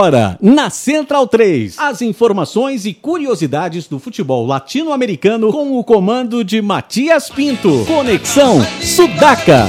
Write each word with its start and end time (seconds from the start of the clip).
Agora, 0.00 0.38
na 0.40 0.70
Central 0.70 1.26
3, 1.26 1.78
as 1.78 2.00
informações 2.00 2.86
e 2.86 2.94
curiosidades 2.94 3.86
do 3.86 3.98
futebol 3.98 4.46
latino-americano 4.46 5.52
com 5.52 5.78
o 5.78 5.84
comando 5.84 6.42
de 6.42 6.62
Matias 6.62 7.28
Pinto. 7.28 7.84
Conexão 7.84 8.66
Sudaca. 8.80 9.66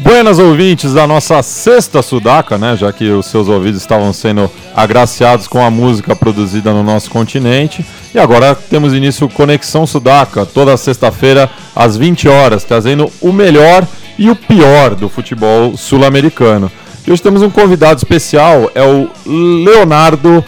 Buenas 0.00 0.38
ouvintes 0.38 0.94
da 0.94 1.08
nossa 1.08 1.42
sexta 1.42 2.02
Sudaca, 2.02 2.56
né? 2.56 2.76
Já 2.76 2.92
que 2.92 3.10
os 3.10 3.26
seus 3.26 3.48
ouvidos 3.48 3.80
estavam 3.80 4.12
sendo 4.12 4.48
agraciados 4.74 5.48
com 5.48 5.60
a 5.60 5.70
música 5.70 6.14
produzida 6.14 6.72
no 6.72 6.84
nosso 6.84 7.10
continente. 7.10 7.84
E 8.14 8.18
agora 8.18 8.54
temos 8.54 8.94
início 8.94 9.28
Conexão 9.28 9.86
Sudaca, 9.88 10.46
toda 10.46 10.76
sexta-feira 10.76 11.50
às 11.74 11.96
20 11.96 12.28
horas, 12.28 12.62
trazendo 12.62 13.10
o 13.20 13.32
melhor 13.32 13.84
e 14.16 14.30
o 14.30 14.36
pior 14.36 14.94
do 14.94 15.08
futebol 15.08 15.76
sul-americano. 15.76 16.70
E 17.04 17.10
hoje 17.10 17.22
temos 17.22 17.42
um 17.42 17.50
convidado 17.50 17.98
especial, 17.98 18.70
é 18.76 18.82
o 18.84 19.10
Leonardo 19.26 20.44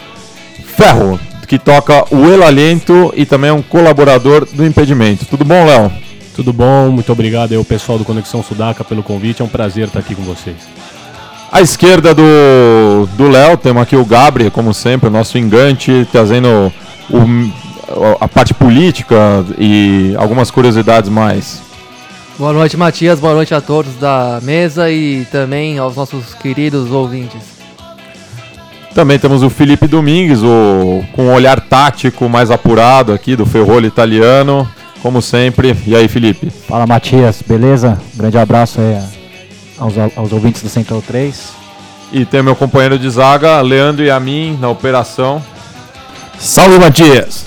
Ferro, 0.77 1.19
que 1.49 1.59
toca 1.59 2.05
o 2.15 2.31
El 2.31 2.45
Aliento 2.45 3.13
e 3.17 3.27
também 3.27 3.51
é 3.51 3.53
um 3.53 3.63
colaborador 3.63 4.47
do 4.47 4.65
Impedimento. 4.65 5.27
Tudo 5.27 5.45
bom, 5.45 5.67
Léo? 5.67 5.91
Tudo 6.41 6.55
bom, 6.55 6.91
muito 6.91 7.13
obrigado 7.13 7.53
aí 7.53 7.59
ao 7.59 7.65
pessoal 7.67 7.99
do 7.99 8.05
Conexão 8.07 8.43
Sudaca 8.43 8.83
pelo 8.83 9.03
convite, 9.03 9.43
é 9.43 9.45
um 9.45 9.49
prazer 9.49 9.89
estar 9.89 9.99
aqui 9.99 10.15
com 10.15 10.23
vocês. 10.23 10.57
À 11.53 11.61
esquerda 11.61 12.15
do 12.15 13.29
Léo, 13.29 13.59
temos 13.59 13.83
aqui 13.83 13.95
o 13.95 14.07
Gabri, 14.07 14.51
como 14.51 14.73
sempre, 14.73 15.11
o 15.11 15.13
nosso 15.13 15.37
engante, 15.37 16.09
trazendo 16.11 16.73
o, 17.11 18.17
a 18.19 18.27
parte 18.27 18.55
política 18.55 19.45
e 19.59 20.15
algumas 20.17 20.51
curiosidades 20.51 21.11
mais. 21.11 21.61
Boa 22.39 22.55
noite, 22.55 22.75
Matias. 22.75 23.21
Boa 23.21 23.35
noite 23.35 23.55
a 23.55 23.61
todos 23.61 23.97
da 23.97 24.41
mesa 24.43 24.91
e 24.91 25.27
também 25.31 25.79
aos 25.79 25.95
nossos 25.95 26.33
queridos 26.33 26.91
ouvintes. 26.91 27.61
Também 28.95 29.19
temos 29.19 29.43
o 29.43 29.51
Felipe 29.51 29.87
Domingues, 29.87 30.43
o, 30.43 31.05
com 31.13 31.25
um 31.25 31.35
olhar 31.35 31.61
tático 31.61 32.31
mais 32.31 32.51
apurado 32.51 33.13
aqui 33.13 33.37
do 33.37 33.45
Ferrolho 33.45 33.87
italiano, 33.87 34.67
como 35.03 35.21
sempre. 35.21 35.77
E 35.87 35.95
aí, 35.95 36.09
Felipe? 36.09 36.51
Fala, 36.51 36.87
Matias. 36.87 37.43
Beleza? 37.43 38.01
grande 38.15 38.39
abraço 38.39 38.81
aí 38.81 38.99
aos, 39.79 39.95
aos 40.17 40.33
ouvintes 40.33 40.63
do 40.63 40.69
Central 40.69 41.03
3. 41.03 41.61
E 42.13 42.25
tem 42.25 42.43
meu 42.43 42.57
companheiro 42.57 42.99
de 42.99 43.09
zaga, 43.09 43.61
Leandro 43.61 44.05
e 44.05 44.11
a 44.11 44.19
mim, 44.19 44.59
na 44.61 44.69
operação. 44.69 45.43
Salve, 46.39 46.79
Matias! 46.79 47.47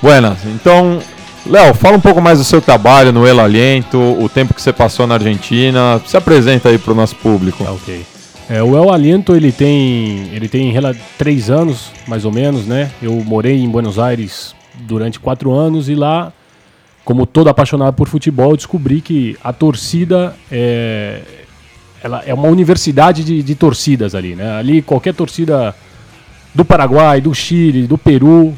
Buenas. 0.00 0.38
Então, 0.46 0.98
Léo, 1.46 1.74
fala 1.74 1.96
um 1.96 2.00
pouco 2.00 2.20
mais 2.20 2.38
do 2.38 2.44
seu 2.44 2.60
trabalho 2.60 3.12
no 3.12 3.26
El 3.26 3.40
Aliento, 3.40 3.98
o 3.98 4.28
tempo 4.28 4.54
que 4.54 4.62
você 4.62 4.72
passou 4.72 5.06
na 5.06 5.14
Argentina. 5.14 6.00
Se 6.06 6.16
apresenta 6.16 6.68
aí 6.68 6.78
para 6.78 6.92
o 6.92 6.96
nosso 6.96 7.16
público. 7.16 7.64
Tá, 7.64 7.72
ok. 7.72 8.04
É, 8.48 8.62
o 8.62 8.76
El 8.76 8.92
Aliento 8.92 9.34
ele 9.34 9.52
tem, 9.52 10.28
ele 10.32 10.48
tem 10.48 10.74
três 11.18 11.50
anos, 11.50 11.90
mais 12.06 12.24
ou 12.24 12.32
menos, 12.32 12.66
né? 12.66 12.90
Eu 13.00 13.12
morei 13.24 13.62
em 13.62 13.68
Buenos 13.68 13.98
Aires 13.98 14.54
durante 14.74 15.20
quatro 15.20 15.52
anos 15.52 15.88
e 15.88 15.94
lá, 15.94 16.32
como 17.04 17.26
todo 17.26 17.48
apaixonado 17.48 17.94
por 17.94 18.08
futebol, 18.08 18.56
descobri 18.56 19.00
que 19.00 19.36
a 19.42 19.52
torcida 19.52 20.36
é, 20.50 21.22
ela 22.02 22.22
é 22.24 22.32
uma 22.32 22.48
universidade 22.48 23.24
de, 23.24 23.42
de 23.42 23.54
torcidas 23.54 24.14
ali, 24.14 24.34
né? 24.34 24.56
Ali 24.56 24.82
qualquer 24.82 25.14
torcida 25.14 25.74
do 26.54 26.64
Paraguai, 26.64 27.20
do 27.20 27.34
Chile, 27.34 27.86
do 27.86 27.98
Peru, 27.98 28.54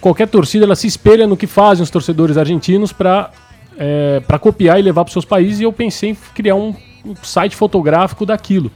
qualquer 0.00 0.28
torcida 0.28 0.64
ela 0.64 0.76
se 0.76 0.86
espelha 0.86 1.26
no 1.26 1.36
que 1.36 1.46
fazem 1.46 1.82
os 1.82 1.90
torcedores 1.90 2.36
argentinos 2.36 2.92
para 2.92 3.30
é, 3.78 4.20
para 4.26 4.38
copiar 4.38 4.78
e 4.78 4.82
levar 4.82 5.04
para 5.04 5.12
seus 5.12 5.24
países. 5.24 5.60
E 5.60 5.62
eu 5.62 5.72
pensei 5.72 6.10
em 6.10 6.16
criar 6.34 6.56
um, 6.56 6.74
um, 7.04 7.14
site 7.22 7.54
fotográfico 7.54 8.26
daquilo. 8.26 8.70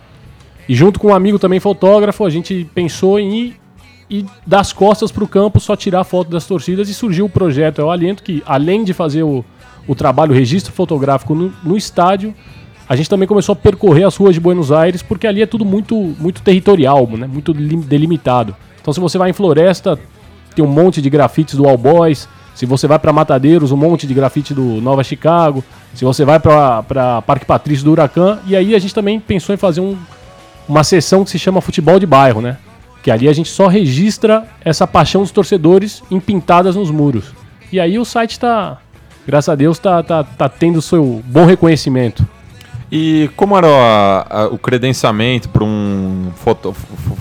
E 0.68 0.74
junto 0.74 1.00
com 1.00 1.08
um 1.08 1.14
amigo 1.14 1.38
também 1.38 1.58
fotógrafo, 1.58 2.24
a 2.24 2.30
gente 2.30 2.68
pensou 2.72 3.18
em 3.18 3.34
ir, 3.34 3.60
ir 4.08 4.26
das 4.46 4.72
costas 4.72 5.10
para 5.10 5.24
o 5.24 5.28
campo, 5.28 5.60
só 5.60 5.74
tirar 5.76 6.04
foto 6.04 6.30
das 6.30 6.46
torcidas 6.46 6.88
e 6.88 6.94
surgiu 6.94 7.26
o 7.26 7.28
projeto 7.28 7.80
É 7.80 7.84
o 7.84 7.90
Aliento, 7.90 8.22
que 8.22 8.42
além 8.46 8.84
de 8.84 8.92
fazer 8.92 9.22
o, 9.22 9.44
o 9.86 9.94
trabalho, 9.94 10.32
o 10.32 10.34
registro 10.34 10.72
fotográfico 10.72 11.34
no, 11.34 11.52
no 11.62 11.76
estádio, 11.76 12.34
a 12.88 12.96
gente 12.96 13.08
também 13.08 13.26
começou 13.26 13.54
a 13.54 13.56
percorrer 13.56 14.04
as 14.04 14.16
ruas 14.16 14.34
de 14.34 14.40
Buenos 14.40 14.70
Aires, 14.70 15.02
porque 15.02 15.26
ali 15.26 15.40
é 15.42 15.46
tudo 15.46 15.64
muito, 15.64 15.96
muito 16.18 16.42
territorial, 16.42 17.06
né? 17.06 17.26
muito 17.26 17.54
delimitado. 17.54 18.54
Então, 18.80 18.92
se 18.92 19.00
você 19.00 19.16
vai 19.16 19.30
em 19.30 19.32
Floresta, 19.32 19.98
tem 20.54 20.64
um 20.64 20.68
monte 20.68 21.00
de 21.00 21.08
grafites 21.08 21.54
do 21.54 21.66
All 21.68 21.78
Boys. 21.78 22.28
Se 22.54 22.66
você 22.66 22.86
vai 22.86 22.98
para 22.98 23.12
Matadeiros, 23.12 23.72
um 23.72 23.76
monte 23.76 24.06
de 24.06 24.12
grafite 24.12 24.52
do 24.52 24.80
Nova 24.80 25.02
Chicago. 25.02 25.64
Se 25.94 26.04
você 26.04 26.24
vai 26.24 26.38
para 26.38 27.22
Parque 27.22 27.46
Patrício 27.46 27.84
do 27.84 27.92
Huracan. 27.92 28.40
E 28.46 28.54
aí 28.54 28.74
a 28.74 28.78
gente 28.78 28.94
também 28.94 29.18
pensou 29.18 29.54
em 29.54 29.58
fazer 29.58 29.80
um, 29.80 29.96
uma 30.68 30.84
sessão 30.84 31.24
que 31.24 31.30
se 31.30 31.38
chama 31.38 31.60
Futebol 31.60 31.98
de 31.98 32.06
Bairro, 32.06 32.40
né? 32.40 32.58
Que 33.02 33.10
ali 33.10 33.28
a 33.28 33.32
gente 33.32 33.50
só 33.50 33.66
registra 33.66 34.46
essa 34.64 34.86
paixão 34.86 35.22
dos 35.22 35.30
torcedores 35.30 36.02
empintadas 36.10 36.76
nos 36.76 36.90
muros. 36.90 37.32
E 37.72 37.80
aí 37.80 37.98
o 37.98 38.04
site 38.04 38.32
está, 38.32 38.78
graças 39.26 39.48
a 39.48 39.54
Deus, 39.54 39.78
está 39.78 40.02
tá, 40.02 40.22
tá 40.22 40.48
tendo 40.48 40.80
seu 40.80 41.22
bom 41.26 41.44
reconhecimento. 41.44 42.26
E 42.94 43.30
como 43.36 43.56
era 43.56 43.66
a, 43.66 44.42
a, 44.42 44.46
o 44.48 44.58
credenciamento 44.58 45.48
para 45.48 45.64
um 45.64 46.30
foto, 46.36 46.74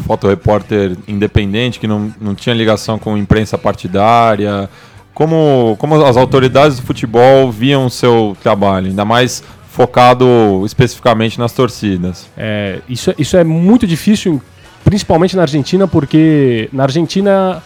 fotorepórter 0.06 0.97
independente 1.08 1.80
que 1.80 1.88
não, 1.88 2.13
não 2.19 2.36
tinha 2.36 2.53
ligação 2.53 3.00
com 3.00 3.18
imprensa 3.18 3.58
partidária? 3.58 4.69
Como, 5.13 5.78
como 5.80 5.96
as 6.03 6.18
autoridades 6.18 6.78
do 6.78 6.86
futebol 6.86 7.50
viam 7.50 7.86
o 7.86 7.90
seu 7.90 8.36
trabalho, 8.44 8.88
ainda 8.88 9.06
mais 9.06 9.42
focado 9.69 10.63
especificamente 10.66 11.40
nas 11.40 11.53
torcidas? 11.53 12.28
É, 12.38 12.80
isso, 12.90 13.12
é, 13.12 13.16
isso 13.18 13.38
é 13.38 13.44
muito 13.44 13.88
difícil, 13.88 14.42
principalmente 14.84 15.36
na 15.36 15.44
Argentina, 15.44 15.88
porque 15.88 16.69
na 16.72 16.84
Argentina 16.84 17.62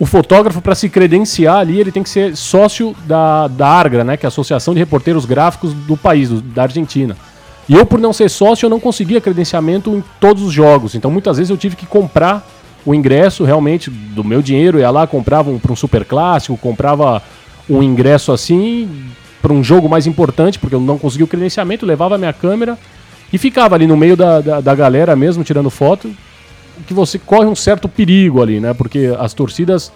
o 0.00 0.06
fotógrafo, 0.06 0.60
para 0.60 0.76
se 0.76 0.88
credenciar 0.88 1.56
ali, 1.56 1.80
ele 1.80 1.90
tem 1.90 2.04
que 2.04 2.08
ser 2.08 2.36
sócio 2.36 2.94
da, 3.04 3.48
da 3.48 3.66
ARGRA, 3.66 4.04
né, 4.04 4.16
que 4.16 4.24
é 4.24 4.28
a 4.28 4.28
Associação 4.28 4.72
de 4.72 4.78
Reporteiros 4.78 5.24
Gráficos 5.24 5.72
do 5.72 5.96
país, 5.96 6.28
do, 6.28 6.40
da 6.40 6.62
Argentina. 6.62 7.16
E 7.68 7.74
eu, 7.74 7.84
por 7.84 7.98
não 7.98 8.12
ser 8.12 8.30
sócio, 8.30 8.64
eu 8.64 8.70
não 8.70 8.78
conseguia 8.78 9.20
credenciamento 9.20 9.90
em 9.90 10.02
todos 10.20 10.42
os 10.42 10.52
jogos. 10.52 10.94
Então, 10.94 11.10
muitas 11.10 11.36
vezes 11.36 11.50
eu 11.50 11.56
tive 11.56 11.76
que 11.76 11.84
comprar 11.84 12.46
o 12.86 12.94
ingresso 12.94 13.44
realmente 13.44 13.90
do 13.90 14.24
meu 14.24 14.40
dinheiro. 14.40 14.78
Ia 14.78 14.90
lá, 14.90 15.06
comprava 15.06 15.50
um, 15.50 15.58
para 15.58 15.72
um 15.72 15.76
super 15.76 16.04
clássico, 16.04 16.56
comprava 16.56 17.22
um 17.68 17.82
ingresso 17.82 18.32
assim 18.32 18.88
para 19.42 19.52
um 19.52 19.62
jogo 19.62 19.88
mais 19.88 20.06
importante, 20.06 20.58
porque 20.58 20.74
eu 20.74 20.80
não 20.80 20.96
conseguia 20.96 21.24
o 21.24 21.28
credenciamento, 21.28 21.84
levava 21.84 22.14
a 22.14 22.18
minha 22.18 22.32
câmera 22.32 22.78
e 23.30 23.36
ficava 23.36 23.74
ali 23.74 23.86
no 23.86 23.96
meio 23.96 24.16
da, 24.16 24.40
da, 24.40 24.60
da 24.60 24.74
galera 24.74 25.14
mesmo, 25.14 25.44
tirando 25.44 25.68
foto. 25.68 26.10
Que 26.86 26.94
você 26.94 27.18
corre 27.18 27.46
um 27.46 27.54
certo 27.54 27.88
perigo 27.88 28.42
ali, 28.42 28.60
né? 28.60 28.72
Porque 28.74 29.14
as 29.18 29.34
torcidas 29.34 29.92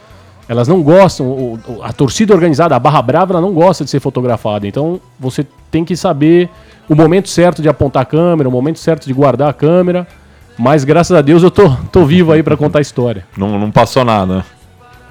elas 0.49 0.67
não 0.69 0.83
gostam, 0.83 1.59
a 1.83 1.93
torcida 1.93 2.35
organizada, 2.35 2.75
a 2.75 2.79
Barra 2.79 3.01
Brava, 3.01 3.33
ela 3.33 3.41
não 3.41 3.53
gosta 3.53 3.85
de 3.85 3.91
ser 3.91 4.01
fotografada. 4.01 4.67
Então 4.67 5.01
você 5.19 5.47
tem 5.71 5.85
que 5.85 5.97
saber 5.97 6.51
o 6.89 6.95
momento 6.95 7.29
certo 7.29 7.63
de 7.63 7.69
apontar 7.69 8.03
a 8.03 8.05
câmera, 8.05 8.49
o 8.49 8.53
momento 8.53 8.79
certo 8.79 9.07
de 9.07 9.13
guardar 9.13 9.49
a 9.49 9.53
câmera. 9.53 10.07
Mas 10.59 10.85
graças 10.85 11.17
a 11.17 11.23
Deus 11.23 11.43
eu 11.43 11.51
tô, 11.51 11.71
tô 11.91 12.05
vivo 12.05 12.33
aí 12.33 12.43
para 12.43 12.57
contar 12.57 12.81
a 12.81 12.83
história. 12.83 13.25
Não, 13.37 13.59
não 13.59 13.71
passou 13.71 14.05
nada. 14.05 14.45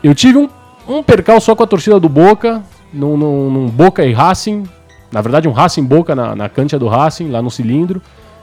Eu 0.03 0.13
tive 0.13 0.37
um, 0.37 0.49
um 0.87 1.01
percal 1.01 1.39
só 1.41 1.55
com 1.55 1.63
a 1.63 1.67
torcida 1.67 1.99
do 1.99 2.09
Boca, 2.09 2.61
num, 2.93 3.17
num, 3.17 3.49
num 3.49 3.67
Boca 3.67 4.05
e 4.05 4.13
Racing. 4.13 4.63
Na 5.11 5.21
verdade, 5.21 5.47
um 5.47 5.51
Racing 5.51 5.83
Boca 5.83 6.15
na, 6.15 6.35
na 6.35 6.49
cancha 6.49 6.77
do 6.77 6.87
Racing, 6.87 7.29
lá 7.29 7.41
no 7.41 7.49
cilindro. 7.49 8.01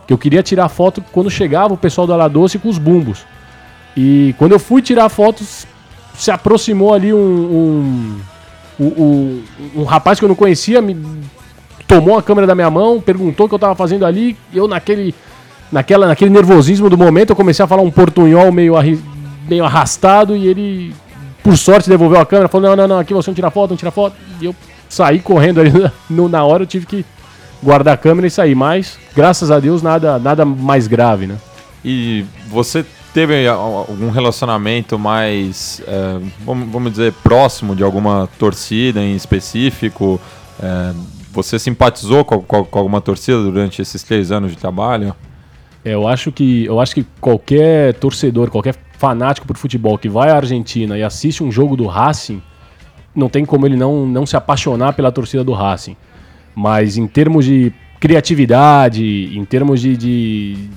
Que 0.08 0.12
eu 0.12 0.18
queria 0.18 0.42
tirar 0.42 0.68
foto 0.70 1.04
quando 1.12 1.30
chegava 1.30 1.74
o 1.74 1.76
pessoal 1.76 2.06
do 2.06 2.14
Aladoce 2.14 2.58
com 2.58 2.68
os 2.68 2.78
bumbos. 2.78 3.26
E 3.94 4.34
quando 4.38 4.52
eu 4.52 4.58
fui 4.58 4.80
tirar 4.80 5.10
fotos, 5.10 5.66
se 6.14 6.30
aproximou 6.30 6.94
ali 6.94 7.12
um, 7.12 8.20
um, 8.78 8.84
um, 8.84 9.42
um, 9.76 9.84
rapaz 9.84 10.18
que 10.18 10.24
eu 10.24 10.28
não 10.28 10.34
conhecia, 10.34 10.80
me 10.80 10.96
tomou 11.86 12.16
a 12.16 12.22
câmera 12.22 12.46
da 12.46 12.54
minha 12.54 12.70
mão, 12.70 13.00
perguntou 13.00 13.44
o 13.44 13.48
que 13.48 13.54
eu 13.54 13.58
tava 13.58 13.74
fazendo 13.74 14.06
ali, 14.06 14.34
eu 14.52 14.66
naquele, 14.66 15.14
naquela, 15.70 16.06
naquele 16.06 16.30
nervosismo 16.30 16.88
do 16.88 16.96
momento, 16.96 17.30
eu 17.30 17.36
comecei 17.36 17.64
a 17.64 17.68
falar 17.68 17.82
um 17.82 17.90
portunhol 17.90 18.50
meio, 18.50 18.76
arri, 18.76 18.98
meio 19.46 19.64
arrastado, 19.64 20.34
e 20.34 20.46
ele, 20.46 20.94
por 21.42 21.56
sorte, 21.58 21.88
devolveu 21.88 22.18
a 22.18 22.24
câmera, 22.24 22.48
falou, 22.48 22.70
não, 22.70 22.76
não, 22.76 22.88
não, 22.88 22.98
aqui 22.98 23.12
você 23.12 23.28
não 23.28 23.34
tira 23.34 23.50
foto, 23.50 23.70
não 23.70 23.76
tira 23.76 23.90
foto, 23.90 24.16
e 24.40 24.46
eu 24.46 24.54
saí 24.88 25.20
correndo 25.20 25.60
ali 25.60 25.70
no, 26.08 26.28
na 26.28 26.44
hora, 26.44 26.62
eu 26.62 26.66
tive 26.66 26.86
que 26.86 27.04
guardar 27.62 27.94
a 27.94 27.96
câmera 27.96 28.26
e 28.26 28.30
sair, 28.30 28.54
mas, 28.54 28.98
graças 29.14 29.50
a 29.50 29.58
Deus, 29.58 29.82
nada, 29.82 30.18
nada 30.18 30.44
mais 30.44 30.86
grave, 30.86 31.26
né? 31.26 31.36
E 31.84 32.24
você 32.48 32.84
teve 33.12 33.46
algum 33.48 34.10
relacionamento 34.10 34.98
mais, 34.98 35.82
é, 35.86 36.20
vamos 36.44 36.92
dizer, 36.92 37.12
próximo 37.22 37.74
de 37.74 37.82
alguma 37.82 38.28
torcida 38.38 39.00
em 39.00 39.14
específico? 39.14 40.20
É, 40.60 40.92
você 41.32 41.58
simpatizou 41.58 42.24
com, 42.24 42.40
com, 42.40 42.64
com, 42.64 42.78
alguma 42.78 43.00
torcida 43.00 43.40
durante 43.42 43.80
esses 43.80 44.02
três 44.02 44.30
anos 44.30 44.50
de 44.50 44.56
trabalho? 44.58 45.14
É, 45.84 45.94
eu 45.94 46.06
acho 46.06 46.32
que 46.32 46.64
eu 46.64 46.80
acho 46.80 46.94
que 46.94 47.06
qualquer 47.20 47.94
torcedor, 47.94 48.50
qualquer 48.50 48.74
fanático 48.98 49.46
por 49.46 49.56
futebol 49.56 49.96
que 49.96 50.08
vai 50.08 50.30
à 50.30 50.36
Argentina 50.36 50.98
e 50.98 51.02
assiste 51.02 51.42
um 51.42 51.52
jogo 51.52 51.76
do 51.76 51.86
Racing, 51.86 52.42
não 53.14 53.28
tem 53.28 53.44
como 53.44 53.66
ele 53.66 53.76
não, 53.76 54.06
não 54.06 54.26
se 54.26 54.36
apaixonar 54.36 54.92
pela 54.92 55.12
torcida 55.12 55.44
do 55.44 55.52
Racing. 55.52 55.96
Mas 56.58 56.96
em 56.96 57.06
termos 57.06 57.44
de 57.44 57.72
criatividade, 58.00 59.30
em 59.32 59.44
termos 59.44 59.80
de, 59.80 59.96
de, 59.96 60.68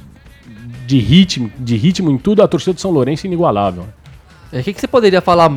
de 0.85 0.99
ritmo, 0.99 1.51
de 1.57 1.75
ritmo 1.75 2.11
em 2.11 2.19
tudo, 2.19 2.43
a 2.43 2.47
torcida 2.47 2.73
do 2.73 2.79
São 2.79 2.91
Lourenço 2.91 3.25
é 3.25 3.27
inigualável. 3.27 3.85
É, 4.53 4.59
O 4.59 4.63
que, 4.63 4.73
que 4.73 4.79
você 4.79 4.87
poderia 4.87 5.21
falar 5.21 5.51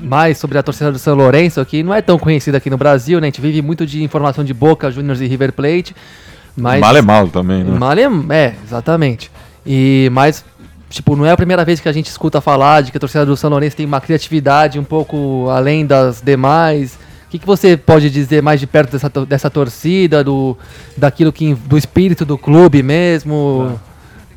mais 0.00 0.38
sobre 0.38 0.58
a 0.58 0.62
torcida 0.62 0.92
do 0.92 0.98
São 1.00 1.16
Lourenço, 1.16 1.64
que 1.64 1.82
não 1.82 1.92
é 1.92 2.00
tão 2.00 2.20
conhecida 2.20 2.58
aqui 2.58 2.70
no 2.70 2.78
Brasil, 2.78 3.20
né? 3.20 3.26
A 3.26 3.30
gente 3.30 3.40
vive 3.40 3.60
muito 3.62 3.84
de 3.84 4.00
informação 4.04 4.44
de 4.44 4.54
Boca, 4.54 4.92
Juniors 4.92 5.20
e 5.20 5.26
River 5.26 5.52
Plate. 5.52 5.92
Mas 6.56 6.80
Mal 6.80 6.96
é 6.96 7.02
mal 7.02 7.26
também, 7.26 7.64
né? 7.64 7.76
Mal 7.76 7.98
é, 7.98 8.08
é, 8.30 8.54
exatamente. 8.64 9.28
E 9.66 10.08
mas 10.12 10.44
tipo, 10.88 11.16
não 11.16 11.26
é 11.26 11.32
a 11.32 11.36
primeira 11.36 11.64
vez 11.64 11.80
que 11.80 11.88
a 11.88 11.92
gente 11.92 12.06
escuta 12.06 12.40
falar 12.40 12.82
de 12.82 12.92
que 12.92 12.96
a 12.96 13.00
torcida 13.00 13.26
do 13.26 13.36
São 13.36 13.50
Lourenço 13.50 13.76
tem 13.76 13.86
uma 13.86 14.00
criatividade 14.00 14.78
um 14.78 14.84
pouco 14.84 15.48
além 15.50 15.84
das 15.84 16.20
demais. 16.20 16.96
O 17.34 17.36
que, 17.36 17.40
que 17.40 17.46
você 17.48 17.76
pode 17.76 18.08
dizer 18.10 18.40
mais 18.40 18.60
de 18.60 18.66
perto 18.66 18.92
dessa, 18.92 19.10
dessa 19.26 19.50
torcida, 19.50 20.22
do 20.22 20.56
daquilo 20.96 21.32
que 21.32 21.52
do 21.52 21.76
espírito 21.76 22.24
do 22.24 22.38
clube 22.38 22.80
mesmo? 22.80 23.76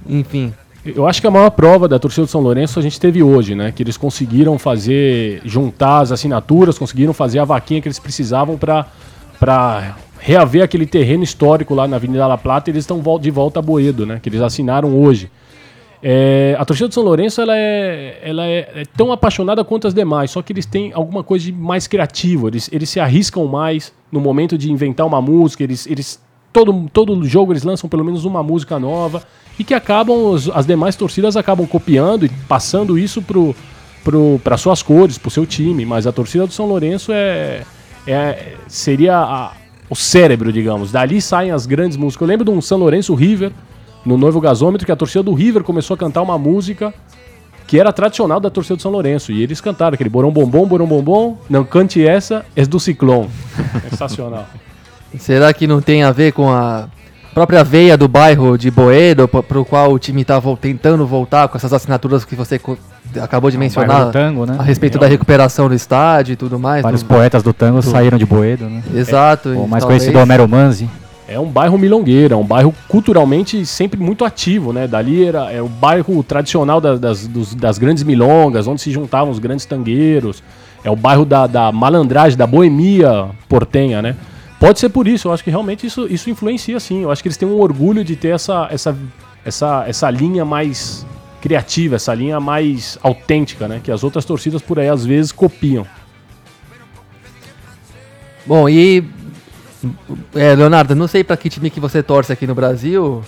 Enfim. 0.09 0.51
Eu 0.83 1.05
acho 1.05 1.21
que 1.21 1.27
a 1.27 1.29
maior 1.29 1.51
prova 1.51 1.87
da 1.87 1.99
torcida 1.99 2.25
do 2.25 2.31
São 2.31 2.41
Lourenço 2.41 2.79
a 2.79 2.81
gente 2.81 2.99
teve 2.99 3.21
hoje, 3.21 3.53
né? 3.53 3.71
Que 3.71 3.83
eles 3.83 3.97
conseguiram 3.97 4.57
fazer, 4.57 5.43
juntar 5.45 5.99
as 5.99 6.11
assinaturas, 6.11 6.79
conseguiram 6.79 7.13
fazer 7.13 7.37
a 7.37 7.45
vaquinha 7.45 7.79
que 7.83 7.87
eles 7.87 7.99
precisavam 7.99 8.57
para 8.57 9.95
reaver 10.19 10.63
aquele 10.63 10.87
terreno 10.87 11.23
histórico 11.23 11.75
lá 11.75 11.87
na 11.87 11.97
Avenida 11.97 12.25
La 12.25 12.35
Plata 12.35 12.67
e 12.67 12.73
eles 12.73 12.81
estão 12.81 12.99
de 13.19 13.29
volta 13.29 13.59
a 13.59 13.61
Boedo, 13.61 14.07
né? 14.07 14.19
Que 14.19 14.27
eles 14.27 14.41
assinaram 14.41 14.99
hoje. 14.99 15.29
É, 16.01 16.55
a 16.59 16.63
torcida 16.65 16.87
do 16.87 16.93
São 16.93 17.03
Lourenço 17.03 17.41
ela 17.41 17.57
é, 17.57 18.19
ela 18.23 18.45
é, 18.45 18.69
é 18.75 18.83
tão 18.95 19.11
apaixonada 19.11 19.63
quanto 19.63 19.87
as 19.87 19.93
demais, 19.93 20.29
só 20.31 20.41
que 20.41 20.53
eles 20.53 20.65
têm 20.65 20.91
alguma 20.93 21.23
coisa 21.23 21.45
de 21.45 21.51
mais 21.51 21.87
criativo, 21.87 22.47
eles, 22.47 22.69
eles 22.71 22.89
se 22.89 22.99
arriscam 22.99 23.45
mais 23.47 23.91
no 24.11 24.19
momento 24.21 24.57
de 24.57 24.71
inventar 24.71 25.07
uma 25.07 25.21
música, 25.21 25.63
eles, 25.63 25.87
eles 25.87 26.21
todo, 26.53 26.87
todo 26.93 27.23
jogo 27.25 27.51
eles 27.51 27.63
lançam 27.63 27.89
pelo 27.89 28.03
menos 28.05 28.25
uma 28.25 28.43
música 28.43 28.77
nova 28.77 29.23
e 29.57 29.63
que 29.63 29.73
acabam, 29.73 30.35
as 30.53 30.65
demais 30.67 30.95
torcidas 30.95 31.35
acabam 31.35 31.65
copiando 31.65 32.25
e 32.27 32.29
passando 32.47 32.97
isso 32.97 33.21
pro, 33.21 33.55
pro, 34.03 34.39
para 34.43 34.55
suas 34.55 34.83
cores, 34.83 35.17
pro 35.17 35.31
seu 35.31 35.47
time, 35.47 35.83
mas 35.83 36.05
a 36.05 36.11
torcida 36.11 36.45
do 36.45 36.53
São 36.53 36.67
Lourenço 36.67 37.11
é, 37.11 37.63
é 38.05 38.53
seria 38.67 39.17
a- 39.17 39.51
o 39.89 39.95
cérebro, 39.95 40.51
digamos. 40.53 40.91
Dali 40.91 41.19
saem 41.21 41.49
as 41.49 41.65
grandes 41.65 41.97
músicas. 41.97 42.21
Eu 42.21 42.27
lembro 42.27 42.45
de 42.45 42.51
um 42.51 42.61
São 42.61 42.77
Lourenço 42.77 43.15
River 43.15 43.51
no 44.07 44.17
Noivo 44.17 44.39
Gasômetro 44.41 44.85
que 44.85 44.91
a 44.91 44.95
torcida 44.95 45.21
do 45.23 45.33
River 45.33 45.63
começou 45.63 45.93
a 45.95 45.97
cantar 45.97 46.21
uma 46.21 46.37
música 46.37 46.93
que 47.67 47.77
era 47.79 47.91
tradicional 47.91 48.39
da 48.39 48.49
torcida 48.49 48.77
do 48.77 48.81
São 48.81 48.91
Lourenço. 48.91 49.31
E 49.31 49.43
eles 49.43 49.59
cantaram 49.59 49.93
aquele 49.95 50.09
Borão 50.09 50.31
Bombom, 50.31 50.65
Borão 50.65 50.87
Bombom, 50.87 51.37
não 51.49 51.65
cante 51.65 52.05
essa, 52.05 52.45
é 52.55 52.65
do 52.65 52.79
Ciclone. 52.79 53.29
Sensacional. 53.89 54.45
Será 55.19 55.53
que 55.53 55.67
não 55.67 55.81
tem 55.81 56.03
a 56.03 56.11
ver 56.11 56.31
com 56.31 56.49
a 56.49 56.87
própria 57.33 57.63
veia 57.63 57.97
do 57.97 58.07
bairro 58.07 58.57
de 58.57 58.71
Boedo, 58.71 59.27
p- 59.27 59.41
pro 59.43 59.65
qual 59.65 59.91
o 59.91 59.99
time 59.99 60.23
tá 60.23 60.39
vol- 60.39 60.55
tentando 60.57 61.05
voltar 61.05 61.47
com 61.49 61.57
essas 61.57 61.73
assinaturas 61.73 62.23
que 62.25 62.35
você 62.35 62.59
acabou 63.21 63.51
de 63.51 63.57
bairro 63.57 63.59
mencionar 63.59 64.05
do 64.05 64.11
tango, 64.11 64.45
né? 64.45 64.55
a 64.57 64.63
respeito 64.63 64.97
da 64.97 65.05
recuperação 65.07 65.67
do 65.67 65.75
estádio 65.75 66.33
e 66.33 66.35
tudo 66.35 66.57
mais? 66.57 66.83
Vários 66.83 67.03
do- 67.03 67.07
poetas 67.09 67.43
do 67.43 67.51
tango 67.53 67.81
saíram 67.81 68.17
de 68.17 68.25
Boedo, 68.25 68.65
né? 68.69 68.81
Exato. 68.95 69.49
O 69.49 69.65
e 69.65 69.67
mais 69.67 69.83
talvez- 69.83 70.03
conhecido 70.03 70.19
Homero 70.21 70.47
Manzi. 70.47 70.89
É 71.27 71.37
um 71.37 71.49
bairro 71.49 71.77
milongueiro, 71.77 72.33
é 72.33 72.37
um 72.37 72.43
bairro 72.45 72.73
culturalmente 72.87 73.65
sempre 73.65 73.99
muito 73.99 74.23
ativo, 74.23 74.71
né? 74.71 74.87
Dali 74.87 75.25
era 75.25 75.51
é 75.51 75.61
o 75.61 75.67
bairro 75.67 76.23
tradicional 76.23 76.79
da- 76.79 76.95
das, 76.95 77.27
dos- 77.27 77.53
das 77.53 77.77
grandes 77.77 78.03
milongas, 78.03 78.65
onde 78.65 78.81
se 78.81 78.91
juntavam 78.91 79.29
os 79.29 79.37
grandes 79.39 79.65
tangueiros. 79.65 80.41
É 80.85 80.89
o 80.89 80.95
bairro 80.95 81.25
da, 81.25 81.45
da 81.45 81.69
malandragem, 81.71 82.37
da 82.37 82.47
boemia 82.47 83.29
portenha, 83.49 84.01
né? 84.01 84.15
Pode 84.57 84.79
ser 84.79 84.87
por 84.89 85.05
isso, 85.07 85.27
eu 85.27 85.33
acho 85.33 85.43
que 85.43 85.49
realmente 85.49 85.85
isso, 85.85 86.07
isso 86.09 86.29
influencia 86.29 86.79
sim. 86.79 87.03
Eu 87.03 87.11
acho 87.11 87.21
que 87.21 87.27
eles 87.27 87.37
têm 87.37 87.47
um 87.47 87.59
orgulho 87.59 88.03
de 88.05 88.15
ter 88.15 88.29
essa, 88.29 88.67
essa, 88.71 88.97
essa, 89.43 89.83
essa 89.85 90.09
linha 90.09 90.45
mais 90.45 91.05
criativa, 91.41 91.95
essa 91.97 92.13
linha 92.13 92.39
mais 92.39 92.97
autêntica, 93.03 93.67
né? 93.67 93.81
Que 93.83 93.91
as 93.91 94.01
outras 94.03 94.23
torcidas 94.23 94.61
por 94.61 94.79
aí 94.79 94.87
às 94.87 95.05
vezes 95.05 95.33
copiam. 95.33 95.85
Bom, 98.45 98.69
e. 98.69 99.03
É, 100.35 100.55
Leonardo, 100.55 100.95
não 100.95 101.07
sei 101.07 101.23
pra 101.23 101.37
que 101.37 101.49
time 101.49 101.69
que 101.69 101.79
você 101.79 102.01
torce 102.01 102.31
aqui 102.31 102.47
no 102.47 102.55
Brasil. 102.55 103.23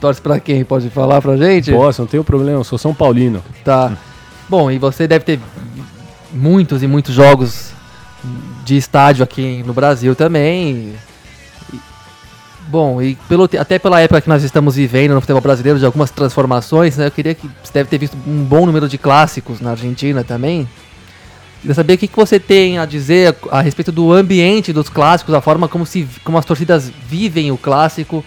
Torce 0.00 0.20
pra 0.20 0.40
quem? 0.40 0.64
Pode 0.64 0.90
falar 0.90 1.22
pra 1.22 1.36
gente? 1.36 1.70
Posso, 1.72 2.02
não 2.02 2.08
tenho 2.08 2.24
problema, 2.24 2.58
eu 2.58 2.64
sou 2.64 2.76
São 2.78 2.92
Paulino. 2.94 3.42
Tá. 3.64 3.92
Bom, 4.48 4.70
e 4.70 4.78
você 4.78 5.06
deve 5.06 5.24
ter 5.24 5.40
muitos 6.32 6.82
e 6.82 6.86
muitos 6.86 7.14
jogos 7.14 7.70
de 8.64 8.76
estádio 8.76 9.22
aqui 9.22 9.62
no 9.66 9.72
Brasil 9.72 10.14
também. 10.16 10.94
E- 11.72 11.78
Bom, 12.68 13.02
e 13.02 13.16
pelo, 13.28 13.44
até 13.58 13.78
pela 13.78 14.00
época 14.00 14.20
que 14.20 14.28
nós 14.28 14.42
estamos 14.42 14.76
vivendo 14.76 15.12
no 15.14 15.20
futebol 15.20 15.42
brasileiro, 15.42 15.78
de 15.78 15.84
algumas 15.84 16.10
transformações, 16.10 16.96
né? 16.96 17.06
Eu 17.06 17.10
queria 17.10 17.34
que 17.34 17.46
você 17.62 17.72
deve 17.74 17.88
ter 17.90 17.98
visto 17.98 18.16
um 18.26 18.44
bom 18.44 18.64
número 18.66 18.88
de 18.88 18.96
clássicos 18.96 19.60
na 19.60 19.72
Argentina 19.72 20.24
também. 20.24 20.66
Queria 21.62 21.74
saber 21.74 21.94
o 21.94 21.98
que, 21.98 22.08
que 22.08 22.16
você 22.16 22.38
tem 22.38 22.76
a 22.78 22.84
dizer 22.84 23.34
a 23.50 23.60
respeito 23.62 23.90
do 23.90 24.12
ambiente 24.12 24.72
dos 24.72 24.88
clássicos, 24.88 25.32
a 25.32 25.40
forma 25.40 25.68
como, 25.68 25.86
se, 25.86 26.06
como 26.24 26.36
as 26.36 26.44
torcidas 26.44 26.90
vivem 27.08 27.50
o 27.52 27.56
clássico 27.56 28.22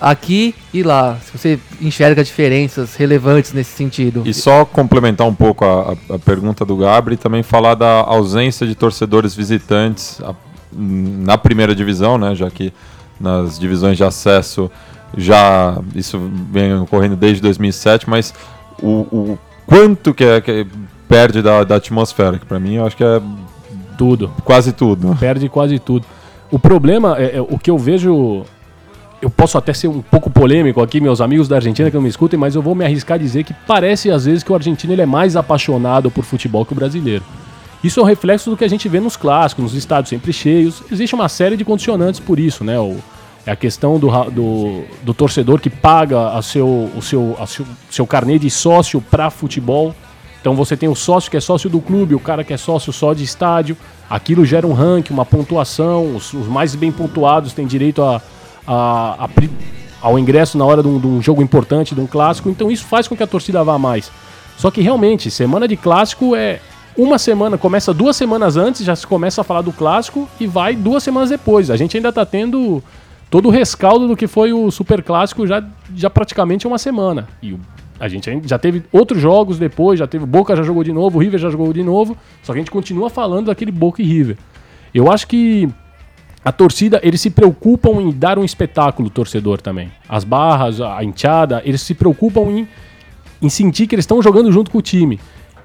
aqui 0.00 0.54
e 0.72 0.82
lá. 0.82 1.18
Se 1.24 1.36
você 1.36 1.58
enxerga 1.80 2.22
diferenças 2.22 2.94
relevantes 2.94 3.52
nesse 3.52 3.70
sentido. 3.76 4.22
E 4.24 4.32
só 4.32 4.64
complementar 4.64 5.26
um 5.26 5.34
pouco 5.34 5.64
a, 5.64 5.96
a- 6.14 6.18
pergunta 6.18 6.64
do 6.64 6.76
Gabri 6.76 7.14
e 7.14 7.18
também 7.18 7.42
falar 7.42 7.74
da 7.74 7.90
ausência 8.02 8.66
de 8.66 8.74
torcedores 8.74 9.34
visitantes 9.34 10.20
na 10.72 11.36
primeira 11.38 11.74
divisão, 11.74 12.18
né? 12.18 12.34
Já 12.34 12.50
que 12.50 12.72
nas 13.20 13.58
divisões 13.58 13.96
de 13.96 14.04
acesso 14.04 14.70
já 15.16 15.78
isso 15.94 16.20
vem 16.50 16.74
ocorrendo 16.78 17.14
desde 17.16 17.40
2007, 17.40 18.08
mas 18.10 18.34
o, 18.82 18.88
o 19.12 19.38
quanto 19.66 20.12
que, 20.12 20.24
é, 20.24 20.40
que 20.40 20.66
perde 21.14 21.42
da, 21.42 21.62
da 21.62 21.76
atmosfera, 21.76 22.38
que 22.38 22.44
para 22.44 22.58
mim 22.58 22.74
eu 22.74 22.86
acho 22.86 22.96
que 22.96 23.04
é 23.04 23.22
Tudo. 23.96 24.32
quase 24.44 24.72
tudo. 24.72 25.16
Perde 25.20 25.48
quase 25.48 25.78
tudo. 25.78 26.04
O 26.50 26.58
problema 26.58 27.16
é, 27.16 27.36
é 27.36 27.40
o 27.40 27.56
que 27.56 27.70
eu 27.70 27.78
vejo. 27.78 28.42
Eu 29.22 29.30
posso 29.30 29.56
até 29.56 29.72
ser 29.72 29.86
um 29.86 30.02
pouco 30.02 30.28
polêmico 30.28 30.82
aqui, 30.82 31.00
meus 31.00 31.20
amigos 31.20 31.46
da 31.46 31.56
Argentina 31.56 31.88
que 31.88 31.94
não 31.94 32.02
me 32.02 32.08
escutem, 32.08 32.38
mas 32.38 32.56
eu 32.56 32.60
vou 32.60 32.74
me 32.74 32.84
arriscar 32.84 33.14
a 33.14 33.18
dizer 33.18 33.44
que 33.44 33.54
parece 33.66 34.10
às 34.10 34.24
vezes 34.24 34.42
que 34.42 34.50
o 34.50 34.54
argentino 34.56 34.92
ele 34.92 35.02
é 35.02 35.06
mais 35.06 35.36
apaixonado 35.36 36.10
por 36.10 36.24
futebol 36.24 36.66
que 36.66 36.72
o 36.72 36.76
brasileiro. 36.76 37.22
Isso 37.82 38.00
é 38.00 38.02
um 38.02 38.06
reflexo 38.06 38.50
do 38.50 38.56
que 38.56 38.64
a 38.64 38.68
gente 38.68 38.88
vê 38.88 38.98
nos 38.98 39.16
clássicos, 39.16 39.62
nos 39.62 39.74
estádios 39.74 40.10
sempre 40.10 40.32
cheios. 40.32 40.82
Existe 40.90 41.14
uma 41.14 41.28
série 41.28 41.56
de 41.56 41.64
condicionantes 41.64 42.18
por 42.18 42.40
isso, 42.40 42.64
né? 42.64 42.78
O, 42.78 42.96
é 43.46 43.52
a 43.52 43.56
questão 43.56 43.98
do, 44.00 44.08
do, 44.30 44.82
do 45.02 45.14
torcedor 45.14 45.60
que 45.60 45.70
paga 45.70 46.30
a 46.30 46.42
seu, 46.42 46.90
o 46.96 47.00
seu, 47.00 47.36
a 47.38 47.46
seu, 47.46 47.64
seu 47.88 48.06
carnê 48.06 48.38
de 48.38 48.50
sócio 48.50 49.00
para 49.00 49.30
futebol. 49.30 49.94
Então 50.44 50.54
você 50.54 50.76
tem 50.76 50.90
o 50.90 50.94
sócio 50.94 51.30
que 51.30 51.38
é 51.38 51.40
sócio 51.40 51.70
do 51.70 51.80
clube, 51.80 52.14
o 52.14 52.20
cara 52.20 52.44
que 52.44 52.52
é 52.52 52.58
sócio 52.58 52.92
só 52.92 53.14
de 53.14 53.24
estádio. 53.24 53.78
Aquilo 54.10 54.44
gera 54.44 54.66
um 54.66 54.74
ranking, 54.74 55.14
uma 55.14 55.24
pontuação. 55.24 56.14
Os, 56.14 56.34
os 56.34 56.46
mais 56.46 56.74
bem 56.74 56.92
pontuados 56.92 57.54
têm 57.54 57.66
direito 57.66 58.02
a, 58.02 58.20
a- 58.66 59.24
a 59.24 59.28
ao 60.02 60.18
ingresso 60.18 60.58
na 60.58 60.66
hora 60.66 60.82
de 60.82 60.88
um, 60.88 61.00
de 61.00 61.06
um 61.06 61.22
jogo 61.22 61.40
importante, 61.42 61.94
de 61.94 62.00
um 62.02 62.06
clássico. 62.06 62.50
Então 62.50 62.70
isso 62.70 62.84
faz 62.84 63.08
com 63.08 63.16
que 63.16 63.22
a 63.22 63.26
torcida 63.26 63.64
vá 63.64 63.78
mais. 63.78 64.12
Só 64.58 64.70
que 64.70 64.82
realmente, 64.82 65.30
semana 65.30 65.66
de 65.66 65.78
clássico 65.78 66.36
é 66.36 66.60
uma 66.94 67.18
semana, 67.18 67.56
começa 67.56 67.94
duas 67.94 68.14
semanas 68.14 68.58
antes, 68.58 68.84
já 68.84 68.94
se 68.94 69.06
começa 69.06 69.40
a 69.40 69.44
falar 69.44 69.62
do 69.62 69.72
clássico 69.72 70.28
e 70.38 70.46
vai 70.46 70.76
duas 70.76 71.02
semanas 71.02 71.30
depois. 71.30 71.70
A 71.70 71.76
gente 71.78 71.96
ainda 71.96 72.12
tá 72.12 72.26
tendo 72.26 72.84
todo 73.30 73.48
o 73.48 73.50
rescaldo 73.50 74.06
do 74.06 74.14
que 74.14 74.26
foi 74.26 74.52
o 74.52 74.70
super 74.70 75.02
clássico 75.02 75.46
já, 75.46 75.64
já 75.96 76.10
praticamente 76.10 76.66
uma 76.66 76.76
semana. 76.76 77.26
E 77.42 77.54
o- 77.54 77.60
a 78.04 78.08
gente 78.08 78.30
já 78.44 78.58
teve 78.58 78.82
outros 78.92 79.18
jogos 79.18 79.58
depois, 79.58 79.98
já 79.98 80.06
teve 80.06 80.26
Boca 80.26 80.54
já 80.54 80.62
jogou 80.62 80.84
de 80.84 80.92
novo, 80.92 81.18
River 81.18 81.40
já 81.40 81.48
jogou 81.48 81.72
de 81.72 81.82
novo, 81.82 82.14
só 82.42 82.52
que 82.52 82.58
a 82.58 82.60
gente 82.60 82.70
continua 82.70 83.08
falando 83.08 83.46
daquele 83.46 83.72
Boca 83.72 84.02
e 84.02 84.04
River. 84.04 84.36
Eu 84.92 85.10
acho 85.10 85.26
que 85.26 85.66
a 86.44 86.52
torcida, 86.52 87.00
eles 87.02 87.22
se 87.22 87.30
preocupam 87.30 88.02
em 88.02 88.10
dar 88.10 88.38
um 88.38 88.44
espetáculo 88.44 89.08
torcedor 89.08 89.58
também. 89.62 89.90
As 90.06 90.22
barras, 90.22 90.82
a 90.82 91.02
enteada, 91.02 91.62
eles 91.64 91.80
se 91.80 91.94
preocupam 91.94 92.42
em, 92.42 92.68
em 93.40 93.48
sentir 93.48 93.86
que 93.86 93.94
eles 93.94 94.02
estão 94.02 94.20
jogando 94.20 94.52
junto 94.52 94.70
com 94.70 94.76
o 94.76 94.82
time. 94.82 95.18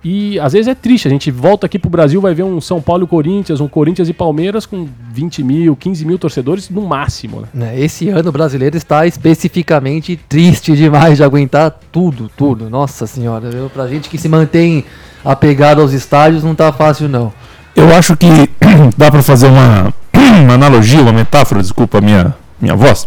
E 0.04 0.40
às 0.40 0.54
vezes 0.54 0.68
é 0.68 0.76
triste, 0.76 1.08
a 1.08 1.12
gente 1.12 1.30
volta 1.30 1.66
aqui 1.66 1.78
pro 1.78 1.90
Brasil, 1.90 2.22
vai 2.22 2.34
ver 2.34 2.44
um 2.44 2.62
São 2.62 2.82
Paulo 2.82 3.04
e 3.04 3.08
Corinthians, 3.08 3.60
um 3.60 3.68
Corinthians 3.68 4.08
e 4.08 4.14
Palmeiras 4.14 4.66
com 4.66 4.88
20 5.12 5.44
mil, 5.44 5.76
15 5.76 6.06
mil 6.06 6.18
torcedores 6.18 6.70
no 6.70 6.82
máximo, 6.82 7.42
né? 7.42 7.48
Né, 7.54 7.80
Esse 7.80 8.08
ano 8.08 8.30
o 8.30 8.32
brasileiro 8.32 8.78
está 8.78 9.06
especificamente 9.06 10.16
triste 10.30 10.74
demais 10.74 11.18
de 11.18 11.24
aguentar 11.24 11.78
tudo, 11.92 12.32
tudo. 12.36 12.70
Nossa 12.70 13.06
senhora, 13.06 13.50
viu? 13.50 13.70
Pra 13.70 13.88
gente 13.88 14.08
que 14.10 14.18
se 14.18 14.30
mantém 14.30 14.86
apegado 15.24 15.82
aos 15.82 15.92
estádios 15.92 16.44
não 16.44 16.56
tá 16.56 16.72
fácil 16.72 17.10
não. 17.10 17.34
Eu 17.76 17.94
acho 17.94 18.16
que 18.16 18.28
dá 18.98 19.12
pra 19.12 19.22
fazer 19.22 19.48
uma, 19.48 19.94
uma 20.44 20.54
analogia, 20.54 21.02
uma 21.02 21.12
metáfora, 21.12 21.62
desculpa 21.62 21.98
a 21.98 22.02
minha, 22.02 22.34
minha 22.62 22.76
voz. 22.76 23.06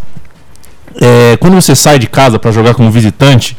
É, 1.00 1.38
quando 1.38 1.54
você 1.54 1.75
sai 1.75 1.99
de 1.99 2.06
casa 2.06 2.38
pra 2.38 2.50
jogar 2.50 2.75
como 2.75 2.90
visitante, 2.90 3.56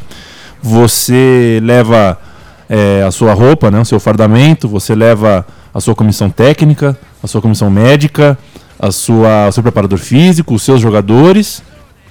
você 0.62 1.58
leva 1.62 2.18
é, 2.68 3.04
a 3.06 3.10
sua 3.10 3.32
roupa, 3.34 3.70
né, 3.70 3.80
o 3.80 3.84
seu 3.84 4.00
fardamento, 4.00 4.68
você 4.68 4.94
leva 4.94 5.46
a 5.72 5.80
sua 5.80 5.94
comissão 5.94 6.30
técnica, 6.30 6.96
a 7.22 7.26
sua 7.26 7.40
comissão 7.40 7.70
médica, 7.70 8.38
a 8.78 8.90
sua, 8.90 9.48
o 9.48 9.52
seu 9.52 9.62
preparador 9.62 9.98
físico, 9.98 10.54
os 10.54 10.62
seus 10.62 10.80
jogadores, 10.80 11.62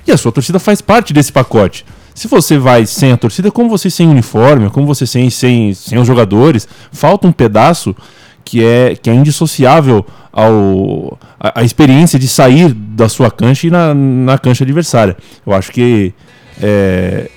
e 0.05 0.11
a 0.11 0.17
sua 0.17 0.31
torcida 0.31 0.59
faz 0.59 0.81
parte 0.81 1.13
desse 1.13 1.31
pacote. 1.31 1.85
Se 2.13 2.27
você 2.27 2.57
vai 2.57 2.85
sem 2.85 3.11
a 3.11 3.17
torcida, 3.17 3.51
como 3.51 3.69
você 3.69 3.89
sem 3.89 4.07
uniforme, 4.07 4.69
como 4.69 4.85
você 4.85 5.07
sem, 5.07 5.29
sem, 5.29 5.73
sem 5.73 5.97
os 5.97 6.05
jogadores, 6.05 6.67
falta 6.91 7.27
um 7.27 7.31
pedaço 7.31 7.95
que 8.45 8.63
é, 8.63 8.95
que 8.95 9.09
é 9.09 9.13
indissociável 9.13 10.05
ao, 10.31 11.17
a, 11.39 11.61
a 11.61 11.63
experiência 11.63 12.19
de 12.19 12.27
sair 12.27 12.73
da 12.73 13.09
sua 13.09 13.31
cancha 13.31 13.67
e 13.67 13.71
na, 13.71 13.93
na 13.93 14.37
cancha 14.37 14.63
adversária. 14.63 15.17
Eu 15.45 15.53
acho 15.53 15.71
que 15.71 16.13
é, 16.61 17.29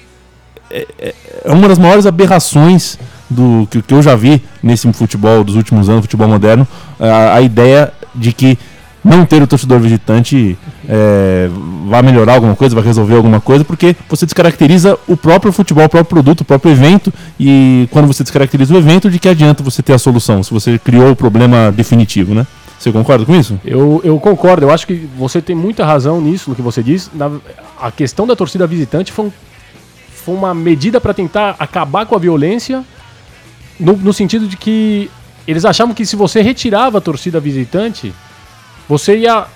é, 0.70 1.14
é 1.44 1.52
uma 1.52 1.68
das 1.68 1.78
maiores 1.78 2.06
aberrações 2.06 2.98
do 3.28 3.66
que, 3.70 3.82
que 3.82 3.94
eu 3.94 4.02
já 4.02 4.14
vi 4.14 4.42
nesse 4.62 4.90
futebol 4.92 5.42
dos 5.42 5.56
últimos 5.56 5.88
anos, 5.88 6.02
futebol 6.02 6.28
moderno, 6.28 6.66
a, 6.98 7.34
a 7.34 7.40
ideia 7.40 7.92
de 8.14 8.32
que 8.32 8.58
não 9.06 9.24
ter 9.24 9.40
o 9.40 9.46
torcedor 9.46 9.78
visitante 9.78 10.58
é, 10.88 11.48
vai 11.88 12.02
melhorar 12.02 12.34
alguma 12.34 12.56
coisa, 12.56 12.74
vai 12.74 12.84
resolver 12.84 13.14
alguma 13.14 13.40
coisa, 13.40 13.64
porque 13.64 13.94
você 14.08 14.26
descaracteriza 14.26 14.98
o 15.06 15.16
próprio 15.16 15.52
futebol, 15.52 15.84
o 15.84 15.88
próprio 15.88 16.08
produto, 16.08 16.40
o 16.40 16.44
próprio 16.44 16.72
evento, 16.72 17.14
e 17.38 17.88
quando 17.92 18.08
você 18.08 18.24
descaracteriza 18.24 18.74
o 18.74 18.76
evento, 18.76 19.08
de 19.08 19.18
que 19.20 19.28
adianta 19.28 19.62
você 19.62 19.80
ter 19.80 19.92
a 19.92 19.98
solução, 19.98 20.42
se 20.42 20.52
você 20.52 20.78
criou 20.78 21.12
o 21.12 21.16
problema 21.16 21.70
definitivo, 21.70 22.34
né? 22.34 22.46
Você 22.78 22.92
concorda 22.92 23.24
com 23.24 23.34
isso? 23.34 23.58
Eu, 23.64 24.00
eu 24.04 24.18
concordo, 24.18 24.66
eu 24.66 24.70
acho 24.70 24.86
que 24.86 25.08
você 25.16 25.40
tem 25.40 25.56
muita 25.56 25.84
razão 25.84 26.20
nisso, 26.20 26.50
no 26.50 26.56
que 26.56 26.60
você 26.60 26.82
diz. 26.82 27.10
Na, 27.14 27.30
a 27.80 27.90
questão 27.90 28.26
da 28.26 28.36
torcida 28.36 28.66
visitante 28.66 29.12
foi, 29.12 29.26
um, 29.26 29.32
foi 30.26 30.34
uma 30.34 30.52
medida 30.52 31.00
para 31.00 31.14
tentar 31.14 31.54
acabar 31.56 32.04
com 32.04 32.16
a 32.16 32.18
violência, 32.18 32.84
no, 33.78 33.92
no 33.96 34.12
sentido 34.12 34.48
de 34.48 34.56
que 34.56 35.08
eles 35.46 35.64
achavam 35.64 35.94
que 35.94 36.04
se 36.04 36.16
você 36.16 36.42
retirava 36.42 36.98
a 36.98 37.00
torcida 37.00 37.38
visitante, 37.38 38.12
você 38.88 39.18
ia 39.18 39.46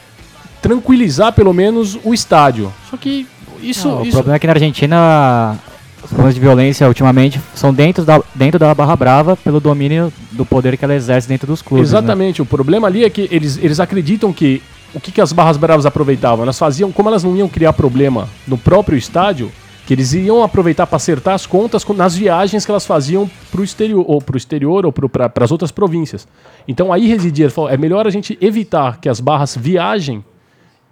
tranquilizar 0.62 1.32
pelo 1.32 1.52
menos 1.52 1.98
o 2.04 2.14
estádio. 2.14 2.72
Só 2.88 2.96
que 2.96 3.26
isso. 3.60 3.88
Não, 3.88 4.02
isso... 4.02 4.10
O 4.10 4.12
problema 4.12 4.36
é 4.36 4.38
que 4.38 4.46
na 4.46 4.52
Argentina 4.52 5.58
os 6.04 6.08
problemas 6.08 6.34
de 6.36 6.40
violência 6.40 6.86
ultimamente 6.86 7.40
são 7.52 7.74
dentro 7.74 8.04
da, 8.04 8.22
dentro 8.32 8.60
da 8.60 8.72
Barra 8.72 8.94
Brava 8.94 9.36
pelo 9.36 9.58
domínio 9.58 10.12
do 10.30 10.46
poder 10.46 10.76
que 10.76 10.84
ela 10.84 10.94
exerce 10.94 11.26
dentro 11.26 11.48
dos 11.48 11.60
clubes. 11.62 11.90
Né? 11.90 11.98
Exatamente. 11.98 12.40
Né? 12.40 12.44
O 12.44 12.46
problema 12.46 12.86
ali 12.86 13.04
é 13.04 13.10
que 13.10 13.28
eles, 13.32 13.58
eles 13.58 13.80
acreditam 13.80 14.32
que 14.32 14.62
o 14.94 15.00
que, 15.00 15.10
que 15.10 15.20
as 15.20 15.32
Barras 15.32 15.56
Bravas 15.56 15.84
aproveitavam? 15.84 16.44
Elas 16.44 16.58
faziam, 16.58 16.92
como 16.92 17.08
elas 17.08 17.24
não 17.24 17.36
iam 17.36 17.48
criar 17.48 17.72
problema 17.72 18.28
no 18.46 18.56
próprio 18.56 18.96
estádio, 18.96 19.50
que 19.90 19.94
eles 19.94 20.12
iam 20.12 20.44
aproveitar 20.44 20.86
para 20.86 20.94
acertar 20.94 21.34
as 21.34 21.46
contas 21.46 21.84
nas 21.96 22.14
viagens 22.14 22.64
que 22.64 22.70
elas 22.70 22.86
faziam 22.86 23.28
para 23.50 23.60
o 23.60 23.64
exterior, 23.64 24.04
ou 24.06 24.22
para 24.22 24.36
exterior, 24.36 24.86
ou 24.86 24.92
para 24.92 25.32
as 25.40 25.50
outras 25.50 25.72
províncias. 25.72 26.28
Então 26.68 26.92
aí 26.92 27.08
residia, 27.08 27.48
é 27.68 27.76
melhor 27.76 28.06
a 28.06 28.10
gente 28.10 28.38
evitar 28.40 29.00
que 29.00 29.08
as 29.08 29.18
barras 29.18 29.56
viajem 29.56 30.24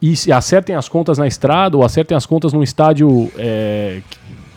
e 0.03 0.17
acertem 0.33 0.75
as 0.75 0.89
contas 0.89 1.17
na 1.17 1.29
estrada 1.29 1.77
ou 1.77 1.85
acertem 1.85 2.17
as 2.17 2.27
contas 2.27 2.53
num 2.53 2.61
estádio, 2.61 3.31
é, 3.39 4.01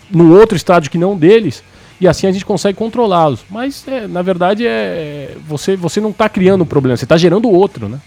no 0.10 0.36
outro 0.36 0.58
estádio 0.58 0.90
que 0.90 0.98
não 0.98 1.16
deles, 1.16 1.64
e 2.00 2.08
assim 2.08 2.26
a 2.26 2.32
gente 2.32 2.44
consegue 2.44 2.76
controlá-los. 2.76 3.46
Mas 3.48 3.88
é, 3.88 4.08
na 4.08 4.24
verdade 4.24 4.66
é 4.66 5.38
você, 5.48 5.76
você 5.76 6.02
não 6.02 6.10
está 6.10 6.28
criando 6.28 6.64
um 6.64 6.66
problema, 6.66 6.98
você 6.98 7.06
está 7.06 7.16
gerando 7.16 7.48
outro, 7.48 7.88
né? 7.88 8.00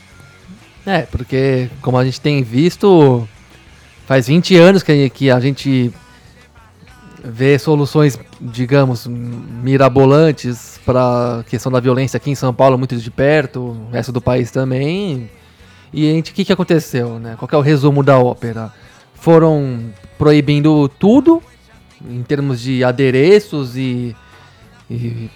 É, 0.85 1.03
porque 1.03 1.71
como 1.81 1.97
a 1.97 2.05
gente 2.05 2.21
tem 2.21 2.43
visto, 2.43 3.25
faz 4.05 4.26
20 4.26 4.57
anos 4.57 4.83
que 4.83 5.31
a 5.31 5.38
gente 5.38 5.95
vê 7.25 7.59
soluções, 7.59 8.19
digamos, 8.40 9.07
mirabolantes 9.07 10.78
para 10.85 11.40
a 11.40 11.45
questão 11.45 11.73
da 11.73 11.81
violência 11.81 12.19
aqui 12.19 12.31
em 12.31 12.35
São 12.35 12.52
Paulo 12.52 12.76
muito 12.76 12.97
de 12.97 13.11
perto, 13.11 13.61
o 13.61 13.90
resto 13.90 14.12
do 14.12 14.21
país 14.21 14.50
também. 14.50 15.31
E 15.93 16.19
o 16.19 16.23
que, 16.23 16.45
que 16.45 16.52
aconteceu, 16.52 17.19
né? 17.19 17.37
Qual 17.38 17.49
é 17.50 17.57
o 17.57 17.61
resumo 17.61 18.02
da 18.02 18.19
ópera? 18.19 18.73
Foram 19.14 19.87
proibindo 20.19 20.88
tudo, 20.99 21.43
em 22.11 22.23
termos 22.23 22.61
de 22.61 22.85
adereços 22.85 23.76
e, 23.76 24.14
e 24.90 25.31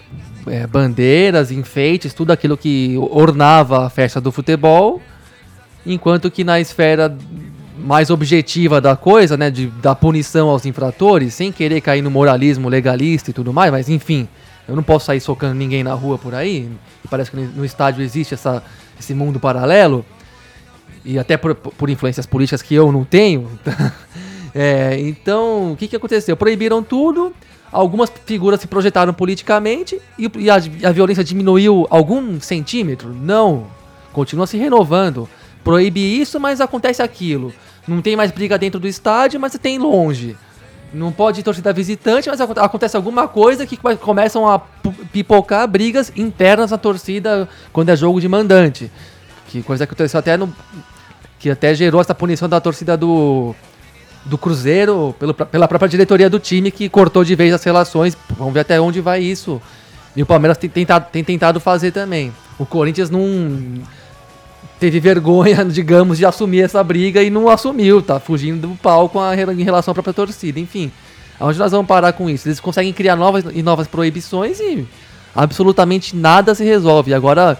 é, 0.45 0.67
bandeiras, 0.67 1.49
enfeites, 1.49 2.13
tudo 2.13 2.31
aquilo 2.31 2.55
que 2.55 2.95
ornava 3.09 3.87
a 3.87 3.89
festa 3.89 4.21
do 4.21 4.31
futebol, 4.31 5.01
enquanto 5.85 6.29
que 6.29 6.43
na 6.43 6.59
esfera 6.59 7.17
mais 7.79 8.09
objetiva 8.09 8.81
da 8.81 8.95
coisa, 8.95 9.37
né, 9.37 9.49
de, 9.49 9.67
da 9.67 9.95
punição 9.95 10.49
aos 10.49 10.65
infratores, 10.65 11.33
sem 11.33 11.51
querer 11.51 11.81
cair 11.81 12.01
no 12.01 12.11
moralismo 12.11 12.69
legalista 12.69 13.29
e 13.29 13.33
tudo 13.33 13.53
mais, 13.53 13.71
mas 13.71 13.89
enfim, 13.89 14.27
eu 14.67 14.75
não 14.75 14.83
posso 14.83 15.05
sair 15.05 15.19
socando 15.19 15.55
ninguém 15.55 15.83
na 15.83 15.93
rua 15.93 16.17
por 16.17 16.35
aí, 16.35 16.69
e 17.03 17.07
parece 17.07 17.31
que 17.31 17.37
no 17.37 17.65
estádio 17.65 18.03
existe 18.03 18.33
essa, 18.33 18.61
esse 18.99 19.13
mundo 19.13 19.39
paralelo, 19.39 20.05
e 21.03 21.17
até 21.17 21.37
por, 21.37 21.55
por 21.55 21.89
influências 21.89 22.25
políticas 22.25 22.61
que 22.61 22.75
eu 22.75 22.91
não 22.91 23.03
tenho. 23.03 23.49
é, 24.53 24.99
então, 24.99 25.71
o 25.71 25.75
que, 25.75 25.87
que 25.87 25.95
aconteceu? 25.95 26.35
Proibiram 26.35 26.83
tudo, 26.83 27.33
algumas 27.71 28.11
figuras 28.25 28.59
se 28.61 28.67
projetaram 28.67 29.13
politicamente 29.13 29.99
e, 30.17 30.29
e 30.37 30.49
a, 30.49 30.55
a, 30.55 30.91
violência 30.91 31.23
diminuiu 31.23 31.87
algum 31.89 32.39
centímetro? 32.39 33.13
Não. 33.13 33.67
Continua 34.11 34.47
se 34.47 34.57
renovando. 34.57 35.29
Proíbe 35.63 35.99
isso, 35.99 36.39
mas 36.39 36.61
acontece 36.61 37.01
aquilo. 37.01 37.53
Não 37.87 38.01
tem 38.01 38.15
mais 38.15 38.31
briga 38.31 38.57
dentro 38.57 38.79
do 38.79 38.87
estádio, 38.87 39.39
mas 39.39 39.53
tem 39.53 39.77
longe. 39.77 40.37
Não 40.93 41.11
pode 41.11 41.43
torcida 41.43 41.71
visitante, 41.71 42.29
mas 42.29 42.41
acontece 42.41 42.95
alguma 42.95 43.27
coisa 43.27 43.65
que 43.65 43.77
começam 43.97 44.49
a 44.49 44.59
pipocar 45.11 45.67
brigas 45.67 46.11
internas 46.15 46.71
na 46.71 46.77
torcida 46.77 47.47
quando 47.71 47.89
é 47.89 47.95
jogo 47.95 48.19
de 48.19 48.27
mandante. 48.27 48.91
Que 49.47 49.61
coisa 49.61 49.85
que 49.85 49.93
aconteceu 49.93 50.19
até 50.19 50.35
no. 50.35 50.51
Que 51.37 51.49
até 51.49 51.73
gerou 51.75 52.01
essa 52.01 52.15
punição 52.15 52.49
da 52.49 52.59
torcida 52.59 52.97
do. 52.97 53.55
Do 54.25 54.37
Cruzeiro, 54.37 55.15
pelo, 55.17 55.33
pela 55.33 55.67
própria 55.67 55.87
diretoria 55.87 56.29
do 56.29 56.39
time, 56.39 56.69
que 56.69 56.89
cortou 56.89 57.23
de 57.23 57.35
vez 57.35 57.53
as 57.53 57.63
relações. 57.63 58.17
Vamos 58.37 58.53
ver 58.53 58.59
até 58.59 58.79
onde 58.79 58.99
vai 58.99 59.21
isso. 59.21 59.61
E 60.15 60.21
o 60.21 60.25
Palmeiras 60.25 60.57
tem 60.57 60.69
tentado, 60.69 61.07
tem 61.09 61.23
tentado 61.23 61.59
fazer 61.59 61.91
também. 61.91 62.33
O 62.59 62.65
Corinthians 62.65 63.09
não 63.09 63.81
teve 64.79 64.99
vergonha, 64.99 65.63
digamos, 65.69 66.17
de 66.17 66.25
assumir 66.25 66.61
essa 66.61 66.83
briga 66.83 67.21
e 67.21 67.29
não 67.29 67.49
assumiu, 67.49 68.01
tá 68.01 68.19
fugindo 68.19 68.67
do 68.67 68.75
palco 68.75 69.19
em 69.57 69.63
relação 69.63 69.91
à 69.91 69.95
própria 69.95 70.13
torcida. 70.13 70.59
Enfim, 70.59 70.91
aonde 71.39 71.59
nós 71.59 71.71
vamos 71.71 71.87
parar 71.87 72.13
com 72.13 72.29
isso? 72.29 72.47
Eles 72.47 72.59
conseguem 72.59 72.93
criar 72.93 73.15
novas 73.15 73.43
e 73.53 73.61
novas 73.61 73.87
proibições 73.87 74.59
e 74.59 74.87
absolutamente 75.35 76.15
nada 76.15 76.55
se 76.55 76.63
resolve. 76.63 77.13
Agora, 77.13 77.59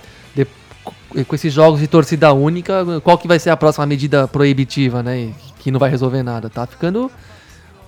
com 1.27 1.35
esses 1.35 1.51
jogos 1.51 1.79
de 1.79 1.88
torcida 1.88 2.31
única, 2.33 2.85
qual 3.03 3.17
que 3.17 3.27
vai 3.27 3.39
ser 3.39 3.49
a 3.49 3.57
próxima 3.57 3.85
medida 3.85 4.27
proibitiva, 4.27 5.01
né? 5.01 5.31
Que 5.59 5.71
não 5.71 5.79
vai 5.79 5.89
resolver 5.89 6.23
nada. 6.23 6.49
Tá 6.49 6.65
ficando 6.65 7.11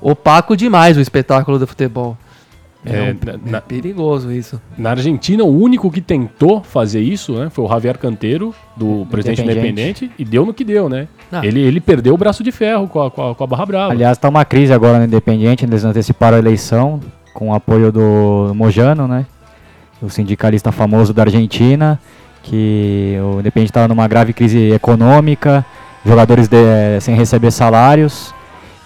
opaco 0.02 0.58
demais 0.58 0.98
o 0.98 1.02
espetáculo 1.02 1.60
do 1.60 1.68
futebol. 1.68 2.18
É, 2.86 3.10
é, 3.10 3.12
um, 3.14 3.50
na, 3.52 3.58
é, 3.60 3.62
perigoso 3.62 4.32
isso. 4.32 4.60
Na 4.78 4.92
Argentina, 4.92 5.44
o 5.44 5.56
único 5.56 5.92
que 5.92 6.02
tentou 6.02 6.64
fazer 6.64 7.02
isso 7.02 7.34
né, 7.34 7.50
foi 7.50 7.66
o 7.66 7.68
Javier 7.68 7.98
Canteiro, 7.98 8.56
do 8.76 9.06
presidente 9.10 9.42
independente, 9.42 10.12
e 10.18 10.26
deu 10.26 10.46
no 10.46 10.54
que 10.54 10.64
deu, 10.64 10.90
né? 10.90 11.08
Ah. 11.32 11.46
Ele, 11.46 11.60
ele 11.60 11.80
perdeu 11.80 12.14
o 12.14 12.18
braço 12.18 12.44
de 12.44 12.52
ferro 12.52 12.88
com 12.88 13.02
a, 13.02 13.12
com 13.12 13.30
a, 13.30 13.36
com 13.36 13.44
a 13.44 13.48
Barra 13.48 13.66
Brava. 13.66 13.92
Aliás, 13.94 14.18
está 14.18 14.30
uma 14.30 14.44
crise 14.44 14.74
agora 14.74 14.98
no 14.98 15.06
Independiente, 15.06 15.64
eles 15.64 15.84
anteciparam 15.84 16.38
a 16.38 16.40
eleição 16.40 17.00
com 17.34 17.50
o 17.50 17.54
apoio 17.54 17.92
do 17.92 18.52
Mojano, 18.56 19.08
né? 19.08 19.26
O 20.02 20.10
sindicalista 20.10 20.72
famoso 20.72 21.14
da 21.14 21.22
Argentina 21.22 22.00
que 22.44 23.18
o 23.22 23.40
Independiente 23.40 23.72
estava 23.72 23.88
numa 23.88 24.08
grave 24.08 24.34
crise 24.34 24.72
econômica, 24.72 25.66
jogadores 26.06 26.48
de, 26.48 27.00
sem 27.00 27.16
receber 27.16 27.52
salários, 27.52 28.34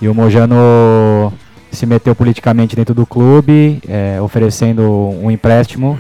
e 0.02 0.08
o 0.08 0.14
Mojano 0.14 1.32
se 1.76 1.86
meteu 1.86 2.16
politicamente 2.16 2.76
dentro 2.76 2.96
do 2.96 3.06
clube, 3.06 3.82
é, 3.88 4.20
oferecendo 4.22 4.82
um 4.82 5.30
empréstimo 5.30 6.00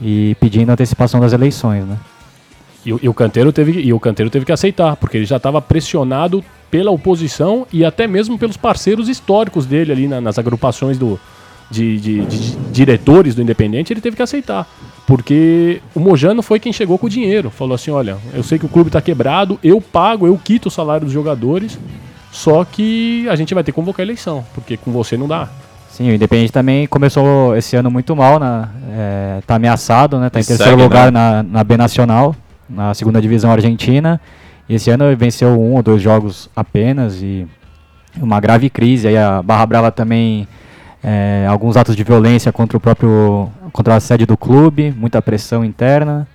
e 0.00 0.36
pedindo 0.40 0.70
antecipação 0.70 1.20
das 1.20 1.32
eleições, 1.32 1.84
né? 1.84 1.96
E, 2.84 2.90
e, 2.90 3.08
o 3.08 3.14
Canteiro 3.14 3.52
teve, 3.52 3.80
e 3.80 3.92
o 3.92 4.00
Canteiro 4.00 4.30
teve 4.30 4.44
que 4.44 4.52
aceitar, 4.52 4.96
porque 4.96 5.16
ele 5.16 5.24
já 5.24 5.36
estava 5.36 5.62
pressionado 5.62 6.44
pela 6.70 6.90
oposição 6.90 7.66
e 7.72 7.84
até 7.84 8.06
mesmo 8.06 8.38
pelos 8.38 8.56
parceiros 8.56 9.08
históricos 9.08 9.64
dele 9.64 9.92
ali 9.92 10.08
na, 10.08 10.20
nas 10.20 10.38
agrupações 10.38 10.98
do, 10.98 11.18
de, 11.70 11.98
de, 11.98 12.24
de, 12.26 12.56
diretores 12.72 13.34
do 13.34 13.42
Independente, 13.42 13.92
ele 13.92 14.00
teve 14.00 14.16
que 14.16 14.22
aceitar. 14.22 14.68
Porque 15.06 15.80
o 15.94 16.00
Mojano 16.00 16.42
foi 16.42 16.58
quem 16.58 16.72
chegou 16.72 16.98
com 16.98 17.06
o 17.06 17.10
dinheiro. 17.10 17.50
Falou 17.50 17.74
assim: 17.74 17.90
olha, 17.90 18.16
eu 18.32 18.42
sei 18.42 18.58
que 18.58 18.66
o 18.66 18.68
clube 18.68 18.88
está 18.88 19.00
quebrado, 19.00 19.58
eu 19.62 19.80
pago, 19.80 20.26
eu 20.26 20.38
quito 20.42 20.66
o 20.66 20.70
salário 20.70 21.04
dos 21.04 21.12
jogadores, 21.12 21.78
só 22.34 22.64
que 22.64 23.28
a 23.28 23.36
gente 23.36 23.54
vai 23.54 23.62
ter 23.62 23.70
que 23.70 23.76
convocar 23.76 24.00
a 24.00 24.06
eleição, 24.06 24.44
porque 24.52 24.76
com 24.76 24.90
você 24.90 25.16
não 25.16 25.28
dá. 25.28 25.48
Sim, 25.88 26.10
o 26.10 26.14
Independente 26.14 26.50
também 26.50 26.84
começou 26.84 27.56
esse 27.56 27.76
ano 27.76 27.92
muito 27.92 28.16
mal, 28.16 28.40
né? 28.40 28.68
É, 28.90 29.40
tá 29.46 29.54
ameaçado, 29.54 30.18
né? 30.18 30.28
Tá 30.28 30.40
em 30.40 30.42
terceiro 30.42 30.72
segue, 30.72 30.82
lugar 30.82 31.12
né? 31.12 31.20
na, 31.20 31.42
na 31.44 31.62
B 31.62 31.76
Nacional, 31.76 32.34
na 32.68 32.92
segunda 32.92 33.22
divisão 33.22 33.52
argentina. 33.52 34.20
E 34.68 34.74
esse 34.74 34.90
ano 34.90 35.16
venceu 35.16 35.50
um 35.50 35.74
ou 35.76 35.82
dois 35.82 36.02
jogos 36.02 36.50
apenas 36.56 37.22
e 37.22 37.46
uma 38.20 38.40
grave 38.40 38.68
crise. 38.68 39.06
Aí 39.06 39.16
a 39.16 39.40
Barra 39.40 39.66
Brava 39.66 39.92
também 39.92 40.48
é, 41.04 41.46
alguns 41.48 41.76
atos 41.76 41.94
de 41.94 42.02
violência 42.02 42.50
contra 42.52 42.76
o 42.76 42.80
próprio 42.80 43.48
contra 43.72 43.94
a 43.94 44.00
sede 44.00 44.26
do 44.26 44.36
clube, 44.36 44.92
muita 44.96 45.22
pressão 45.22 45.64
interna 45.64 46.26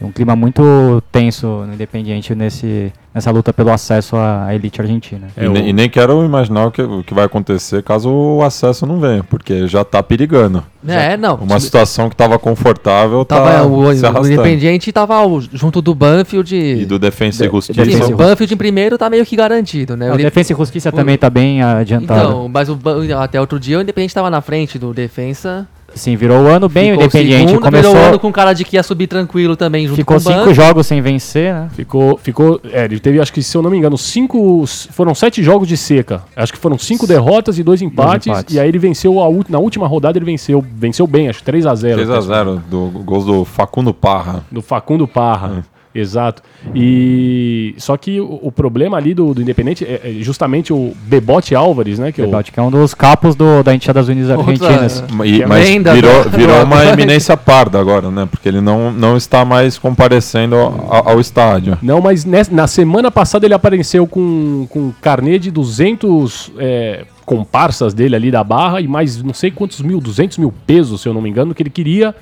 um 0.00 0.10
clima 0.10 0.34
muito 0.34 1.02
tenso 1.12 1.46
no 1.66 1.74
Independiente 1.74 2.34
nesse, 2.34 2.92
nessa 3.14 3.30
luta 3.30 3.52
pelo 3.52 3.70
acesso 3.70 4.16
à 4.16 4.54
elite 4.54 4.80
argentina. 4.80 5.28
É, 5.36 5.44
e, 5.44 5.48
o... 5.48 5.56
e, 5.56 5.72
nem 5.72 5.88
quero 5.88 6.24
imaginar 6.24 6.66
o 6.66 6.70
que, 6.70 6.80
o 6.80 7.02
que 7.02 7.12
vai 7.12 7.24
acontecer 7.24 7.82
caso 7.82 8.10
o 8.10 8.42
acesso 8.42 8.86
não 8.86 8.98
venha, 8.98 9.22
porque 9.24 9.66
já 9.66 9.82
está 9.82 10.02
perigando. 10.02 10.64
É, 10.86 11.10
já, 11.10 11.16
não. 11.16 11.36
Uma 11.36 11.60
situação 11.60 12.08
que 12.08 12.14
estava 12.14 12.38
confortável 12.38 13.24
tava, 13.24 13.50
tá 13.50 13.64
o, 13.64 13.88
o 13.88 14.26
Independiente 14.26 14.88
estava 14.90 15.16
junto 15.52 15.82
do 15.82 15.94
Banfield 15.94 16.54
e 16.54 16.86
do 16.86 16.98
Defensa 16.98 17.44
de, 17.44 17.48
e 17.48 17.52
Justiça. 17.52 17.84
Defensa. 17.84 18.14
O 18.14 18.16
Banfield 18.16 18.54
em 18.54 18.56
primeiro 18.56 18.94
está 18.94 19.10
meio 19.10 19.26
que 19.26 19.36
garantido, 19.36 19.96
né? 19.96 20.12
o 20.12 20.16
Defensa 20.16 20.52
e 20.52 20.56
Justiça 20.56 20.88
o... 20.88 20.92
também 20.92 21.16
está 21.16 21.28
bem 21.28 21.62
adiantado. 21.62 22.28
Então, 22.28 22.48
mas 22.48 22.68
o, 22.68 22.78
até 23.18 23.40
outro 23.40 23.60
dia 23.60 23.78
o 23.78 23.82
Independente 23.82 24.10
estava 24.10 24.30
na 24.30 24.40
frente 24.40 24.78
do 24.78 24.94
Defensa 24.94 25.68
Sim, 25.94 26.16
virou 26.16 26.44
o 26.44 26.46
ano 26.46 26.68
bem 26.68 26.90
ficou 26.90 27.02
o 27.02 27.04
Independiente. 27.04 27.48
Segundo, 27.48 27.62
começou 27.62 27.92
virou 27.92 28.04
o 28.04 28.08
ano 28.08 28.18
com 28.18 28.32
cara 28.32 28.52
de 28.52 28.64
que 28.64 28.76
ia 28.76 28.82
subir 28.82 29.06
tranquilo 29.06 29.56
também 29.56 29.86
junto 29.86 29.96
Ficou 29.96 30.18
cinco 30.20 30.54
jogos 30.54 30.86
sem 30.86 31.00
vencer, 31.00 31.52
né? 31.52 31.68
Ficou, 31.74 32.16
ficou, 32.16 32.60
é, 32.72 32.84
ele 32.84 33.00
teve, 33.00 33.20
acho 33.20 33.32
que 33.32 33.42
se 33.42 33.56
eu 33.56 33.62
não 33.62 33.70
me 33.70 33.76
engano, 33.78 33.98
cinco, 33.98 34.64
foram 34.90 35.14
sete 35.14 35.42
jogos 35.42 35.68
de 35.68 35.76
seca. 35.76 36.22
Acho 36.34 36.52
que 36.52 36.58
foram 36.58 36.78
cinco 36.78 37.06
derrotas 37.06 37.58
e 37.58 37.62
dois 37.62 37.82
empates, 37.82 38.26
dois 38.26 38.38
empates. 38.38 38.54
e 38.54 38.60
aí 38.60 38.68
ele 38.68 38.78
venceu, 38.78 39.20
a, 39.22 39.28
na 39.48 39.58
última 39.58 39.86
rodada 39.86 40.18
ele 40.18 40.24
venceu, 40.24 40.64
venceu 40.74 41.06
bem, 41.06 41.28
acho 41.28 41.42
3 41.42 41.66
a 41.66 41.74
0 41.74 41.94
3 41.96 42.10
a 42.10 42.20
0 42.20 42.62
do 42.68 42.86
gols 43.04 43.24
do 43.24 43.44
Facundo 43.44 43.92
Parra. 43.92 44.44
Do 44.50 44.62
Facundo 44.62 45.06
Parra. 45.06 45.64
É. 45.94 45.98
Exato. 45.98 46.42
E 46.74 47.74
só 47.78 47.96
que 47.96 48.20
o, 48.20 48.38
o 48.42 48.52
problema 48.52 48.96
ali 48.96 49.14
do, 49.14 49.34
do 49.34 49.42
Independente 49.42 49.84
é, 49.84 50.00
é, 50.04 50.12
justamente 50.22 50.72
o 50.72 50.94
Bebote 51.04 51.54
Álvares, 51.54 51.98
né? 51.98 52.12
Que, 52.12 52.22
Bebote, 52.22 52.50
é, 52.50 52.52
o... 52.52 52.54
que 52.54 52.60
é 52.60 52.62
um 52.62 52.70
dos 52.70 52.94
capos 52.94 53.34
do, 53.34 53.62
da 53.62 53.72
das 53.92 54.08
Unidas 54.08 54.30
Argentinas. 54.30 55.04
E, 55.24 55.44
mas 55.46 55.68
virou, 55.68 56.24
virou 56.30 56.64
uma 56.64 56.84
eminência 56.86 57.36
parda 57.36 57.80
agora, 57.80 58.10
né? 58.10 58.28
Porque 58.30 58.48
ele 58.48 58.60
não, 58.60 58.92
não 58.92 59.16
está 59.16 59.44
mais 59.44 59.78
comparecendo 59.78 60.56
ao, 60.56 61.10
ao 61.10 61.20
estádio. 61.20 61.78
Não, 61.82 62.00
mas 62.00 62.24
nessa, 62.24 62.52
na 62.52 62.66
semana 62.66 63.10
passada 63.10 63.46
ele 63.46 63.54
apareceu 63.54 64.06
com, 64.06 64.66
com 64.68 64.92
carnê 65.00 65.38
de 65.38 65.50
200 65.50 66.52
é, 66.58 67.04
comparsas 67.24 67.94
dele 67.94 68.16
ali 68.16 68.30
da 68.30 68.42
barra 68.42 68.80
e 68.80 68.88
mais 68.88 69.22
não 69.22 69.32
sei 69.32 69.50
quantos 69.50 69.80
mil, 69.80 70.00
200 70.00 70.38
mil 70.38 70.52
pesos, 70.66 71.00
se 71.00 71.08
eu 71.08 71.14
não 71.14 71.22
me 71.22 71.30
engano, 71.30 71.54
que 71.54 71.62
ele 71.62 71.70
queria 71.70 72.14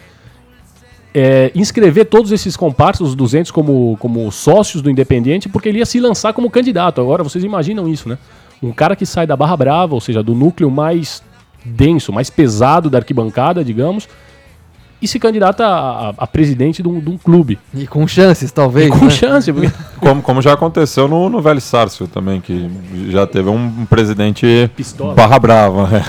é, 1.15 1.51
inscrever 1.55 2.07
todos 2.07 2.33
esses 2.33 2.57
comparsas, 2.57 3.09
os 3.09 3.15
200, 3.15 3.51
como, 3.51 3.97
como 3.99 4.31
sócios 4.31 4.83
do 4.83 4.91
Independiente, 4.91 5.49
porque 5.49 5.69
ele 5.69 5.79
ia 5.79 5.87
se 5.87 6.01
lançar 6.01 6.33
como 6.33 6.51
candidato. 6.51 7.01
Agora, 7.01 7.23
vocês 7.23 7.45
imaginam 7.45 7.89
isso, 7.89 8.09
né? 8.09 8.19
Um 8.63 8.73
cara 8.73 8.97
que 8.97 9.07
sai 9.07 9.27
da 9.27 9.37
Barra 9.37 9.57
Brava, 9.57 9.95
ou 9.95 10.01
seja, 10.01 10.23
do 10.23 10.35
núcleo 10.35 10.71
mais 10.71 11.23
denso, 11.65 12.13
mais 12.13 12.31
pesado 12.31 12.91
da 12.91 12.99
arquibancada, 12.99 13.65
digamos, 13.65 14.09
e 15.01 15.07
se 15.07 15.19
candidata 15.19 15.65
a, 15.65 16.09
a, 16.09 16.15
a 16.19 16.27
presidente 16.27 16.83
de 16.83 16.89
um, 16.89 16.99
de 16.99 17.11
um, 17.11 17.17
clube. 17.17 17.59
E 17.73 17.87
com 17.87 18.07
chances, 18.07 18.51
talvez. 18.51 18.89
E 18.89 18.91
com 18.91 19.05
né? 19.05 19.11
chances. 19.11 19.55
Porque... 19.55 19.71
Como, 20.01 20.23
como 20.23 20.41
já 20.41 20.53
aconteceu 20.53 21.09
no, 21.09 21.29
no 21.29 21.43
Velho 21.43 21.61
Sárcio 21.61 22.07
também, 22.07 22.41
que 22.41 22.71
já 23.11 23.27
teve 23.27 23.49
um, 23.49 23.57
um 23.57 23.85
presidente 23.85 24.71
Pistola. 24.77 25.13
barra 25.13 25.39
brava. 25.39 25.89
Né? 25.89 26.05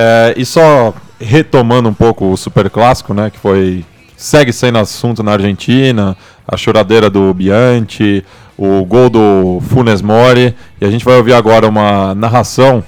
É, 0.00 0.32
e 0.36 0.46
só 0.46 0.94
retomando 1.18 1.88
um 1.88 1.92
pouco 1.92 2.26
o 2.26 2.36
Super 2.36 2.70
Clássico, 2.70 3.12
né, 3.12 3.30
que 3.30 3.38
foi 3.38 3.84
segue 4.16 4.52
sendo 4.52 4.78
assunto 4.78 5.24
na 5.24 5.32
Argentina, 5.32 6.16
a 6.46 6.56
choradeira 6.56 7.10
do 7.10 7.34
Bianchi, 7.34 8.24
o 8.56 8.84
gol 8.84 9.10
do 9.10 9.60
Funes 9.62 10.00
Mori, 10.00 10.54
e 10.80 10.84
a 10.84 10.90
gente 10.90 11.04
vai 11.04 11.16
ouvir 11.16 11.32
agora 11.32 11.66
uma 11.66 12.14
narração 12.14 12.84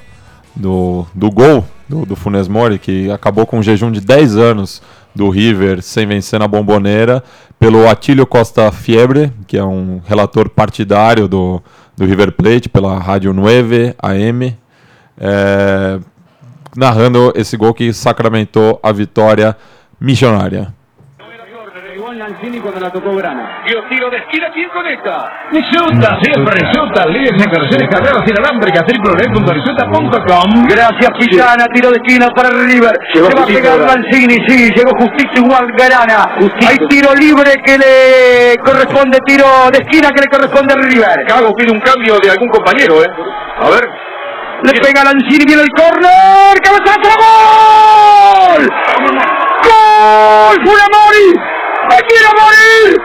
do, 0.54 1.04
do 1.12 1.32
gol 1.32 1.66
do, 1.88 2.06
do 2.06 2.14
Funes 2.14 2.46
Mori, 2.46 2.78
que 2.78 3.10
acabou 3.10 3.44
com 3.44 3.58
um 3.58 3.62
jejum 3.62 3.90
de 3.90 4.00
10 4.00 4.36
anos 4.36 4.80
do 5.12 5.28
River 5.30 5.82
sem 5.82 6.06
vencer 6.06 6.38
na 6.38 6.46
bomboneira, 6.46 7.24
pelo 7.58 7.88
Atílio 7.88 8.24
Costa 8.24 8.70
Fiebre, 8.70 9.32
que 9.48 9.56
é 9.56 9.64
um 9.64 10.00
relator 10.06 10.48
partidário 10.48 11.26
do, 11.26 11.60
do 11.96 12.04
River 12.04 12.30
Plate, 12.30 12.68
pela 12.68 12.96
Rádio 13.00 13.32
9 13.32 13.96
AM. 14.00 14.56
É, 15.18 15.98
narrando 16.76 17.32
esse 17.34 17.56
gol 17.56 17.74
que 17.74 17.92
sacramentou 17.92 18.80
a 18.82 18.92
vitória 18.92 19.56
missionária. 20.00 20.74
Lanzini 22.20 22.60
cuando 22.60 22.80
la 22.80 22.90
tocó 22.90 23.14
Grana. 23.16 23.62
Dio 23.66 23.82
tiro 23.88 24.10
de 24.10 24.18
esquina, 24.18 24.50
¿quién 24.52 24.68
conecta? 24.68 25.48
Risulta, 25.50 26.18
siempre 26.22 26.54
Risulta, 26.60 27.06
líder 27.06 27.34
en 27.34 27.50
carreras 27.50 27.88
carreras 27.90 28.22
inalámbricas, 28.28 28.84
www.risulta.com. 28.86 30.66
Gracias, 30.68 31.10
Pisana, 31.18 31.64
tiro 31.72 31.90
de 31.90 31.96
esquina 31.96 32.28
para 32.30 32.50
River. 32.50 32.92
Llegó 33.14 33.30
Se 33.30 33.36
va 33.36 33.42
a 33.42 33.46
pegar 33.46 33.78
Lanzini, 33.78 34.36
sí, 34.46 34.70
llegó 34.74 34.90
justito 35.00 35.40
igual 35.40 35.66
Grana. 35.72 36.36
Hay 36.68 36.76
tiro 36.88 37.14
libre 37.14 37.52
que 37.64 37.78
le 37.78 38.56
corresponde, 38.62 39.18
tiro 39.24 39.46
de 39.72 39.78
esquina 39.78 40.10
que 40.10 40.20
le 40.20 40.28
corresponde 40.28 40.74
a 40.74 40.76
River. 40.76 41.26
Cago 41.26 41.54
pide 41.54 41.72
un 41.72 41.80
cambio 41.80 42.18
de 42.22 42.30
algún 42.30 42.48
compañero, 42.48 43.02
¿eh? 43.02 43.08
A 43.60 43.70
ver. 43.70 44.09
Le 44.62 44.72
pega 44.78 45.02
Lanzini, 45.02 45.46
viene 45.46 45.62
el 45.62 45.70
córner, 45.70 46.60
cabezazo, 46.62 47.10
gol. 47.16 48.68
¡Gol! 49.64 50.56
¡Furamori! 50.66 51.28
¡Me 51.88 51.96
quiero 52.06 52.28
morir! 52.38 53.00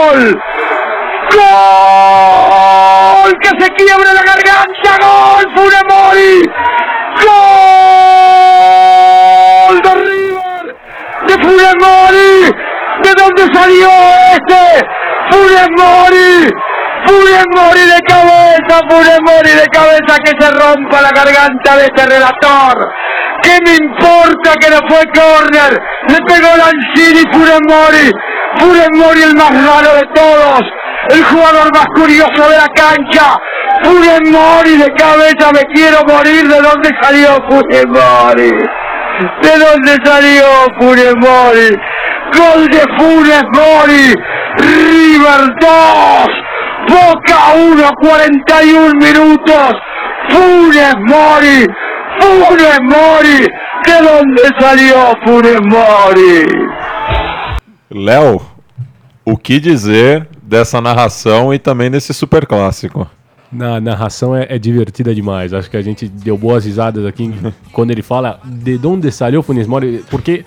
¡Gol! 0.00 0.40
¡Gol! 1.34 3.30
¡Que 3.40 3.50
se 3.60 3.68
quiebre 3.74 4.10
la 4.14 4.22
garganta! 4.22 4.92
¡Gol! 5.02 5.44
¡Furamori! 5.54 6.34
¡Gol! 7.26 8.14
¡De 9.82 9.92
River! 9.94 10.64
¡De 11.26 11.34
Furamori! 11.44 12.32
¿De 13.02 13.10
dónde 13.14 13.42
salió 13.52 13.90
este? 14.32 15.03
¡Furamori! 15.30 16.50
Funes 17.06 17.44
Mori 17.54 17.80
de 17.80 18.00
cabeza, 18.06 18.80
Funes 18.88 19.18
Mori 19.20 19.50
de 19.50 19.66
cabeza 19.72 20.16
que 20.24 20.32
se 20.40 20.50
rompa 20.50 21.02
la 21.02 21.10
garganta 21.10 21.76
de 21.76 21.84
este 21.84 22.06
relator. 22.06 22.92
¿Qué 23.42 23.58
me 23.66 23.74
importa 23.76 24.54
que 24.58 24.70
no 24.70 24.80
fue 24.88 25.04
corner? 25.12 25.78
Le 26.08 26.18
pegó 26.26 26.48
Lanzini 26.56 27.22
Funes 27.30 27.60
Mori. 27.68 28.10
Funes 28.58 28.88
Mori 28.94 29.22
el 29.22 29.34
más 29.36 29.50
raro 29.50 29.96
de 29.96 30.06
todos. 30.14 30.60
El 31.10 31.22
jugador 31.24 31.70
más 31.74 31.86
curioso 31.94 32.48
de 32.48 32.56
la 32.56 32.68
cancha. 32.74 33.36
Funes 33.82 34.20
Mori 34.30 34.76
de 34.78 34.90
cabeza, 34.94 35.52
me 35.52 35.62
quiero 35.74 35.98
morir. 36.06 36.48
¿De 36.48 36.60
dónde 36.60 36.90
salió 37.02 37.36
Funes 37.50 37.86
Mori? 37.86 38.50
¿De 39.42 39.58
dónde 39.58 39.96
salió 40.04 40.44
Funes 40.80 41.14
Mori? 41.16 41.76
Gol 42.32 42.68
de 42.68 42.82
Funes 42.98 43.44
Mori. 43.52 44.14
River 44.60 45.54
2. 45.60 46.44
Boca 46.88 47.54
1, 47.54 47.94
41 48.00 48.92
minutos. 48.98 49.74
Funes 50.30 50.94
Mori. 51.06 51.66
Funes 52.20 52.78
Mori. 52.82 53.48
¿De 53.84 54.00
dónde 54.02 54.42
salió 54.58 55.14
Funes 55.24 55.60
Mori? 55.60 56.46
Léo, 57.90 58.40
o 59.24 59.36
que 59.36 59.60
dizer 59.60 60.28
dessa 60.42 60.80
narração 60.80 61.52
e 61.52 61.58
também 61.58 61.90
desse 61.90 62.14
super 62.14 62.46
clássico? 62.46 63.08
Na 63.52 63.80
narração 63.80 64.34
é, 64.34 64.46
é, 64.48 64.58
divertida 64.58 65.14
demais. 65.14 65.52
Acho 65.52 65.70
que 65.70 65.76
a 65.76 65.82
gente 65.82 66.08
deu 66.08 66.36
boas 66.36 66.64
risadas 66.64 67.06
aqui 67.06 67.32
quando 67.72 67.90
ele 67.90 68.02
fala 68.02 68.40
de 68.44 68.80
onde 68.84 69.10
saiu 69.12 69.42
Funes 69.42 69.66
Mori, 69.66 70.04
porque 70.10 70.44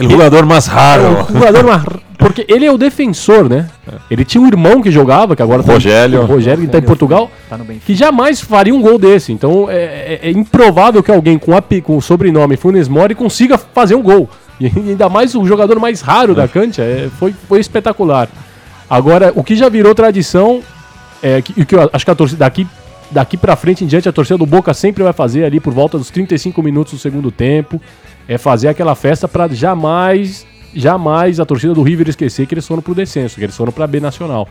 o 0.00 0.10
jogador 0.10 0.46
mais 0.46 0.66
raro. 0.66 1.02
É, 1.02 1.22
o 1.22 1.32
jogador 1.32 1.64
mais 1.64 1.82
Porque 2.18 2.46
ele 2.48 2.64
é 2.64 2.72
o 2.72 2.78
defensor, 2.78 3.48
né? 3.48 3.68
Ele 4.10 4.24
tinha 4.24 4.42
um 4.42 4.46
irmão 4.46 4.80
que 4.80 4.90
jogava, 4.90 5.36
que 5.36 5.42
agora 5.42 5.62
Rogério. 5.62 6.18
Tá, 6.18 6.24
o 6.24 6.26
Rogério, 6.26 6.60
que 6.60 6.66
está 6.66 6.78
em 6.78 6.82
Portugal, 6.82 7.30
tá 7.48 7.58
que 7.84 7.94
jamais 7.94 8.40
faria 8.40 8.74
um 8.74 8.80
gol 8.80 8.98
desse. 8.98 9.32
Então 9.32 9.68
é, 9.68 9.74
é, 9.74 10.20
é 10.22 10.30
improvável 10.30 11.02
que 11.02 11.10
alguém 11.10 11.38
com, 11.38 11.56
a, 11.56 11.62
com 11.82 11.96
o 11.96 12.02
sobrenome 12.02 12.56
Funes 12.56 12.88
Mori 12.88 13.14
consiga 13.14 13.58
fazer 13.58 13.94
um 13.94 14.02
gol. 14.02 14.28
E 14.58 14.66
ainda 14.90 15.08
mais 15.08 15.34
o 15.34 15.44
jogador 15.44 15.78
mais 15.78 16.00
raro 16.00 16.34
da 16.34 16.48
cancha. 16.48 16.82
É, 16.82 17.08
foi, 17.18 17.34
foi 17.48 17.60
espetacular. 17.60 18.28
Agora, 18.88 19.32
o 19.34 19.42
que 19.42 19.56
já 19.56 19.68
virou 19.68 19.94
tradição, 19.94 20.60
é 21.22 21.40
que, 21.40 21.64
que 21.64 21.74
eu 21.74 21.90
acho 21.92 22.04
que 22.04 22.10
a 22.10 22.14
torcida 22.14 22.44
daqui 22.44 22.66
daqui 23.10 23.36
para 23.36 23.54
frente 23.56 23.84
em 23.84 23.86
diante 23.86 24.08
a 24.08 24.12
torcida 24.12 24.38
do 24.38 24.46
Boca 24.46 24.72
sempre 24.72 25.02
vai 25.02 25.12
fazer 25.12 25.44
ali 25.44 25.60
por 25.60 25.72
volta 25.72 25.98
dos 25.98 26.10
35 26.10 26.62
minutos 26.62 26.94
do 26.94 26.98
segundo 26.98 27.30
tempo 27.30 27.80
é 28.28 28.38
fazer 28.38 28.68
aquela 28.68 28.94
festa 28.94 29.26
para 29.26 29.48
jamais, 29.48 30.46
jamais 30.74 31.40
a 31.40 31.44
torcida 31.44 31.74
do 31.74 31.82
River 31.82 32.08
esquecer 32.08 32.46
que 32.46 32.54
eles 32.54 32.66
foram 32.66 32.82
pro 32.82 32.94
descenso, 32.94 33.36
que 33.36 33.44
eles 33.44 33.56
foram 33.56 33.72
pra 33.72 33.86
B 33.86 34.00
Nacional. 34.00 34.48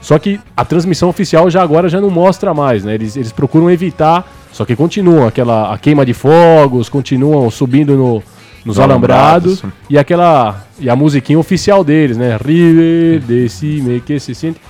Só 0.00 0.18
que 0.18 0.38
a 0.54 0.64
transmissão 0.64 1.08
oficial 1.08 1.48
já 1.48 1.62
agora 1.62 1.88
já 1.88 2.00
não 2.00 2.10
mostra 2.10 2.52
mais, 2.52 2.84
né? 2.84 2.94
Eles, 2.94 3.16
eles 3.16 3.32
procuram 3.32 3.70
evitar, 3.70 4.30
só 4.52 4.64
que 4.64 4.76
continuam 4.76 5.26
aquela 5.26 5.72
a 5.72 5.78
queima 5.78 6.04
de 6.04 6.12
fogos, 6.12 6.90
continuam 6.90 7.50
subindo 7.50 7.96
no, 7.96 8.22
nos 8.64 8.78
alambrados, 8.78 9.60
alambrados 9.62 9.80
e 9.88 9.96
aquela 9.96 10.62
e 10.78 10.90
a 10.90 10.96
musiquinha 10.96 11.38
oficial 11.38 11.82
deles, 11.82 12.18
né? 12.18 12.36
River, 12.36 13.20
decime 13.20 14.00
que 14.00 14.20
se 14.20 14.34
sente. 14.34 14.60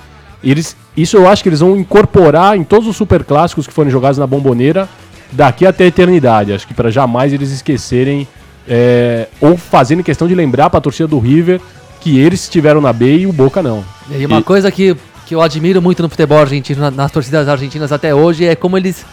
Eles, 0.41 0.77
isso 0.95 1.17
eu 1.17 1.27
acho 1.27 1.43
que 1.43 1.49
eles 1.49 1.59
vão 1.59 1.75
incorporar 1.75 2.55
em 2.55 2.63
todos 2.63 2.87
os 2.87 2.95
super 2.95 3.23
clássicos 3.23 3.67
que 3.67 3.73
forem 3.73 3.91
jogados 3.91 4.17
na 4.17 4.27
Bomboneira 4.27 4.87
daqui 5.31 5.65
até 5.65 5.83
a 5.83 5.87
eternidade. 5.87 6.53
Acho 6.53 6.67
que 6.67 6.73
para 6.73 6.89
jamais 6.89 7.33
eles 7.33 7.51
esquecerem 7.51 8.27
é, 8.67 9.27
ou 9.39 9.57
fazendo 9.57 10.03
questão 10.03 10.27
de 10.27 10.35
lembrar 10.35 10.69
para 10.69 10.77
a 10.79 10.81
torcida 10.81 11.07
do 11.07 11.19
River 11.19 11.59
que 12.01 12.19
eles 12.19 12.43
estiveram 12.43 12.81
na 12.81 12.93
B 12.93 13.17
e 13.19 13.27
o 13.27 13.33
Boca 13.33 13.61
não. 13.63 13.83
E 14.11 14.25
uma 14.25 14.39
E- 14.39 14.43
coisa 14.43 14.71
que, 14.71 14.95
que 15.25 15.33
eu 15.35 15.41
admiro 15.41 15.81
muito 15.81 16.01
no 16.03 16.09
futebol 16.09 16.37
argentino, 16.39 16.81
na- 16.81 16.91
nas 16.91 17.11
torcidas 17.11 17.47
argentinas 17.47 17.91
até 17.91 18.13
hoje, 18.13 18.45
é 18.45 18.55
como 18.55 18.77
eles 18.77 19.05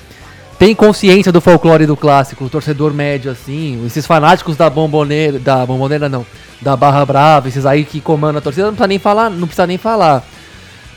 têm 0.58 0.74
consciência 0.74 1.32
do 1.32 1.40
folclore 1.40 1.86
do 1.86 1.96
clássico, 1.96 2.44
o 2.44 2.48
torcedor 2.50 2.92
médio, 2.94 3.30
assim, 3.30 3.82
esses 3.86 4.06
fanáticos 4.06 4.56
da 4.56 4.68
bomboneira, 4.70 5.38
da 5.38 5.64
bomboneira 5.66 6.08
não, 6.08 6.24
da 6.60 6.76
Barra 6.76 7.04
Brava, 7.04 7.48
esses 7.48 7.66
aí 7.66 7.84
que 7.84 8.00
comandam 8.00 8.38
a 8.38 8.42
torcida, 8.42 8.66
não 8.66 8.72
precisa 8.74 8.86
nem 8.86 8.98
falar, 8.98 9.30
não 9.30 9.46
precisa 9.48 9.66
nem 9.66 9.78
falar. 9.78 10.22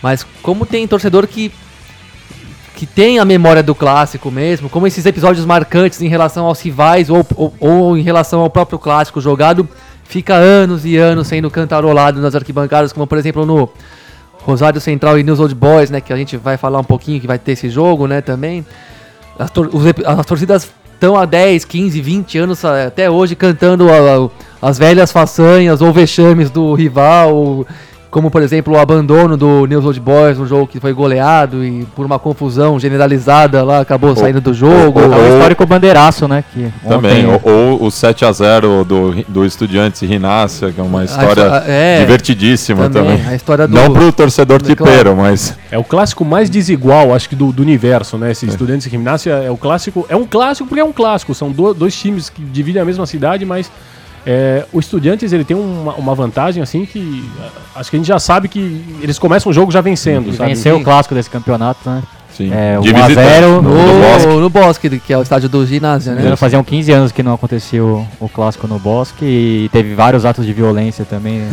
Mas 0.04 0.26
como 0.44 0.65
tem 0.65 0.88
torcedor 0.88 1.26
que 1.28 1.52
que 2.76 2.86
tem 2.86 3.20
a 3.20 3.26
memória 3.26 3.64
do 3.64 3.74
clássico 3.74 4.30
mesmo, 4.30 4.70
como 4.70 4.86
esses 4.86 5.06
episódios 5.06 5.46
marcantes 5.46 6.02
em 6.02 6.08
relação 6.08 6.46
aos 6.46 6.60
rivais 6.62 7.10
ou, 7.10 7.26
ou, 7.36 7.54
ou 7.60 7.98
em 7.98 8.02
relação 8.02 8.42
ao 8.42 8.50
próprio 8.50 8.78
clássico 8.78 9.22
jogado, 9.22 9.68
fica 10.04 10.34
anos 10.36 10.86
e 10.86 10.98
anos 10.98 11.28
sendo 11.28 11.50
cantarolado 11.50 12.20
nas 12.22 12.36
arquibancadas, 12.36 12.92
como 12.94 13.08
por 13.08 13.18
exemplo 13.18 13.46
no 13.46 13.70
Rosário 14.44 14.80
Central 14.80 15.18
e 15.18 15.24
News 15.24 15.40
Old 15.40 15.56
Boys, 15.56 15.90
né, 15.90 16.00
que 16.02 16.14
a 16.14 16.16
gente 16.18 16.38
vai 16.38 16.58
falar 16.58 16.80
um 16.80 16.84
pouquinho 16.84 17.20
que 17.20 17.26
vai 17.26 17.40
ter 17.40 17.54
esse 17.54 17.70
jogo, 17.70 18.06
né, 18.08 18.22
também. 18.22 18.66
As, 19.40 19.50
tor- 19.50 19.70
os 19.74 19.84
as 20.06 20.26
torcidas 20.26 20.70
estão 20.94 21.18
há 21.18 21.26
10, 21.26 21.66
15, 21.66 22.00
20 22.02 22.38
anos 22.38 22.64
a- 22.64 22.86
até 22.88 23.10
hoje 23.10 23.36
cantando 23.36 23.90
a- 23.90 23.96
a- 24.64 24.68
as 24.70 24.78
velhas 24.78 25.12
façanhas 25.12 25.82
ou 25.82 25.92
vexames 25.92 26.50
do 26.52 26.74
rival, 26.74 27.36
ou 27.36 27.68
como 28.15 28.32
por 28.32 28.41
exemplo 28.41 28.75
o 28.75 28.80
abandono 28.80 29.36
do 29.36 29.65
News 29.65 29.84
Old 29.84 29.99
Boys, 29.99 30.39
um 30.39 30.45
jogo 30.47 30.65
que 30.67 30.80
foi 30.80 30.93
goleado 30.93 31.65
e 31.65 31.84
por 31.97 32.06
uma 32.06 32.17
confusão 32.17 32.80
generalizada 32.80 33.62
lá 33.62 33.82
acabou 33.82 34.15
saindo 34.15 34.39
do 34.39 34.54
jogo. 34.54 35.01
É 35.01 35.06
o 35.06 35.12
Ou- 35.13 35.34
histórico 35.34 35.65
bandeiraço, 35.65 36.25
né? 36.25 36.41
Que 36.54 36.71
Também, 36.88 37.25
ontem- 37.28 37.41
ou, 37.43 37.71
ou 37.82 37.84
o 37.84 37.91
7x0 37.91 38.86
do, 38.86 39.12
do 39.28 39.45
Estudiantes 39.45 40.01
e 40.01 40.06
Rinácia, 40.06 40.71
que 40.71 40.80
é 40.80 40.84
uma 40.84 41.04
história 41.04 41.56
a- 41.58 41.63
é, 41.67 41.99
divertidíssima 41.99 42.89
também. 42.89 43.17
também, 43.17 43.28
a 43.34 43.36
história 43.36 43.67
do- 43.67 43.75
Não 43.75 43.91
pro 43.91 44.10
torcedor 44.13 44.62
do- 44.62 44.69
tipeiro, 44.69 45.13
mas 45.13 45.54
É 45.69 45.78
o 45.78 45.84
clássico 45.84 46.23
mais 46.23 46.49
desigual, 46.49 47.13
acho 47.13 47.28
que, 47.28 47.36
do, 47.36 47.51
do 47.51 47.62
universo, 47.62 48.17
né? 48.17 48.32
Esse 48.32 48.45
Estudiantes 48.45 48.88
e 48.88 48.89
Gimnasia 48.89 49.34
é 49.34 49.51
o 49.51 49.58
clássico. 49.58 50.06
É 50.08 50.15
um 50.15 50.25
clássico 50.25 50.69
porque 50.69 50.80
é 50.80 50.86
um 50.86 50.93
clássico. 50.93 51.36
São 51.36 51.51
do- 51.51 51.73
dois 51.73 51.93
times 51.93 52.30
que 52.30 52.41
dividem 52.41 52.82
a 52.82 52.86
mesma 52.86 53.06
cidade, 53.06 53.43
mas 53.43 53.69
é, 54.26 54.66
o 54.74 54.80
Estudiantes 54.80 55.32
ele 55.32 55.44
tem 55.44 55.56
uma, 55.56 55.94
uma 55.94 56.16
vantagem 56.16 56.62
assim 56.64 56.86
que 56.86 57.24
acho 57.76 57.90
que 57.90 57.96
a 57.96 58.00
gente 58.00 58.08
já 58.08 58.20
sabe 58.20 58.48
que 58.48 58.84
eles 59.02 59.20
começam 59.20 59.50
o 59.52 59.54
jogo 59.54 59.72
já 59.72 59.82
vencendo, 59.82 60.34
sabe? 60.34 60.50
venceu 60.50 60.78
o 60.78 60.84
clássico 60.84 61.14
desse 61.14 61.30
campeonato, 61.30 61.80
né? 61.90 62.02
sim. 62.36 62.52
É, 62.54 62.78
de 62.80 62.92
1 62.92 62.98
a 62.98 63.08
0 63.08 63.08
visitante, 63.08 63.42
no, 63.46 63.62
no 63.62 64.02
Bosque. 64.02 64.28
No, 64.28 64.50
Bosque, 64.50 65.00
que 65.00 65.14
é 65.14 65.18
o 65.18 65.22
estádio 65.22 65.48
do 65.48 65.66
ginásio, 65.66 66.14
né? 66.14 66.22
Já 66.24 66.36
faziam 66.36 66.64
15 66.64 66.92
anos 66.92 67.12
que 67.12 67.24
não 67.24 67.34
acontecia 67.34 67.84
o, 67.84 68.06
clássico 68.34 68.68
no 68.68 68.78
Bosque 68.80 69.24
e 69.26 69.70
teve 69.72 69.94
vários 69.96 70.26
atos 70.26 70.46
de 70.46 70.52
violência 70.54 71.06
também. 71.06 71.40
Me- 71.40 71.48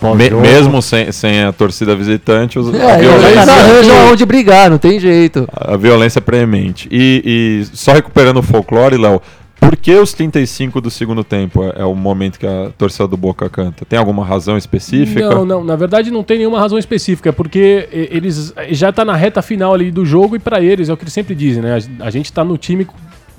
pós-jogo. 0.00 0.42
mesmo 0.42 0.82
sem, 0.82 1.12
sem 1.12 1.44
a 1.44 1.52
torcida 1.52 1.94
visitante, 1.94 2.58
os- 2.58 2.74
a, 2.74 2.76
É, 2.76 2.98
eles 2.98 3.06
violência, 3.20 3.52
arranjam 3.52 3.96
onde 4.10 4.26
brigar, 4.26 4.68
não 4.70 4.78
tem 4.78 4.98
jeito. 4.98 5.48
a 5.54 5.76
violência 5.76 6.18
é 6.18 6.22
preemente. 6.22 6.88
E, 6.90 7.62
e 7.70 7.76
só 7.76 7.92
recuperando 7.92 8.38
o 8.38 8.42
folclore, 8.42 8.96
Léo, 8.96 9.22
por 9.62 9.76
que 9.76 9.94
os 9.94 10.12
35 10.12 10.80
do 10.80 10.90
segundo 10.90 11.22
tempo 11.22 11.62
é, 11.62 11.82
é 11.82 11.84
o 11.84 11.94
momento 11.94 12.36
que 12.36 12.44
a 12.44 12.72
torcida 12.76 13.06
do 13.06 13.16
Boca 13.16 13.48
canta? 13.48 13.84
Tem 13.84 13.96
alguma 13.96 14.24
razão 14.24 14.58
específica? 14.58 15.30
Não, 15.30 15.44
não, 15.44 15.62
na 15.62 15.76
verdade 15.76 16.10
não 16.10 16.24
tem 16.24 16.38
nenhuma 16.38 16.58
razão 16.58 16.76
específica, 16.76 17.28
é 17.28 17.32
porque 17.32 17.88
eles 17.92 18.52
já 18.70 18.92
tá 18.92 19.04
na 19.04 19.14
reta 19.14 19.40
final 19.40 19.72
ali 19.72 19.92
do 19.92 20.04
jogo 20.04 20.34
e 20.34 20.40
pra 20.40 20.60
eles 20.60 20.88
é 20.88 20.92
o 20.92 20.96
que 20.96 21.04
eles 21.04 21.12
sempre 21.12 21.32
dizem, 21.36 21.62
né? 21.62 21.78
A, 22.00 22.06
a 22.06 22.10
gente 22.10 22.32
tá 22.32 22.42
no 22.42 22.58
time, 22.58 22.88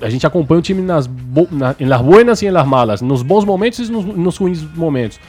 a 0.01 0.09
gente 0.09 0.25
acompanha 0.25 0.59
o 0.59 0.61
time 0.61 0.81
nas, 0.81 1.07
bo, 1.07 1.45
na, 1.51 1.75
las 1.77 2.01
buenas 2.01 2.41
e 2.41 2.49
las 2.49 2.65
malas, 2.65 3.01
nos 3.01 3.21
bons 3.21 3.43
momentos 3.43 3.79
e 3.79 3.91
nos, 3.91 4.05
nos 4.05 4.37
ruins 4.37 4.63
momentos. 4.75 5.19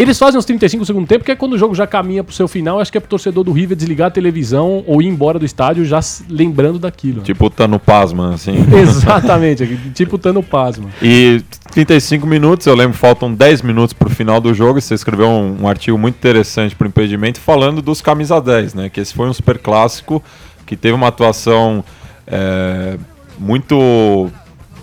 Eles 0.00 0.18
fazem 0.18 0.38
os 0.38 0.46
35 0.46 0.82
do 0.82 0.86
segundo 0.86 1.06
tempo, 1.06 1.22
que 1.22 1.30
é 1.30 1.36
quando 1.36 1.52
o 1.52 1.58
jogo 1.58 1.74
já 1.74 1.86
caminha 1.86 2.24
pro 2.24 2.34
seu 2.34 2.48
final, 2.48 2.80
acho 2.80 2.90
que 2.90 2.96
é 2.96 3.00
pro 3.00 3.10
torcedor 3.10 3.44
do 3.44 3.52
River 3.52 3.76
desligar 3.76 4.08
a 4.08 4.10
televisão 4.10 4.82
ou 4.86 5.02
ir 5.02 5.06
embora 5.06 5.38
do 5.38 5.44
estádio 5.44 5.84
já 5.84 6.00
lembrando 6.26 6.78
daquilo. 6.78 7.20
Tipo 7.20 7.44
o 7.44 7.50
Tano 7.50 7.78
Pasma, 7.78 8.32
assim. 8.32 8.54
Exatamente, 8.74 9.78
tipo 9.92 10.16
Tano 10.16 10.42
Pasma. 10.42 10.88
E 11.02 11.42
35 11.72 12.26
minutos, 12.26 12.66
eu 12.66 12.74
lembro, 12.74 12.96
faltam 12.96 13.30
10 13.34 13.60
minutos 13.60 13.92
pro 13.92 14.08
final 14.08 14.40
do 14.40 14.54
jogo. 14.54 14.78
e 14.78 14.82
Você 14.82 14.94
escreveu 14.94 15.28
um, 15.28 15.64
um 15.64 15.68
artigo 15.68 15.98
muito 15.98 16.14
interessante 16.14 16.74
pro 16.74 16.88
impedimento 16.88 17.38
falando 17.38 17.82
dos 17.82 18.00
camisa 18.00 18.40
10, 18.40 18.72
né? 18.72 18.88
Que 18.88 19.00
esse 19.00 19.12
foi 19.12 19.28
um 19.28 19.34
super 19.34 19.58
clássico 19.58 20.22
que 20.64 20.76
teve 20.76 20.94
uma 20.94 21.08
atuação 21.08 21.84
é, 22.26 22.96
muito 23.38 24.30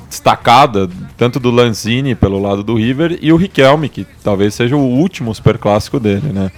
destacada, 0.07 0.89
tanto 1.17 1.39
do 1.39 1.51
Lanzini 1.51 2.15
pelo 2.15 2.41
lado 2.41 2.63
do 2.63 2.75
River 2.75 3.17
e 3.21 3.31
o 3.31 3.35
Riquelme, 3.35 3.89
que 3.89 4.05
talvez 4.23 4.53
seja 4.53 4.75
o 4.75 4.81
último 4.81 5.33
super 5.33 5.57
clássico 5.57 5.99
dele, 5.99 6.31
né? 6.33 6.51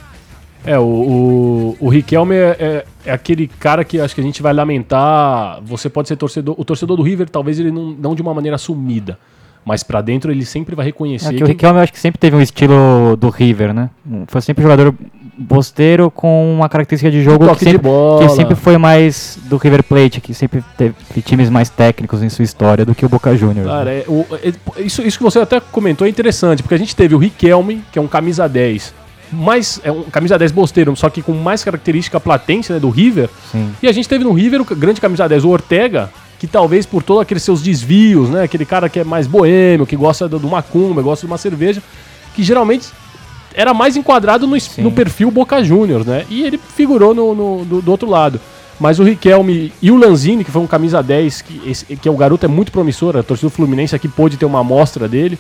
É, 0.65 0.77
o, 0.77 0.83
o, 0.83 1.77
o 1.79 1.89
Riquelme 1.89 2.35
é, 2.35 2.57
é, 2.59 2.85
é 3.05 3.11
aquele 3.11 3.47
cara 3.47 3.83
que 3.83 3.99
acho 3.99 4.13
que 4.13 4.21
a 4.21 4.23
gente 4.23 4.41
vai 4.41 4.53
lamentar. 4.53 5.61
Você 5.63 5.89
pode 5.89 6.07
ser 6.07 6.17
torcedor. 6.17 6.53
O 6.57 6.65
torcedor 6.65 6.97
do 6.97 7.03
River, 7.03 7.29
talvez 7.29 7.59
ele 7.59 7.71
não, 7.71 7.91
não 7.91 8.15
de 8.15 8.21
uma 8.21 8.33
maneira 8.33 8.57
sumida. 8.57 9.17
Mas 9.63 9.83
pra 9.83 10.01
dentro 10.01 10.31
ele 10.31 10.45
sempre 10.45 10.75
vai 10.75 10.85
reconhecer. 10.85 11.33
É 11.33 11.37
que 11.37 11.43
o 11.43 11.47
Riquelme 11.47 11.79
eu 11.79 11.83
acho 11.83 11.93
que 11.93 11.99
sempre 11.99 12.19
teve 12.19 12.35
um 12.35 12.41
estilo 12.41 13.15
do 13.17 13.29
River, 13.29 13.73
né? 13.73 13.89
Foi 14.27 14.41
sempre 14.41 14.63
um 14.63 14.69
jogador 14.69 14.93
bosteiro 15.39 16.11
com 16.11 16.53
uma 16.53 16.67
característica 16.67 17.09
de 17.09 17.23
jogo 17.23 17.47
que 17.47 17.53
de 17.53 17.59
sempre, 17.71 17.77
bola. 17.77 18.27
que 18.27 18.33
sempre 18.33 18.55
foi 18.55 18.77
mais 18.77 19.39
do 19.45 19.57
River 19.57 19.83
Plate, 19.83 20.19
que 20.19 20.33
sempre 20.33 20.63
teve 20.77 20.93
times 21.23 21.49
mais 21.49 21.69
técnicos 21.69 22.21
em 22.21 22.29
sua 22.29 22.43
história 22.43 22.85
do 22.85 22.93
que 22.93 23.05
o 23.05 23.09
Boca 23.09 23.35
Juniors. 23.35 23.65
né? 23.67 23.73
Cara, 23.73 23.91
é, 23.91 24.03
o- 24.07 24.25
é- 24.43 24.81
isso, 24.83 25.01
isso 25.01 25.17
que 25.17 25.23
você 25.23 25.39
até 25.39 25.59
comentou 25.59 26.05
é 26.05 26.09
interessante, 26.09 26.61
porque 26.61 26.75
a 26.75 26.77
gente 26.79 26.95
teve 26.95 27.15
o 27.15 27.17
Riquelme, 27.17 27.81
que 27.91 27.97
é 27.97 28.01
um 28.01 28.07
camisa 28.07 28.47
10, 28.49 28.93
mais, 29.31 29.79
é 29.83 29.91
um 29.91 30.03
camisa 30.03 30.37
10 30.37 30.51
bosteiro, 30.51 30.95
só 30.95 31.09
que 31.09 31.21
com 31.21 31.33
mais 31.33 31.63
característica 31.63 32.19
platente 32.19 32.71
né, 32.73 32.79
do 32.79 32.89
River. 32.89 33.29
Sim. 33.51 33.71
E 33.81 33.87
a 33.87 33.91
gente 33.91 34.09
teve 34.09 34.23
no 34.23 34.33
River 34.33 34.61
o 34.61 34.65
grande 34.75 34.99
camisa 34.99 35.27
10, 35.29 35.45
o 35.45 35.49
Ortega, 35.49 36.09
que 36.37 36.47
talvez 36.47 36.85
por 36.85 37.03
todos 37.03 37.21
aqueles 37.21 37.43
seus 37.43 37.61
desvios, 37.61 38.29
né? 38.29 38.43
Aquele 38.43 38.65
cara 38.65 38.87
que 38.89 38.99
é 38.99 39.03
mais 39.03 39.27
boêmio, 39.27 39.85
que 39.85 39.95
gosta 39.95 40.27
do, 40.27 40.39
do 40.39 40.47
macumba, 40.47 41.01
gosta 41.01 41.25
de 41.27 41.31
uma 41.31 41.37
cerveja, 41.37 41.83
que 42.33 42.41
geralmente 42.43 42.87
era 43.53 43.73
mais 43.73 43.95
enquadrado 43.97 44.45
no, 44.47 44.55
no 44.83 44.91
perfil 44.91 45.31
Boca 45.31 45.63
Juniors, 45.63 46.05
né? 46.05 46.25
E 46.29 46.43
ele 46.43 46.57
figurou 46.75 47.13
no, 47.13 47.33
no- 47.35 47.65
do, 47.65 47.81
do 47.81 47.91
outro 47.91 48.09
lado. 48.09 48.39
Mas 48.79 48.97
o 48.99 49.03
Riquelme 49.03 49.73
e 49.81 49.91
o 49.91 49.97
Lanzini, 49.97 50.43
que 50.45 50.51
foi 50.51 50.61
um 50.61 50.67
camisa 50.67 51.03
10, 51.03 51.41
que, 51.41 51.61
esse, 51.69 51.85
que 51.97 52.07
é 52.07 52.11
o 52.11 52.15
garoto 52.15 52.45
é 52.45 52.49
muito 52.49 52.71
promissor, 52.71 53.17
a 53.17 53.23
torcida 53.23 53.49
do 53.49 53.53
Fluminense 53.53 53.93
aqui 53.95 54.07
pôde 54.07 54.37
ter 54.37 54.45
uma 54.45 54.59
amostra 54.61 55.05
dele. 55.07 55.37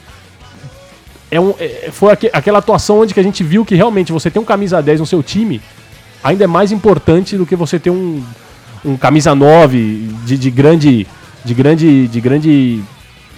É 1.31 1.39
um, 1.39 1.53
é- 1.59 1.89
foi 1.91 2.11
aque- 2.11 2.29
aquela 2.33 2.59
atuação 2.59 2.99
onde 2.99 3.13
que 3.13 3.19
a 3.19 3.23
gente 3.23 3.43
viu 3.43 3.63
que 3.63 3.75
realmente 3.75 4.11
você 4.11 4.29
ter 4.31 4.39
um 4.39 4.43
camisa 4.45 4.81
10 4.81 4.99
no 4.99 5.05
seu 5.05 5.21
time 5.23 5.61
ainda 6.23 6.43
é 6.43 6.47
mais 6.47 6.71
importante 6.71 7.37
do 7.37 7.45
que 7.45 7.55
você 7.55 7.79
ter 7.79 7.91
um, 7.91 8.21
um 8.83 8.97
camisa 8.97 9.33
9 9.35 10.09
de, 10.25 10.37
de 10.37 10.51
grande 10.51 11.07
de 11.45 11.53
grande 11.53 12.07
de 12.07 12.19
grande 12.19 12.81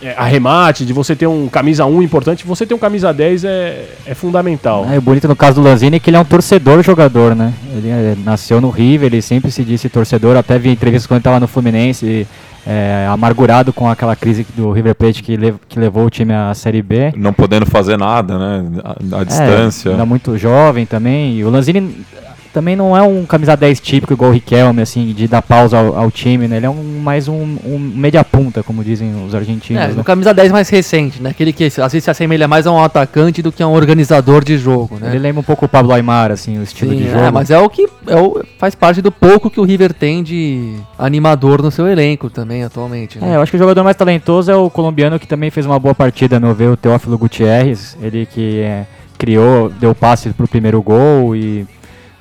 é, 0.02 0.14
arremate, 0.18 0.86
de 0.86 0.94
você 0.94 1.16
ter 1.16 1.28
um 1.28 1.48
camisa 1.48 1.86
1 1.86 2.02
importante, 2.02 2.46
você 2.46 2.66
ter 2.66 2.74
um 2.74 2.78
camisa 2.80 3.14
10 3.14 3.44
é, 3.46 3.86
é 4.06 4.14
fundamental. 4.16 4.88
É, 4.92 4.98
o 4.98 5.02
bonito 5.02 5.28
no 5.28 5.36
caso 5.36 5.62
do 5.62 5.68
Lanzini 5.68 5.98
é 5.98 6.00
que 6.00 6.10
ele 6.10 6.18
é 6.18 6.20
um 6.20 6.26
torcedor 6.26 6.84
jogador, 6.84 7.36
né? 7.36 7.54
Ele 7.76 7.90
é, 7.90 8.16
nasceu 8.24 8.60
no 8.60 8.70
River, 8.70 9.08
ele 9.14 9.22
sempre 9.22 9.52
se 9.52 9.64
disse 9.64 9.90
torcedor, 9.90 10.36
até 10.38 10.58
vi 10.58 10.70
entrevistas 10.70 11.08
quando 11.08 11.20
estava 11.20 11.40
no 11.40 11.48
Fluminense, 11.48 12.28
é, 12.66 13.08
amargurado 13.12 13.74
com 13.74 13.90
aquela 13.90 14.16
crise 14.16 14.46
do 14.56 14.72
River 14.72 14.94
Plate 14.96 15.24
que, 15.24 15.36
lev- 15.36 15.58
que 15.68 15.80
levou 15.80 16.06
o 16.06 16.10
time 16.10 16.34
à 16.34 16.54
Série 16.54 16.82
B. 16.82 17.12
Não 17.16 17.34
podendo 17.34 17.66
fazer 17.66 17.98
nada, 17.98 18.38
né? 18.38 18.66
A, 18.84 19.18
a 19.18 19.22
É, 19.22 19.26
distância. 19.26 19.92
ainda 19.92 20.06
muito 20.06 20.38
jovem 20.38 20.86
também. 20.86 21.38
E 21.38 21.44
o 21.44 21.50
Lanzini 21.50 22.06
também 22.54 22.76
não 22.76 22.96
é 22.96 23.02
um 23.02 23.26
camisa 23.26 23.56
10 23.56 23.80
típico 23.80 24.14
igual 24.14 24.32
o 24.32 24.34
Riquelme, 24.34 24.82
assim, 24.82 25.14
de 25.14 25.28
dar 25.28 25.42
pausa 25.42 25.78
ao, 25.78 25.98
ao 25.98 26.12
time, 26.12 26.48
né? 26.48 26.58
Ele 26.58 26.66
é 26.66 26.70
um, 26.70 27.00
mais 27.00 27.28
um, 27.28 27.58
um 27.66 27.80
meia 27.80 28.24
punta, 28.24 28.62
como 28.64 28.84
dizem 28.84 29.14
os 29.26 29.34
argentinos. 29.34 29.82
É, 29.82 29.88
né? 29.88 29.94
no 29.96 30.04
camisa 30.04 30.34
10 30.34 30.52
mais 30.52 30.70
recente, 30.70 31.22
né? 31.22 31.30
Aquele 31.30 31.54
que 31.54 31.66
às 31.66 31.76
vezes 31.76 32.04
se 32.04 32.12
assemelha 32.12 32.48
mais 32.48 32.68
a 32.68 32.72
um 32.72 32.84
atacante 32.84 33.42
do 33.42 33.52
que 33.52 33.64
a 33.64 33.68
um 33.68 33.74
organizador 33.74 34.44
de 34.44 34.58
jogo, 34.58 34.98
né? 35.00 35.10
Ele 35.10 35.20
lembra 35.20 35.40
um 35.42 35.44
pouco 35.44 35.66
o 35.66 35.70
Pablo 35.70 35.94
Aymar, 35.94 36.32
assim, 36.32 36.58
o 36.60 36.64
estilo 36.64 36.92
Sim, 36.92 36.98
de 36.98 37.08
é, 37.08 37.12
jogo. 37.12 37.32
mas 37.32 37.50
é 37.50 37.58
o 37.58 37.70
que 37.70 37.88
é 38.08 38.16
o, 38.16 38.44
faz 38.58 38.76
parte 38.76 39.02
do 39.02 39.12
pouco 39.12 39.50
que 39.50 39.60
o 39.60 39.64
River 39.64 39.94
tem 39.94 40.24
de 40.24 40.76
animador 40.98 41.62
no 41.62 41.72
seu 41.72 41.88
elenco 41.88 42.30
também 42.30 42.64
atualmente. 42.64 43.18
É, 43.18 43.22
Né? 43.22 43.36
eu 43.36 43.42
acho 43.42 43.52
que 43.52 43.56
o 43.56 43.60
jogador 43.60 43.84
mais 43.84 43.96
talentoso 43.96 44.52
é 44.52 44.56
o 44.56 44.70
colombiano 44.70 45.20
que 45.20 45.28
também 45.28 45.50
fez 45.50 45.66
uma 45.66 45.80
boa 45.80 45.96
partida, 45.96 46.40
meu 46.40 46.54
ver, 46.54 46.70
o 46.70 46.78
Teófilo 46.78 47.18
Gutierrez. 47.18 47.98
Ele 48.02 48.26
que 48.26 48.60
é, 48.60 48.86
criou, 49.18 49.70
deu 49.70 49.94
passe 49.94 50.30
pro 50.32 50.48
primeiro 50.48 50.82
gol 50.82 51.36
e 51.36 51.66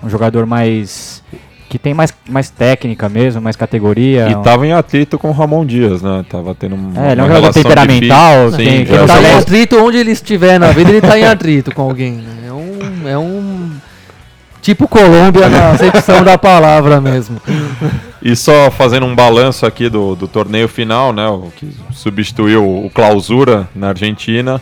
um 0.02 0.08
jogador 0.08 0.46
mais. 0.46 1.22
que 1.68 1.78
tem 1.78 1.94
mais, 1.94 2.12
mais 2.28 2.50
técnica 2.50 3.08
mesmo, 3.08 3.40
mais 3.40 3.54
categoria. 3.54 4.28
E 4.28 4.34
tava 4.42 4.66
em 4.66 4.72
atrito 4.72 5.16
com 5.18 5.28
o 5.28 5.32
Ramon 5.32 5.64
Dias, 5.64 6.02
né? 6.02 6.24
Tava 6.28 6.52
tendo 6.54 6.74
uma, 6.74 7.06
É, 7.08 7.12
ele 7.12 7.20
é 7.20 7.24
um 7.24 7.28
jogador 7.28 7.52
temperamental, 7.52 8.50
difícil. 8.50 8.56
tem- 8.66 8.78
Sim, 8.78 8.84
que 8.86 8.96
não 8.98 9.06
Tá 9.06 9.22
em 9.22 9.34
atrito 9.34 9.76
onde 9.76 9.96
ele 9.98 10.10
estiver 10.10 10.58
na 10.58 10.72
vida, 10.72 10.90
ele 10.90 11.00
tá 11.00 11.16
em 11.18 11.24
atrito 11.24 11.72
com 11.72 11.82
alguém. 11.82 12.12
Né? 12.14 12.48
É 12.48 12.52
um. 12.52 13.08
É 13.08 13.16
um. 13.18 13.70
Tipo 14.60 14.86
Colômbia 14.86 15.48
na 15.48 15.70
acepção 15.72 16.22
da 16.22 16.36
palavra 16.36 17.00
mesmo. 17.00 17.40
E 18.22 18.36
só 18.36 18.70
fazendo 18.70 19.06
um 19.06 19.14
balanço 19.14 19.64
aqui 19.64 19.88
do, 19.88 20.14
do 20.14 20.28
torneio 20.28 20.68
final, 20.68 21.12
né? 21.14 21.26
O 21.28 21.50
que 21.56 21.70
substituiu 21.92 22.62
o 22.84 22.90
Clausura 22.90 23.66
na 23.74 23.88
Argentina, 23.88 24.60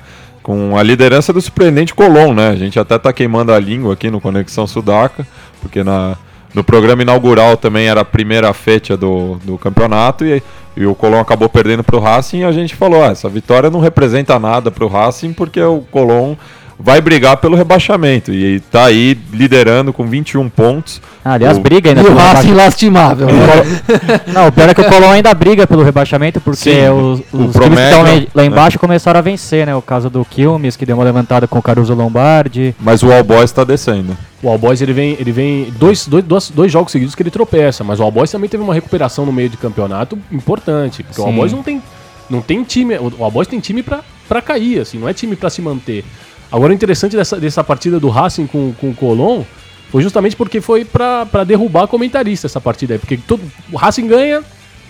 com 0.49 0.79
a 0.79 0.83
liderança 0.83 1.31
do 1.31 1.43
surpreendente 1.43 1.95
Colón, 1.95 2.33
né? 2.33 2.49
A 2.49 2.57
gente 2.57 2.81
até 2.81 2.97
tá 2.97 3.13
queimando 3.13 3.53
a 3.53 3.59
língua 3.59 3.93
aqui 3.93 4.11
no 4.11 4.19
Conexão 4.19 4.67
Sudaca, 4.67 5.27
porque 5.61 5.85
na, 5.85 6.17
no 6.55 6.65
programa 6.65 7.03
inaugural 7.03 7.55
também 7.59 7.87
era 7.87 8.01
a 8.01 8.05
primeira 8.05 8.51
fecha 8.55 8.97
do, 8.97 9.35
do 9.45 9.59
campeonato 9.59 10.25
e, 10.25 10.43
e 10.75 10.87
o 10.87 10.95
Colón 10.95 11.21
acabou 11.21 11.51
perdendo 11.51 11.85
para 11.85 11.97
o 11.97 12.01
Racing 12.01 12.39
e 12.39 12.45
a 12.45 12.53
gente 12.53 12.75
falou, 12.75 13.05
ah, 13.05 13.09
essa 13.09 13.29
vitória 13.29 13.69
não 13.69 13.79
representa 13.79 14.39
nada 14.39 14.71
para 14.71 14.87
o 14.87 14.89
Racing 14.89 15.35
porque 15.35 15.61
o 15.61 15.83
Colón 15.91 16.35
vai 16.79 17.01
brigar 17.01 17.37
pelo 17.39 17.57
rebaixamento 17.57 18.33
e 18.33 18.57
está 18.57 18.85
aí 18.85 19.19
liderando 19.33 19.93
com 19.93 20.07
21 20.07 20.49
pontos. 20.49 21.03
Ah, 21.25 21.33
aliás, 21.35 21.57
O- 21.57 21.61
briga 21.61 21.91
ainda 21.91 22.03
E 22.03 22.07
o 22.07 22.15
Racing 22.15 22.53
lastimável. 22.55 23.27
O 23.29 23.33
né? 23.33 24.21
Não, 24.33 24.47
o 24.49 24.53
pior 24.53 24.69
é 24.69 24.75
que 24.75 24.81
o 24.81 24.85
Colón 24.89 25.11
ainda 25.11 25.35
briga 25.35 25.67
pelo 25.67 25.83
rebaixamento, 25.83 26.41
porque 26.41 26.59
Sim, 26.71 26.89
os, 26.89 27.21
os 27.33 27.53
times 27.53 27.79
que 27.79 27.85
estão 27.85 28.03
lá- 28.03 28.15
né? 28.35 28.45
embaixo 28.47 28.79
começaram 28.79 29.19
a 29.19 29.23
vencer, 29.23 29.67
né? 29.67 29.75
O 29.75 29.83
caso 29.83 30.09
do 30.09 30.25
Quilmes, 30.25 30.77
que 30.77 30.87
deu 30.87 30.97
uma 30.97 31.05
levantada 31.05 31.47
com 31.49 31.59
o 31.59 31.63
Caruso 31.63 31.95
Lombardi. 31.95 32.75
Mas 32.81 33.03
o 33.03 33.13
All 33.13 33.25
Boys 33.25 33.45
está 33.51 33.65
descendo. 33.65 34.17
O 34.43 34.49
All 34.49 34.57
Boys 34.57 34.81
ele 34.81 34.93
vem, 34.93 35.17
ele 35.19 35.33
vem 35.33 35.73
dois, 35.79 36.07
dois, 36.07 36.25
dois, 36.25 36.49
dois 36.51 36.71
jogos 36.71 36.93
seguidos 36.93 37.15
que 37.17 37.23
ele 37.25 37.31
tropeça, 37.31 37.83
mas 37.83 37.99
o 37.99 38.05
All 38.05 38.13
Boys 38.13 38.31
também 38.31 38.49
teve 38.49 38.63
uma 38.63 38.73
recuperação 38.73 39.27
no 39.27 39.33
meio 39.33 39.49
de 39.49 39.57
campeonato 39.57 40.17
importante, 40.31 41.03
porque 41.03 41.21
o 41.21 41.25
All 41.25 41.31
Sim. 41.33 41.37
Boys 41.37 41.53
não 41.53 41.63
tem, 41.65 41.83
não 42.31 42.41
tem 42.41 42.63
time, 42.63 42.97
o 42.97 43.13
All 43.25 43.33
Boys 43.33 43.49
tem 43.49 43.59
time 43.59 43.83
pra, 43.83 44.01
pra 44.29 44.41
cair, 44.41 44.81
assim, 44.81 44.97
não 44.97 45.09
é 45.09 45.13
time 45.13 45.35
pra 45.35 45.51
se 45.51 45.61
manter. 45.61 46.05
Agora 46.51 46.73
o 46.73 46.75
interessante 46.75 47.17
dessa, 47.17 47.39
dessa 47.39 47.63
partida 47.63 48.01
do 48.01 48.09
Racing 48.09 48.47
com, 48.47 48.73
com 48.81 48.91
o 48.91 48.95
Colón 48.95 49.43
foi 49.91 50.03
justamente 50.03 50.37
porque 50.37 50.61
foi 50.61 50.85
pra, 50.85 51.27
pra 51.27 51.45
derrubar 51.45 51.87
comentarista 51.87 52.47
essa 52.47 52.61
partida 52.61 52.95
aí, 52.95 52.99
porque 52.99 53.17
todo, 53.17 53.41
o 53.73 53.77
Racing 53.77 54.07
ganha, 54.07 54.43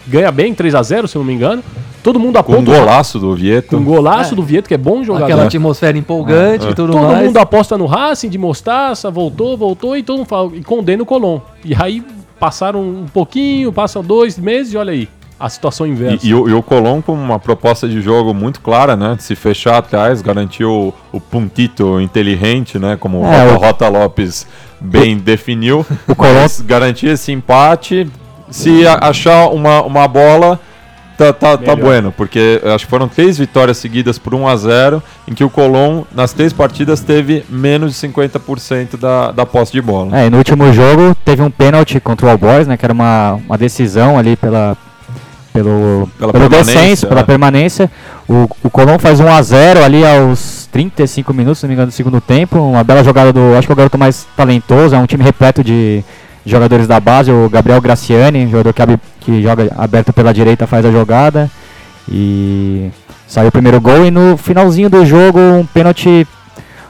ganha 0.07 0.31
bem, 0.33 0.55
3 0.55 0.75
a 0.75 0.83
0 0.83 1.07
se 1.09 1.17
eu 1.17 1.21
não 1.21 1.27
me 1.27 1.33
engano, 1.35 1.63
todo 2.03 2.19
mundo 2.19 2.43
Com 2.43 2.57
um 2.57 2.65
golaço 2.65 3.19
do 3.19 3.35
Vieto. 3.35 3.69
com 3.69 3.77
um 3.77 3.85
golaço 3.85 4.35
do 4.35 4.43
Vieto, 4.43 4.67
que 4.67 4.75
é 4.75 4.79
bom 4.79 5.05
jogador. 5.05 5.25
Aquela 5.27 5.45
atmosfera 5.45 5.97
empolgante 5.97 6.67
e 6.67 6.75
tudo 6.75 6.93
Todo 6.93 7.03
mais. 7.03 7.27
mundo 7.27 7.37
aposta 7.37 7.79
no 7.79 7.87
Racing 7.87 8.29
de 8.29 8.39
Mostaça, 8.39 9.11
voltou, 9.11 9.57
voltou 9.57 9.97
e 9.97 10.03
todo 10.03 10.19
mundo 10.19 10.27
fala, 10.29 10.51
e 10.55 10.63
condena 10.63 11.03
o 11.03 11.07
Colón. 11.07 11.41
E 11.65 11.75
aí 11.75 12.03
passaram 12.41 12.81
um 12.81 13.07
pouquinho, 13.13 13.73
passam 13.73 14.03
dois 14.03 14.39
meses 14.39 14.73
e 14.73 14.77
olha 14.77 14.93
aí, 14.93 15.09
a 15.39 15.49
situação 15.49 15.87
inversa. 15.87 16.27
E, 16.27 16.31
e 16.31 16.35
o, 16.35 16.49
e 16.49 16.53
o 16.53 16.63
Colón 16.63 17.01
com 17.01 17.13
uma 17.13 17.39
proposta 17.39 17.89
de 17.89 18.01
jogo 18.01 18.33
muito 18.35 18.61
clara, 18.61 18.97
né? 18.97 19.15
De 19.17 19.23
se 19.23 19.35
fechar 19.37 19.79
atrás, 19.79 20.21
garantiu 20.23 20.71
o, 20.71 20.95
o 21.17 21.21
puntito 21.21 22.01
inteligente, 22.01 22.79
né? 22.79 22.97
Como 22.99 23.25
É, 23.25 23.47
o 23.53 23.55
o- 23.55 23.59
Rota, 23.59 23.89
Lopes 23.89 24.47
bem 24.81 25.17
definiu. 25.19 25.85
O 26.07 26.15
Colón- 26.15 26.35
Mas 26.43 26.61
garantir 26.61 27.07
esse 27.09 27.31
empate. 27.33 28.09
Se 28.51 28.87
a- 28.87 28.99
achar 29.03 29.49
uma, 29.49 29.83
uma 29.83 30.09
bola, 30.09 30.59
tá, 31.19 31.33
tá, 31.33 31.57
tá 31.59 31.77
bueno. 31.77 32.11
Porque 32.17 32.61
acho 32.75 32.85
que 32.87 32.91
foram 32.91 33.07
três 33.07 33.37
vitórias 33.39 33.77
seguidas 33.77 34.19
por 34.19 34.35
1 34.35 34.49
a 34.49 34.57
0 34.57 35.03
em 35.29 35.35
que 35.35 35.45
o 35.45 35.51
Colón, 35.51 36.03
nas 36.13 36.33
três 36.33 36.53
partidas, 36.53 37.01
teve 37.01 37.45
menos 37.49 37.93
de 37.93 38.09
50% 38.09 38.97
da, 38.97 39.31
da 39.33 39.45
posse 39.45 39.73
de 39.73 39.83
bola. 39.83 40.19
É, 40.19 40.27
e 40.27 40.31
no 40.31 40.39
último 40.39 40.73
jogo 40.73 41.15
teve 41.25 41.43
um 41.43 41.51
pênalti 41.51 42.01
contra 42.01 42.27
o 42.27 42.31
All 42.31 42.39
Boys, 42.39 42.67
né? 42.67 42.77
Que 42.77 42.87
era 42.87 42.93
uma, 42.95 43.35
uma 43.47 43.59
decisão 43.59 44.19
ali 44.19 44.35
pela, 44.35 44.77
pelo, 45.53 46.09
Pela 46.19 46.33
pelo 46.33 46.49
permanência, 46.49 46.81
descenso, 46.81 47.07
pela 47.07 47.21
é. 47.21 47.25
permanência. 47.25 47.91
O, 48.29 48.49
o 48.63 48.71
Colón 48.71 48.99
faz 48.99 49.21
1x0 49.21 49.83
ali 49.85 50.07
aos 50.07 50.69
35 50.71 51.33
minutos, 51.35 51.59
se 51.59 51.65
não 51.65 51.69
me 51.69 51.75
engano, 51.75 51.89
do 51.91 51.95
segundo 51.95 52.21
tempo. 52.21 52.59
Uma 52.59 52.85
bela 52.85 53.03
jogada 53.03 53.33
do. 53.33 53.55
Acho 53.57 53.67
que 53.67 53.73
é 53.73 53.75
o 53.75 53.77
garoto 53.77 53.99
mais 53.99 54.27
talentoso, 54.37 54.95
é 54.95 54.99
um 54.99 55.07
time 55.07 55.25
repleto 55.25 55.65
de 55.65 56.05
jogadores 56.47 56.87
da 56.87 57.01
base. 57.01 57.31
O 57.33 57.49
Gabriel 57.49 57.81
Graciani, 57.81 58.47
jogador 58.49 58.73
que, 58.73 58.83
abre- 58.83 59.01
que 59.21 59.43
joga 59.43 59.71
aberto 59.77 60.13
pela 60.13 60.33
direita, 60.33 60.67
faz 60.67 60.85
a 60.85 60.91
jogada. 60.93 61.51
E 62.11 62.91
saiu 63.27 63.49
o 63.49 63.53
primeiro 63.53 63.81
gol. 63.81 64.05
E 64.05 64.11
no 64.11 64.37
finalzinho 64.37 64.89
do 64.89 65.05
jogo, 65.05 65.39
um 65.39 65.67
pênalti 65.67 66.27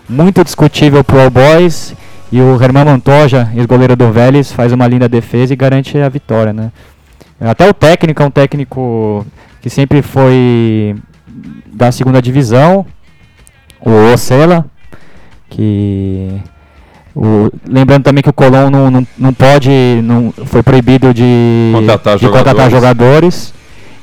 muito 0.09 0.42
discutível 0.44 1.03
pro 1.03 1.21
All 1.21 1.31
Boys. 1.31 1.94
E 2.31 2.40
o 2.42 2.62
Herman 2.62 2.85
Montoya, 2.85 3.49
ex-goleiro 3.57 3.97
do 3.97 4.12
Vélez, 4.12 4.53
faz 4.53 4.71
uma 4.73 4.87
linda 4.87 5.09
defesa 5.09 5.55
e 5.55 5.57
garante 5.57 5.97
a 5.99 6.09
vitória, 6.11 6.53
né? 6.53 6.71
Até 7.40 7.68
o 7.68 7.74
técnico 7.74 8.22
é 8.22 8.27
um 8.27 8.31
técnico 8.31 9.24
que 9.61 9.70
sempre 9.70 10.03
foi 10.03 10.96
da 11.72 11.92
segunda 11.92 12.20
divisão, 12.20 12.85
o 13.81 14.12
Ocela, 14.12 14.64
que 15.48 16.31
o- 17.14 17.51
lembrando 17.68 18.03
também 18.05 18.22
que 18.22 18.29
o 18.31 18.33
Colón 18.33 18.70
não, 18.70 18.90
não, 18.90 19.07
não 19.16 19.33
pode, 19.33 19.70
não, 20.03 20.33
foi 20.46 20.62
proibido 20.62 21.14
de, 21.14 21.70
Contratar 21.74 22.18
de 22.18 22.27
contratar 22.27 22.70
jogadores. 22.70 22.72
jogadores, 22.72 23.55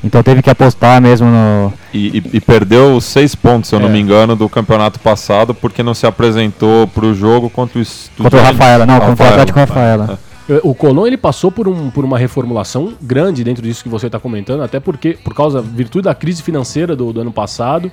então 0.04 0.24
teve 0.24 0.41
que 0.41 0.50
apostar 0.50 1.02
mesmo 1.02 1.28
no, 1.28 1.74
E, 1.93 2.17
e- 2.19 2.38
e 2.38 2.39
perdeu 2.41 3.00
seis 3.02 3.36
pontos, 3.36 3.69
se 3.69 3.76
eu 3.76 3.80
não 3.80 3.89
É. 3.89 3.91
me 3.91 4.00
engano, 4.00 4.36
do 4.36 4.48
campeonato 4.48 5.00
passado, 5.00 5.54
porque 5.54 5.84
não 5.84 5.93
se 5.93 6.06
apresentou 6.08 6.88
para 6.88 7.06
o 7.06 7.13
jogo 7.13 7.50
contra 7.50 7.82
o 7.82 7.86
contra 8.17 8.39
o 8.39 8.43
Rafaela, 8.43 8.86
não, 8.86 8.95
contra 8.95 9.08
o 9.08 9.10
Rafaela. 9.12 9.32
Atlético 9.34 9.60
Rafaela. 9.60 10.10
Eh, 10.13 10.35
O 10.63 10.75
Colón 10.75 11.08
ele 11.08 11.17
passou 11.17 11.51
por, 11.51 11.67
um, 11.67 11.89
por 11.89 12.05
uma 12.05 12.19
reformulação 12.19 12.93
grande 13.01 13.43
dentro 13.43 13.63
disso 13.63 13.81
que 13.81 13.89
você 13.89 14.05
está 14.05 14.19
comentando, 14.19 14.62
até 14.62 14.79
porque, 14.79 15.13
por 15.23 15.34
causa, 15.34 15.60
virtude 15.62 16.03
da 16.03 16.13
crise 16.13 16.43
financeira 16.43 16.95
do, 16.95 17.12
do 17.12 17.19
ano 17.21 17.31
passado, 17.31 17.91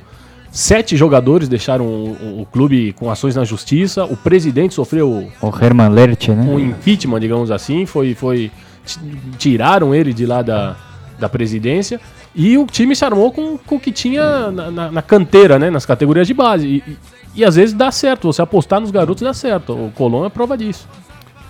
sete 0.50 0.94
jogadores 0.94 1.48
deixaram 1.48 1.86
o, 1.86 2.40
o- 2.42 2.46
clube 2.52 2.92
com 2.92 3.10
ações 3.10 3.34
na 3.36 3.42
justiça, 3.44 4.04
o 4.04 4.16
presidente 4.18 4.74
sofreu 4.74 5.28
O 5.40 5.48
Herman 5.64 5.88
Lerch, 5.88 6.30
né? 6.30 6.42
um 6.42 6.58
impeachment, 6.58 7.20
digamos 7.20 7.50
assim, 7.50 7.86
foi, 7.86 8.14
foi 8.14 8.50
ti- 8.84 9.00
tiraram 9.38 9.94
ele 9.94 10.12
de 10.12 10.26
lá 10.26 10.42
da, 10.42 10.76
da 11.18 11.30
presidência 11.30 11.98
e 12.34 12.58
o 12.58 12.66
time 12.66 12.94
se 12.94 13.02
armou 13.02 13.32
com, 13.32 13.56
com 13.56 13.76
o 13.76 13.80
que 13.80 13.90
tinha 13.90 14.50
na, 14.50 14.70
na- 14.70 14.90
na 14.92 15.00
canteira, 15.02 15.58
né, 15.58 15.70
nas 15.70 15.86
categorias 15.86 16.26
de 16.26 16.34
base. 16.34 16.66
E, 16.66 16.76
e- 16.86 16.96
e 17.36 17.44
às 17.46 17.54
vezes 17.56 17.74
dá 17.74 17.90
certo, 17.90 18.30
você 18.30 18.42
apostar 18.42 18.78
nos 18.78 18.90
garotos 18.90 19.22
dá 19.22 19.32
certo. 19.32 19.72
O 19.72 19.90
Colón 19.94 20.26
é 20.26 20.28
prova 20.28 20.54
disso. 20.54 20.86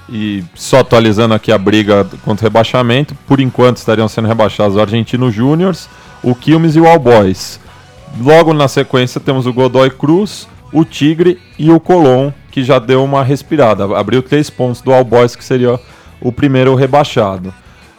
E 0.08 0.44
só 0.54 0.80
atualizando 0.80 1.34
aqui 1.34 1.52
a 1.52 1.58
briga 1.58 2.06
contra 2.24 2.44
o 2.44 2.48
rebaixamento, 2.48 3.14
por 3.26 3.40
enquanto 3.40 3.78
estariam 3.78 4.08
sendo 4.08 4.28
rebaixados 4.28 4.76
o 4.76 4.80
Argentino 4.80 5.30
Júniors, 5.30 5.88
o 6.22 6.34
Quilmes 6.34 6.76
e 6.76 6.80
o 6.80 6.86
All 6.86 6.98
Boys. 6.98 7.60
Logo 8.20 8.52
na 8.52 8.68
sequência 8.68 9.20
temos 9.20 9.46
o 9.46 9.52
Godoy 9.52 9.90
Cruz, 9.90 10.46
o 10.72 10.84
Tigre 10.84 11.40
e 11.58 11.70
o 11.70 11.80
Colón, 11.80 12.30
que 12.50 12.62
já 12.62 12.78
deu 12.78 13.02
uma 13.02 13.22
respirada. 13.22 13.84
Abriu 13.96 14.22
três 14.22 14.50
pontos 14.50 14.82
do 14.82 14.92
All 14.92 15.04
Boys, 15.04 15.34
que 15.34 15.44
seria 15.44 15.80
o 16.20 16.30
primeiro 16.30 16.74
rebaixado. 16.74 17.52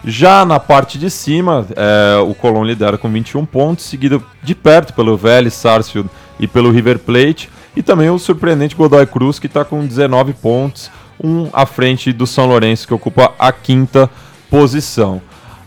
Já 0.05 0.45
na 0.45 0.59
parte 0.59 0.97
de 0.97 1.09
cima, 1.09 1.65
é, 1.75 2.17
o 2.21 2.33
Colón 2.33 2.63
lidera 2.63 2.97
com 2.97 3.09
21 3.09 3.45
pontos, 3.45 3.85
seguido 3.85 4.23
de 4.43 4.53
perto 4.53 4.93
pelo 4.93 5.15
Vélez, 5.15 5.53
Sarsfield 5.53 6.09
e 6.39 6.47
pelo 6.47 6.71
River 6.71 6.99
Plate. 6.99 7.49
E 7.75 7.81
também 7.81 8.09
o 8.09 8.19
surpreendente 8.19 8.75
Godoy 8.75 9.05
Cruz, 9.07 9.39
que 9.39 9.47
está 9.47 9.63
com 9.63 9.85
19 9.85 10.33
pontos, 10.33 10.91
um 11.23 11.47
à 11.53 11.65
frente 11.65 12.11
do 12.11 12.27
São 12.27 12.45
Lourenço, 12.45 12.87
que 12.87 12.93
ocupa 12.93 13.31
a 13.39 13.51
quinta 13.51 14.09
posição. 14.49 15.21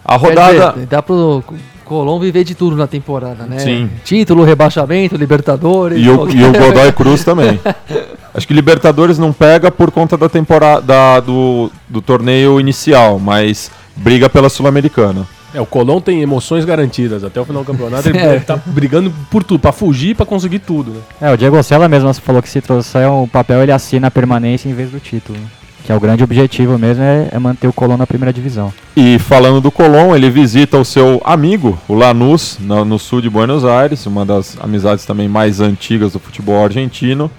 A 0.05 0.17
rodada. 0.17 0.73
dizer, 0.73 0.87
dá 0.87 1.03
pro 1.03 1.43
Colom 1.85 2.19
viver 2.19 2.43
de 2.45 2.55
tudo 2.55 2.75
na 2.77 2.87
temporada, 2.87 3.45
né? 3.45 3.59
Sim. 3.61 3.91
Título, 4.05 4.43
rebaixamento, 4.45 5.17
Libertadores. 5.17 6.05
E 6.05 6.09
o, 6.11 6.17
qualquer- 6.19 6.37
e 6.37 6.45
o 6.45 6.53
Godoy 6.53 6.93
Cruz 6.93 7.25
também. 7.25 7.59
Acho 8.35 8.47
que 8.47 8.53
Libertadores 8.53 9.19
não 9.19 9.33
pega 9.33 9.71
por 9.71 9.91
conta 9.91 10.17
da 10.17 10.29
temporada 10.29 10.83
da- 10.83 11.21
do, 11.21 11.71
do 11.89 12.03
torneio 12.03 12.59
inicial, 12.61 13.19
mas 13.19 13.71
briga 13.97 14.29
pela 14.29 14.49
Sul-Americana. 14.49 15.27
É, 15.57 15.61
o 15.61 15.65
Colón 15.67 16.01
tem 16.03 16.21
emoções 16.21 16.67
garantidas. 16.67 17.25
Até 17.25 17.41
o 17.41 17.45
final 17.47 17.65
do 17.65 17.73
campeonato 17.73 18.07
ele, 18.09 18.19
É. 18.21 18.35
ele 18.35 18.41
tá 18.45 18.59
brigando 18.67 19.11
por 19.31 19.43
tudo, 19.43 19.59
pra 19.59 19.73
fugir 19.73 20.11
e 20.11 20.15
pra 20.15 20.27
conseguir 20.27 20.59
tudo. 20.59 20.91
Né? 20.91 21.01
É, 21.23 21.33
o 21.33 21.37
Diego 21.37 21.57
Ocella 21.57 21.89
mesmo 21.89 22.13
falou 22.15 22.43
que 22.43 22.49
se 22.49 22.61
trouxer 22.61 23.11
o 23.11 23.27
papel 23.27 23.63
ele 23.63 23.73
assina 23.73 24.09
a 24.09 24.11
permanência 24.11 24.69
em 24.69 24.75
vez 24.75 24.91
do 24.91 25.01
título. 25.01 25.39
Que 25.85 25.93
é 25.93 25.95
o 25.95 26.01
grande 26.01 26.23
objetivo 26.25 26.77
mesmo, 26.79 27.03
é, 27.03 27.29
é 27.31 27.39
manter 27.39 27.69
o 27.69 27.73
Colón 27.73 27.97
na 27.97 28.07
primeira 28.07 28.33
divisão. 28.33 28.71
E 28.97 29.19
falando 29.21 29.61
do 29.61 29.71
Colón, 29.71 30.15
ele 30.17 30.29
visita 30.29 30.77
o 30.77 30.85
seu 30.85 31.23
amigo, 31.25 31.79
o 31.89 31.95
Lanús, 31.95 32.59
no, 32.61 32.85
no 32.85 32.99
sul 32.99 33.21
de 33.23 33.31
Buenos 33.31 33.65
Aires, 33.65 34.05
uma 34.05 34.27
das 34.27 34.59
amizades 34.61 35.07
também 35.07 35.29
mais 35.29 35.61
antigas 35.61 36.13
do 36.13 36.19
futebol 36.19 36.63
argentino. 36.65 37.31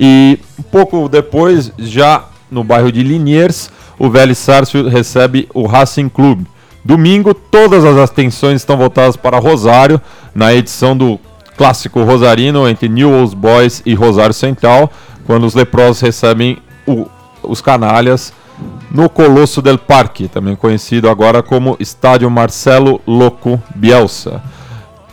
E 0.00 0.38
um 0.58 0.62
pouco 0.62 1.06
depois, 1.08 1.70
já 1.78 2.24
no 2.50 2.64
bairro 2.64 2.90
de 2.90 3.02
Liniers, 3.02 3.70
o 3.98 4.08
Vélez 4.10 4.38
Sarsfield 4.38 4.88
recebe 4.88 5.46
o 5.54 5.66
Racing 5.66 6.08
Clube. 6.08 6.46
Domingo, 6.84 7.32
todas 7.32 7.84
as 7.84 7.96
atenções 7.96 8.56
estão 8.56 8.76
voltadas 8.76 9.16
para 9.16 9.38
Rosário, 9.38 10.00
na 10.34 10.52
edição 10.52 10.96
do 10.96 11.18
clássico 11.56 12.02
rosarino 12.02 12.68
entre 12.68 12.88
Newell's 12.88 13.34
Boys 13.34 13.82
e 13.86 13.94
Rosário 13.94 14.34
Central, 14.34 14.90
quando 15.26 15.44
os 15.46 15.54
leprosos 15.54 16.00
recebem 16.00 16.58
o- 16.86 17.06
os 17.42 17.60
canalhas 17.60 18.32
no 18.90 19.08
Colosso 19.08 19.62
del 19.62 19.78
Parque, 19.78 20.28
também 20.28 20.56
conhecido 20.56 21.08
agora 21.08 21.42
como 21.42 21.76
Estádio 21.78 22.30
Marcelo 22.30 23.00
Loco 23.06 23.62
Bielsa. 23.74 24.42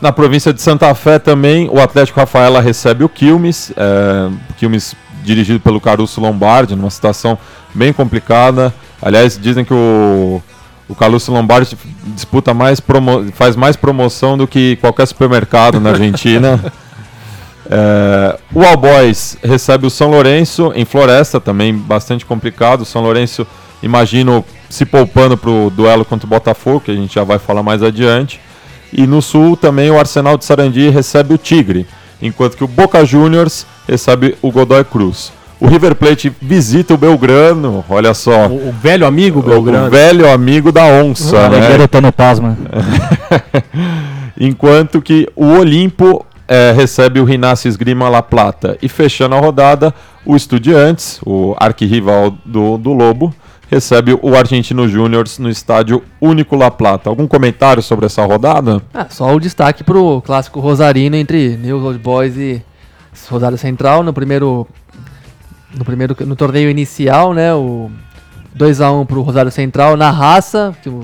Na 0.01 0.11
província 0.11 0.53
de 0.53 0.61
Santa 0.61 0.93
Fé 0.95 1.19
também, 1.19 1.69
o 1.71 1.79
Atlético 1.79 2.19
Rafaela 2.19 2.61
recebe 2.61 3.03
o 3.03 3.09
Quilmes, 3.09 3.71
é, 3.75 4.29
Quilmes 4.57 4.95
dirigido 5.23 5.59
pelo 5.59 5.79
Caruso 5.81 6.19
Lombardi, 6.21 6.75
numa 6.75 6.89
situação 6.89 7.37
bem 7.75 7.91
complicada. 7.91 8.73
Aliás, 9.01 9.37
dizem 9.37 9.65
que 9.65 9.73
o, 9.73 10.41
O 10.89 10.95
Caluccio 10.95 11.31
Lombardi 11.31 11.77
disputa 12.07 12.53
mais 12.53 12.79
promo 12.79 13.31
faz 13.33 13.55
mais 13.55 13.75
promoção 13.75 14.35
do 14.35 14.47
que 14.47 14.75
qualquer 14.77 15.05
supermercado 15.05 15.79
na 15.79 15.91
Argentina. 15.91 16.59
É, 17.71 18.39
o 18.51 18.63
All 18.63 18.75
Boys 18.75 19.37
recebe 19.43 19.85
o 19.85 19.91
São 19.91 20.09
Lourenço 20.09 20.71
em 20.75 20.85
Floresta, 20.85 21.39
também 21.39 21.71
bastante 21.71 22.25
complicado. 22.25 22.81
O 22.81 22.85
São 22.85 23.03
Lourenço, 23.03 23.45
imagino, 23.83 24.43
se 24.67 24.85
poupando 24.85 25.37
para 25.37 25.51
o 25.51 25.69
duelo 25.69 26.03
contra 26.03 26.25
o 26.25 26.29
Botafogo, 26.29 26.81
que 26.81 26.89
a 26.89 26.95
gente 26.95 27.13
já 27.13 27.23
vai 27.23 27.37
falar 27.37 27.61
mais 27.61 27.83
adiante. 27.83 28.41
E 28.91 29.05
no 29.05 29.21
Sul 29.21 29.55
também 29.55 29.91
o 29.91 29.99
Arsenal 29.99 30.35
de 30.35 30.45
Sarandi 30.45 30.89
recebe 30.89 31.35
o 31.35 31.37
Tigre, 31.37 31.85
enquanto 32.19 32.57
que 32.57 32.63
o 32.63 32.67
Boca 32.67 33.05
Juniors 33.05 33.67
recebe 33.87 34.35
o 34.41 34.51
Godoy 34.51 34.83
Cruz. 34.83 35.31
O 35.59 35.67
River 35.67 35.93
Plate 35.95 36.31
visita 36.41 36.93
o 36.93 36.97
Belgrano, 36.97 37.83
olha 37.89 38.13
só. 38.13 38.47
O, 38.47 38.69
o 38.69 38.71
velho 38.71 39.05
amigo 39.05 39.39
O, 39.39 39.43
Belgrano. 39.43 39.87
o 39.87 39.89
velho 39.89 40.31
amigo 40.31 40.71
da 40.71 40.85
onça, 40.85 41.47
O 41.47 41.49
né? 41.49 41.59
Garetano 41.59 42.11
Pasma. 42.13 42.57
Enquanto 44.39 45.01
que 45.01 45.27
o 45.35 45.45
Olimpo 45.57 46.25
eh, 46.47 46.71
recebe 46.75 47.19
o 47.19 47.25
Rinácio 47.25 47.67
Esgrima 47.67 48.07
La 48.09 48.21
Plata. 48.23 48.77
E 48.81 48.87
fechando 48.87 49.35
a 49.35 49.39
rodada, 49.39 49.93
o 50.25 50.35
Estudiantes, 50.35 51.19
o 51.25 51.55
arquirrival 51.59 52.33
do, 52.45 52.77
do 52.77 52.93
Lobo, 52.93 53.33
recebe 53.69 54.17
o 54.21 54.35
Argentino 54.35 54.87
Júnior 54.87 55.25
no 55.39 55.49
estádio 55.49 56.01
Único 56.21 56.55
La 56.55 56.71
Plata. 56.71 57.09
Algum 57.09 57.27
comentário 57.27 57.83
sobre 57.83 58.05
essa 58.05 58.25
rodada? 58.25 58.81
Ah, 58.93 59.07
só 59.09 59.33
o 59.35 59.39
destaque 59.39 59.83
pro 59.83 60.21
clássico 60.25 60.59
Rosarino 60.59 61.15
entre 61.17 61.57
News 61.57 61.83
Old 61.83 61.99
Boys 61.99 62.35
e 62.37 62.63
Rosário 63.29 63.57
Central 63.57 64.01
no 64.03 64.13
primeiro 64.13 64.65
no 65.75 65.85
primeiro 65.85 66.15
no 66.25 66.35
torneio 66.35 66.69
inicial, 66.69 67.33
né, 67.33 67.53
o 67.53 67.91
2 68.55 68.81
a 68.81 68.91
1 68.91 69.05
pro 69.05 69.21
Rosário 69.21 69.51
Central 69.51 69.95
na 69.95 70.09
raça, 70.11 70.75
que 70.81 70.89
o, 70.89 71.03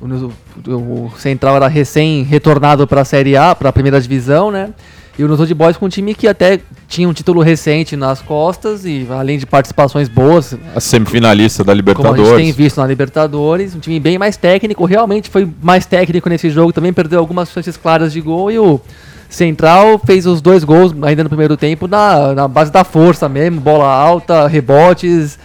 o, 0.00 0.70
o 0.70 1.12
Central 1.18 1.56
era 1.56 1.68
recém 1.68 2.22
retornado 2.22 2.86
para 2.86 3.02
a 3.02 3.04
Série 3.04 3.36
A, 3.36 3.54
para 3.54 3.68
a 3.68 3.72
primeira 3.72 4.00
divisão, 4.00 4.50
né? 4.50 4.70
E 5.18 5.24
o 5.24 5.26
News 5.26 5.40
Old 5.40 5.52
Boys 5.52 5.76
com 5.76 5.86
um 5.86 5.88
time 5.88 6.14
que 6.14 6.28
até 6.28 6.60
tinha 6.86 7.08
um 7.08 7.12
título 7.12 7.42
recente 7.42 7.96
nas 7.96 8.22
costas 8.22 8.84
e 8.84 9.04
além 9.10 9.36
de 9.36 9.44
participações 9.44 10.08
boas, 10.08 10.56
A 10.76 10.78
semifinalista 10.78 11.64
da 11.64 11.72
como 11.72 11.82
a 11.82 11.82
gente 11.82 11.96
tem 11.96 12.06
Libertadores. 12.06 12.54
visto 12.54 12.76
na 12.76 12.86
Libertadores, 12.86 13.74
um 13.74 13.80
time 13.80 13.98
bem 13.98 14.16
mais 14.16 14.36
técnico, 14.36 14.84
realmente 14.84 15.28
foi 15.28 15.48
mais 15.60 15.84
técnico 15.84 16.28
nesse 16.28 16.48
jogo, 16.50 16.72
também 16.72 16.92
perdeu 16.92 17.18
algumas 17.18 17.50
chances 17.50 17.76
claras 17.76 18.12
de 18.12 18.20
gol 18.20 18.48
e 18.48 18.60
o 18.60 18.80
Central 19.28 20.00
fez 20.04 20.26
os 20.26 20.40
dois 20.40 20.64
gols 20.64 20.94
ainda 21.02 21.22
no 21.22 21.28
primeiro 21.28 21.56
tempo 21.56 21.86
na, 21.86 22.34
na 22.34 22.48
base 22.48 22.72
da 22.72 22.82
força 22.82 23.28
mesmo, 23.28 23.60
bola 23.60 23.86
alta, 23.86 24.46
rebotes, 24.46 25.38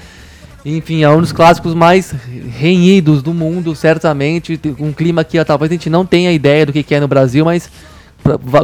enfim, 0.66 1.04
é 1.04 1.10
um 1.10 1.20
dos 1.20 1.34
clássicos 1.34 1.74
mais 1.74 2.16
renhidos 2.58 3.22
do 3.22 3.34
mundo, 3.34 3.76
certamente, 3.76 4.60
um 4.80 4.94
clima 4.94 5.24
que 5.24 5.38
ah, 5.38 5.44
talvez 5.44 5.70
a 5.70 5.74
gente 5.74 5.90
não 5.90 6.06
tenha 6.06 6.32
ideia 6.32 6.66
do 6.66 6.72
que 6.72 6.82
que 6.82 6.96
é 6.96 7.00
no 7.02 7.08
Brasil, 7.08 7.44
mas 7.44 7.70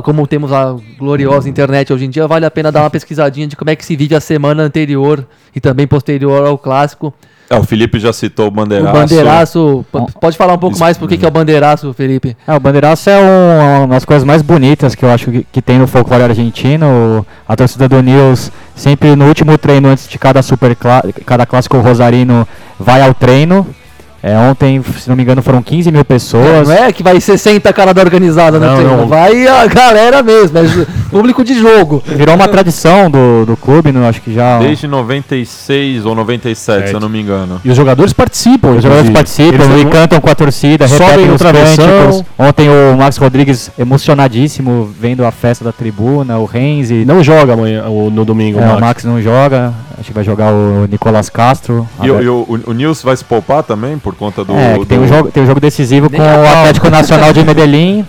como 0.03 0.25
temos 0.25 0.53
a 0.53 0.77
gloriosa 0.97 1.49
internet 1.49 1.91
hoje 1.91 2.05
em 2.05 2.09
dia, 2.09 2.25
vale 2.25 2.45
a 2.45 2.51
pena 2.51 2.71
dar 2.71 2.83
uma 2.83 2.89
pesquisadinha 2.89 3.47
de 3.47 3.57
como 3.57 3.69
é 3.69 3.75
que 3.75 3.85
se 3.85 3.97
vive 3.97 4.15
a 4.15 4.21
semana 4.21 4.63
anterior 4.63 5.27
e 5.53 5.59
também 5.59 5.85
posterior 5.85 6.47
ao 6.47 6.57
clássico. 6.57 7.13
É, 7.49 7.55
o 7.57 7.63
Felipe 7.63 7.99
já 7.99 8.13
citou 8.13 8.47
o 8.47 8.51
Bandeiraço. 8.51 8.89
O 8.89 8.99
bandeiraço, 8.99 9.85
pode 10.21 10.37
falar 10.37 10.53
um 10.53 10.57
pouco 10.59 10.75
Isso- 10.75 10.83
mais 10.83 10.97
por 10.97 11.09
que 11.09 11.17
que 11.17 11.25
é 11.25 11.27
o 11.27 11.31
bandeiraço, 11.31 11.91
Felipe? 11.93 12.37
É, 12.47 12.53
o 12.55 12.59
Bandeiraço 12.59 13.09
é 13.09 13.17
um- 13.19 13.85
uma 13.85 13.95
das 13.95 14.05
coisas 14.05 14.23
mais 14.23 14.41
bonitas 14.43 14.93
que 14.93 15.03
eu 15.03 15.09
acho 15.09 15.31
que, 15.31 15.45
que 15.51 15.61
tem 15.61 15.79
no 15.79 15.87
folclore 15.87 16.21
argentino. 16.23 17.25
A 17.47 17.55
torcida 17.55 17.89
do 17.89 18.01
Nils 18.03 18.51
sempre 18.75 19.15
no 19.15 19.25
último 19.27 19.57
treino 19.57 19.89
antes 19.89 20.07
de 20.07 20.19
cada 20.19 20.41
super 20.43 20.75
cada 21.25 21.45
clássico 21.47 21.77
rosarino 21.79 22.47
vai 22.79 23.01
ao 23.01 23.13
treino. 23.15 23.65
É, 24.21 24.37
ontem, 24.37 24.81
se 24.97 25.07
não 25.07 25.15
me 25.15 25.23
engano, 25.23 25.41
foram 25.41 25.61
15 25.61 25.91
mil 25.91 26.03
pessoas. 26.03 26.67
Não 26.67 26.75
é 26.75 26.91
que 26.91 27.01
vai 27.01 27.19
60 27.21 27.71
cara 27.71 27.93
da 27.93 28.01
organizada 28.01 28.59
Não, 28.59 28.75
treino, 28.75 28.97
não. 28.97 29.07
vai 29.07 29.47
a 29.47 29.65
galera 29.65 30.21
mesmo, 30.21 30.57
é 30.57 30.61
público 31.09 31.43
de 31.43 31.53
jogo. 31.57 32.03
Virou 32.05 32.35
uma 32.35 32.47
tradição 32.47 33.09
do, 33.09 33.45
do 33.45 33.55
clube, 33.57 33.91
no, 33.91 34.05
acho 34.05 34.21
que 34.21 34.33
já. 34.33 34.59
Desde 34.59 34.87
96 34.87 36.05
ou 36.05 36.15
97, 36.15 36.89
se 36.89 36.93
eu 36.93 36.99
não 36.99 37.07
me 37.09 37.21
engano. 37.21 37.61
E 37.63 37.69
os 37.69 37.77
jogadores 37.77 38.11
participam. 38.13 38.71
Os 38.71 38.83
jogadores 38.83 39.09
participam 39.09 39.55
Eles 39.55 39.81
e 39.81 39.83
não- 39.85 39.91
cantam 39.91 40.19
com 40.21 40.29
a 40.29 40.35
torcida, 40.35 40.85
repetem 40.85 41.31
os 41.31 41.41
cânticos. 41.41 42.23
Ontem 42.37 42.67
o 42.69 42.97
Max 42.97 43.17
Rodrigues 43.17 43.71
emocionadíssimo 43.79 44.89
vendo 44.99 45.25
a 45.25 45.31
festa 45.31 45.63
da 45.63 45.71
tribuna, 45.71 46.37
o 46.37 46.45
Renzi. 46.45 47.05
Não 47.05 47.23
joga 47.23 47.53
amanhã, 47.53 47.83
no 48.11 48.25
domingo, 48.25 48.59
É, 48.59 48.65
Max. 48.65 48.77
o 48.77 48.81
Max 48.81 49.03
não 49.05 49.21
joga, 49.21 49.73
acho 49.97 50.07
que 50.07 50.13
vai 50.13 50.23
jogar 50.23 50.51
o 50.51 50.87
Nicolas 50.89 51.29
Castro. 51.29 51.87
E, 52.03 52.09
o- 52.11 52.21
e 52.21 52.27
o, 52.29 52.33
o, 52.65 52.71
o 52.71 52.73
Nils 52.73 53.01
vai 53.01 53.15
se 53.15 53.23
poupar 53.23 53.63
também 53.63 53.97
por 54.11 54.15
conta 54.17 54.43
do. 54.43 54.53
é, 54.53 54.79
que 54.79 54.85
tem, 54.85 54.97
do- 54.97 55.03
um 55.03 55.07
jogo, 55.07 55.31
tem 55.31 55.43
um 55.43 55.45
jogo 55.45 55.59
decisivo 55.59 56.07
Nem 56.09 56.19
com 56.19 56.27
o. 56.27 56.47
Atlético 56.47 56.89
Nacional 56.89 57.31
de 57.33 57.43
Medellín 57.45 58.05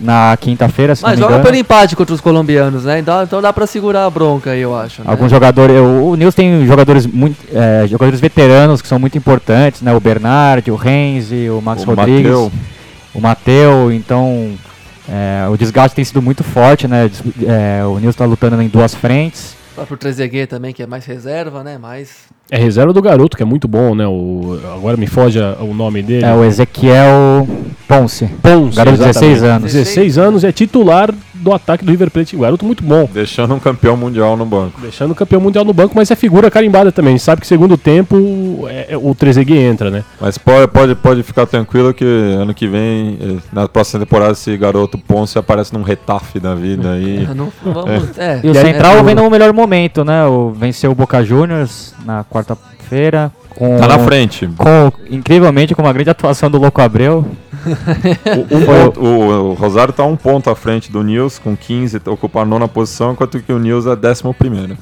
na 0.00 0.36
quinta-feira, 0.38 0.94
se 0.94 1.02
Mas 1.02 1.18
não 1.18 1.26
me 1.28 1.32
joga 1.32 1.44
pelo 1.44 1.56
empate 1.56 1.96
contra 1.96 2.14
os 2.14 2.20
colombianos, 2.20 2.84
né? 2.84 2.98
Então, 2.98 3.22
então 3.22 3.40
dá 3.40 3.50
pra 3.52 3.66
segurar 3.66 4.04
a 4.04 4.10
bronca 4.10 4.50
aí, 4.50 4.60
eu 4.60 4.76
acho. 4.76 5.00
né? 5.02 5.10
Alguns 5.10 5.30
jogadores, 5.30 5.74
o, 5.78 6.10
o 6.10 6.16
Nils 6.16 6.34
tem 6.34 6.66
jogadores 6.66 7.06
muito, 7.06 7.36
é, 7.54 7.86
jogadores 7.86 8.20
veteranos 8.20 8.82
que 8.82 8.88
são 8.88 8.98
muito 8.98 9.16
importantes, 9.16 9.80
né? 9.80 9.94
O 9.94 10.00
Bernard, 10.00 10.70
o 10.70 10.74
Renzi, 10.76 11.48
o 11.48 11.62
Max 11.62 11.82
o 11.82 11.86
Rodrigues, 11.86 12.24
Mateu. 12.30 12.52
o 13.14 13.20
Mateu, 13.22 13.90
então 13.92 14.50
é, 15.08 15.48
o 15.48 15.56
desgaste 15.56 15.94
tem 15.96 16.04
sido 16.04 16.20
muito 16.20 16.44
forte, 16.44 16.86
né? 16.86 17.10
É, 17.46 17.82
o 17.86 17.98
Nils 17.98 18.14
está 18.14 18.26
lutando 18.26 18.60
em 18.60 18.68
duas 18.68 18.94
frentes. 18.94 19.54
O 19.72 19.76
próprio 19.76 19.96
Trezeguet 19.96 20.46
também, 20.46 20.74
que 20.74 20.82
é 20.82 20.86
mais 20.86 21.06
reserva, 21.06 21.62
né? 21.64 21.78
Mais... 21.78 22.10
É 22.50 22.56
reserva 22.56 22.92
do 22.92 23.02
garoto, 23.02 23.36
que 23.36 23.42
é 23.42 23.46
muito 23.46 23.66
bom, 23.66 23.94
né? 23.94 24.06
O, 24.06 24.58
agora 24.76 24.96
me 24.96 25.06
foge 25.08 25.40
a- 25.40 25.56
o 25.60 25.74
nome 25.74 26.00
dele. 26.02 26.24
É 26.24 26.32
o 26.32 26.44
Ezequiel 26.44 27.46
Ponce. 27.88 28.26
Ponce, 28.40 28.76
garoto 28.76 28.96
de 28.98 29.02
exatamente. 29.04 29.32
16 29.32 29.42
anos. 29.42 29.72
16 29.72 30.18
anos, 30.18 30.44
é 30.44 30.52
titular 30.52 31.12
do 31.46 31.52
ataque 31.54 31.84
do 31.84 31.90
River 31.92 32.10
Plate. 32.10 32.36
Um 32.36 32.40
garoto 32.40 32.64
muito 32.66 32.82
bom. 32.82 33.08
Deixando 33.12 33.54
um 33.54 33.60
campeão 33.60 33.96
mundial 33.96 34.36
no 34.36 34.44
banco. 34.44 34.80
Deixando 34.80 35.12
o 35.12 35.14
campeão 35.14 35.40
mundial 35.40 35.64
no 35.64 35.72
banco, 35.72 35.92
mas 35.94 36.10
é 36.10 36.16
figura 36.16 36.50
carimbada 36.50 36.90
também. 36.90 37.14
A 37.14 37.16
gente 37.16 37.24
sabe 37.24 37.40
que 37.40 37.46
segundo 37.46 37.76
tempo 37.78 38.66
é- 38.68 38.86
é- 38.90 38.96
o 38.96 39.14
Trezeguet 39.14 39.58
entra, 39.60 39.88
né? 39.90 40.02
Mas 40.20 40.36
pode, 40.36 40.66
pode, 40.72 40.94
pode 40.96 41.22
ficar 41.22 41.46
tranquilo 41.46 41.94
que 41.94 42.04
ano 42.04 42.52
que 42.52 42.66
vem, 42.66 43.16
eh, 43.20 43.36
na 43.52 43.68
próxima 43.68 44.00
temporada, 44.04 44.32
esse 44.32 44.56
garoto 44.56 44.98
Ponce 44.98 45.38
aparece 45.38 45.72
num 45.72 45.82
retafe 45.82 46.40
da 46.40 46.54
vida 46.54 46.92
aí. 46.92 47.28
Não, 47.34 47.52
vamos, 47.62 48.18
é. 48.18 48.40
E 48.42 48.48
o 48.48 48.56
É, 48.56 48.60
Central 48.60 48.96
é, 48.96 49.02
vem 49.04 49.14
no 49.14 49.30
melhor 49.30 49.52
momento, 49.52 50.04
né? 50.04 50.26
O, 50.26 50.50
venceu 50.50 50.90
o 50.90 50.94
Boca 50.96 51.22
Juniors 51.24 51.94
na 52.04 52.24
quarta-feira. 52.24 53.30
Com, 53.50 53.78
Tá 53.78 53.86
na 53.88 53.98
frente. 54.00 54.46
Com, 54.58 54.92
incrivelmente, 55.10 55.74
com 55.74 55.80
uma 55.82 55.92
grande 55.92 56.10
atuação 56.10 56.50
do 56.50 56.58
Louco 56.58 56.80
Abreu. 56.82 57.24
O, 58.98 59.02
o 59.02 59.06
o- 59.06 59.50
o 59.50 59.54
Rosário 59.54 59.92
tá 59.92 60.04
um 60.04 60.16
ponto 60.16 60.48
à 60.50 60.54
frente 60.56 60.90
do 60.90 61.02
Nils, 61.02 61.38
com 61.38 61.56
15, 61.56 61.98
tá- 62.00 62.10
ocupa 62.10 62.40
a 62.40 62.44
nona 62.44 62.68
posição, 62.68 63.12
enquanto 63.12 63.40
que 63.40 63.52
o 63.52 63.58
Nils 63.58 63.86
é 63.86 63.96
décimo 63.96 64.32
primeiro. 64.34 64.76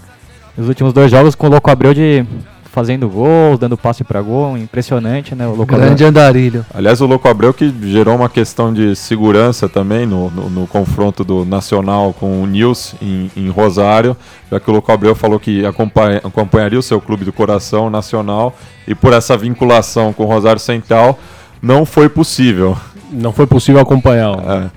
Os 0.56 0.68
últimos 0.68 0.92
dois 0.92 1.10
jogos 1.10 1.34
com 1.34 1.46
o 1.46 1.50
Louco 1.50 1.70
Abreu 1.70 1.92
de 1.94 2.24
fazendo 2.70 3.08
gols, 3.08 3.56
dando 3.58 3.76
passe 3.76 4.02
pra 4.02 4.20
gol, 4.20 4.58
impressionante, 4.58 5.32
né? 5.32 5.46
O 5.46 5.50
Louco 5.54 5.66
Grande 5.76 6.04
Abreu. 6.04 6.08
andarilho. 6.08 6.66
Aliás, 6.74 7.00
o 7.00 7.06
Louco 7.06 7.28
Abreu 7.28 7.54
que 7.54 7.72
gerou 7.84 8.16
uma 8.16 8.28
questão 8.28 8.72
de 8.74 8.96
segurança 8.96 9.68
também 9.68 10.04
no, 10.06 10.28
no, 10.28 10.50
no 10.50 10.66
confronto 10.66 11.22
do 11.22 11.44
Nacional 11.44 12.12
com 12.12 12.42
o 12.42 12.46
Nils 12.48 12.96
em, 13.00 13.30
em 13.36 13.48
Rosário, 13.48 14.16
já 14.50 14.58
que 14.58 14.68
o 14.68 14.72
Louco 14.72 14.90
Abreu 14.90 15.14
falou 15.14 15.38
que 15.38 15.64
acompanha- 15.64 16.20
acompanharia 16.24 16.78
o 16.78 16.82
seu 16.82 17.00
clube 17.00 17.24
do 17.24 17.32
coração, 17.32 17.86
o 17.86 17.90
Nacional, 17.90 18.56
e 18.88 18.94
por 18.94 19.12
essa 19.12 19.36
vinculação 19.36 20.12
com 20.12 20.24
o 20.24 20.26
Rosário 20.26 20.60
Central 20.60 21.16
não 21.64 21.86
foi 21.86 22.08
possível. 22.08 22.76
Não 23.10 23.32
foi 23.32 23.46
possível 23.46 23.80
acompanhar. 23.80 24.34
É. 24.38 24.70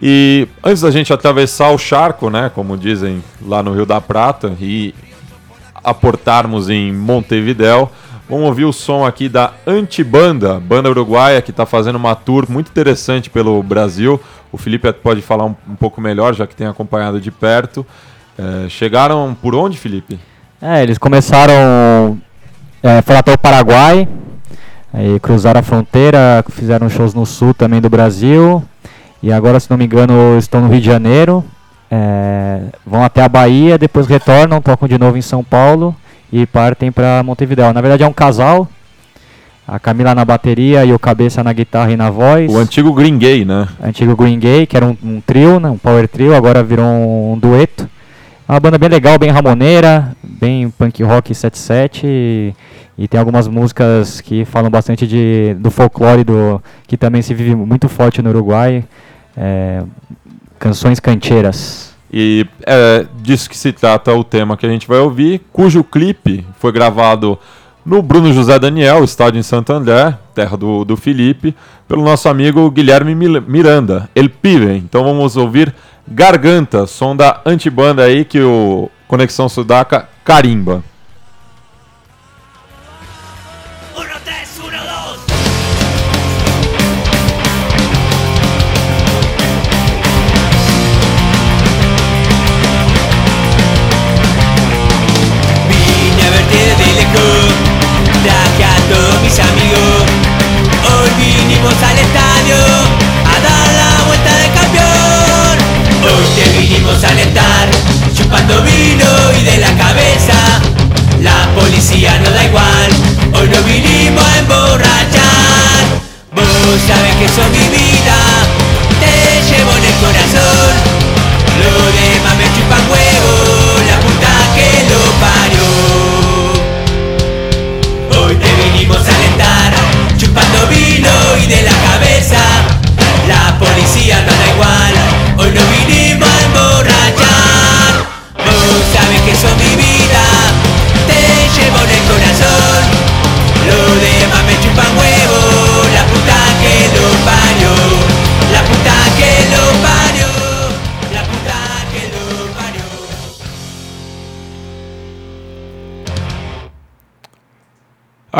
E 0.00 0.48
antes 0.62 0.82
da 0.82 0.90
gente 0.90 1.12
atravessar 1.12 1.70
o 1.70 1.78
charco, 1.78 2.28
né, 2.28 2.50
como 2.54 2.76
dizem 2.76 3.24
lá 3.40 3.62
no 3.62 3.72
Rio 3.72 3.86
da 3.86 4.00
Prata, 4.00 4.52
e 4.60 4.94
aportarmos 5.82 6.68
em 6.68 6.92
Montevidéu, 6.92 7.90
vamos 8.28 8.46
ouvir 8.46 8.64
o 8.64 8.72
som 8.72 9.06
aqui 9.06 9.28
da 9.28 9.52
Antibanda, 9.66 10.60
banda 10.60 10.90
uruguaia 10.90 11.40
que 11.40 11.50
está 11.50 11.64
fazendo 11.64 11.96
uma 11.96 12.14
tour 12.14 12.46
muito 12.50 12.68
interessante 12.68 13.30
pelo 13.30 13.62
Brasil. 13.62 14.20
O 14.52 14.58
Felipe 14.58 14.92
pode 14.92 15.22
falar 15.22 15.46
um, 15.46 15.54
um 15.68 15.74
pouco 15.74 16.00
melhor, 16.00 16.34
já 16.34 16.46
que 16.46 16.54
tem 16.54 16.66
acompanhado 16.66 17.20
de 17.20 17.30
perto. 17.30 17.86
É, 18.36 18.68
chegaram 18.68 19.34
por 19.40 19.54
onde, 19.54 19.78
Felipe? 19.78 20.18
É, 20.60 20.82
eles 20.82 20.98
começaram. 20.98 22.18
É, 22.82 23.00
foram 23.00 23.20
até 23.20 23.32
o 23.32 23.38
Paraguai, 23.38 24.06
aí 24.94 25.18
cruzaram 25.18 25.60
a 25.60 25.62
fronteira, 25.62 26.44
fizeram 26.48 26.88
shows 26.88 27.12
no 27.12 27.26
sul 27.26 27.52
também 27.52 27.80
do 27.80 27.90
Brasil. 27.90 28.62
E 29.22 29.32
agora, 29.32 29.58
se 29.58 29.68
não 29.68 29.76
me 29.76 29.84
engano, 29.84 30.38
estão 30.38 30.60
no 30.60 30.68
Rio 30.68 30.80
de 30.80 30.86
Janeiro. 30.86 31.44
é, 31.90 32.60
vão 32.86 33.02
até 33.02 33.22
a 33.22 33.28
Bahia, 33.28 33.76
depois 33.76 34.06
retornam, 34.06 34.60
tocam 34.60 34.88
de 34.88 34.98
novo 34.98 35.16
em 35.16 35.22
São 35.22 35.42
Paulo 35.42 35.94
e 36.32 36.46
partem 36.46 36.90
para 36.92 37.22
Montevidéu. 37.22 37.72
Na 37.72 37.80
verdade, 37.80 38.02
é 38.02 38.06
um 38.06 38.12
casal. 38.12 38.68
A 39.66 39.78
Camila 39.78 40.14
na 40.14 40.24
bateria 40.26 40.84
e 40.84 40.92
o 40.92 40.98
Cabeça 40.98 41.42
na 41.42 41.52
guitarra 41.52 41.90
e 41.90 41.96
na 41.96 42.10
voz. 42.10 42.52
O 42.52 42.58
antigo 42.58 42.92
Green 42.92 43.16
Gay, 43.16 43.44
né? 43.46 43.66
antigo 43.82 44.14
Green 44.14 44.38
Gay, 44.38 44.66
que 44.66 44.76
era 44.76 44.84
um, 44.84 44.96
um 45.02 45.22
trio, 45.24 45.58
né, 45.58 45.70
um 45.70 45.78
power 45.78 46.06
trio, 46.06 46.34
agora 46.34 46.62
virou 46.62 46.84
um, 46.84 47.38
dueto. 47.38 47.88
Uma 48.46 48.60
banda 48.60 48.76
bem 48.76 48.90
legal, 48.90 49.18
bem 49.18 49.30
ramoneira, 49.30 50.14
bem 50.22 50.68
punk 50.68 51.02
rock 51.02 51.34
77 51.34 52.02
e, 52.06 52.54
e 52.98 53.08
tem 53.08 53.18
algumas 53.18 53.48
músicas 53.48 54.20
que 54.20 54.44
falam 54.44 54.70
bastante 54.70 55.06
de, 55.06 55.54
do 55.58 55.70
folclore 55.70 56.24
do, 56.24 56.62
que 56.86 56.96
também 56.96 57.22
se 57.22 57.32
vive 57.32 57.54
muito 57.54 57.88
forte 57.88 58.20
no 58.20 58.28
Uruguai. 58.28 58.84
É, 59.34 59.82
canções 60.58 61.00
cancheiras. 61.00 61.94
E 62.12 62.46
é 62.66 63.06
disso 63.22 63.50
que 63.50 63.56
se 63.56 63.72
trata 63.72 64.12
o 64.12 64.22
tema 64.22 64.56
que 64.56 64.64
a 64.64 64.68
gente 64.68 64.86
vai 64.86 64.98
ouvir, 64.98 65.40
cujo 65.52 65.82
clipe 65.82 66.46
foi 66.58 66.70
gravado 66.70 67.38
no 67.84 68.00
Bruno 68.00 68.32
José 68.32 68.58
Daniel, 68.58 69.04
estádio 69.04 69.38
em 69.38 69.42
Santo 69.42 69.72
André, 69.72 70.16
terra 70.34 70.56
do, 70.56 70.84
do 70.84 70.96
Felipe, 70.96 71.54
pelo 71.86 72.02
nosso 72.02 72.28
amigo 72.28 72.70
Guilherme 72.70 73.14
Miranda, 73.14 74.08
El 74.14 74.30
Pibe. 74.30 74.76
Então 74.76 75.02
vamos 75.02 75.36
ouvir 75.36 75.74
Garganta, 76.06 76.86
som 76.86 77.16
da 77.16 77.40
antibanda 77.46 78.02
aí 78.04 78.24
que 78.24 78.40
o 78.40 78.90
Conexão 79.08 79.48
Sudaca 79.48 80.08
carimba. 80.24 80.82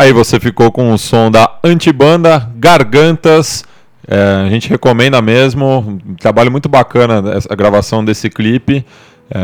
Aí 0.04 0.12
você 0.12 0.38
ficou 0.38 0.70
com 0.70 0.92
o 0.92 0.98
som 0.98 1.30
da 1.30 1.50
antibanda 1.64 2.50
Gargantas. 2.56 3.64
É, 4.06 4.44
a 4.46 4.50
gente 4.50 4.68
recomenda 4.68 5.22
mesmo. 5.22 5.98
Um 6.06 6.14
trabalho 6.14 6.52
muito 6.52 6.68
bacana 6.68 7.22
a 7.48 7.54
gravação 7.54 8.04
desse 8.04 8.28
clipe. 8.28 8.84
É, 9.30 9.40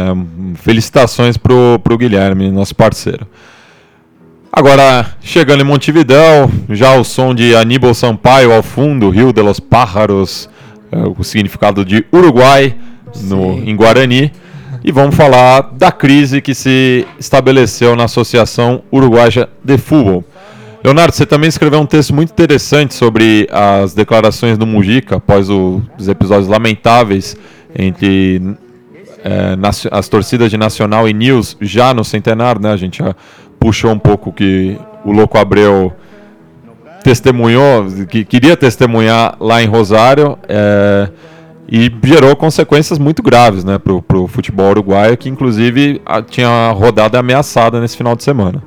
felicitações 0.56 1.38
pro, 1.38 1.80
pro 1.82 1.96
Guilherme, 1.96 2.50
nosso 2.50 2.76
parceiro. 2.76 3.26
Agora, 4.52 5.06
chegando 5.22 5.62
em 5.62 5.64
Montevidéu, 5.64 6.50
já 6.68 6.94
o 6.94 7.04
som 7.04 7.34
de 7.34 7.56
Aníbal 7.56 7.94
Sampaio 7.94 8.52
ao 8.52 8.62
fundo, 8.62 9.08
Rio 9.08 9.32
de 9.32 9.40
los 9.40 9.60
Pájaros, 9.60 10.46
é, 10.92 10.98
o 11.18 11.24
significado 11.24 11.86
de 11.86 12.04
Uruguai 12.12 12.76
no, 13.22 13.66
em 13.66 13.74
Guarani. 13.74 14.30
E 14.84 14.92
vamos 14.92 15.14
falar 15.14 15.70
da 15.72 15.90
crise 15.90 16.42
que 16.42 16.54
se 16.54 17.06
estabeleceu 17.18 17.96
na 17.96 18.04
Associação 18.04 18.82
Uruguaia 18.92 19.48
de 19.64 19.78
Futebol. 19.78 20.22
Leonardo, 20.82 21.14
você 21.14 21.26
também 21.26 21.48
escreveu 21.48 21.78
um 21.80 21.86
texto 21.86 22.14
muito 22.14 22.30
interessante 22.30 22.94
sobre 22.94 23.46
as 23.52 23.92
declarações 23.92 24.56
do 24.56 24.66
Mujica 24.66 25.16
após 25.16 25.50
o- 25.50 25.82
os 25.98 26.08
episódios 26.08 26.48
lamentáveis 26.48 27.36
entre 27.78 28.42
é, 29.22 29.54
naci- 29.56 29.88
as 29.92 30.08
torcidas 30.08 30.50
de 30.50 30.56
Nacional 30.56 31.06
e 31.06 31.12
News 31.12 31.54
já 31.60 31.92
no 31.92 32.02
centenário, 32.02 32.58
né? 32.62 32.72
A 32.72 32.76
gente 32.78 33.00
já 33.00 33.14
puxou 33.58 33.90
um 33.90 33.98
pouco 33.98 34.32
que 34.32 34.78
o 35.04 35.12
Louco 35.12 35.36
Abreu 35.36 35.92
testemunhou, 37.04 37.84
que 38.08 38.24
queria 38.24 38.56
testemunhar 38.56 39.36
lá 39.38 39.62
em 39.62 39.66
Rosário 39.66 40.38
é, 40.48 41.10
e 41.70 41.92
gerou 42.02 42.34
consequências 42.34 42.98
muito 42.98 43.22
graves 43.22 43.62
né, 43.62 43.78
para 43.78 44.16
o 44.18 44.26
futebol 44.26 44.70
uruguaio, 44.70 45.18
que 45.18 45.28
inclusive 45.28 46.00
a- 46.06 46.22
tinha 46.22 46.70
rodada 46.72 47.18
ameaçada 47.18 47.78
nesse 47.78 47.98
final 47.98 48.16
de 48.16 48.24
semana. 48.24 48.62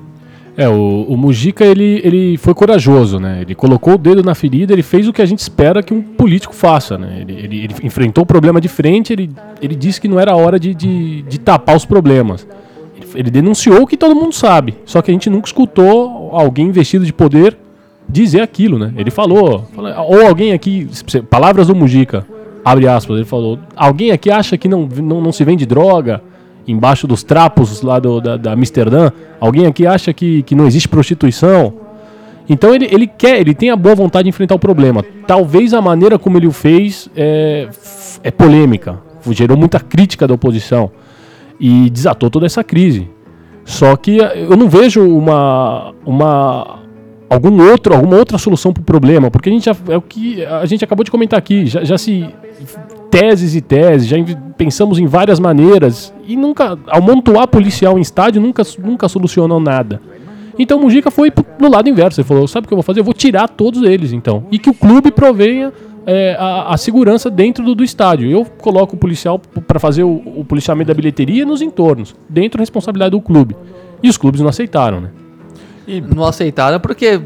É, 0.56 0.70
o, 0.70 1.06
o 1.10 1.18
Mujica, 1.18 1.66
ele, 1.66 2.00
ele 2.04 2.38
foi 2.38 2.54
corajoso, 2.54 3.20
né? 3.20 3.40
Ele 3.42 3.56
colocou 3.56 3.96
o 3.96 3.98
dedo 3.98 4.22
na 4.24 4.36
ferida, 4.36 4.72
ele 4.72 4.84
fez 4.84 5.08
o 5.08 5.14
que 5.14 5.22
a 5.22 5.26
gente 5.26 5.40
espera 5.40 5.82
que 5.82 5.94
um 5.94 6.02
político 6.02 6.54
faça, 6.54 6.96
né? 6.98 7.18
Ele, 7.22 7.34
ele- 7.34 7.64
ele 7.64 7.76
enfrentou 7.82 8.24
o 8.24 8.28
problema 8.28 8.62
de 8.62 8.68
frente, 8.68 9.12
ele, 9.12 9.32
ele 9.62 9.74
disse 9.76 10.00
que 10.00 10.08
não 10.08 10.20
era 10.20 10.36
hora 10.36 10.60
de, 10.60 10.76
de, 10.76 11.24
de 11.24 11.40
tapar 11.40 11.76
os 11.76 11.86
problemas. 11.86 12.48
Ele, 12.96 13.06
ele 13.16 13.32
denunciou 13.32 13.82
o 13.82 13.88
que 13.88 13.98
todo 13.98 14.14
mundo 14.16 14.32
sabe, 14.34 14.76
só 14.86 15.02
que 15.02 15.10
a 15.10 15.14
gente 15.14 15.28
nunca 15.28 15.48
escutou 15.48 16.30
alguém 16.32 16.68
investido 16.68 17.04
de 17.04 17.12
poder 17.14 17.58
dizer 18.08 18.42
aquilo, 18.42 18.78
né? 18.78 18.94
Ele 18.96 19.10
falou, 19.10 19.66
ou 20.08 20.28
alguém 20.28 20.54
aqui, 20.54 20.88
palavras 21.32 21.66
do 21.68 21.76
Mujica, 21.76 22.28
abre 22.64 22.88
aspas, 22.88 23.16
ele 23.16 23.26
falou, 23.26 23.58
alguém 23.76 24.12
aqui 24.12 24.30
acha 24.30 24.56
que 24.56 24.68
não, 24.68 24.88
não, 25.02 25.20
não 25.20 25.32
se 25.32 25.44
vende 25.44 25.66
droga 25.66 26.22
embaixo 26.68 27.08
dos 27.08 27.24
trapos 27.24 27.82
lá 27.82 28.00
do, 28.00 28.20
da, 28.22 28.38
da 28.38 28.54
Amsterdã? 28.54 29.12
Alguém 29.40 29.66
aqui 29.66 29.86
acha 29.86 30.14
que, 30.14 30.44
que 30.44 30.56
não 30.56 30.66
existe 30.66 30.88
prostituição? 30.88 31.74
Então 32.48 32.74
ele, 32.76 32.88
ele 32.92 33.08
quer, 33.08 33.40
ele 33.40 33.54
tem 33.54 33.70
a 33.70 33.76
boa 33.76 33.96
vontade 33.96 34.24
de 34.24 34.30
enfrentar 34.30 34.56
o 34.56 34.60
problema. 34.60 35.04
Talvez 35.26 35.74
a 35.74 35.82
maneira 35.82 36.20
como 36.20 36.38
ele 36.38 36.48
o 36.48 36.52
fez 36.52 37.10
é, 37.16 37.68
é 38.22 38.32
polêmica, 38.32 39.00
gerou 39.32 39.58
muita 39.58 39.80
crítica 39.80 40.28
da 40.28 40.34
oposição 40.34 40.92
e 41.60 41.90
desatou 41.90 42.30
toda 42.30 42.46
essa 42.46 42.64
crise. 42.64 43.10
Só 43.66 43.96
que 43.96 44.18
eu 44.18 44.58
não 44.58 44.68
vejo 44.68 45.02
uma, 45.02 45.94
uma 46.06 46.80
algum 47.30 47.62
outro, 47.70 47.96
alguma 47.96 48.18
outra 48.18 48.38
solução 48.38 48.74
para 48.74 48.82
o 48.82 48.84
problema, 48.84 49.32
porque 49.32 49.50
a 49.50 49.52
gente 49.52 49.66
já, 49.66 49.76
é 49.88 49.98
o 49.98 50.02
que 50.02 50.46
a 50.46 50.66
gente 50.66 50.84
acabou 50.84 51.04
de 51.04 51.12
comentar 51.12 51.40
aqui, 51.40 51.66
já, 51.66 51.84
já 51.84 51.98
se 51.98 52.28
teses 53.14 53.54
e 53.54 53.62
teses, 53.62 54.08
já 54.08 54.18
pensamos 54.58 54.98
em 54.98 55.06
várias 55.06 55.40
maneiras 55.40 56.12
e 56.28 56.36
nunca, 56.36 56.80
ao 56.88 57.00
montuar 57.00 57.48
policial 57.48 57.96
em 58.00 58.02
estádio, 58.02 58.42
nunca, 58.42 58.64
nunca 58.80 59.08
solucionou 59.08 59.60
nada. 59.60 60.02
Então 60.58 60.80
o 60.80 60.82
Mujica 60.82 61.12
foi 61.12 61.32
no 61.60 61.70
lado 61.70 61.88
inverso, 61.88 62.20
ele 62.20 62.28
falou, 62.28 62.48
sabe 62.48 62.66
o 62.66 62.68
que 62.68 62.74
eu 62.74 62.78
vou 62.78 62.84
fazer? 62.84 63.02
Eu 63.02 63.04
vou 63.04 63.14
tirar 63.14 63.48
todos 63.48 63.84
eles, 63.84 64.14
então. 64.14 64.46
E 64.52 64.58
que 64.58 64.68
o 64.68 64.74
clube 64.74 65.12
provenha 65.12 65.72
é, 66.08 66.36
a, 66.40 66.74
a 66.74 66.78
segurança 66.78 67.30
dentro 67.30 67.64
do, 67.64 67.76
do 67.76 67.84
estádio. 67.84 68.32
Eu 68.32 68.46
coloco 68.46 68.96
o 68.96 69.00
policial 69.00 69.38
para 69.40 69.80
fazer 69.80 70.04
o, 70.04 70.16
o 70.36 70.44
policiamento 70.44 70.88
da 70.88 70.94
bilheteria 70.96 71.46
nos 71.46 71.62
entornos, 71.62 72.16
dentro 72.28 72.58
da 72.58 72.64
responsabilidade 72.64 73.12
do 73.12 73.22
clube. 73.22 73.56
E 74.02 74.10
os 74.10 74.18
clubes 74.18 74.42
não 74.42 74.50
aceitaram, 74.50 75.02
né? 75.02 75.10
Não 76.16 76.24
aceitaram 76.24 76.80
porque, 76.80 77.22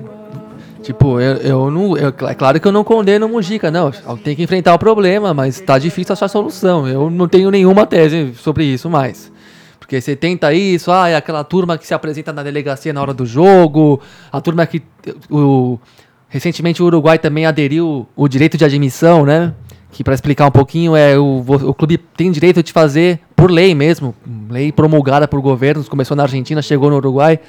tipo, 0.82 1.20
eu, 1.20 1.36
eu 1.38 1.72
não. 1.72 1.98
eu- 1.98 2.14
é 2.28 2.34
claro 2.34 2.60
que 2.60 2.68
eu 2.68 2.72
não 2.72 2.84
condeno 2.84 3.26
o 3.26 3.30
Mujica, 3.30 3.70
não. 3.72 3.92
Tem 4.24 4.36
que 4.36 4.44
enfrentar 4.44 4.74
o 4.74 4.80
problema, 4.80 5.34
mas 5.34 5.60
tá 5.60 5.78
difícil 5.78 6.14
achar 6.14 6.28
solução. 6.28 6.88
Eu 6.88 7.10
não 7.10 7.28
tenho 7.28 7.50
nenhuma 7.52 7.86
tese 7.86 8.34
sobre 8.36 8.64
isso 8.66 8.90
mais. 8.90 9.32
Porque 9.80 10.02
você 10.02 10.16
tenta 10.18 10.54
isso, 10.54 10.92
ah, 10.92 11.08
é 11.08 11.16
aquela 11.16 11.44
turma 11.46 11.78
que 11.78 11.88
se 11.88 11.94
apresenta 11.94 12.34
na 12.34 12.44
delegacia 12.44 12.92
na 12.92 13.02
hora 13.02 13.14
do 13.14 13.26
jogo, 13.26 14.02
a 14.32 14.42
turma 14.42 14.66
que. 14.66 14.82
O, 15.30 15.80
recentemente 16.28 16.84
o 16.84 16.86
Uruguai 16.88 17.18
também 17.18 17.46
aderiu 17.46 18.06
o 18.16 18.28
direito 18.28 18.58
de 18.58 18.66
admissão, 18.66 19.26
né? 19.26 19.54
Que 19.92 20.04
para 20.04 20.14
explicar 20.14 20.46
um 20.46 20.52
pouquinho, 20.52 20.94
é 20.96 21.18
o, 21.18 21.44
o 21.48 21.74
clube 21.74 21.98
tem 21.98 22.30
direito 22.32 22.62
de 22.62 22.74
fazer, 22.74 23.20
por 23.36 23.50
lei 23.50 23.74
mesmo, 23.74 24.14
lei 24.50 24.72
promulgada 24.72 25.26
por 25.28 25.40
governos, 25.40 25.88
começou 25.88 26.18
na 26.18 26.24
Argentina, 26.24 26.62
chegou 26.62 26.90
no 26.90 26.98
Uruguai. 26.98 27.40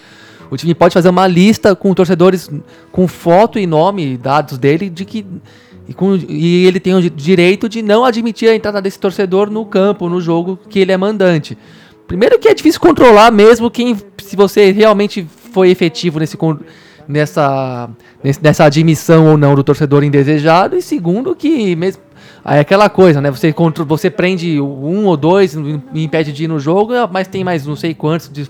O 0.51 0.57
time 0.57 0.75
pode 0.75 0.95
fazer 0.95 1.09
uma 1.11 1.27
lista 1.27 1.75
com 1.77 1.93
torcedores 1.95 2.51
com 2.91 3.07
foto 3.07 3.59
e 3.59 3.67
nome, 3.67 4.17
dados 4.17 4.57
dele, 4.59 4.89
de 4.89 5.05
que. 5.05 5.25
E, 5.89 5.95
com- 5.95 6.19
e 6.29 6.67
ele 6.67 6.79
tem 6.81 6.95
o 6.95 7.01
di- 7.01 7.11
direito 7.11 7.69
de 7.69 7.81
não 7.83 8.05
admitir 8.05 8.49
a 8.49 8.55
entrada 8.55 8.81
desse 8.81 8.99
torcedor 8.99 9.51
no 9.51 9.65
campo, 9.65 10.09
no 10.09 10.21
jogo 10.21 10.59
que 10.69 10.79
ele 10.79 10.93
é 10.93 10.97
mandante. 10.97 11.57
Primeiro 12.07 12.39
que 12.39 12.49
é 12.49 12.55
difícil 12.55 12.81
controlar 12.81 13.31
mesmo 13.31 13.71
quem. 13.71 13.97
Se 14.23 14.37
você 14.37 14.71
realmente 14.71 15.27
foi 15.53 15.71
efetivo 15.71 16.19
nesse, 16.19 16.37
nessa, 17.07 17.89
nessa 18.43 18.65
admissão 18.65 19.27
ou 19.31 19.37
não 19.39 19.55
do 19.55 19.65
torcedor 19.65 20.05
indesejado. 20.05 20.77
E 20.77 20.83
segundo 20.83 21.35
que 21.35 21.75
mesmo. 21.77 22.03
Aí 22.45 22.59
é 22.59 22.61
aquela 22.61 22.89
coisa, 22.89 23.21
né? 23.21 23.31
Você, 23.31 23.55
você 23.87 24.11
prende 24.11 24.61
um 24.61 25.07
ou 25.07 25.17
dois 25.17 25.55
impede 25.95 26.33
de 26.33 26.45
ir 26.45 26.49
no 26.49 26.59
jogo, 26.59 26.93
mas 27.11 27.29
tem 27.29 27.43
mais 27.45 27.67
não 27.67 27.77
sei 27.77 27.95
quantos 27.95 28.31
de- 28.31 28.49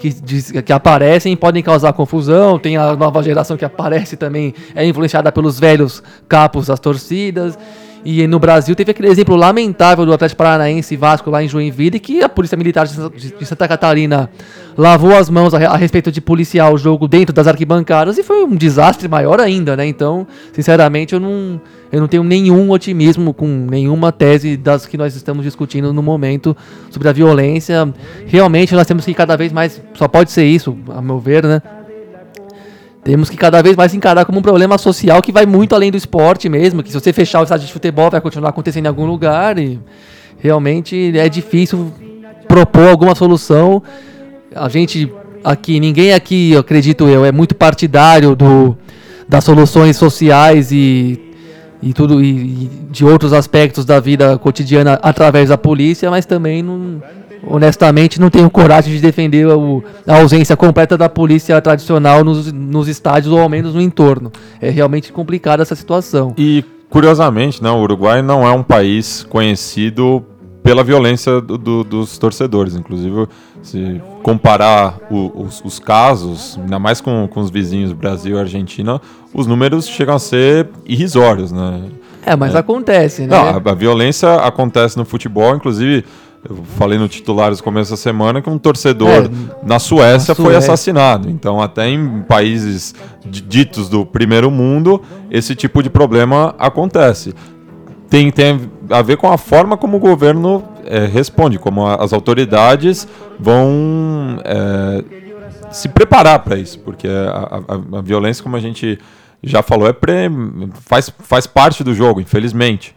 que, 0.00 0.08
diz- 0.10 0.50
que 0.50 0.72
aparecem 0.72 1.32
e 1.32 1.36
podem 1.36 1.62
causar 1.62 1.92
confusão. 1.92 2.58
Tem 2.58 2.76
a 2.76 2.96
nova 2.96 3.22
geração 3.22 3.56
que 3.56 3.64
aparece 3.64 4.16
também, 4.16 4.54
é 4.74 4.84
influenciada 4.86 5.30
pelos 5.30 5.60
velhos 5.60 6.02
capos 6.28 6.66
das 6.66 6.80
torcidas. 6.80 7.58
E 8.02 8.26
no 8.26 8.38
Brasil 8.38 8.74
teve 8.74 8.92
aquele 8.92 9.08
exemplo 9.08 9.36
lamentável 9.36 10.06
do 10.06 10.12
Atlético 10.14 10.38
Paranaense 10.38 10.94
e 10.94 10.96
Vasco 10.96 11.28
lá 11.30 11.44
em 11.44 11.48
Joinville, 11.48 12.00
que 12.00 12.22
a 12.22 12.30
Polícia 12.30 12.56
Militar 12.56 12.86
de 12.86 13.44
Santa- 13.44 13.68
Catarina 13.68 14.30
lavou 14.74 15.14
as 15.14 15.28
mãos 15.28 15.52
a 15.52 15.76
respeito 15.76 16.10
de 16.10 16.18
policiar 16.18 16.72
o 16.72 16.78
jogo 16.78 17.06
dentro 17.06 17.34
das 17.34 17.46
arquibancadas 17.46 18.16
e 18.16 18.22
foi 18.22 18.42
um 18.42 18.56
desastre 18.56 19.06
maior 19.06 19.38
ainda, 19.38 19.76
né? 19.76 19.86
Então, 19.86 20.26
sinceramente, 20.50 21.12
eu 21.12 21.20
não, 21.20 21.60
eu 21.92 22.00
não 22.00 22.06
tenho 22.06 22.22
nenhum 22.22 22.70
otimismo 22.70 23.34
com 23.34 23.46
nenhuma 23.46 24.12
tese 24.12 24.56
das 24.56 24.86
que 24.86 24.96
nós 24.96 25.16
estamos 25.16 25.44
discutindo 25.44 25.92
no 25.92 26.02
momento 26.02 26.56
sobre 26.88 27.08
a 27.08 27.12
violência. 27.12 27.92
Realmente, 28.26 28.74
nós 28.74 28.86
temos 28.86 29.04
que 29.04 29.12
cada 29.12 29.36
vez 29.36 29.52
mais, 29.52 29.82
só 29.94 30.06
pode 30.06 30.30
ser 30.30 30.44
isso, 30.44 30.76
a 30.88 31.02
meu 31.02 31.18
ver, 31.18 31.44
né? 31.44 31.60
Temos 33.02 33.28
que 33.28 33.36
cada 33.36 33.60
vez 33.62 33.76
mais 33.76 33.92
encarar 33.92 34.24
como 34.24 34.38
um 34.38 34.42
problema 34.42 34.78
social 34.78 35.20
que 35.20 35.32
vai 35.32 35.46
muito 35.46 35.74
além 35.74 35.90
do 35.90 35.96
esporte 35.96 36.48
mesmo, 36.48 36.82
que 36.82 36.90
se 36.90 37.00
você 37.00 37.12
fechar 37.12 37.40
o 37.40 37.42
estádio 37.42 37.66
de 37.66 37.72
futebol 37.72 38.10
vai 38.10 38.20
continuar 38.20 38.50
acontecendo 38.50 38.84
em 38.84 38.88
algum 38.88 39.06
lugar 39.06 39.58
e 39.58 39.80
realmente 40.38 41.12
é 41.18 41.28
difícil 41.28 41.92
propor 42.46 42.88
alguma 42.88 43.14
solução. 43.16 43.82
A 44.54 44.68
gente 44.68 45.10
aqui, 45.42 45.80
ninguém 45.80 46.12
aqui, 46.12 46.54
acredito 46.56 47.08
eu, 47.08 47.24
é 47.24 47.32
muito 47.32 47.54
partidário 47.54 48.36
do, 48.36 48.76
das 49.26 49.44
soluções 49.44 49.96
sociais 49.96 50.70
e, 50.70 51.29
e 51.82 51.92
tudo 51.92 52.22
e, 52.22 52.28
e 52.28 52.70
de 52.90 53.04
outros 53.04 53.32
aspectos 53.32 53.84
da 53.84 53.98
vida 54.00 54.36
cotidiana 54.38 54.98
através 55.02 55.48
da 55.48 55.56
polícia, 55.58 56.10
mas 56.10 56.26
também 56.26 56.62
não, 56.62 57.02
honestamente 57.46 58.20
não 58.20 58.30
tenho 58.30 58.50
coragem 58.50 58.92
de 58.94 59.00
defender 59.00 59.46
o- 59.46 59.82
a 60.06 60.16
ausência 60.20 60.56
completa 60.56 60.96
da 60.96 61.08
polícia 61.08 61.60
tradicional 61.60 62.22
nos, 62.24 62.52
nos 62.52 62.88
estádios 62.88 63.32
ou 63.32 63.40
ao 63.40 63.48
menos 63.48 63.74
no 63.74 63.80
entorno. 63.80 64.30
É 64.60 64.70
realmente 64.70 65.12
complicada 65.12 65.62
essa 65.62 65.74
situação. 65.74 66.34
E, 66.36 66.64
curiosamente, 66.88 67.62
né, 67.62 67.70
o 67.70 67.78
Uruguai 67.80 68.20
não 68.22 68.46
é 68.46 68.52
um 68.52 68.62
país 68.62 69.24
conhecido 69.28 70.24
pela 70.62 70.84
violência 70.84 71.40
do- 71.40 71.56
do- 71.58 71.84
dos 71.84 72.18
torcedores. 72.18 72.74
Inclusive, 72.76 73.26
se 73.62 74.00
comparar 74.22 74.98
o- 75.10 75.42
os, 75.44 75.62
os 75.64 75.78
casos, 75.78 76.58
ainda 76.60 76.78
mais 76.78 77.00
com, 77.00 77.26
com 77.28 77.40
os 77.40 77.50
vizinhos 77.50 77.92
Brasil 77.92 78.36
e 78.36 78.40
Argentina, 78.40 79.00
os 79.34 79.46
números 79.46 79.86
chegam 79.88 80.14
a 80.14 80.18
ser 80.18 80.68
irrisórios, 80.86 81.50
né? 81.52 81.82
É, 82.24 82.36
mas 82.36 82.54
acontece, 82.54 83.22
né? 83.22 83.28
Não, 83.28 83.48
a, 83.48 83.72
a 83.72 83.74
violência 83.74 84.34
acontece 84.36 84.96
no 84.96 85.04
futebol, 85.04 85.54
inclusive. 85.54 86.04
Eu 86.48 86.56
falei 86.78 86.98
no 86.98 87.06
titulares 87.06 87.58
no 87.58 87.64
começo 87.64 87.90
da 87.90 87.98
semana 87.98 88.40
que 88.40 88.48
um 88.48 88.56
torcedor 88.56 89.10
É, 89.10 89.30
na 89.62 89.78
Suécia 89.78 90.30
na 90.32 90.34
foi 90.36 90.44
Suécia. 90.46 90.58
assassinado. 90.72 91.28
Então, 91.28 91.60
até 91.60 91.86
em 91.86 92.22
países 92.22 92.94
di- 93.26 93.42
ditos 93.42 93.90
do 93.90 94.06
primeiro 94.06 94.50
mundo, 94.50 95.02
esse 95.30 95.54
tipo 95.54 95.82
de 95.82 95.90
problema 95.90 96.54
acontece. 96.58 97.34
Tem, 98.10 98.30
tem 98.30 98.68
a 98.90 99.00
ver 99.02 99.16
com 99.16 99.30
a 99.30 99.38
forma 99.38 99.76
como 99.76 99.96
o 99.96 100.00
governo 100.00 100.64
eh, 100.84 101.06
responde, 101.06 101.58
como 101.58 101.86
a- 101.86 101.94
as 102.02 102.12
autoridades 102.12 103.06
vão 103.38 104.40
eh, 104.44 105.04
se 105.70 105.88
preparar 105.88 106.40
para 106.40 106.58
isso, 106.58 106.78
porque 106.80 107.06
a, 107.06 107.60
a- 107.68 107.98
a 107.98 108.00
violência, 108.02 108.42
como 108.42 108.56
a 108.56 108.60
gente 108.60 108.98
já 109.42 109.62
falou, 109.62 109.88
é 109.88 109.94
faz, 110.80 111.10
faz 111.20 111.46
parte 111.46 111.84
do 111.84 111.94
jogo, 111.94 112.20
infelizmente 112.20 112.94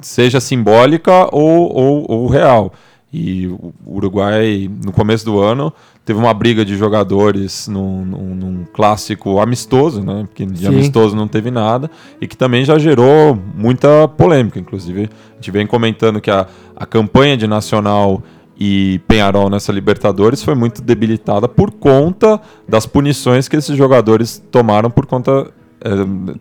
seja 0.00 0.40
simbólica 0.40 1.28
ou, 1.34 1.74
ou, 1.76 2.06
ou 2.08 2.26
real. 2.28 2.72
E 3.12 3.46
o 3.48 3.72
Uruguai, 3.86 4.70
no 4.84 4.92
começo 4.92 5.24
do 5.24 5.38
ano, 5.40 5.72
teve 6.08 6.18
uma 6.18 6.32
briga 6.32 6.64
de 6.64 6.74
jogadores 6.76 7.68
num, 7.68 8.02
num- 8.04 8.34
num 8.34 8.64
clássico 8.72 9.38
amistoso, 9.40 10.02
né? 10.02 10.24
Porque 10.26 10.46
de 10.46 10.60
Sim. 10.60 10.66
amistoso 10.68 11.14
não 11.14 11.28
teve 11.28 11.50
nada, 11.50 11.90
e 12.20 12.26
que 12.26 12.34
também 12.36 12.64
já 12.64 12.78
gerou 12.78 13.38
muita 13.54 14.08
polêmica. 14.08 14.58
Inclusive, 14.58 15.10
a 15.32 15.34
gente 15.34 15.50
vem 15.50 15.66
comentando 15.66 16.18
que 16.20 16.30
a, 16.30 16.46
a 16.74 16.86
campanha 16.86 17.36
de 17.36 17.46
Nacional 17.46 18.22
e 18.58 19.00
Penharol 19.06 19.50
nessa 19.50 19.70
Libertadores 19.70 20.42
foi 20.42 20.54
muito 20.54 20.80
debilitada 20.82 21.46
por 21.46 21.70
conta 21.70 22.40
das 22.66 22.86
punições 22.86 23.46
que 23.46 23.56
esses 23.56 23.76
jogadores 23.76 24.42
tomaram 24.50 24.90
por 24.90 25.04
conta. 25.06 25.50
eh, 25.84 25.90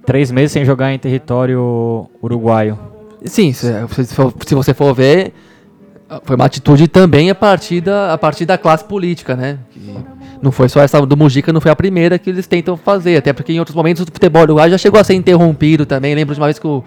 Três 0.06 0.32
meses 0.32 0.54
sem 0.54 0.64
jogar 0.64 0.94
em 0.94 0.98
território 0.98 2.08
uruguaio. 2.24 2.80
Sim, 3.26 3.52
se, 3.52 3.68
se 3.92 4.06
se 4.46 4.56
você 4.56 4.74
for 4.74 4.94
ver, 4.96 5.34
foi 6.24 6.36
uma 6.36 6.46
atitude 6.46 6.88
também 6.88 7.30
a 7.30 7.36
partir 7.36 7.82
da, 7.82 8.14
a 8.14 8.18
partir 8.18 8.46
da 8.46 8.58
classe 8.58 8.84
política, 8.84 9.36
né? 9.36 9.58
Que 9.72 9.94
não 10.42 10.52
foi 10.52 10.70
só 10.70 10.82
essa 10.82 11.04
do 11.06 11.18
Mujica, 11.18 11.52
não 11.52 11.60
foi 11.62 11.72
a 11.72 11.76
primeira 11.76 12.18
que 12.18 12.30
eles 12.30 12.48
tentam 12.48 12.78
fazer, 12.78 13.18
até 13.18 13.34
porque 13.34 13.52
em 13.52 13.60
outros 13.60 13.76
momentos 13.76 14.04
o 14.04 14.06
futebol 14.06 14.44
uruguaio 14.44 14.72
já 14.72 14.78
chegou 14.78 15.00
a 15.00 15.04
ser 15.04 15.16
interrompido 15.16 15.86
também. 15.86 16.14
Lembro 16.16 16.34
de 16.34 16.40
uma 16.40 16.48
vez 16.48 16.60
que 16.60 16.68
o, 16.68 16.84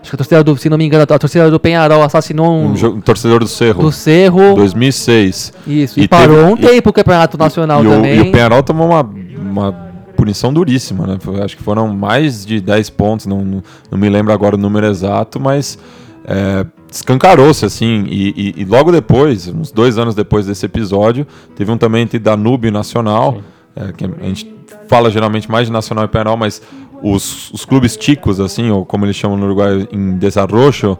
acho 0.00 0.10
que 0.10 0.16
a 0.16 0.18
torcida 0.18 0.42
do, 0.42 0.56
se 0.56 0.68
não 0.68 0.76
me 0.78 0.84
engano, 0.86 1.04
a 1.08 1.18
torcida 1.18 1.50
do 1.50 1.60
Penharol 1.60 2.02
assassinou 2.02 2.50
um, 2.52 2.72
um, 2.74 2.86
um 2.96 3.00
torcedor 3.00 3.40
do 3.40 3.46
Cerro. 3.48 3.82
do 3.82 3.92
Cerro. 3.92 4.54
2006. 4.54 5.52
Isso, 5.66 6.00
e, 6.00 6.04
E 6.04 6.08
parou 6.08 6.36
teve- 6.36 6.50
um 6.52 6.56
tempo 6.56 6.90
o 6.90 6.92
campeonato 6.92 7.38
nacional 7.38 7.84
e, 7.84 7.88
também. 7.88 8.20
O, 8.20 8.24
e 8.24 8.28
o 8.28 8.32
Penharol 8.32 8.62
tomou 8.62 8.88
uma, 8.88 9.02
uma 9.38 9.72
punição 10.16 10.52
duríssima, 10.52 11.06
né? 11.06 11.18
Acho 11.44 11.56
que 11.56 11.62
foram 11.62 11.88
mais 11.94 12.44
de 12.44 12.60
10 12.60 12.90
pontos, 12.90 13.26
não, 13.26 13.62
não 13.90 13.98
me 13.98 14.08
lembro 14.08 14.32
agora 14.32 14.56
o 14.56 14.58
número 14.58 14.86
exato, 14.86 15.38
mas 15.38 15.78
é, 16.24 16.64
escancarou-se 16.90 17.64
assim. 17.64 18.04
E, 18.08 18.28
e- 18.58 18.62
e 18.62 18.64
logo 18.64 18.90
depois, 18.92 19.46
uns 19.48 19.70
dois 19.70 19.98
anos 19.98 20.14
depois 20.14 20.46
desse 20.46 20.64
episódio, 20.66 21.26
teve 21.54 21.70
um 21.70 21.76
também 21.78 22.02
entre 22.02 22.18
Danúbio 22.18 22.68
e 22.68 22.70
Nacional, 22.70 23.38
é, 23.76 23.92
que 23.92 24.04
a 24.04 24.24
gente 24.26 24.52
fala 24.88 25.10
geralmente 25.10 25.50
mais 25.50 25.66
de 25.66 25.72
Nacional 25.72 26.04
e 26.04 26.08
Penharol, 26.08 26.36
mas 26.36 26.62
os, 27.02 27.50
os 27.52 27.64
clubes 27.64 27.96
ticos, 27.96 28.40
assim, 28.40 28.70
ou 28.70 28.84
como 28.84 29.04
eles 29.04 29.16
chamam 29.16 29.36
no 29.36 29.44
Uruguai, 29.46 29.86
em 29.92 30.16
desarrocho, 30.16 30.96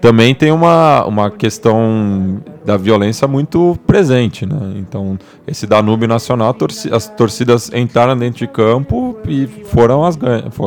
também 0.00 0.34
tem 0.34 0.50
uma, 0.52 1.04
uma 1.06 1.30
questão 1.30 2.42
da 2.64 2.76
violência 2.76 3.26
muito 3.26 3.78
presente, 3.86 4.44
né? 4.44 4.56
Então, 4.76 5.18
esse 5.46 5.66
Danúbio 5.66 6.06
Nacional, 6.08 6.52
torci- 6.52 6.92
as 6.92 7.08
torcidas 7.08 7.70
entraram 7.72 8.16
dentro 8.16 8.38
de 8.40 8.46
campo 8.46 9.16
e 9.26 9.46
foram 9.66 10.04
as 10.04 10.18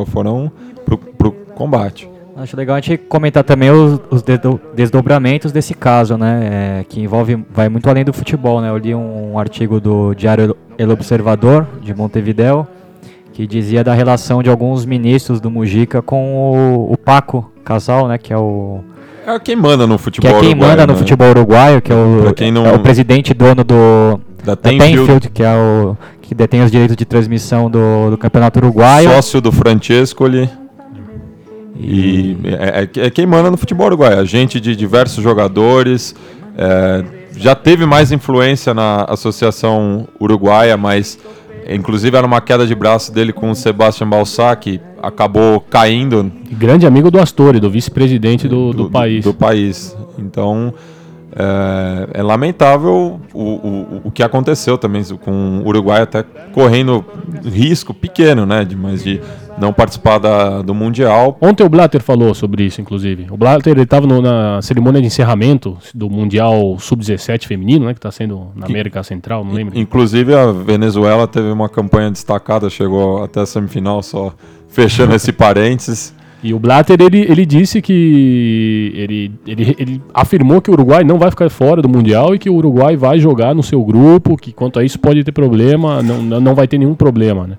foram 0.06 0.50
pro, 0.84 0.98
pro 0.98 1.30
combate. 1.54 2.08
Acho 2.40 2.56
legal 2.56 2.76
a 2.76 2.80
gente 2.80 2.96
comentar 2.96 3.42
também 3.42 3.68
os, 3.70 4.00
os 4.10 4.22
desdo- 4.22 4.60
desdobramentos 4.74 5.50
desse 5.50 5.74
caso, 5.74 6.16
né? 6.16 6.78
é, 6.80 6.84
que 6.88 7.00
envolve, 7.00 7.44
vai 7.52 7.68
muito 7.68 7.90
além 7.90 8.04
do 8.04 8.12
futebol, 8.12 8.60
né? 8.60 8.70
Eu 8.70 8.76
li 8.78 8.94
um, 8.94 9.36
artigo 9.38 9.80
do 9.80 10.14
Diário 10.14 10.56
El 10.78 10.90
Observador, 10.90 11.66
de 11.82 11.92
Montevideo, 11.92 12.64
que 13.32 13.44
dizia 13.46 13.82
da 13.82 13.92
relação 13.92 14.40
de 14.42 14.48
alguns 14.48 14.84
ministros 14.86 15.40
do 15.40 15.50
Mujica 15.50 16.00
com 16.00 16.86
o, 16.88 16.92
o 16.92 16.96
Paco 16.96 17.50
Casal, 17.64 18.06
né? 18.06 18.16
Que 18.18 18.32
é 18.32 18.38
o, 18.38 18.80
É 19.26 19.36
quem 19.40 19.56
manda 19.56 19.84
no 19.86 19.96
que 19.96 20.04
futebol 20.04 20.30
é 20.30 20.40
quem 20.40 20.50
uruguaio, 20.50 20.70
manda 20.70 20.86
no 20.86 20.92
né? 20.92 20.98
futebol 21.00 21.28
uruguaio, 21.30 21.82
que 21.82 21.90
é 21.92 21.94
o, 21.96 22.32
não- 22.52 22.66
é 22.66 22.72
o 22.72 22.78
presidente 22.78 23.34
dono 23.34 23.64
do 23.64 24.20
Da 24.44 24.54
Tenfield, 24.54 25.28
que 25.30 25.42
é 25.42 25.54
o 25.56 25.96
que 26.22 26.34
detém 26.36 26.62
os 26.62 26.70
direitos 26.70 26.94
de 26.96 27.04
transmissão 27.04 27.68
do, 27.68 28.10
do 28.10 28.16
Campeonato 28.18 28.60
Uruguaio. 28.60 29.10
sócio 29.10 29.40
do 29.40 29.50
Francescoli. 29.50 30.48
E 31.78 32.36
é, 32.44 32.88
é- 33.02 33.06
é 33.06 33.10
quem 33.10 33.24
manda 33.26 33.50
no 33.50 33.56
futebol 33.56 33.86
uruguaio. 33.86 34.18
Agente 34.18 34.60
de 34.60 34.74
diversos 34.74 35.22
jogadores. 35.22 36.14
é, 36.56 37.04
já 37.36 37.54
teve 37.54 37.86
mais 37.86 38.10
influência 38.10 38.74
na 38.74 39.04
Associação 39.04 40.08
Uruguaia, 40.20 40.76
mas 40.76 41.16
inclusive 41.68 42.16
era 42.16 42.26
uma 42.26 42.40
queda 42.40 42.66
de 42.66 42.74
braço 42.74 43.12
dele 43.12 43.32
com 43.32 43.50
o 43.50 43.54
Sebastian 43.54 44.08
Balsá, 44.08 44.56
que 44.56 44.80
acabou 45.00 45.60
caindo 45.60 46.32
grande 46.50 46.84
amigo 46.84 47.12
do 47.12 47.20
Astore, 47.20 47.60
do 47.60 47.70
vice-presidente 47.70 48.48
do, 48.48 48.72
do, 48.72 48.90
país. 48.90 49.22
do 49.24 49.32
país. 49.32 49.96
Então 50.18 50.74
é, 51.32 52.18
é 52.20 52.22
lamentável 52.24 53.20
o, 53.32 53.40
o, 53.40 54.00
o 54.06 54.10
que 54.10 54.24
aconteceu 54.24 54.76
também 54.76 55.04
com 55.20 55.60
o 55.64 55.68
Uruguai 55.68 56.02
até 56.02 56.24
correndo 56.52 57.04
risco 57.44 57.94
pequeno, 57.94 58.44
né? 58.46 58.64
De, 58.64 58.74
mas 58.74 59.04
de 59.04 59.20
não 59.60 59.72
participar 59.72 60.18
da, 60.18 60.62
do 60.62 60.74
Mundial. 60.74 61.36
Ontem 61.40 61.64
o 61.64 61.68
Blatter 61.68 62.02
falou 62.02 62.34
sobre 62.34 62.64
isso, 62.64 62.80
inclusive. 62.80 63.26
O 63.30 63.36
Blatter 63.36 63.78
estava 63.78 64.06
na 64.20 64.62
cerimônia 64.62 65.00
de 65.00 65.06
encerramento 65.06 65.76
do 65.94 66.08
Mundial 66.08 66.76
Sub-17 66.78 67.46
feminino, 67.46 67.86
né? 67.86 67.92
Que 67.92 67.98
está 67.98 68.10
sendo 68.10 68.48
na 68.54 68.66
América 68.66 69.02
Central, 69.02 69.44
não 69.44 69.52
lembro. 69.52 69.78
Inclusive 69.78 70.34
a 70.34 70.52
Venezuela 70.52 71.26
teve 71.26 71.50
uma 71.50 71.68
campanha 71.68 72.10
destacada, 72.10 72.70
chegou 72.70 73.22
até 73.22 73.40
a 73.40 73.46
semifinal, 73.46 74.02
só 74.02 74.32
fechando 74.68 75.14
esse 75.14 75.32
parênteses. 75.32 76.14
E 76.40 76.54
o 76.54 76.58
Blatter, 76.58 77.00
ele, 77.00 77.20
ele 77.28 77.44
disse 77.44 77.82
que. 77.82 78.92
Ele, 78.94 79.32
ele, 79.44 79.76
ele 79.76 80.02
afirmou 80.14 80.62
que 80.62 80.70
o 80.70 80.72
Uruguai 80.72 81.02
não 81.02 81.18
vai 81.18 81.30
ficar 81.30 81.50
fora 81.50 81.82
do 81.82 81.88
Mundial 81.88 82.32
e 82.32 82.38
que 82.38 82.48
o 82.48 82.54
Uruguai 82.54 82.96
vai 82.96 83.18
jogar 83.18 83.54
no 83.54 83.62
seu 83.62 83.82
grupo, 83.84 84.36
que 84.36 84.52
quanto 84.52 84.78
a 84.78 84.84
isso 84.84 85.00
pode 85.00 85.24
ter 85.24 85.32
problema, 85.32 86.00
não, 86.00 86.22
não 86.22 86.40
não 86.40 86.54
vai 86.54 86.68
ter 86.68 86.78
nenhum 86.78 86.94
problema, 86.94 87.48
né? 87.48 87.56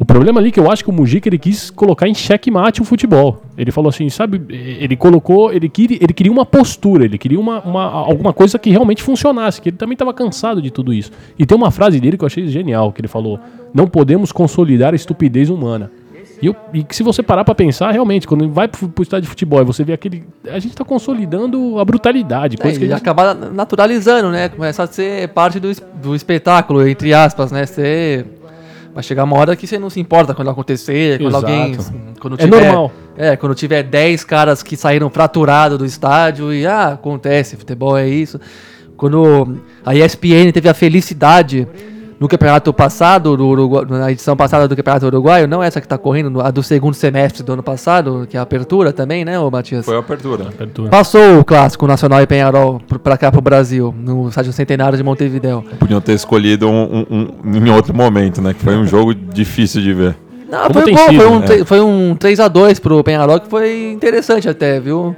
O 0.00 0.04
problema 0.06 0.40
ali 0.40 0.48
é 0.48 0.50
que 0.50 0.58
eu 0.58 0.70
acho 0.70 0.82
que 0.82 0.88
o 0.88 0.92
Mujica 0.94 1.28
ele 1.28 1.38
quis 1.38 1.68
colocar 1.68 2.08
em 2.08 2.14
xeque-mate 2.14 2.80
o 2.80 2.84
futebol. 2.86 3.42
Ele 3.54 3.70
falou 3.70 3.90
assim, 3.90 4.08
sabe, 4.08 4.40
ele 4.48 4.96
colocou, 4.96 5.52
ele 5.52 5.68
queria, 5.68 5.98
ele 6.00 6.14
queria 6.14 6.32
uma 6.32 6.46
postura, 6.46 7.04
ele 7.04 7.18
queria 7.18 7.38
uma, 7.38 7.60
uma- 7.60 7.84
alguma 7.84 8.32
coisa 8.32 8.58
que 8.58 8.70
realmente 8.70 9.02
funcionasse, 9.02 9.60
que 9.60 9.68
ele 9.68 9.76
também 9.76 9.92
estava 9.92 10.14
cansado 10.14 10.62
de 10.62 10.70
tudo 10.70 10.90
isso. 10.94 11.12
E 11.38 11.44
tem 11.44 11.54
uma 11.54 11.70
frase 11.70 12.00
dele 12.00 12.16
que 12.16 12.24
eu 12.24 12.26
achei 12.26 12.48
genial, 12.48 12.92
que 12.92 13.02
ele 13.02 13.08
falou: 13.08 13.38
"Não 13.74 13.86
podemos 13.86 14.32
consolidar 14.32 14.94
a 14.94 14.96
estupidez 14.96 15.50
humana". 15.50 15.90
E, 16.42 16.46
eu- 16.46 16.56
e 16.72 16.86
se 16.88 17.02
você 17.02 17.22
parar 17.22 17.44
pra 17.44 17.54
pensar, 17.54 17.90
realmente, 17.90 18.26
quando 18.26 18.48
vai 18.50 18.66
pro, 18.68 18.88
pro 18.88 19.02
estádio 19.02 19.24
de 19.24 19.28
futebol 19.28 19.60
e 19.60 19.64
você 19.66 19.84
vê 19.84 19.92
aquele. 19.92 20.24
A 20.50 20.58
gente 20.58 20.74
tá 20.74 20.82
consolidando 20.82 21.78
a 21.78 21.84
brutalidade. 21.84 22.56
É, 22.58 22.62
Coisa 22.62 22.78
que 22.78 22.86
a 22.86 22.88
gente 22.88 22.96
acabar 22.96 23.34
naturalizando, 23.34 24.30
né? 24.30 24.48
Começa 24.48 24.82
a 24.82 24.86
ser 24.86 25.28
parte 25.28 25.60
do, 25.60 25.70
do 26.02 26.14
espetáculo, 26.16 26.88
entre 26.88 27.12
aspas, 27.12 27.52
né? 27.52 27.66
Você 27.66 28.24
vai 28.94 29.02
chegar 29.02 29.24
uma 29.24 29.36
hora 29.36 29.56
que 29.56 29.66
você 29.66 29.78
não 29.78 29.90
se 29.90 30.00
importa 30.00 30.34
quando 30.34 30.50
acontecer, 30.50 31.18
quando 31.18 31.36
Exato. 31.36 31.46
alguém. 31.46 31.78
Quando 32.20 32.40
É 32.40 32.46
normal. 32.46 32.92
É, 33.16 33.36
quando 33.36 33.54
tiver 33.54 33.82
10 33.82 34.24
caras 34.24 34.62
que 34.62 34.76
saíram 34.76 35.10
fraturados 35.10 35.78
do 35.78 35.84
estádio 35.84 36.52
e, 36.52 36.66
ah, 36.66 36.92
acontece, 36.92 37.56
futebol 37.56 37.96
é 37.96 38.08
isso. 38.08 38.40
Quando 38.96 39.60
a 39.84 39.94
ESPN 39.94 40.52
teve 40.52 40.68
a 40.68 40.74
felicidade 40.74 41.66
no 42.20 42.28
campeonato 42.28 42.70
passado, 42.74 43.34
do 43.34 43.46
Urugu- 43.46 43.86
na 43.88 44.12
edição 44.12 44.36
passada 44.36 44.68
do 44.68 44.76
campeonato 44.76 45.06
uruguaio, 45.06 45.48
não 45.48 45.62
essa 45.62 45.80
que 45.80 45.88
tá 45.88 45.96
correndo, 45.96 46.38
a 46.42 46.50
do 46.50 46.62
segundo 46.62 46.92
semestre 46.92 47.42
do 47.42 47.54
ano 47.54 47.62
passado, 47.62 48.26
que 48.28 48.36
é 48.36 48.40
a 48.40 48.42
abertura 48.42 48.92
também, 48.92 49.24
né, 49.24 49.40
ô 49.40 49.50
Matias? 49.50 49.86
Foi 49.86 49.96
a 49.96 50.00
abertura. 50.00 50.50
Passou 50.90 51.38
o 51.40 51.44
clássico 51.44 51.86
Nacional 51.86 52.20
e 52.20 52.26
Penharol 52.26 52.78
pra 53.02 53.16
cá 53.16 53.32
pro 53.32 53.40
Brasil, 53.40 53.94
no 53.98 54.28
estádio 54.28 54.52
Centenário 54.52 54.98
de 54.98 55.02
Montevideo. 55.02 55.64
Podiam 55.78 56.00
ter 56.00 56.12
escolhido 56.12 56.68
um, 56.68 57.06
um- 57.10 57.28
um- 57.42 57.56
em 57.56 57.70
outro 57.70 57.94
momento, 57.96 58.42
né? 58.42 58.52
Que 58.52 58.62
foi 58.62 58.76
um 58.76 58.86
jogo 58.86 59.14
difícil 59.14 59.80
de 59.80 59.94
ver. 59.94 60.14
Não, 60.50 60.66
Como 60.66 60.80
foi 60.82 60.92
bom, 60.92 60.98
sido, 60.98 61.16
foi, 61.16 61.26
um, 61.28 61.38
né? 61.38 61.64
foi 61.64 61.80
um 61.80 62.14
3x2 62.16 62.80
pro 62.80 63.02
Penharol 63.02 63.40
que 63.40 63.48
foi 63.48 63.92
interessante 63.92 64.46
até, 64.48 64.78
viu? 64.78 65.16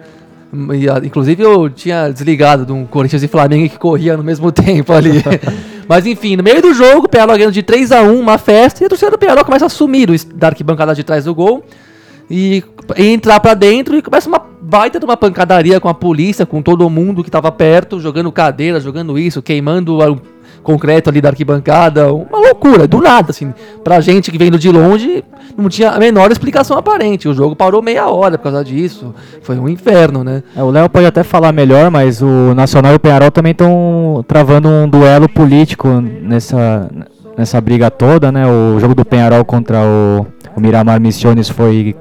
E, 0.75 0.89
a- 0.89 1.01
inclusive 1.03 1.43
eu 1.43 1.69
tinha 1.71 2.11
desligado 2.11 2.67
de 2.67 2.73
um 2.73 2.85
Corinthians 2.85 3.23
e 3.23 3.29
Flamengo 3.29 3.69
que 3.69 3.79
corria 3.79 4.17
no 4.17 4.23
mesmo 4.23 4.53
tempo 4.53 4.93
ali. 4.93 5.23
Mas 5.89 6.07
enfim, 6.07 6.37
no 6.37 6.43
meio 6.43 6.63
do 6.63 6.73
jogo, 6.73 7.07
o 7.07 7.09
Penharol 7.09 7.37
ganhando 7.37 7.53
de 7.53 7.63
3x1, 7.63 8.19
uma 8.19 8.39
festa, 8.39 8.83
e 8.83 8.87
a 8.87 8.89
torcida 8.89 9.11
do 9.11 9.19
Penharol 9.19 9.45
começa 9.45 9.67
a 9.67 9.69
sumir 9.69 10.09
da 10.35 10.49
arquibancada 10.49 10.95
de 10.95 11.05
trás 11.05 11.25
do 11.25 11.35
gol. 11.35 11.65
E 12.31 12.65
entrar 12.97 13.41
pra 13.41 13.53
dentro 13.53 13.97
e 13.97 14.03
começa 14.03 14.29
uma 14.29 14.39
baita 14.39 14.99
de 14.99 15.05
uma 15.05 15.17
pancadaria 15.17 15.79
com 15.79 15.89
a 15.89 15.95
polícia, 15.95 16.47
com 16.47 16.63
todo 16.63 16.89
mundo 16.89 17.23
que 17.23 17.31
tava 17.31 17.53
perto, 17.53 18.01
jogando 18.01 18.33
cadeira, 18.33 18.81
jogando 18.81 19.19
isso, 19.19 19.43
queimando 19.43 19.99
concreto 20.63 21.11
ali 21.11 21.21
da 21.21 21.31
arquibancada. 21.31 22.13
Uma 22.13 22.39
loucura, 22.39 22.87
do 22.87 23.01
nada, 23.01 23.31
assim. 23.31 23.53
Pra 23.83 24.01
gente 24.01 24.31
que 24.31 24.39
vendo 24.39 24.59
de 24.59 24.71
longe, 24.71 25.25
não 25.57 25.69
tinha 25.69 25.91
a 25.91 25.99
menor 25.99 26.31
explicação 26.31 26.77
aparente. 26.77 27.29
O 27.29 27.35
jogo 27.35 27.57
parou 27.57 27.83
meia 27.83 28.09
hora 28.09 28.39
por 28.39 28.45
causa 28.45 28.65
disso. 28.65 29.15
Foi 29.43 29.59
um 29.59 29.69
inferno, 29.69 30.25
né? 30.25 30.43
É, 30.57 30.63
o 30.63 30.71
Léo 30.71 30.89
pode 30.89 31.07
até 31.07 31.23
falar 31.23 31.53
melhor, 31.53 31.91
mas 31.91 32.23
o 32.23 32.55
Nacional 32.55 32.93
e 32.93 32.97
o 32.97 33.01
Penharol 33.01 33.31
também 33.31 33.53
estão 33.53 34.25
travando 34.27 34.69
um 34.69 34.89
duelo 34.89 35.29
político 35.29 35.89
nessa, 36.01 36.91
nessa 37.37 37.61
briga 37.61 37.91
toda, 37.91 38.31
né? 38.31 38.45
O 38.47 38.79
jogo 38.79 38.95
do 38.95 39.05
Penharol 39.05 39.45
contra 39.45 39.79
o, 39.79 40.27
o 40.57 40.61
Miramar 40.61 41.01
Missiones 41.01 41.49
foi, 41.49 41.95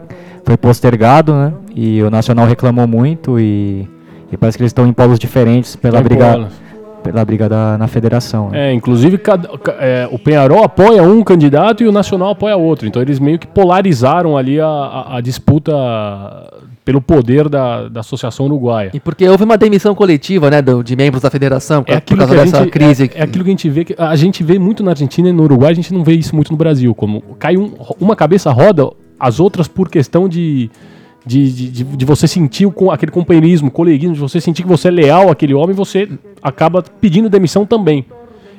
foi 0.46 0.58
postergado, 0.58 1.34
né? 1.34 1.54
E 1.76 2.02
o 2.04 2.10
Nacional 2.10 2.46
reclamou 2.46 2.88
muito 2.88 3.40
e, 3.40 3.88
e 4.32 4.38
parece 4.38 4.58
que 4.58 4.64
eles 4.64 4.72
estão 4.72 4.88
em 4.88 4.94
polos 4.94 5.18
diferentes 5.18 5.76
pela 5.76 6.02
briga. 6.02 6.48
Pela 7.04 7.24
briga 7.26 7.48
da, 7.50 7.78
na 7.78 7.88
federação. 7.88 8.50
né? 8.50 8.70
É, 8.70 8.74
inclusive 8.74 9.18
cada- 9.18 9.50
ca- 9.58 9.76
é, 9.80 10.08
o 10.12 10.20
Penharol 10.20 10.64
apoia 10.64 11.02
um 11.04 11.24
candidato 11.24 11.84
e 11.84 11.88
o 11.88 11.92
Nacional 11.92 12.30
apoia 12.32 12.56
outro. 12.56 12.88
Então 12.88 13.02
eles 13.02 13.20
meio 13.20 13.38
que 13.40 13.48
polarizaram 13.48 14.38
ali 14.38 14.60
a, 14.60 14.66
a- 14.68 15.18
a 15.18 15.22
disputa 15.22 15.72
pelo 16.84 17.02
poder 17.02 17.48
da, 17.48 17.88
da 17.88 18.00
Associação 18.00 18.46
Uruguaia. 18.48 18.90
E 18.94 19.00
porque 19.00 19.28
houve 19.28 19.44
uma 19.44 19.58
demissão 19.58 19.94
coletiva, 19.94 20.50
né, 20.50 20.62
do- 20.62 20.84
de 20.84 20.96
membros 20.96 21.22
da 21.22 21.30
federação 21.30 21.84
por, 21.84 21.94
É 21.94 22.00
por 22.00 22.18
causa 22.18 22.34
que 22.34 22.40
a 22.40 22.44
dessa 22.44 22.58
gente, 22.64 22.70
crise. 22.72 23.12
é, 23.16 23.20
é 23.20 23.24
aquilo 23.24 23.44
que 23.44 23.50
a 23.50 23.54
gente 23.54 23.70
vê 23.70 23.86
que 23.86 23.96
a 23.98 24.16
gente 24.16 24.44
vê 24.44 24.58
muito 24.58 24.84
na 24.84 24.92
Argentina 24.92 25.30
e 25.30 25.32
no 25.32 25.44
Uruguai, 25.44 25.72
a 25.72 25.76
gente 25.76 25.94
não 25.94 26.04
vê 26.04 26.14
isso 26.14 26.36
muito 26.36 26.52
no 26.52 26.58
Brasil. 26.58 26.94
Como 26.96 27.22
cai 27.38 27.56
um- 27.58 27.72
uma 28.00 28.16
cabeça 28.16 28.52
roda, 28.52 28.90
as 29.20 29.40
outras 29.40 29.68
por 29.68 29.90
questão 29.90 30.28
de, 30.28 30.70
de, 31.26 31.52
de, 31.52 31.84
de- 31.84 32.06
você 32.06 32.28
sentir 32.28 32.66
o, 32.66 32.92
aquele 32.92 33.12
companheirismo, 33.12 33.70
coleguismo, 33.70 34.16
de 34.16 34.20
você 34.20 34.42
sentir 34.42 34.64
que 34.64 34.70
você 34.70 34.88
é 34.88 34.92
leal 34.92 35.30
àquele 35.30 35.54
homem, 35.54 35.76
você 35.76 36.10
acaba 36.42 36.82
pedindo 36.82 37.30
demissão 37.30 37.66
também. 37.66 38.06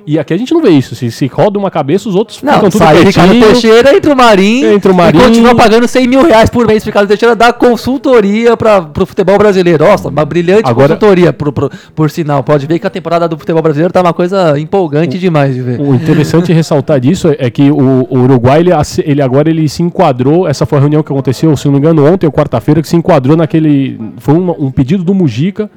E 0.06 0.18
aqui 0.18 0.34
a 0.34 0.36
gente 0.36 0.52
não 0.52 0.60
vê 0.60 0.70
isso. 0.70 0.94
Se, 0.94 1.10
se 1.10 1.26
roda 1.26 1.58
uma 1.58 1.70
cabeça, 1.70 2.08
os 2.08 2.14
outros 2.14 2.42
Não, 2.42 2.54
ficam 2.54 2.70
tudo 2.70 2.78
sai 2.78 3.02
Ricardo. 3.04 3.32
Teixeira, 3.40 3.96
entra 3.96 4.12
o 4.12 4.16
Marinho, 4.16 4.72
Entra 4.72 4.92
o 4.92 4.94
Marinho. 4.94 5.22
e 5.22 5.26
continua 5.28 5.54
pagando 5.54 5.86
100 5.86 6.08
mil 6.08 6.22
reais 6.26 6.50
por 6.50 6.66
mês 6.66 6.82
Ricardo 6.84 7.08
Teixeira 7.08 7.36
da 7.36 7.52
consultoria 7.52 8.56
para 8.56 8.82
pro 8.82 9.06
futebol 9.06 9.38
brasileiro. 9.38 9.84
Nossa, 9.84 10.08
uma 10.08 10.24
brilhante 10.24 10.68
Agora- 10.68 10.94
consultoria, 10.96 11.32
por, 11.32 11.52
por, 11.52 11.70
por 11.94 12.10
sinal. 12.10 12.42
Pode 12.42 12.66
ver 12.66 12.78
que 12.78 12.86
a 12.86 12.90
temporada 12.90 13.28
do 13.28 13.38
futebol 13.38 13.62
brasileiro 13.62 13.92
tá 13.92 14.00
uma 14.00 14.12
coisa 14.12 14.58
empolgante 14.58 15.18
demais 15.18 15.54
de 15.54 15.62
ver. 15.62 15.80
O 15.80 15.94
interessante 15.94 16.52
ressaltar 16.54 16.98
disso 17.00 17.28
é- 17.28 17.36
é 17.46 17.50
que 17.50 17.70
o, 17.70 18.06
o 18.10 18.18
Uruguai, 18.20 18.60
ele, 18.60 18.70
ele 19.04 19.22
agora 19.22 19.50
ele 19.50 19.68
se 19.68 19.82
enquadrou, 19.82 20.46
essa 20.48 20.66
foi 20.66 20.78
a 20.78 20.80
reunião 20.80 21.02
que 21.02 21.12
aconteceu, 21.12 21.56
se 21.56 21.66
não 21.66 21.72
me 21.72 21.78
engano, 21.78 22.04
ontem 22.04 22.26
ou 22.26 22.32
quarta-feira, 22.32 22.80
que 22.82 22.88
se 22.88 22.96
enquadrou 22.96 23.36
naquele. 23.36 24.00
Foi 24.18 24.34
um 24.34 24.70
pedido 24.70 25.02
do 25.04 25.14
Mujica 25.14 25.70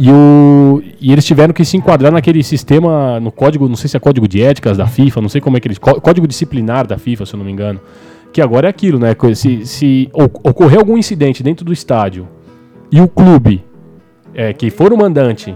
e, 0.00 0.10
o, 0.10 0.82
e 1.00 1.12
eles 1.12 1.24
tiveram 1.24 1.52
que 1.52 1.64
se 1.64 1.76
enquadrar 1.76 2.10
naquele 2.12 2.42
sistema, 2.42 3.20
no 3.20 3.30
código, 3.30 3.68
não 3.68 3.76
sei 3.76 3.88
se 3.88 3.96
é 3.96 4.00
código 4.00 4.26
de 4.26 4.42
éticas 4.42 4.76
da 4.78 4.86
FIFA, 4.86 5.20
não 5.20 5.28
sei 5.28 5.40
como 5.40 5.56
é 5.56 5.60
que 5.60 5.68
eles. 5.68 5.78
có- 5.78 6.00
Código 6.00 6.26
disciplinar 6.26 6.86
da 6.86 6.96
FIFA, 6.96 7.26
se 7.26 7.34
eu 7.34 7.38
não 7.38 7.44
me 7.44 7.52
engano. 7.52 7.80
Que 8.32 8.40
agora 8.40 8.66
é 8.66 8.70
aquilo, 8.70 8.98
né? 8.98 9.14
Se, 9.34 9.66
se 9.66 10.08
ocorrer 10.14 10.78
algum 10.78 10.96
incidente 10.96 11.42
dentro 11.42 11.64
do 11.64 11.72
estádio 11.72 12.28
e 12.90 13.00
o 13.00 13.08
clube 13.08 13.62
é, 14.34 14.52
que 14.52 14.70
for 14.70 14.92
o 14.92 14.96
mandante 14.96 15.54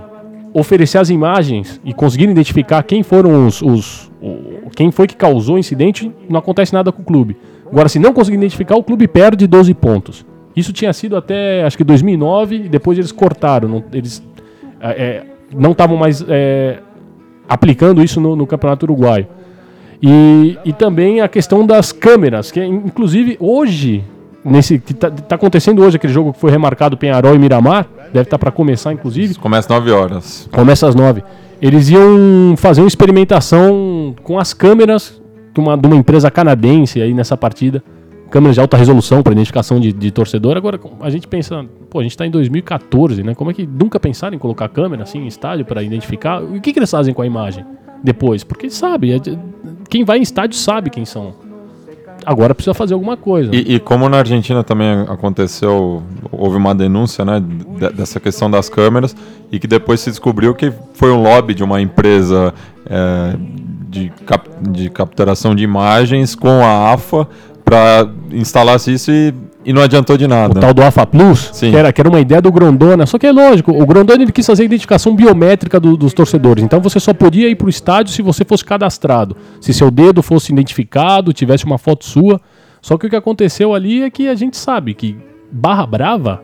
oferecer 0.53 0.99
as 0.99 1.09
imagens 1.11 1.81
e 1.85 1.93
conseguir 1.93 2.29
identificar 2.29 2.83
quem 2.83 3.03
foram 3.03 3.47
os, 3.47 3.63
os- 3.63 4.11
o- 4.21 4.71
quem 4.77 4.91
foi 4.91 5.07
que 5.07 5.17
causou 5.17 5.55
o 5.57 5.59
incidente, 5.59 6.11
não 6.29 6.39
acontece 6.39 6.73
nada 6.73 6.91
com 6.93 7.03
o 7.03 7.05
clube. 7.05 7.37
Agora, 7.71 7.89
se 7.89 7.99
não 7.99 8.13
conseguir 8.13 8.37
identificar, 8.37 8.77
o 8.77 8.83
clube 8.83 9.07
perde 9.09 9.47
12 9.47 9.73
pontos. 9.75 10.25
Isso 10.57 10.73
tinha 10.73 10.93
sido 10.93 11.17
até 11.17 11.65
acho 11.65 11.77
que 11.77 11.83
2009 11.83 12.57
e 12.57 12.69
depois 12.69 12.97
eles 12.99 13.11
cortaram. 13.11 13.69
Não, 13.69 13.85
eles 13.93 14.23
é, 14.85 14.91
é, 14.91 15.23
não 15.57 15.73
estavam 15.73 15.97
mais 15.97 16.23
é, 16.29 16.79
aplicando 17.49 18.03
isso 18.03 18.21
no, 18.21 18.37
no 18.37 18.47
campeonato 18.47 18.85
uruguaio. 18.85 19.27
E, 20.03 20.59
e 20.65 20.73
também 20.73 21.23
a 21.23 21.29
questão 21.29 21.67
das 21.67 21.91
câmeras, 21.91 22.51
que 22.51 22.61
é, 22.61 22.67
inclusive 22.67 23.39
hoje, 23.41 24.05
nesse 24.45 24.79
que 24.79 24.93
tá, 24.93 25.11
tá 25.11 25.37
acontecendo 25.37 25.83
hoje 25.83 25.97
aquele 25.97 26.13
jogo 26.13 26.35
que 26.35 26.39
foi 26.39 26.51
remarcado 26.51 26.97
Penharol 26.99 27.35
e 27.35 27.39
Miramar, 27.39 27.87
deve 28.13 28.27
estar 28.27 28.39
para 28.39 28.51
começar 28.51 28.93
inclusive. 28.93 29.37
Começa 29.37 29.73
9 29.73 29.91
horas. 29.91 30.49
Começa 30.53 30.87
às 30.87 30.95
nove. 30.95 31.25
Eles 31.63 31.89
iam 31.89 32.55
fazer 32.59 32.83
uma 32.83 32.89
experimentação 32.89 34.15
com 34.23 34.39
as 34.39 34.53
câmeras 34.53 35.19
de 35.55 35.61
uma, 35.61 35.79
de 35.79 35.87
uma 35.87 35.97
empresa 35.97 36.31
canadense 36.31 37.01
aí 37.01 37.15
nessa 37.15 37.37
partida. 37.39 37.83
Câmeras 38.31 38.57
de 38.57 38.61
alta 38.61 38.77
resolução 38.77 39.23
para 39.23 39.33
identificação 39.33 39.81
de, 39.81 39.93
de 39.93 40.11
torcedor. 40.11 40.57
Agora, 40.57 40.79
a 41.01 41.09
gente 41.09 41.27
pensa, 41.27 41.65
pô, 41.95 42.01
a 42.01 42.03
gente 42.03 42.11
está 42.11 42.27
em 42.27 42.31
2014, 42.31 43.23
né? 43.23 43.37
Como 43.37 43.53
é 43.53 43.55
que 43.55 43.65
nunca 43.65 44.01
pensaram 44.01 44.35
em 44.35 44.39
colocar 44.39 44.69
câmera 44.69 45.05
assim 45.05 45.21
em 45.21 45.27
estádio 45.29 45.65
para 45.65 45.81
identificar? 45.81 46.43
O 46.43 46.61
que, 46.61 46.73
que 46.73 46.79
eles 46.81 46.91
fazem 46.91 47.15
com 47.15 47.23
a 47.23 47.27
imagem 47.27 47.65
depois? 48.03 48.43
Porque 48.43 48.69
sabe, 48.69 49.13
é 49.13 49.21
quem 49.89 50.03
vai 50.05 50.19
em 50.19 50.23
estádio 50.23 50.59
sabe 50.59 50.91
quem 50.91 51.05
são. 51.05 51.33
Agora 52.27 52.53
precisa 52.53 52.75
fazer 52.75 52.95
alguma 52.95 53.17
coisa. 53.17 53.55
E, 53.55 53.75
e 53.77 53.79
como 53.79 54.09
na 54.09 54.19
Argentina 54.19 54.65
também 54.65 55.03
aconteceu, 55.09 56.03
houve 56.33 56.57
uma 56.57 56.75
denúncia 56.75 57.25
né, 57.25 57.41
de- 57.41 57.91
dessa 57.91 58.19
questão 58.19 58.51
das 58.51 58.69
câmeras 58.69 59.15
e 59.53 59.61
que 59.61 59.69
depois 59.69 60.01
se 60.01 60.11
descobriu 60.11 60.53
que 60.53 60.73
foi 60.95 61.13
um 61.13 61.23
lobby 61.23 61.55
de 61.55 61.63
uma 61.63 61.81
empresa 61.81 62.53
é, 62.87 63.37
de, 63.89 64.09
cap- 64.27 64.49
de 64.71 64.91
capturação 64.91 65.55
de 65.55 65.63
imagens 65.63 66.35
com 66.35 66.49
a 66.65 66.93
AFA 66.93 67.29
para 67.65 68.09
instalasse 68.31 68.93
isso 68.93 69.11
e, 69.11 69.33
e 69.65 69.73
não 69.73 69.81
adiantou 69.83 70.17
de 70.19 70.27
o 70.27 70.29
nada. 70.29 70.61
tal 70.61 70.75
do 70.75 70.83
AFA 70.83 71.07
Plus, 71.07 71.51
Sim. 71.53 71.71
que 71.71 71.77
era, 71.77 71.93
que 71.93 72.01
era 72.01 72.09
uma 72.11 72.21
ideia 72.21 72.43
do 72.43 72.53
Grondona. 72.53 73.07
Só 73.07 73.19
que 73.19 73.27
é 73.27 73.33
lógico, 73.33 73.73
o 73.73 73.87
Grondona 73.87 74.23
ele 74.23 74.33
quis 74.33 74.47
fazer 74.47 74.63
a 74.63 74.67
identificação 74.67 75.15
biométrica 75.17 75.81
do- 75.81 75.97
dos 75.97 76.13
torcedores. 76.13 76.63
Então 76.63 76.81
você 76.81 77.01
só 77.01 77.15
podia 77.15 77.49
ir 77.49 77.55
para 77.57 77.67
o 77.67 77.71
estádio 77.71 78.13
se 78.13 78.21
você 78.23 78.45
fosse 78.45 78.65
cadastrado. 78.65 79.37
Se 79.61 79.73
seu 79.73 79.91
dedo 79.91 80.23
fosse 80.23 80.53
identificado, 80.53 81.33
tivesse 81.33 81.65
uma 81.65 81.79
foto 81.79 82.05
sua. 82.05 82.41
Só 82.83 82.99
que 82.99 83.07
o 83.07 83.11
que 83.11 83.17
aconteceu 83.17 83.73
ali 83.75 84.03
é 84.03 84.11
que 84.11 84.29
a 84.29 84.35
gente 84.35 84.57
sabe 84.59 84.93
que 84.93 85.17
Barra 85.51 85.87
Brava 85.87 86.43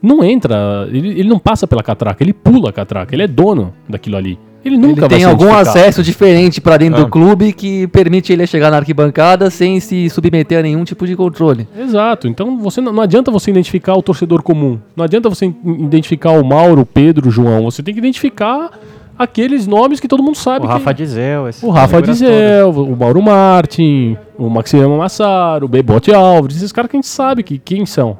não 0.00 0.22
entra, 0.24 0.86
ele, 0.90 1.08
ele 1.18 1.28
não 1.28 1.38
passa 1.38 1.66
pela 1.66 1.82
catraca, 1.82 2.22
ele 2.22 2.32
pula 2.32 2.70
a 2.70 2.72
catraca, 2.72 3.14
ele 3.14 3.22
é 3.22 3.26
dono 3.26 3.72
daquilo 3.88 4.16
ali. 4.16 4.38
Ele 4.64 4.76
nunca 4.78 4.92
Ele 4.92 5.00
vai 5.00 5.08
tem 5.10 5.24
algum 5.24 5.52
acesso 5.52 6.02
diferente 6.02 6.60
para 6.60 6.78
dentro 6.78 7.00
É. 7.00 7.04
do 7.04 7.10
clube 7.10 7.52
que 7.52 7.86
permite 7.88 8.32
ele 8.32 8.46
chegar 8.46 8.70
na 8.70 8.78
arquibancada 8.78 9.50
sem 9.50 9.78
se 9.78 10.08
submeter 10.08 10.60
a 10.60 10.62
nenhum 10.62 10.84
tipo 10.84 11.06
de 11.06 11.14
controle. 11.14 11.68
Exato. 11.78 12.26
Então 12.26 12.56
você 12.58 12.80
não, 12.80 12.92
não 12.92 13.02
adianta 13.02 13.30
você 13.30 13.50
identificar 13.50 13.94
o 13.94 14.02
torcedor 14.02 14.42
comum. 14.42 14.78
Não 14.96 15.04
adianta 15.04 15.28
você 15.28 15.52
identificar 15.64 16.30
o 16.30 16.42
Mauro, 16.44 16.80
o 16.80 16.86
Pedro, 16.86 17.28
o 17.28 17.30
João. 17.30 17.64
Você 17.64 17.82
tem 17.82 17.92
que 17.92 18.00
identificar 18.00 18.70
aqueles 19.18 19.66
nomes 19.66 20.00
que 20.00 20.08
todo 20.08 20.22
mundo 20.22 20.36
sabe. 20.36 20.64
O 20.64 20.68
quem- 20.68 20.78
Rafa 20.78 20.94
Dizel. 20.94 21.48
esse- 21.48 21.64
o 21.66 21.68
Rafa 21.70 22.00
Dizel, 22.00 22.70
o 22.70 22.96
Mauro 22.96 23.20
Martin, 23.22 24.16
O 24.38 24.48
Maximiliano 24.48 24.96
Massaro, 24.98 25.66
o 25.66 25.68
Bebote 25.68 26.12
Alves, 26.12 26.56
esses 26.56 26.72
caras 26.72 26.90
que 26.90 26.96
a 26.96 26.98
gente 26.98 27.06
sabe 27.06 27.42
que, 27.44 27.56
quem 27.58 27.84
são. 27.86 28.18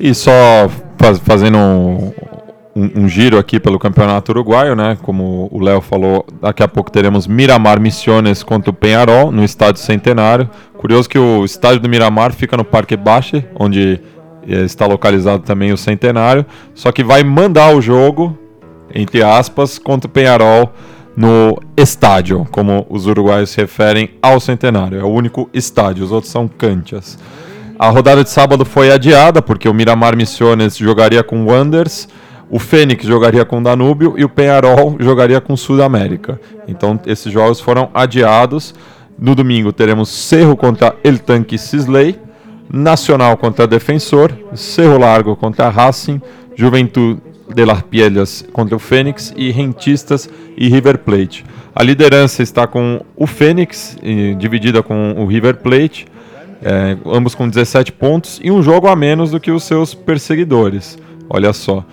E 0.00 0.14
só 0.14 0.30
faz- 0.96 1.18
fazendo 1.18 1.58
um, 1.58 2.12
um- 2.78 3.02
um 3.04 3.08
giro 3.08 3.38
aqui 3.38 3.58
pelo 3.58 3.78
campeonato 3.78 4.30
uruguaio, 4.32 4.74
né? 4.76 4.96
Como 5.02 5.48
o 5.50 5.60
Léo 5.60 5.80
falou, 5.80 6.24
daqui 6.40 6.62
a 6.62 6.68
pouco 6.68 6.90
teremos 6.90 7.26
Miramar 7.26 7.80
Missiones 7.80 8.42
contra 8.42 8.70
o 8.70 8.74
Penharol 8.74 9.32
no 9.32 9.42
estádio 9.44 9.80
Centenário. 9.82 10.48
Curioso 10.76 11.08
que 11.08 11.18
o 11.18 11.44
estádio 11.44 11.80
do 11.80 11.88
Miramar 11.88 12.32
fica 12.32 12.56
no 12.56 12.64
Parque 12.64 12.96
Bache, 12.96 13.44
onde 13.58 14.00
eh, 14.48 14.62
está 14.64 14.86
localizado 14.86 15.42
também 15.42 15.72
o 15.72 15.76
Centenário, 15.76 16.46
só 16.74 16.92
que 16.92 17.02
vai 17.02 17.22
mandar 17.24 17.74
o 17.74 17.80
jogo, 17.80 18.38
entre 18.94 19.22
aspas, 19.22 19.78
contra 19.78 20.08
o 20.08 20.10
Penharol 20.12 20.72
no 21.16 21.58
estádio, 21.76 22.46
como 22.52 22.86
os 22.88 23.06
uruguaios 23.06 23.50
se 23.50 23.60
referem 23.60 24.10
ao 24.22 24.38
Centenário. 24.38 25.00
É 25.00 25.02
o 25.04 25.08
único 25.08 25.50
estádio, 25.52 26.04
os 26.04 26.12
outros 26.12 26.30
são 26.30 26.46
canchas. 26.46 27.18
A 27.76 27.88
rodada 27.90 28.22
de 28.24 28.30
sábado 28.30 28.64
foi 28.64 28.90
adiada 28.92 29.42
porque 29.42 29.68
o 29.68 29.74
Miramar 29.74 30.16
Missiones 30.16 30.76
jogaria 30.76 31.22
com 31.24 31.42
o 31.42 31.46
Wanders, 31.50 32.08
o 32.50 32.58
Fênix 32.58 33.04
jogaria 33.04 33.44
com 33.44 33.58
o 33.58 33.62
Danúbio 33.62 34.14
e 34.16 34.24
o 34.24 34.28
Penharol 34.28 34.96
jogaria 34.98 35.40
com 35.40 35.52
o 35.52 35.58
Sudamérica. 35.58 36.40
Então 36.66 36.98
esses 37.06 37.32
jogos 37.32 37.60
foram 37.60 37.90
adiados. 37.92 38.74
No 39.18 39.34
domingo 39.34 39.72
teremos 39.72 40.08
Cerro 40.08 40.56
contra 40.56 40.94
El 41.02 41.18
Tanque 41.18 41.58
Sisley, 41.58 42.18
Nacional 42.72 43.36
contra 43.36 43.66
Defensor, 43.66 44.32
Cerro 44.54 44.98
Largo 44.98 45.36
contra 45.36 45.68
Racing, 45.68 46.20
Juventude 46.54 47.20
de 47.54 47.64
Las 47.64 47.82
Piedras 47.82 48.44
contra 48.52 48.76
o 48.76 48.78
Fênix 48.78 49.32
e 49.36 49.50
Rentistas 49.50 50.28
e 50.56 50.68
River 50.68 50.98
Plate. 50.98 51.44
A 51.74 51.82
liderança 51.82 52.42
está 52.42 52.66
com 52.66 53.00
o 53.16 53.26
Fênix, 53.26 53.96
dividida 54.38 54.82
com 54.82 55.14
o 55.16 55.26
River 55.26 55.56
Plate, 55.56 56.06
é, 56.62 56.96
ambos 57.06 57.34
com 57.34 57.48
17 57.48 57.92
pontos 57.92 58.40
e 58.42 58.50
um 58.50 58.62
jogo 58.62 58.88
a 58.88 58.96
menos 58.96 59.30
do 59.30 59.38
que 59.38 59.50
os 59.50 59.62
seus 59.62 59.94
perseguidores. 59.94 60.98
Olha 61.30 61.52
só. 61.52 61.84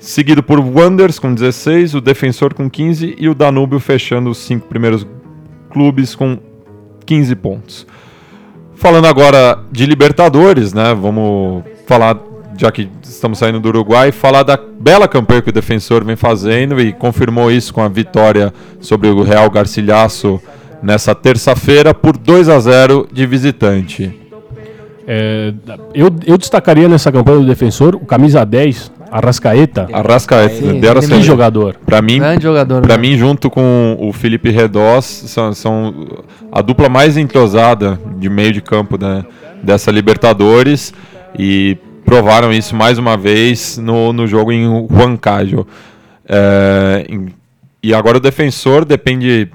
Seguido 0.00 0.42
por 0.42 0.58
Wanders 0.58 1.18
com 1.18 1.34
16, 1.34 1.94
o 1.94 2.00
Defensor 2.00 2.54
com 2.54 2.70
15 2.70 3.16
e 3.18 3.28
o 3.28 3.34
Danúbio 3.34 3.78
fechando 3.78 4.30
os 4.30 4.38
cinco 4.38 4.66
primeiros 4.66 5.06
clubes 5.70 6.14
com 6.14 6.38
15 7.04 7.36
pontos. 7.36 7.86
Falando 8.74 9.06
agora 9.06 9.58
de 9.70 9.84
Libertadores, 9.84 10.72
né? 10.72 10.94
Vamos 10.94 11.64
falar, 11.86 12.18
já 12.56 12.72
que 12.72 12.88
estamos 13.02 13.38
saindo 13.38 13.60
do 13.60 13.68
Uruguai, 13.68 14.10
falar 14.10 14.42
da 14.42 14.56
bela 14.56 15.06
campanha 15.06 15.42
que 15.42 15.50
o 15.50 15.52
Defensor 15.52 16.02
vem 16.02 16.16
fazendo 16.16 16.80
e 16.80 16.94
confirmou 16.94 17.52
isso 17.52 17.74
com 17.74 17.82
a 17.82 17.88
vitória 17.88 18.54
sobre 18.80 19.06
o 19.06 19.22
Real 19.22 19.50
Garcilhaço 19.50 20.40
nessa 20.82 21.14
terça-feira 21.14 21.92
por 21.92 22.16
2 22.16 22.48
a 22.48 22.58
0 22.58 23.06
de 23.12 23.26
visitante. 23.26 24.18
É, 25.06 25.52
eu, 25.92 26.08
eu 26.24 26.38
destacaria 26.38 26.88
nessa 26.88 27.12
campanha 27.12 27.40
do 27.40 27.46
defensor 27.46 27.96
o 27.96 28.06
camisa 28.06 28.46
10, 28.46 28.92
Arrascaeta. 29.10 29.88
Arrascaeta, 29.92 30.54
Sim, 30.54 30.80
deram 30.80 31.00
Que 31.00 31.22
jogador. 31.22 31.76
Para 31.84 32.00
mim, 32.00 32.18
Grande 32.18 32.42
jogador. 32.42 32.82
Pra 32.82 32.96
né? 32.96 33.02
mim, 33.02 33.16
junto 33.16 33.50
com 33.50 33.96
o 33.98 34.12
Felipe 34.12 34.50
Redós, 34.50 35.04
são, 35.04 35.52
são 35.52 35.94
a 36.52 36.62
dupla 36.62 36.88
mais 36.88 37.16
entrosada 37.16 37.98
de 38.16 38.28
meio 38.28 38.52
de 38.52 38.60
campo 38.60 38.96
né, 39.00 39.24
dessa 39.62 39.90
Libertadores 39.90 40.94
e 41.38 41.76
provaram 42.04 42.52
isso 42.52 42.74
mais 42.74 42.98
uma 42.98 43.16
vez 43.16 43.78
no, 43.78 44.12
no 44.12 44.26
jogo 44.26 44.52
em 44.52 44.66
Huancayo. 44.66 45.66
É, 46.28 47.06
e 47.82 47.92
agora 47.94 48.18
o 48.18 48.20
defensor 48.20 48.84
depende 48.84 49.48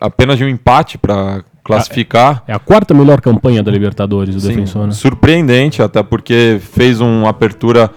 apenas 0.00 0.38
de 0.38 0.44
um 0.44 0.48
empate 0.48 0.96
para 0.98 1.42
classificar. 1.62 2.42
É 2.46 2.52
a 2.52 2.58
quarta 2.58 2.92
melhor 2.92 3.20
campanha 3.20 3.62
da 3.62 3.70
Libertadores, 3.70 4.34
o 4.34 4.40
Sim, 4.40 4.48
defensor. 4.48 4.86
Né? 4.86 4.92
Surpreendente, 4.92 5.82
até 5.82 6.02
porque 6.02 6.60
fez 6.72 7.00
uma 7.00 7.30
apertura 7.30 7.90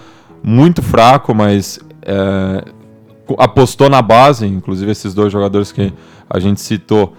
muito 0.45 0.83
fraco, 0.83 1.33
mas 1.33 1.79
é, 2.03 2.63
apostou 3.39 3.89
na 3.89 4.01
base, 4.01 4.45
inclusive 4.45 4.91
esses 4.91 5.11
dois 5.11 5.33
jogadores 5.33 5.71
que 5.71 5.91
a 6.29 6.39
gente 6.39 6.61
citou 6.61 7.15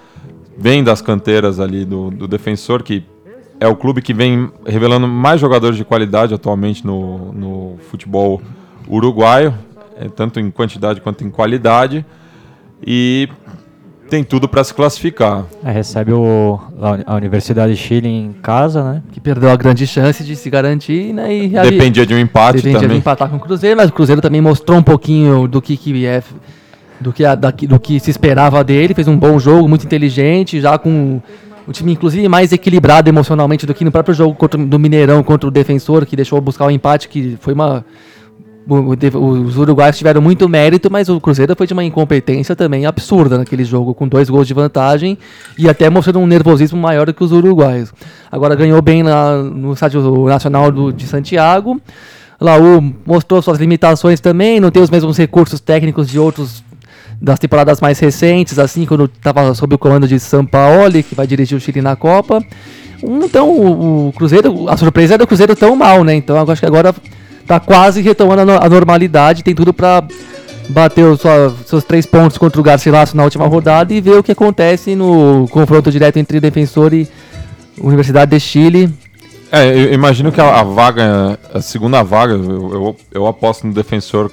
vêm 0.57 0.85
das 0.85 1.03
canteiras 1.03 1.59
ali 1.59 1.85
do, 1.85 2.11
do 2.11 2.29
defensor, 2.29 2.85
que 2.85 3.05
é 3.59 3.67
o 3.67 3.75
clube 3.75 4.01
que 4.01 4.15
vem 4.15 4.51
revelando 4.65 5.09
mais 5.09 5.41
jogadores 5.41 5.77
de 5.77 5.85
qualidade 5.85 6.35
atualmente 6.35 6.87
no, 6.87 7.33
no 7.33 7.79
futebol 7.91 8.41
uruguaio, 8.87 9.53
é, 9.99 10.09
tanto 10.09 10.39
em 10.39 10.49
quantidade 10.49 11.01
quanto 11.01 11.25
em 11.25 11.31
qualidade, 11.31 12.07
e 12.87 13.29
tem 14.09 14.23
tudo 14.25 14.49
para 14.49 14.63
se 14.65 14.73
classificar. 14.73 15.45
É, 15.65 15.71
recebe 15.71 16.13
o, 16.13 16.59
a, 16.81 17.13
a 17.13 17.17
Universidade 17.17 17.73
de 17.75 17.79
Chile 17.79 18.09
em 18.09 18.33
casa, 18.43 18.83
né? 18.83 19.03
Que 19.13 19.21
perdeu 19.21 19.51
a 19.51 19.57
grande 19.57 19.87
chance 19.87 20.23
de 20.25 20.37
se 20.37 20.49
garantir, 20.49 21.13
né? 21.13 21.35
E 21.35 21.59
ali- 21.59 21.71
Dependia 21.73 22.07
de 22.07 22.15
um 22.15 22.19
empate 22.19 22.57
Dependia 22.59 22.79
de 22.81 22.85
também. 22.87 22.99
empatar 22.99 23.29
com 23.29 23.37
o 23.37 23.41
Cruzeiro, 23.41 23.77
mas 23.77 23.91
o 23.91 23.93
Cruzeiro 23.93 24.21
também 24.21 24.41
mostrou 24.41 24.79
um 24.79 24.83
pouquinho 24.83 25.47
do 25.49 25.61
que, 25.61 25.77
que 25.77 26.07
é 26.07 26.23
do 27.01 27.13
que, 27.13 27.25
a- 27.25 27.35
daqui- 27.35 27.67
do 27.67 27.79
que 27.79 28.01
se 28.01 28.11
esperava 28.11 28.63
dele, 28.65 28.95
fez 28.95 29.07
um 29.09 29.17
bom 29.19 29.39
jogo, 29.39 29.69
muito 29.69 29.85
inteligente, 29.85 30.61
já 30.61 30.79
com 30.79 31.21
o 31.69 31.73
time 31.73 31.93
inclusive 31.93 32.27
mais 32.29 32.53
equilibrado 32.53 33.09
emocionalmente 33.09 33.67
do 33.67 33.75
que 33.75 33.85
no 33.85 33.91
próprio 33.91 34.15
jogo 34.15 34.35
contra, 34.35 34.59
do 34.65 34.79
Mineirão 34.79 35.23
contra 35.23 35.49
o 35.49 35.51
Defensor, 35.51 36.07
que 36.07 36.15
deixou 36.17 36.41
buscar 36.41 36.65
o 36.67 36.71
empate, 36.71 37.09
que 37.09 37.37
foi 37.41 37.53
uma 37.55 37.81
de- 37.81 37.85
os 38.69 39.57
uruguaios 39.57 39.97
tiveram 39.97 40.21
muito 40.21 40.49
mérito, 40.49 40.91
mas 40.91 41.09
o 41.09 41.21
Cruzeiro 41.21 41.55
foi 41.57 41.67
de 41.67 41.73
uma 41.73 41.85
incompetência 41.85 42.57
também 42.57 42.85
absurda 42.85 43.39
naquele 43.39 43.65
jogo, 43.65 43.95
com 43.95 44.09
dois 44.09 44.29
gols 44.29 44.47
de 44.47 44.55
vantagem 44.55 45.17
e 45.57 45.69
até 45.69 45.89
mostrando 45.89 46.19
um 46.19 46.27
nervosismo 46.27 46.81
maior 46.81 47.07
do 47.07 47.15
que 47.15 47.23
os 47.23 47.31
uruguaios. 47.31 47.93
Agora 48.31 48.57
ganhou 48.57 48.83
bem 48.83 49.05
lá 49.05 49.37
no 49.41 49.73
estádio 49.73 50.27
nacional 50.27 50.73
do, 50.73 50.93
de 50.93 51.07
Santiago. 51.07 51.81
Laú 52.41 52.95
mostrou 53.07 53.41
suas 53.41 53.59
limitações 53.59 54.21
também, 54.21 54.59
não 54.59 54.71
tem 54.71 54.83
os 54.83 54.91
mesmos 54.91 55.17
recursos 55.17 55.61
técnicos 55.61 56.09
de 56.09 56.19
outros 56.19 56.65
das 57.23 57.39
temporadas 57.39 57.81
mais 57.81 57.99
recentes, 57.99 58.59
assim, 58.59 58.85
quando 58.85 59.05
estava 59.05 59.55
sob 59.55 59.75
o 59.75 59.79
comando 59.79 60.07
de 60.07 60.19
Sampaoli, 60.21 61.03
que 61.03 61.15
vai 61.15 61.27
dirigir 61.27 61.57
o 61.57 61.61
Chile 61.61 61.81
na 61.81 61.97
Copa. 61.97 62.45
Então, 63.03 63.49
o, 63.49 64.09
o 64.09 64.13
Cruzeiro, 64.13 64.69
a 64.69 64.77
surpresa 64.77 65.15
é 65.15 65.19
do 65.19 65.27
Cruzeiro 65.27 65.55
tão 65.55 65.75
mal, 65.77 66.05
né? 66.05 66.15
Então, 66.15 66.37
eu 66.37 66.51
acho 66.51 66.61
que 66.61 66.67
agora 66.67 66.95
tá 67.47 67.61
quase 67.61 68.01
retomando 68.03 68.43
a, 68.43 68.45
no- 68.45 68.63
a 68.65 68.69
normalidade, 68.69 69.43
tem 69.43 69.55
tudo 69.55 69.73
para 69.73 70.03
bater 70.69 71.05
os 71.05 71.21
seus 71.67 71.85
três 71.85 72.05
pontos 72.05 72.37
contra 72.37 72.61
o 72.61 72.65
Garcilaso 72.65 73.17
na 73.17 73.23
última 73.25 73.47
rodada 73.47 73.95
e 73.95 74.01
ver 74.01 74.19
o 74.19 74.23
que 74.23 74.33
acontece 74.33 74.95
no 74.97 75.47
confronto 75.51 75.91
direto 75.93 76.17
entre 76.19 76.41
Defensor 76.41 76.93
e 76.93 77.09
Universidade 77.79 78.33
de 78.33 78.41
Chile. 78.41 78.93
É, 79.53 79.69
eu 79.69 79.93
imagino 79.93 80.33
que 80.33 80.41
a, 80.41 80.61
a 80.61 80.63
vaga, 80.65 81.39
a 81.55 81.61
segunda 81.61 82.03
vaga, 82.03 82.35
eu, 82.35 82.73
eu, 82.73 82.97
eu 83.13 83.27
aposto 83.27 83.67
no 83.67 83.73
defensor 83.73 84.31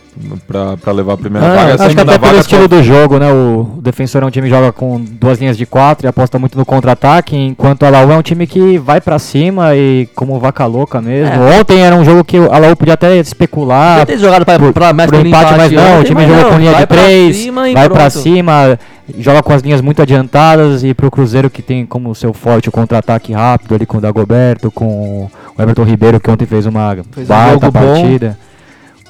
pra, 0.47 0.75
pra 0.77 0.91
levar 0.91 1.13
a 1.13 1.17
primeira 1.17 1.45
Ah, 1.47 1.55
vaga. 1.55 1.71
A 1.83 1.85
acho 1.85 1.95
que 1.95 2.01
até 2.01 2.17
pelo 2.17 2.37
estilo 2.39 2.67
do 2.67 2.81
jogo, 2.83 3.19
né? 3.19 3.31
O 3.31 3.79
defensor 3.81 4.23
é 4.23 4.25
um 4.25 4.29
time 4.31 4.47
que 4.47 4.53
joga 4.53 4.71
com 4.71 4.99
duas 4.99 5.39
linhas 5.39 5.55
de 5.57 5.65
quatro 5.65 6.05
e 6.05 6.09
aposta 6.09 6.39
muito 6.39 6.57
no 6.57 6.65
contra-ataque, 6.65 7.35
enquanto 7.35 7.83
a 7.83 7.89
Laú 7.89 8.11
é 8.11 8.17
um 8.17 8.21
time 8.21 8.47
que 8.47 8.77
vai 8.77 8.99
pra 8.99 9.19
cima 9.19 9.75
e 9.75 10.07
como 10.15 10.39
vaca 10.39 10.65
louca 10.65 11.01
mesmo. 11.01 11.33
É. 11.33 11.59
Ontem 11.59 11.79
era 11.81 11.95
um 11.95 12.03
jogo 12.03 12.23
que 12.23 12.37
a 12.37 12.57
Laú 12.57 12.75
podia 12.75 12.95
até 12.95 13.15
especular. 13.17 13.99
Podia 13.99 14.15
ter 14.17 14.21
jogado 14.21 14.45
pra, 14.45 14.57
pra 14.71 14.93
mais 14.93 15.09
Pro 15.09 15.17
pelo 15.19 15.27
empate, 15.29 15.53
mas 15.55 15.71
não, 15.71 15.83
o 15.83 15.99
ontem, 15.99 16.07
time 16.07 16.21
jogou 16.27 16.43
não, 16.43 16.49
com 16.51 16.57
linha 16.57 16.71
vai 16.71 16.81
de 16.81 16.87
pra 16.87 16.97
três, 17.03 17.35
cima 17.37 17.61
vai 17.61 17.73
pra 17.73 17.89
pronto. 17.89 18.09
cima, 18.09 18.79
joga 19.17 19.43
com 19.43 19.53
as 19.53 19.61
linhas 19.61 19.81
muito 19.81 20.01
adiantadas 20.01 20.83
e 20.83 20.93
pro 20.93 21.11
Cruzeiro 21.11 21.49
que 21.49 21.61
tem 21.61 21.85
como 21.85 22.15
seu 22.15 22.33
forte 22.33 22.69
o 22.69 22.71
contra-ataque 22.71 23.33
rápido 23.33 23.75
ali 23.75 23.85
com 23.85 23.97
o 23.97 24.01
Dagoberto, 24.01 24.71
com 24.71 25.29
o 25.57 25.61
Everton 25.61 25.83
Ribeiro 25.83 26.19
que 26.19 26.29
ontem 26.31 26.45
fez 26.45 26.65
uma 26.65 26.95
Fez 27.11 27.29
um 27.29 27.33
baita 27.33 27.71
bom. 27.71 27.79
partida. 27.79 28.37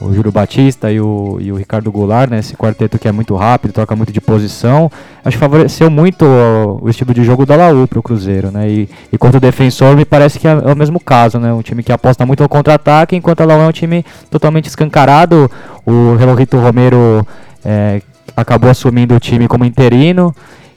O 0.01 0.13
Júlio 0.13 0.31
Batista 0.31 0.91
e 0.91 0.99
o, 0.99 1.37
e 1.39 1.49
o 1.51 1.55
Ricardo 1.55 1.89
Goulart, 1.89 2.29
né? 2.29 2.39
Esse 2.39 2.57
quarteto 2.57 2.99
que 2.99 3.07
é 3.07 3.11
muito 3.11 3.35
rápido, 3.35 3.71
troca 3.71 3.95
muito 3.95 4.11
de 4.11 4.19
posição. 4.19 4.91
Acho 5.23 5.37
que 5.37 5.39
favoreceu 5.39 5.89
muito 5.89 6.25
o, 6.25 6.79
o 6.83 6.89
estilo 6.89 7.13
de 7.13 7.23
jogo 7.23 7.45
da 7.45 7.55
Laú 7.55 7.87
pro 7.87 8.03
Cruzeiro, 8.03 8.51
né? 8.51 8.69
E, 8.69 8.89
e 9.13 9.17
contra 9.17 9.37
o 9.37 9.39
defensor 9.39 9.95
me 9.95 10.03
parece 10.03 10.39
que 10.39 10.47
é, 10.47 10.51
é 10.51 10.73
o 10.73 10.75
mesmo 10.75 10.99
caso, 10.99 11.39
né? 11.39 11.53
Um 11.53 11.61
time 11.61 11.83
que 11.83 11.91
aposta 11.91 12.25
muito 12.25 12.43
no 12.43 12.49
contra-ataque, 12.49 13.15
enquanto 13.15 13.41
a 13.41 13.45
Laú 13.45 13.61
é 13.61 13.67
um 13.67 13.71
time 13.71 14.03
totalmente 14.29 14.65
escancarado. 14.65 15.49
O 15.85 16.15
Relorito 16.15 16.57
Romero 16.57 17.25
é, 17.63 18.01
acabou 18.35 18.69
assumindo 18.69 19.15
o 19.15 19.19
time 19.19 19.47
como 19.47 19.65
interino. 19.65 20.33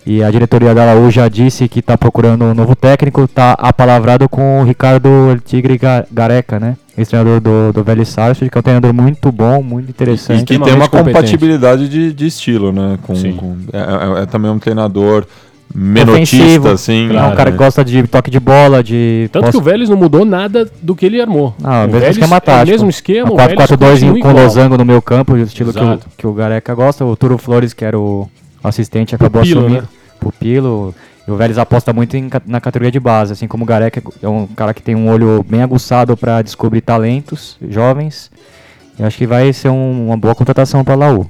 E 0.08 0.22
a 0.22 0.30
diretoria 0.30 0.72
da 0.72 0.84
Laú 0.84 1.10
já 1.10 1.26
disse 1.28 1.66
que 1.68 1.80
está 1.80 1.98
procurando 1.98 2.44
um 2.44 2.54
novo 2.54 2.76
técnico, 2.76 3.24
está 3.24 3.54
apalavrado 3.54 4.28
com 4.28 4.60
o 4.60 4.64
Ricardo 4.64 5.08
Tigre 5.44 5.76
Ga- 5.76 6.06
Gareca, 6.12 6.60
né? 6.60 6.76
Ex-treinador 6.96 7.40
do, 7.40 7.72
do 7.72 7.82
Vélez 7.82 8.08
Sarsfield, 8.10 8.50
que 8.50 8.56
é 8.56 8.60
um 8.60 8.62
treinador 8.62 8.94
muito 8.94 9.32
bom, 9.32 9.60
muito 9.64 9.88
E 9.88 9.90
interessante. 9.90 10.44
que 10.44 10.58
tem 10.60 10.74
uma 10.74 10.88
compatibilidade 10.88 11.88
de, 11.88 12.12
de 12.12 12.26
estilo, 12.26 12.70
né? 12.70 12.98
Com, 13.02 13.14
com- 13.34 13.56
é, 13.72 13.78
é- 14.20 14.22
é 14.22 14.26
também 14.26 14.48
um 14.50 14.60
treinador 14.60 15.26
menotista, 15.78 16.36
Ofensivo. 16.36 16.68
assim. 16.70 17.14
É 17.14 17.22
um 17.22 17.34
cara 17.36 17.50
que 17.52 17.58
gosta 17.58 17.84
de 17.84 18.02
toque 18.06 18.30
de 18.30 18.40
bola, 18.40 18.82
de. 18.82 19.28
Tanto 19.30 19.44
que 19.44 19.52
posse- 19.52 19.58
o 19.58 19.60
Vélez 19.62 19.88
não 19.88 19.96
mudou 19.96 20.24
nada 20.24 20.70
do 20.82 20.94
que 20.96 21.04
ele 21.04 21.20
armou. 21.20 21.54
Ah, 21.62 21.80
o 21.80 21.86
mesmo 21.86 21.92
Vélez 22.00 22.16
esquema 22.16 22.36
É 22.36 22.40
tático. 22.40 22.64
o 22.64 22.70
mesmo 22.72 22.88
esquema, 22.90 23.32
o 23.32 23.34
A 23.40 23.46
Vélez 23.46 23.56
4-4-2 23.70 23.90
continua 23.90 24.12
com 24.12 24.18
igual. 24.30 24.34
losango 24.44 24.78
no 24.78 24.84
meu 24.84 25.02
campo, 25.02 25.34
o 25.34 25.38
estilo 25.38 25.72
que 25.72 25.78
o, 25.84 25.98
que 26.18 26.26
o 26.26 26.32
Gareca 26.32 26.74
gosta. 26.74 27.04
O 27.04 27.14
Turo 27.16 27.36
Flores, 27.36 27.72
que 27.74 27.84
era 27.84 27.98
o 27.98 28.28
assistente, 28.64 29.14
acabou 29.14 29.42
Pupilo, 29.42 29.60
assumindo. 29.60 29.82
né? 29.82 29.88
Pupilo. 30.18 30.94
E 31.28 31.30
o 31.30 31.36
Vélez 31.36 31.58
aposta 31.58 31.92
muito 31.92 32.16
em 32.16 32.30
na 32.46 32.60
categoria 32.60 32.90
de 32.92 33.00
base, 33.00 33.32
assim 33.32 33.46
como 33.48 33.64
o 33.64 33.66
Gareca 33.66 34.00
é 34.22 34.28
um 34.28 34.46
cara 34.46 34.72
que 34.72 34.80
tem 34.80 34.94
um 34.94 35.10
olho 35.10 35.44
bem 35.48 35.60
aguçado 35.62 36.16
para 36.16 36.40
descobrir 36.40 36.80
talentos 36.80 37.56
jovens. 37.68 38.30
Eu 38.98 39.06
acho 39.06 39.18
que 39.18 39.26
vai 39.26 39.52
ser 39.52 39.68
um- 39.68 40.06
uma 40.06 40.16
boa 40.16 40.34
contratação 40.34 40.82
para 40.84 40.94
a 40.94 40.96
Laú. 40.96 41.26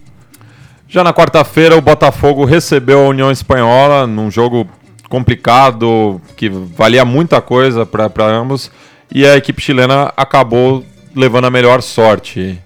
Já 0.88 1.02
na 1.02 1.12
quarta-feira, 1.12 1.76
o 1.76 1.80
Botafogo 1.80 2.44
recebeu 2.44 3.00
a 3.00 3.08
União 3.08 3.30
Espanhola 3.30 4.06
num 4.06 4.30
jogo 4.30 4.68
complicado, 5.08 6.20
que 6.36 6.48
valia 6.48 7.04
muita 7.04 7.40
coisa 7.40 7.84
para 7.84 8.24
ambos, 8.24 8.70
e 9.12 9.26
a 9.26 9.36
equipe 9.36 9.60
chilena 9.60 10.12
acabou 10.16 10.84
levando 11.14 11.46
a 11.46 11.50
melhor 11.50 11.82
sorte. 11.82 12.60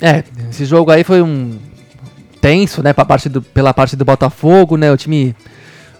É, 0.00 0.22
esse 0.50 0.64
jogo 0.64 0.90
aí 0.90 1.02
foi 1.04 1.22
um 1.22 1.58
tenso, 2.40 2.82
né, 2.82 2.92
pra 2.92 3.04
parte 3.04 3.28
do, 3.28 3.40
pela 3.40 3.72
parte 3.72 3.94
do 3.96 4.04
Botafogo, 4.04 4.76
né, 4.76 4.92
o 4.92 4.96
time 4.96 5.34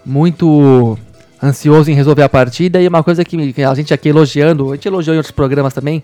muito 0.04 0.98
ansioso 1.42 1.90
em 1.90 1.94
resolver 1.94 2.22
a 2.22 2.28
partida 2.28 2.82
e 2.82 2.88
uma 2.88 3.02
coisa 3.02 3.24
que, 3.24 3.52
que 3.52 3.62
a 3.62 3.74
gente 3.74 3.94
aqui 3.94 4.08
elogiando, 4.08 4.72
a 4.72 4.74
gente 4.74 4.88
elogiou 4.88 5.14
em 5.14 5.18
outros 5.18 5.32
programas 5.32 5.72
também, 5.72 6.02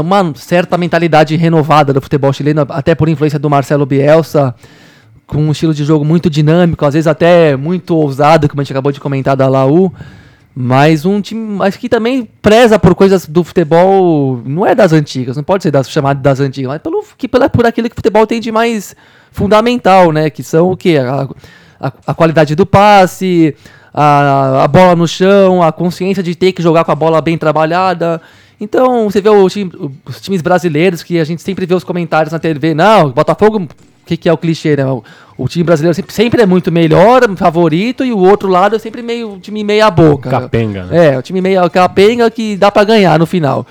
uma 0.00 0.32
certa 0.34 0.76
mentalidade 0.76 1.36
renovada 1.36 1.92
do 1.92 2.00
futebol 2.00 2.32
chileno, 2.32 2.66
até 2.68 2.94
por 2.94 3.08
influência 3.08 3.38
do 3.38 3.48
Marcelo 3.48 3.86
Bielsa, 3.86 4.54
com 5.26 5.38
um 5.38 5.52
estilo 5.52 5.72
de 5.72 5.84
jogo 5.84 6.04
muito 6.04 6.28
dinâmico, 6.28 6.84
às 6.84 6.94
vezes 6.94 7.06
até 7.06 7.56
muito 7.56 7.96
ousado, 7.96 8.48
como 8.48 8.60
a 8.60 8.64
gente 8.64 8.72
acabou 8.72 8.92
de 8.92 9.00
comentar 9.00 9.36
da 9.36 9.48
Laú, 9.48 9.92
mas 10.56 11.04
um 11.04 11.20
time, 11.20 11.58
acho 11.62 11.78
que 11.78 11.88
também 11.88 12.28
preza 12.40 12.78
por 12.78 12.94
coisas 12.94 13.26
do 13.26 13.42
futebol, 13.42 14.40
não 14.44 14.64
é 14.64 14.74
das 14.74 14.92
antigas, 14.92 15.36
não 15.36 15.42
pode 15.42 15.64
ser 15.64 15.72
das, 15.72 15.90
chamado 15.90 16.20
das 16.20 16.38
antigas, 16.38 16.68
mas 16.68 16.80
pelo, 16.80 17.04
que, 17.18 17.26
pela, 17.26 17.48
por 17.48 17.66
aquilo 17.66 17.88
que 17.88 17.94
o 17.94 17.96
futebol 17.96 18.24
tem 18.26 18.40
de 18.40 18.52
mais 18.52 18.94
fundamental, 19.32 20.12
né? 20.12 20.30
Que 20.30 20.44
são 20.44 20.70
o 20.70 20.76
quê? 20.76 20.98
A, 20.98 21.28
a, 21.80 21.92
a 22.06 22.14
qualidade 22.14 22.54
do 22.54 22.64
passe, 22.64 23.56
a, 23.92 24.62
a 24.62 24.68
bola 24.68 24.94
no 24.94 25.08
chão, 25.08 25.60
a 25.60 25.72
consciência 25.72 26.22
de 26.22 26.36
ter 26.36 26.52
que 26.52 26.62
jogar 26.62 26.84
com 26.84 26.92
a 26.92 26.94
bola 26.94 27.20
bem 27.20 27.36
trabalhada. 27.36 28.22
Então, 28.64 29.08
você 29.10 29.20
vê 29.20 29.28
os 29.28 30.20
times 30.20 30.40
brasileiros 30.42 31.02
que 31.02 31.18
a 31.20 31.24
gente 31.24 31.42
sempre 31.42 31.66
vê 31.66 31.74
os 31.74 31.84
comentários 31.84 32.32
na 32.32 32.38
TV, 32.38 32.72
não, 32.74 33.10
Botafogo, 33.10 33.58
o 33.62 33.68
que, 34.06 34.16
que 34.16 34.28
é 34.28 34.32
o 34.32 34.38
clichê, 34.38 34.74
né? 34.76 34.86
O, 34.86 35.04
o 35.36 35.46
time 35.48 35.62
brasileiro 35.64 35.94
sempre, 35.94 36.12
sempre 36.14 36.42
é 36.42 36.46
muito 36.46 36.72
melhor, 36.72 37.22
favorito, 37.36 38.04
e 38.04 38.12
o 38.12 38.18
outro 38.18 38.48
lado 38.48 38.74
é 38.76 38.78
sempre 38.78 39.02
meio 39.02 39.38
time 39.40 39.62
meia 39.62 39.90
boca. 39.90 40.30
Capenga, 40.30 40.84
né? 40.84 41.14
É, 41.14 41.18
o 41.18 41.22
time 41.22 41.40
meia 41.40 41.68
capenga 41.68 42.30
que 42.30 42.56
dá 42.56 42.70
pra 42.70 42.84
ganhar 42.84 43.18
no 43.18 43.26
final. 43.26 43.66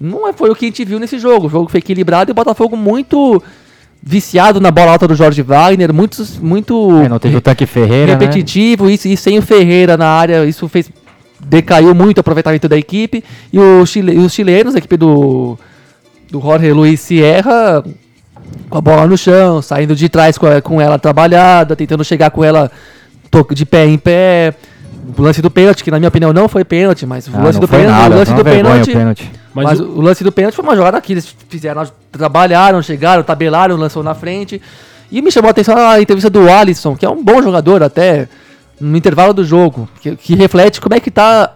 Não 0.00 0.28
é- 0.28 0.32
foi 0.32 0.48
o 0.50 0.54
que 0.54 0.66
a 0.66 0.68
gente 0.68 0.84
viu 0.84 0.98
nesse 0.98 1.18
jogo. 1.18 1.46
O 1.46 1.50
jogo 1.50 1.68
foi 1.70 1.78
equilibrado 1.78 2.30
e 2.30 2.32
o 2.32 2.34
Botafogo 2.34 2.76
muito 2.76 3.42
viciado 4.00 4.60
na 4.60 4.70
bola 4.70 4.92
alta 4.92 5.08
do 5.08 5.14
Jorge 5.14 5.42
Wagner, 5.42 5.92
muito, 5.92 6.24
muito 6.40 7.02
É, 7.04 7.08
não 7.08 7.18
teve 7.18 7.36
o 7.36 7.40
tanque 7.40 7.66
Ferreira, 7.66 8.12
né? 8.14 8.18
repetitivo, 8.20 8.88
isso, 8.88 9.08
e 9.08 9.16
sem 9.16 9.36
o 9.38 9.42
Ferreira 9.42 9.96
na 9.96 10.06
área, 10.06 10.46
isso 10.46 10.68
fez 10.68 10.88
decaiu 11.40 11.94
muito 11.94 12.18
o 12.18 12.20
aproveitamento 12.20 12.68
da 12.68 12.76
equipe. 12.76 13.22
E, 13.52 13.58
o 13.58 13.84
chile, 13.86 14.12
e 14.14 14.18
os 14.18 14.32
chilenos, 14.32 14.74
a 14.74 14.78
equipe 14.78 14.96
do, 14.96 15.58
do 16.30 16.40
Jorge 16.40 16.72
Luiz 16.72 17.00
Sierra, 17.00 17.84
com 18.68 18.78
a 18.78 18.80
bola 18.80 19.06
no 19.06 19.16
chão, 19.16 19.60
saindo 19.62 19.94
de 19.94 20.08
trás 20.08 20.36
com, 20.38 20.46
a- 20.46 20.60
com 20.60 20.80
ela 20.80 20.98
trabalhada, 20.98 21.74
tentando 21.76 22.04
chegar 22.04 22.30
com 22.30 22.42
ela 22.44 22.70
de 23.54 23.64
pé 23.66 23.86
em 23.86 23.98
pé. 23.98 24.54
O 25.16 25.22
lance 25.22 25.40
do 25.40 25.50
pênalti, 25.50 25.82
que 25.82 25.90
na 25.90 25.98
minha 25.98 26.08
opinião 26.08 26.32
não 26.34 26.48
foi 26.48 26.64
pênalti, 26.64 27.06
mas 27.06 27.26
o 27.28 27.30
Ah, 27.34 27.42
lance 27.44 27.58
do 27.58 27.66
pênalti, 27.66 27.88
nada, 27.90 28.14
o 28.14 28.18
lance 28.18 28.30
foi 28.32 28.34
uma 28.34 28.44
do 28.44 28.50
o 28.50 28.52
pênalti, 28.52 28.92
pênalti. 28.92 29.30
mas, 29.54 29.64
Mas 29.64 29.80
o... 29.80 30.00
lance 30.02 30.22
do 30.24 30.30
pênalti 30.32 30.54
foi 30.54 30.62
uma 30.64 30.76
jogada 30.76 31.00
que 31.00 31.14
eles 31.14 31.34
fizeram, 31.48 31.82
trabalharam, 32.12 32.82
chegaram, 32.82 33.22
tabelaram, 33.22 33.74
lançou 33.76 34.02
na 34.02 34.14
frente. 34.14 34.60
E 35.10 35.22
me 35.22 35.32
chamou 35.32 35.48
a 35.48 35.52
atenção 35.52 35.76
a 35.78 35.98
entrevista 36.00 36.28
do 36.28 36.50
Alisson, 36.50 36.94
que 36.94 37.06
é 37.06 37.08
um 37.08 37.24
bom 37.24 37.40
jogador 37.42 37.82
até, 37.82 38.28
no 38.80 38.96
intervalo 38.96 39.32
do 39.32 39.44
jogo, 39.44 39.88
que, 40.00 40.14
que 40.16 40.34
reflete 40.34 40.80
como 40.80 40.94
é 40.94 41.00
que 41.00 41.10
tá, 41.10 41.52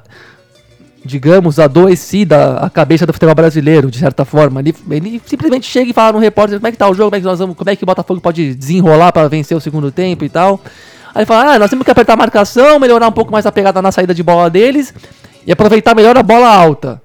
digamos, 1.04 1.58
adoecida 1.58 2.58
a 2.58 2.70
cabeça 2.70 3.06
do 3.06 3.12
futebol 3.12 3.34
brasileiro, 3.34 3.90
de 3.90 3.98
certa 3.98 4.24
forma. 4.24 4.60
Ele, 4.60 4.74
ele 4.90 5.22
simplesmente 5.24 5.66
chega 5.66 5.90
e 5.90 5.92
fala 5.92 6.12
no 6.12 6.18
repórter 6.18 6.58
como 6.58 6.66
é 6.66 6.72
que 6.72 6.78
tá 6.78 6.88
o 6.88 6.94
jogo, 6.94 7.10
como 7.10 7.16
é 7.16 7.20
que, 7.20 7.26
nós 7.26 7.38
vamos, 7.38 7.56
como 7.56 7.70
é 7.70 7.76
que 7.76 7.82
o 7.82 7.86
Botafogo 7.86 8.20
pode 8.20 8.54
desenrolar 8.54 9.12
para 9.12 9.28
vencer 9.28 9.56
o 9.56 9.60
segundo 9.60 9.90
tempo 9.90 10.24
e 10.24 10.28
tal. 10.28 10.60
Aí 11.14 11.20
ele 11.20 11.26
fala, 11.26 11.54
ah, 11.54 11.58
nós 11.58 11.68
temos 11.68 11.84
que 11.84 11.90
apertar 11.90 12.14
a 12.14 12.16
marcação, 12.16 12.78
melhorar 12.78 13.08
um 13.08 13.12
pouco 13.12 13.30
mais 13.30 13.44
a 13.44 13.52
pegada 13.52 13.82
na 13.82 13.92
saída 13.92 14.14
de 14.14 14.22
bola 14.22 14.48
deles 14.48 14.94
e 15.46 15.52
aproveitar 15.52 15.94
melhor 15.94 16.16
a 16.16 16.22
bola 16.22 16.48
alta. 16.48 17.00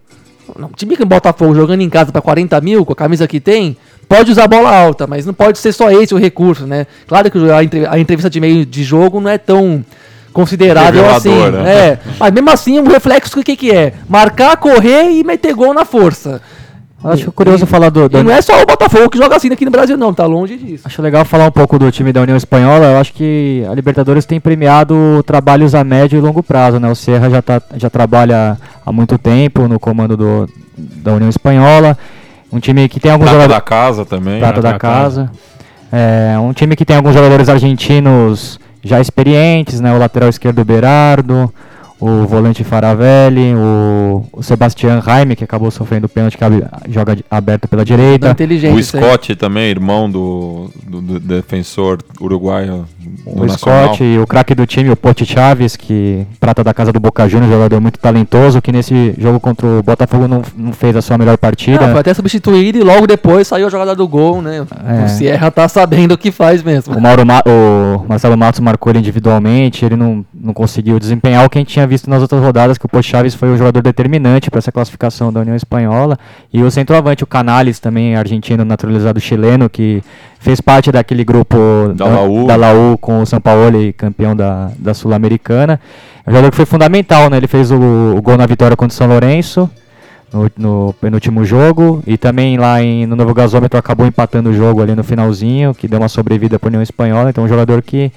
Não, 0.57 0.69
time 0.69 0.95
que 0.95 1.03
o 1.03 1.05
Botafogo 1.05 1.53
jogando 1.53 1.81
em 1.81 1.89
casa 1.89 2.11
para 2.11 2.21
40 2.21 2.59
mil, 2.61 2.85
com 2.85 2.93
a 2.93 2.95
camisa 2.95 3.27
que 3.27 3.39
tem, 3.39 3.75
pode 4.07 4.31
usar 4.31 4.47
bola 4.47 4.69
alta, 4.75 5.05
mas 5.07 5.25
não 5.25 5.33
pode 5.33 5.57
ser 5.57 5.71
só 5.73 5.89
esse 5.91 6.13
o 6.13 6.17
recurso, 6.17 6.65
né? 6.65 6.87
Claro 7.07 7.29
que 7.29 7.37
a, 7.51 7.63
entre- 7.63 7.85
a 7.85 7.99
entrevista 7.99 8.29
de 8.29 8.39
meio 8.39 8.65
de 8.65 8.83
jogo 8.83 9.19
não 9.19 9.29
é 9.29 9.37
tão 9.37 9.83
considerável 10.33 11.09
assim. 11.09 11.29
Reveladora. 11.29 11.69
É, 11.69 11.99
mas 12.19 12.31
mesmo 12.31 12.49
assim, 12.51 12.79
o 12.79 12.87
reflexo 12.89 13.39
o 13.39 13.43
que, 13.43 13.55
que 13.55 13.71
é? 13.71 13.93
Marcar, 14.07 14.55
correr 14.57 15.09
e 15.11 15.23
meter 15.23 15.53
gol 15.53 15.73
na 15.73 15.83
força. 15.85 16.41
Acho 17.03 17.31
curioso 17.31 17.65
falar 17.67 17.89
do, 17.89 18.09
do- 18.09 18.17
E 18.17 18.23
não 18.23 18.31
é 18.31 18.41
só 18.41 18.59
o 18.61 18.65
Botafogo 18.65 19.09
que 19.09 19.17
joga 19.19 19.35
assim 19.35 19.51
aqui 19.51 19.63
no 19.63 19.69
Brasil, 19.71 19.95
não, 19.95 20.11
tá 20.13 20.25
longe 20.25 20.57
disso. 20.57 20.83
Acho 20.85 21.01
legal 21.01 21.23
falar 21.23 21.45
um 21.45 21.51
pouco 21.51 21.77
do 21.77 21.91
time 21.91 22.11
da 22.11 22.21
União 22.21 22.35
Espanhola. 22.35 22.85
Eu 22.87 22.97
acho 22.97 23.13
que 23.13 23.63
a 23.69 23.73
Libertadores 23.73 24.25
tem 24.25 24.39
premiado 24.39 25.23
trabalhos 25.25 25.75
a 25.75 25.83
médio 25.83 26.17
e 26.17 26.21
longo 26.21 26.41
prazo, 26.41 26.79
né? 26.79 26.89
O 26.89 26.95
Serra 26.95 27.29
já, 27.29 27.41
tá, 27.41 27.61
já 27.75 27.89
trabalha 27.89 28.57
há 28.85 28.91
muito 28.91 29.15
tempo 29.17 29.67
no 29.67 29.79
comando 29.79 30.17
do, 30.17 30.49
da 30.75 31.13
União 31.13 31.29
Espanhola. 31.29 31.95
Um 32.51 32.59
time 32.59 32.87
que 32.87 32.99
tem 32.99 33.11
alguns 33.11 33.25
Prata 33.25 33.41
jogadores. 33.41 33.63
da 33.63 33.69
casa 33.69 34.05
também. 34.05 34.39
Prata 34.39 34.61
né? 34.61 34.71
da 34.71 34.79
casa. 34.79 35.31
É, 35.91 36.37
um 36.39 36.53
time 36.53 36.75
que 36.75 36.85
tem 36.85 36.95
alguns 36.95 37.13
jogadores 37.13 37.49
argentinos 37.49 38.59
já 38.83 38.99
experientes, 38.99 39.79
né? 39.79 39.93
O 39.93 39.97
lateral 39.97 40.29
esquerdo 40.29 40.63
Berardo, 40.63 41.53
o 41.99 42.25
volante 42.27 42.63
Faravelli, 42.63 43.53
o, 43.55 44.25
o 44.31 44.43
Sebastián 44.43 45.01
Jaime, 45.01 45.35
que 45.35 45.43
acabou 45.43 45.71
sofrendo 45.71 46.07
pênalti, 46.07 46.37
que 46.37 46.43
abre- 46.43 46.65
joga 46.89 47.15
de- 47.15 47.25
aberto 47.29 47.67
pela 47.67 47.83
direita. 47.83 48.27
O. 48.73 48.83
Scott 48.83 49.35
também, 49.35 49.69
irmão 49.69 50.09
do, 50.09 50.69
do, 50.85 51.01
do 51.01 51.19
defensor 51.19 51.99
uruguaio. 52.21 52.85
do 52.99 53.41
O 53.41 53.45
Nacional. 53.45 53.85
Scott 53.95 54.03
e 54.03 54.19
o 54.19 54.27
craque 54.27 54.53
do 54.53 54.65
time, 54.65 54.89
o 54.89 54.95
Pote 54.95 55.25
Chaves, 55.25 55.75
que 55.75 56.25
prata 56.39 56.63
da 56.63 56.73
casa 56.73 56.91
do 56.93 56.99
Boca 56.99 57.27
Juniors, 57.27 57.51
jogador 57.51 57.79
muito 57.81 57.97
talentoso, 57.99 58.61
que 58.61 58.71
nesse 58.71 59.13
jogo 59.17 59.39
contra 59.39 59.65
o 59.65 59.81
Botafogo 59.83 60.27
não, 60.27 60.41
não 60.55 60.73
fez 60.73 60.95
a 60.95 61.01
sua 61.01 61.17
melhor 61.17 61.37
partida. 61.37 61.85
Ah, 61.85 61.91
foi 61.91 61.99
até 62.01 62.13
substituído 62.13 62.77
e 62.77 62.83
logo 62.83 63.07
depois 63.07 63.47
saiu 63.47 63.67
a 63.67 63.69
jogada 63.69 63.95
do 63.95 64.07
gol, 64.07 64.41
né? 64.41 64.65
É. 64.85 65.05
O 65.05 65.09
Sierra 65.09 65.49
tá 65.49 65.67
sabendo 65.67 66.13
o 66.13 66.17
que 66.17 66.31
faz 66.31 66.61
mesmo. 66.61 66.95
O, 66.95 67.01
Mauro 67.01 67.25
Ma- 67.25 67.41
o 67.47 68.05
Marcelo 68.07 68.37
Matos 68.37 68.59
marcou 68.59 68.91
ele 68.91 68.99
individualmente, 68.99 69.83
ele 69.85 69.95
não, 69.95 70.25
não 70.33 70.53
conseguiu 70.53 70.99
desempenhar 70.99 71.45
o 71.45 71.49
que 71.49 71.57
a 71.57 71.61
gente 71.61 71.73
tinha 71.73 71.86
visto 71.87 72.09
nas 72.09 72.21
outras 72.21 72.41
rodadas, 72.41 72.77
que 72.77 72.85
o 72.85 72.89
Pote 72.89 73.09
Chaves 73.09 73.33
foi 73.33 73.49
o 73.49 73.57
jogador 73.57 73.81
determinante 73.81 74.49
para 74.49 74.59
essa 74.59 74.71
classificação 74.71 75.31
da 75.31 75.39
União 75.39 75.55
Espanhola. 75.55 76.17
E 76.51 76.61
o 76.61 76.69
centroavante, 76.69 77.23
o 77.23 77.27
Canales, 77.27 77.79
também 77.79 78.15
argentino 78.15 78.65
naturalizado 78.65 79.19
chileno, 79.19 79.69
que 79.69 80.03
fez 80.39 80.61
parte 80.61 80.91
daquele 80.91 81.23
grupo 81.23 81.57
Da 81.95 82.05
Laú. 82.05 82.47
da 82.47 82.55
Laú 82.55 82.97
com 82.97 83.21
o 83.21 83.25
São 83.25 83.39
Paulo 83.39 83.81
e 83.81 83.93
campeão 83.93 84.35
da, 84.35 84.71
da 84.77 84.93
Sul-Americana. 84.93 85.79
É 86.25 86.29
um 86.29 86.33
jogador 86.33 86.51
que 86.51 86.57
foi 86.57 86.65
fundamental, 86.65 87.29
né? 87.29 87.37
Ele 87.37 87.47
fez 87.47 87.71
o, 87.71 88.15
o 88.15 88.21
gol 88.21 88.37
na 88.37 88.45
vitória 88.45 88.75
contra 88.75 88.93
o 88.93 88.97
São 88.97 89.07
Lourenço. 89.07 89.69
No, 90.33 90.51
no 90.57 90.93
penúltimo 90.99 91.45
jogo 91.45 92.03
e 92.05 92.17
também 92.17 92.57
lá 92.57 92.83
em, 92.83 93.05
no 93.05 93.15
Novo 93.15 93.33
Gasômetro 93.33 93.79
acabou 93.79 94.05
empatando 94.05 94.49
o 94.49 94.53
jogo 94.53 94.81
ali 94.81 94.93
no 94.93 95.01
finalzinho, 95.01 95.73
que 95.73 95.87
deu 95.87 95.99
uma 95.99 96.09
sobrevida 96.09 96.59
para 96.59 96.67
a 96.67 96.69
União 96.71 96.83
Espanhola. 96.83 97.29
Então, 97.29 97.45
um 97.45 97.47
jogador 97.47 97.81
que 97.81 98.11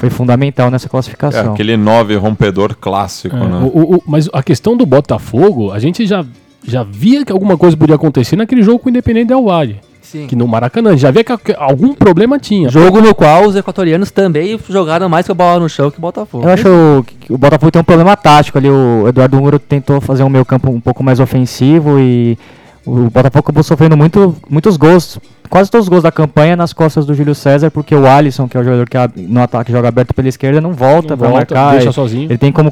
foi 0.00 0.08
fundamental 0.10 0.70
nessa 0.70 0.86
É, 0.86 0.88
classificação. 0.88 1.52
aquele 1.52 1.76
nove 1.76 2.16
rompedor 2.16 2.74
clássico, 2.74 3.36
É, 3.36 3.38
né? 3.38 3.60
o- 3.62 3.78
o- 3.78 3.96
o- 3.96 4.02
mas 4.06 4.28
a 4.32 4.42
questão 4.42 4.74
do 4.76 4.86
Botafogo, 4.86 5.70
a 5.70 5.78
gente 5.78 6.06
já, 6.06 6.24
já 6.66 6.82
via 6.82 7.24
que 7.24 7.30
alguma 7.30 7.56
coisa 7.58 7.76
podia 7.76 7.96
acontecer 7.96 8.34
naquele 8.34 8.62
jogo 8.62 8.78
com 8.78 8.86
o 8.88 8.90
Independente 8.90 9.26
Del 9.28 9.44
Valle. 9.44 9.78
Sim. 10.00 10.26
Que 10.26 10.34
no 10.34 10.48
Maracanã, 10.48 10.96
já 10.96 11.10
via 11.12 11.22
que, 11.22 11.32
algum 11.56 11.92
problema 11.94 12.36
tinha. 12.38 12.68
Jogo 12.68 13.00
no 13.00 13.14
qual 13.14 13.44
os 13.44 13.54
equatorianos 13.54 14.10
também 14.10 14.58
jogaram 14.68 15.08
mais 15.08 15.24
com 15.26 15.32
a 15.32 15.34
bola 15.36 15.60
no 15.60 15.68
chão 15.68 15.88
que 15.90 15.98
o 15.98 16.00
Botafogo. 16.00 16.44
Eu 16.44 16.50
acho 16.50 17.04
que 17.20 17.32
o 17.32 17.38
Botafogo 17.38 17.70
tem 17.70 17.80
um 17.80 17.84
problema 17.84 18.16
tático 18.16 18.58
ali. 18.58 18.68
O 18.68 19.06
Eduardo 19.06 19.38
Húngaro 19.38 19.58
tentou 19.60 20.00
fazer 20.00 20.24
um 20.24 20.28
meio 20.28 20.44
campo 20.44 20.68
um 20.68 20.80
pouco 20.80 21.04
mais 21.04 21.20
ofensivo 21.20 22.00
e 22.00 22.36
o 22.86 23.10
Botafogo 23.10 23.40
acabou 23.40 23.62
sofrendo 23.62 23.96
muito, 23.96 24.34
muitos 24.48 24.76
gols. 24.76 25.18
Quase 25.48 25.68
todos 25.68 25.86
os 25.86 25.88
gols 25.88 26.04
da 26.04 26.12
campanha 26.12 26.54
nas 26.54 26.72
costas 26.72 27.04
do 27.04 27.12
Júlio 27.12 27.34
César, 27.34 27.72
porque 27.72 27.92
o 27.92 28.06
Alisson, 28.06 28.46
que 28.46 28.56
é 28.56 28.60
o 28.60 28.62
jogador 28.62 28.88
que 28.88 28.96
no 29.22 29.42
ataque 29.42 29.72
joga 29.72 29.88
aberto 29.88 30.14
pela 30.14 30.28
esquerda, 30.28 30.60
não 30.60 30.72
volta 30.72 31.10
Não 31.14 31.18
para 31.18 31.28
volta, 31.28 31.54
marcar. 31.54 31.70
deixa 31.72 31.86
Ele- 31.86 31.92
sozinho. 31.92 32.24
Ele 32.30 32.38
tem 32.38 32.52
como 32.52 32.70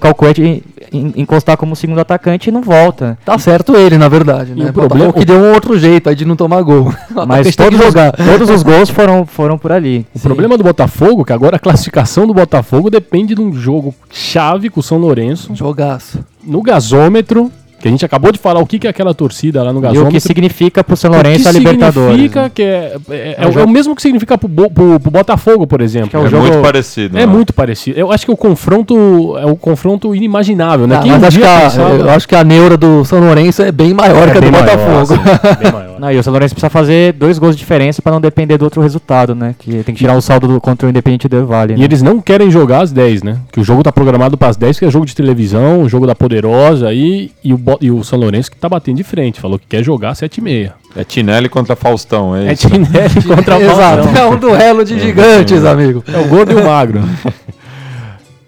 en- 0.92 1.12
encostar 1.16 1.56
como 1.56 1.74
segundo 1.74 1.98
atacante 2.00 2.50
e 2.50 2.52
não 2.52 2.62
volta. 2.62 3.18
Tá 3.24 3.36
certo 3.36 3.74
ele, 3.76 3.98
na 3.98 4.08
verdade, 4.08 4.52
E 4.52 4.62
né? 4.62 4.70
o 4.70 4.72
problema- 4.72 5.06
Botafogo 5.06 5.18
que 5.18 5.24
deu 5.24 5.38
um 5.40 5.52
outro 5.54 5.76
jeito 5.76 6.08
aí 6.08 6.14
de 6.14 6.24
não 6.24 6.36
tomar 6.36 6.62
gol. 6.62 6.94
O 7.16 7.26
Mas 7.26 7.56
todos 7.56 7.80
os, 7.80 7.86
jogar. 7.86 8.12
todos 8.14 8.48
os 8.48 8.62
gols 8.62 8.88
foram, 8.90 9.26
foram 9.26 9.58
por 9.58 9.72
ali. 9.72 10.06
O 10.14 10.20
problema 10.20 10.56
do 10.56 10.62
Botafogo, 10.62 11.22
é 11.22 11.24
que 11.24 11.32
agora 11.32 11.56
a 11.56 11.58
classificação 11.58 12.28
do 12.28 12.32
Botafogo 12.34 12.88
depende 12.90 13.34
de 13.34 13.40
um 13.40 13.52
jogo 13.52 13.92
chave 14.08 14.70
com 14.70 14.78
o 14.78 14.82
São 14.84 14.98
Lourenço, 14.98 15.52
Jogaço. 15.52 16.20
no 16.44 16.62
gasômetro, 16.62 17.50
Que 17.80 17.86
a 17.86 17.90
gente 17.92 18.04
acabou 18.04 18.32
de 18.32 18.38
falar 18.40 18.58
o 18.60 18.66
que, 18.66 18.76
que 18.78 18.86
é 18.88 18.90
aquela 18.90 19.14
torcida 19.14 19.62
lá 19.62 19.72
no 19.72 19.78
E 19.78 19.80
o 19.80 19.82
gasômetro. 19.82 20.10
que 20.12 20.20
significa 20.20 20.82
pro 20.82 20.96
São 20.96 21.12
Lourenço 21.12 21.48
a 21.48 21.52
Libertadores. 21.52 22.10
significa 22.10 22.42
né? 22.42 22.50
que 22.52 22.62
é, 22.62 22.96
é, 23.08 23.14
é, 23.14 23.36
É 23.38 23.46
o 23.46 23.48
é 23.48 23.52
jogo- 23.52 23.66
o 23.66 23.68
mesmo 23.70 23.94
que 23.94 24.02
significa 24.02 24.36
pro, 24.36 24.48
Bo- 24.48 24.68
pro- 24.70 24.98
pro 24.98 25.10
Botafogo, 25.12 25.64
por 25.66 25.80
exemplo. 25.80 26.10
que 26.10 26.16
é 26.16 26.20
É 26.20 26.28
jogo- 26.28 26.42
muito 26.42 26.60
parecido. 26.60 27.16
É 27.16 27.20
né? 27.20 27.26
muito 27.26 27.52
parecido. 27.52 27.98
Eu 27.98 28.10
acho 28.10 28.26
que 28.26 28.32
o 28.32 28.36
confronto 28.36 29.38
é 29.38 29.46
o 29.46 29.54
confronto 29.54 30.12
inimaginável, 30.14 30.86
né? 30.88 30.96
Ah, 30.96 31.02
Quem 31.02 31.12
mas 31.12 31.22
um 31.22 31.26
acho 31.26 31.38
que, 31.38 31.44
a, 31.46 31.60
pensava- 31.60 31.94
eu 31.94 32.10
acho 32.10 32.28
que 32.28 32.34
a 32.34 32.42
neura 32.42 32.76
do 32.76 33.04
São 33.04 33.20
Lourenço 33.20 33.62
é 33.62 33.70
bem 33.70 33.94
maior 33.94 34.26
É 34.28 34.32
que 34.32 34.38
a 34.38 34.40
do 34.40 34.50
maior, 34.50 34.64
Botafogo. 34.64 35.00
assim, 35.14 35.62
bem 35.62 35.72
maior. 35.72 35.87
Não, 35.98 36.10
e 36.10 36.18
o 36.18 36.22
São 36.22 36.32
Lourenço 36.32 36.54
precisa 36.54 36.70
fazer 36.70 37.12
dois 37.12 37.38
gols 37.38 37.54
de 37.54 37.60
diferença 37.60 38.00
pra 38.00 38.12
não 38.12 38.20
depender 38.20 38.56
do 38.58 38.64
outro 38.64 38.80
resultado, 38.80 39.34
né? 39.34 39.54
Que 39.58 39.82
tem 39.82 39.94
que 39.94 40.00
tirar 40.00 40.14
o 40.14 40.20
saldo 40.20 40.46
do, 40.46 40.60
contra 40.60 40.86
o 40.86 40.90
Independente 40.90 41.28
Del 41.28 41.46
Vale. 41.46 41.74
E 41.74 41.78
né? 41.78 41.84
eles 41.84 42.02
não 42.02 42.20
querem 42.20 42.50
jogar 42.50 42.82
às 42.82 42.92
10, 42.92 43.22
né? 43.22 43.38
Que 43.52 43.60
o 43.60 43.64
jogo 43.64 43.82
tá 43.82 43.92
programado 43.92 44.36
para 44.36 44.48
as 44.48 44.56
10, 44.56 44.78
que 44.78 44.84
é 44.84 44.90
jogo 44.90 45.06
de 45.06 45.14
televisão, 45.14 45.82
o 45.82 45.88
jogo 45.88 46.06
da 46.06 46.14
Poderosa 46.14 46.88
aí, 46.88 47.30
e 47.42 47.52
o, 47.52 47.60
e 47.80 47.90
o 47.90 48.02
São 48.04 48.18
Lourenço 48.18 48.50
que 48.50 48.56
tá 48.56 48.68
batendo 48.68 48.96
de 48.96 49.04
frente. 49.04 49.40
Falou 49.40 49.58
que 49.58 49.66
quer 49.66 49.82
jogar 49.82 50.14
7 50.14 50.38
e 50.38 50.40
meia. 50.40 50.74
É 50.96 51.04
Tinelli 51.04 51.48
contra 51.48 51.76
Faustão, 51.76 52.34
é 52.34 52.48
É 52.48 52.52
isso. 52.52 52.68
Tinelli 52.68 53.22
contra 53.26 53.56
o 53.56 53.62
Exato, 53.62 54.02
Faustão. 54.04 54.22
é 54.22 54.26
um 54.26 54.36
duelo 54.36 54.84
de 54.84 54.98
gigantes, 54.98 55.64
amigo. 55.64 56.02
É 56.12 56.18
o 56.18 56.26
gordo 56.26 56.52
e 56.52 56.54
o 56.54 56.64
magro. 56.64 57.00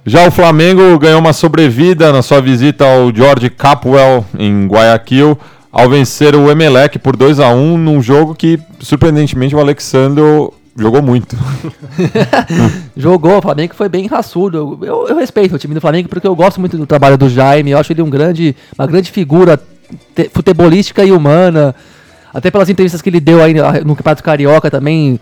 Já 0.07 0.27
o 0.27 0.31
Flamengo 0.31 0.99
ganhou 0.99 1.21
uma 1.21 1.33
sobrevida 1.33 2.11
na 2.11 2.23
sua 2.23 2.41
visita 2.41 2.85
ao 2.85 3.15
George 3.15 3.51
Capwell 3.51 4.25
em 4.39 4.67
Guayaquil 4.67 5.39
ao 5.73 5.89
vencer 5.89 6.35
o 6.35 6.51
Emelec 6.51 6.99
por 6.99 7.17
2 7.17 7.39
a 7.41 7.49
1 7.51 7.79
num 7.79 8.03
jogo 8.03 8.35
que, 8.35 8.59
surpreendentemente, 8.81 9.55
o 9.55 9.61
Alexandre 9.61 10.23
jogou 10.77 11.03
muito. 11.03 11.37
Jogou, 12.97 13.39
o 13.39 13.43
Flamengo 13.43 13.75
foi 13.75 13.89
bem 13.89 14.07
raçudo. 14.07 14.79
Eu, 14.83 15.07
eu- 15.09 15.17
respeito 15.17 15.55
o 15.55 15.59
time 15.59 15.75
do 15.75 15.81
Flamengo 15.81 16.09
porque 16.09 16.27
eu 16.27 16.35
gosto 16.35 16.59
muito 16.61 16.77
do 16.77 16.87
trabalho 16.87 17.19
do 17.19 17.29
Jaime. 17.29 17.71
Eu 17.73 17.79
acho 17.79 17.93
ele 17.93 18.03
um 18.03 18.11
grande, 18.11 18.57
uma 18.79 18.87
grande 18.87 19.11
figura 19.11 19.61
te- 20.15 20.31
futebolística 20.33 21.05
e 21.05 21.13
humana. 21.13 21.75
Até 22.33 22.51
pelas 22.51 22.69
entrevistas 22.69 23.03
que 23.03 23.11
ele 23.11 23.21
deu 23.21 23.43
aí 23.43 23.53
no 23.85 23.97
Campeonato 23.97 24.23
Carioca 24.23 24.71
também, 24.71 25.19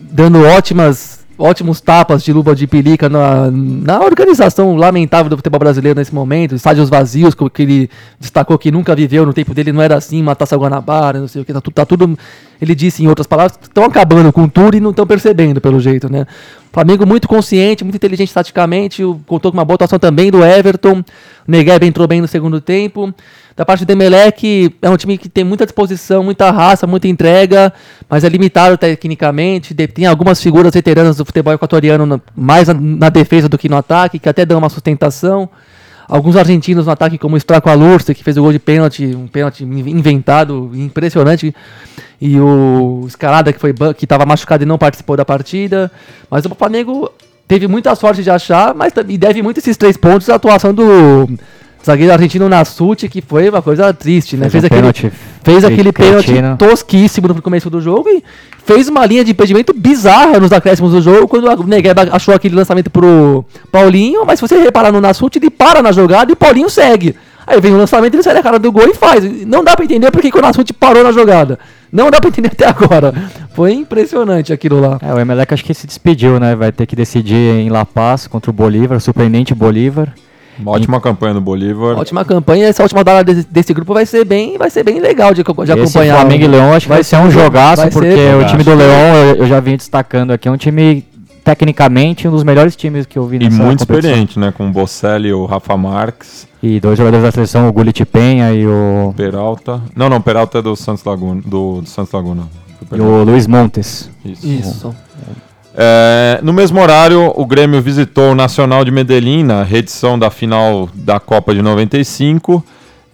dando 0.00 0.42
ótimas, 0.44 1.15
ótimos 1.38 1.80
tapas 1.80 2.22
de 2.22 2.32
luva 2.32 2.54
de 2.54 2.66
pelica 2.66 3.08
na, 3.08 3.50
na 3.50 4.00
organização 4.00 4.76
lamentável 4.76 5.28
do 5.28 5.36
futebol 5.36 5.58
brasileiro 5.58 5.98
nesse 5.98 6.14
momento. 6.14 6.54
Estádios 6.54 6.88
vazios, 6.88 7.34
que 7.34 7.62
ele 7.62 7.90
destacou 8.18 8.58
que 8.58 8.70
nunca 8.70 8.94
viveu 8.94 9.26
no 9.26 9.32
tempo 9.32 9.52
dele, 9.52 9.72
não 9.72 9.82
era 9.82 9.96
assim, 9.96 10.20
uma 10.20 10.34
taça 10.34 10.56
Guanabara, 10.56 11.20
não 11.20 11.28
sei 11.28 11.42
o 11.42 11.44
que, 11.44 11.52
tá, 11.52 11.60
tá 11.60 11.84
tudo. 11.84 12.18
Ele 12.60 12.74
disse 12.74 13.04
em 13.04 13.08
outras 13.08 13.26
palavras, 13.26 13.58
estão 13.60 13.84
acabando 13.84 14.32
com 14.32 14.48
tudo 14.48 14.76
e 14.76 14.80
não 14.80 14.90
estão 14.90 15.06
percebendo, 15.06 15.60
pelo 15.60 15.78
jeito, 15.78 16.10
né? 16.10 16.26
Flamengo 16.72 17.06
muito 17.06 17.26
consciente, 17.26 17.84
muito 17.84 17.96
inteligente 17.96 18.32
taticamente, 18.32 19.02
contou 19.26 19.50
com 19.50 19.58
uma 19.58 19.64
boa 19.64 19.76
atuação 19.76 19.98
também 19.98 20.30
do 20.30 20.44
Everton. 20.44 21.00
O 21.00 21.04
Negueb 21.46 21.84
entrou 21.86 22.06
bem 22.06 22.20
no 22.20 22.28
segundo 22.28 22.60
tempo. 22.60 23.14
Da 23.56 23.64
parte 23.64 23.86
do 23.86 23.90
Emelec, 23.90 24.70
é 24.82 24.90
um 24.90 24.98
time 24.98 25.16
que 25.16 25.30
tem 25.30 25.42
muita 25.42 25.64
disposição, 25.64 26.22
muita 26.22 26.50
raça, 26.50 26.86
muita 26.86 27.08
entrega, 27.08 27.72
mas 28.06 28.22
é 28.22 28.28
limitado 28.28 28.76
tecnicamente. 28.76 29.74
Tem 29.74 30.04
algumas 30.04 30.42
figuras 30.42 30.74
veteranas 30.74 31.16
do 31.16 31.24
futebol 31.24 31.54
equatoriano 31.54 32.20
mais 32.36 32.68
na, 32.68 33.08
defesa 33.08 33.48
do 33.48 33.56
que 33.56 33.66
no 33.66 33.76
ataque, 33.78 34.18
que 34.18 34.28
até 34.28 34.44
dão 34.44 34.58
uma 34.58 34.68
sustentação. 34.68 35.48
Alguns 36.06 36.36
argentinos 36.36 36.84
no 36.84 36.92
ataque, 36.92 37.16
como 37.16 37.34
o 37.34 37.38
Straco 37.38 37.70
Alurce, 37.70 38.14
que 38.14 38.22
fez 38.22 38.36
o 38.36 38.42
gol 38.42 38.52
de 38.52 38.58
pênalti, 38.58 39.06
um 39.06 39.26
pênalti 39.26 39.64
in- 39.64 39.88
inventado, 39.90 40.70
impressionante. 40.74 41.54
E 42.20 42.38
o 42.38 43.04
Escalada, 43.08 43.54
que 43.54 44.04
estava 44.04 44.26
machucado 44.26 44.64
e 44.64 44.66
não 44.66 44.76
participou 44.76 45.16
da 45.16 45.24
partida. 45.24 45.90
Mas 46.30 46.44
o 46.44 46.54
Flamengo 46.54 47.10
teve 47.48 47.66
muita 47.66 47.94
sorte 47.94 48.22
de 48.22 48.30
achar, 48.30 48.74
mas 48.74 48.92
e 49.08 49.16
deve 49.16 49.42
muito 49.42 49.58
esses 49.58 49.78
três 49.78 49.96
pontos 49.96 50.28
à 50.28 50.34
atuação 50.34 50.74
do 50.74 51.26
zagueiro 51.86 52.12
argentino 52.12 52.48
Nassuti, 52.48 53.08
que 53.08 53.22
foi 53.22 53.48
uma 53.48 53.62
coisa 53.62 53.94
triste, 53.94 54.36
né? 54.36 54.50
Fez 54.50 54.64
um 54.64 54.66
aquele, 54.66 54.80
pênalti 54.80 55.12
fez 55.42 55.64
aquele 55.64 55.92
pênalti 55.92 56.32
tosquíssimo 56.58 57.28
no 57.28 57.40
começo 57.40 57.70
do 57.70 57.80
jogo 57.80 58.08
e 58.08 58.22
fez 58.64 58.88
uma 58.88 59.06
linha 59.06 59.24
de 59.24 59.30
impedimento 59.30 59.72
bizarra 59.72 60.40
nos 60.40 60.52
acréscimos 60.52 60.92
do 60.92 61.00
jogo, 61.00 61.28
quando 61.28 61.46
o 61.48 61.66
Negueba 61.66 62.08
achou 62.10 62.34
aquele 62.34 62.56
lançamento 62.56 62.90
pro 62.90 63.44
Paulinho, 63.70 64.26
mas 64.26 64.40
se 64.40 64.46
você 64.46 64.58
reparar 64.58 64.90
no 64.90 65.00
Nassuti, 65.00 65.38
ele 65.38 65.48
para 65.48 65.80
na 65.80 65.92
jogada 65.92 66.32
e 66.32 66.34
o 66.34 66.36
Paulinho 66.36 66.68
segue. 66.68 67.14
Aí 67.46 67.60
vem 67.60 67.72
o 67.72 67.78
lançamento, 67.78 68.14
ele 68.14 68.24
sai 68.24 68.34
da 68.34 68.42
cara 68.42 68.58
do 68.58 68.72
gol 68.72 68.88
e 68.88 68.94
faz. 68.94 69.22
Não 69.46 69.62
dá 69.62 69.76
pra 69.76 69.84
entender 69.84 70.10
porque 70.10 70.32
que 70.32 70.38
o 70.38 70.42
Nassuti 70.42 70.72
parou 70.72 71.04
na 71.04 71.12
jogada. 71.12 71.60
Não 71.92 72.10
dá 72.10 72.20
pra 72.20 72.28
entender 72.28 72.50
até 72.50 72.66
agora. 72.66 73.14
Foi 73.54 73.72
impressionante 73.72 74.52
aquilo 74.52 74.80
lá. 74.80 74.98
É, 75.00 75.14
o 75.14 75.18
Emelec 75.20 75.54
acho 75.54 75.64
que 75.64 75.72
se 75.72 75.86
despediu, 75.86 76.40
né? 76.40 76.56
Vai 76.56 76.72
ter 76.72 76.86
que 76.86 76.96
decidir 76.96 77.60
em 77.60 77.70
La 77.70 77.84
Paz 77.84 78.26
contra 78.26 78.50
o 78.50 78.52
Bolívar, 78.52 79.00
surpreendente 79.00 79.54
Bolívar. 79.54 80.12
Uma 80.58 80.72
ótima 80.72 81.00
campanha 81.00 81.34
do 81.34 81.40
Bolívar. 81.40 81.98
Ótima 81.98 82.24
campanha, 82.24 82.66
essa 82.66 82.82
última 82.82 83.00
rodada 83.00 83.22
desse, 83.24 83.46
desse 83.50 83.74
grupo 83.74 83.92
vai 83.94 84.06
ser 84.06 84.24
bem, 84.24 84.56
vai 84.56 84.70
ser 84.70 84.82
bem 84.82 85.00
legal 85.00 85.34
de, 85.34 85.42
de 85.42 85.50
Esse 85.62 85.72
acompanhar. 85.72 86.20
Flamengo 86.20 86.44
e 86.44 86.48
Leão 86.48 86.72
acho 86.72 86.86
que 86.86 86.92
vai, 86.92 87.04
ser 87.04 87.16
um 87.16 87.30
jogaço, 87.30 87.82
vai 87.82 87.90
ser 87.90 87.98
porque 87.98 88.14
o 88.14 88.32
jogaço. 88.32 88.50
time 88.50 88.64
do 88.64 88.74
Leão, 88.74 89.14
eu, 89.16 89.36
eu 89.36 89.46
já 89.46 89.60
vim 89.60 89.76
destacando 89.76 90.30
aqui, 90.32 90.48
é 90.48 90.50
um 90.50 90.56
time 90.56 91.04
tecnicamente 91.44 92.26
um 92.26 92.32
dos 92.32 92.42
melhores 92.42 92.74
times 92.74 93.06
que 93.06 93.16
eu 93.16 93.24
vi 93.26 93.36
E 93.36 93.44
nessa 93.44 93.62
muito 93.62 93.80
competição. 93.80 94.10
experiente, 94.10 94.38
né? 94.38 94.52
Com 94.52 94.66
o 94.68 94.72
Bocelli 94.72 95.28
e 95.28 95.32
o 95.32 95.44
Rafa 95.46 95.76
Marques, 95.76 96.48
E 96.60 96.80
dois 96.80 96.98
jogadores 96.98 97.24
da 97.24 97.30
seleção, 97.30 97.68
o 97.68 97.72
Gullit 97.72 98.04
Penha 98.04 98.52
e 98.52 98.66
o, 98.66 99.14
Peralta. 99.16 99.80
Não, 99.94 100.08
não, 100.08 100.20
Peralta 100.20 100.58
é 100.58 100.62
do 100.62 100.74
Santos 100.74 101.04
Laguna. 101.04 101.40
Do, 101.46 101.82
do 101.82 101.88
Santos 101.88 102.12
Laguna. 102.12 102.48
e 102.92 103.00
o 103.00 103.22
Luiz 103.22 103.46
Montes. 103.46 104.10
Isso. 104.24 104.46
Isso. 104.46 104.96
É, 105.78 106.40
no 106.42 106.52
mesmo 106.54 106.80
horário, 106.80 107.32
o 107.36 107.44
Grêmio 107.44 107.82
visitou 107.82 108.32
o 108.32 108.34
Nacional 108.34 108.82
de 108.84 108.90
Medellín 108.90 109.42
na 109.44 109.62
reedição 109.62 110.18
da 110.18 110.30
final 110.30 110.88
da 110.94 111.20
Copa 111.20 111.54
de 111.54 111.60
95 111.60 112.64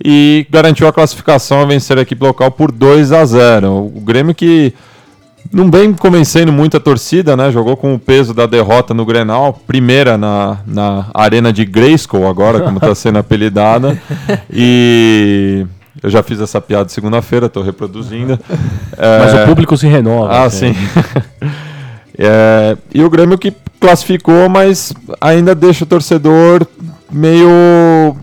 e 0.05 0.47
garantiu 0.49 0.87
a 0.87 0.93
classificação 0.93 1.61
a 1.61 1.65
vencer 1.65 1.99
a 1.99 2.03
equipe 2.03 2.23
local 2.25 2.53
por 2.53 2.71
2 2.71 3.11
a 3.11 3.25
0. 3.25 3.69
O 3.73 4.01
Grêmio 4.01 4.33
que 4.33 4.73
não 5.53 5.71
vem 5.71 5.93
convencendo 5.93 6.53
muito 6.53 6.77
a 6.77 6.81
torcida, 6.81 7.37
né? 7.37 7.51
Jogou 7.51 7.77
com 7.77 7.95
o 7.95 7.99
peso 7.99 8.33
da 8.33 8.47
derrota 8.47 8.95
no 8.95 9.05
Grenal, 9.05 9.61
primeira 9.67 10.17
na, 10.17 10.59
na 10.65 11.07
arena 11.13 11.53
de 11.53 11.65
Grayskull 11.65 12.29
agora, 12.29 12.61
como 12.61 12.79
está 12.79 12.95
sendo 12.95 13.19
apelidada. 13.19 13.99
E 14.55 15.67
eu 16.03 16.09
já 16.09 16.23
fiz 16.23 16.41
essa 16.41 16.61
piada 16.61 16.89
segunda-feira, 16.89 17.47
estou 17.47 17.63
reproduzindo. 17.63 18.39
Mas 18.97 19.35
É, 19.35 19.43
o 19.43 19.47
público 19.47 19.77
se 19.77 19.87
renova. 19.87 20.33
ah, 20.33 20.45
né? 20.45 20.51
sim. 20.51 20.75
É, 22.19 22.77
e 22.95 23.03
o 23.03 23.11
Grêmio 23.11 23.39
que 23.39 23.53
classificou, 23.81 24.49
mas 24.49 24.93
ainda 25.21 25.55
deixa 25.55 25.85
o 25.85 25.87
torcedor 25.87 26.67
meio 27.11 28.15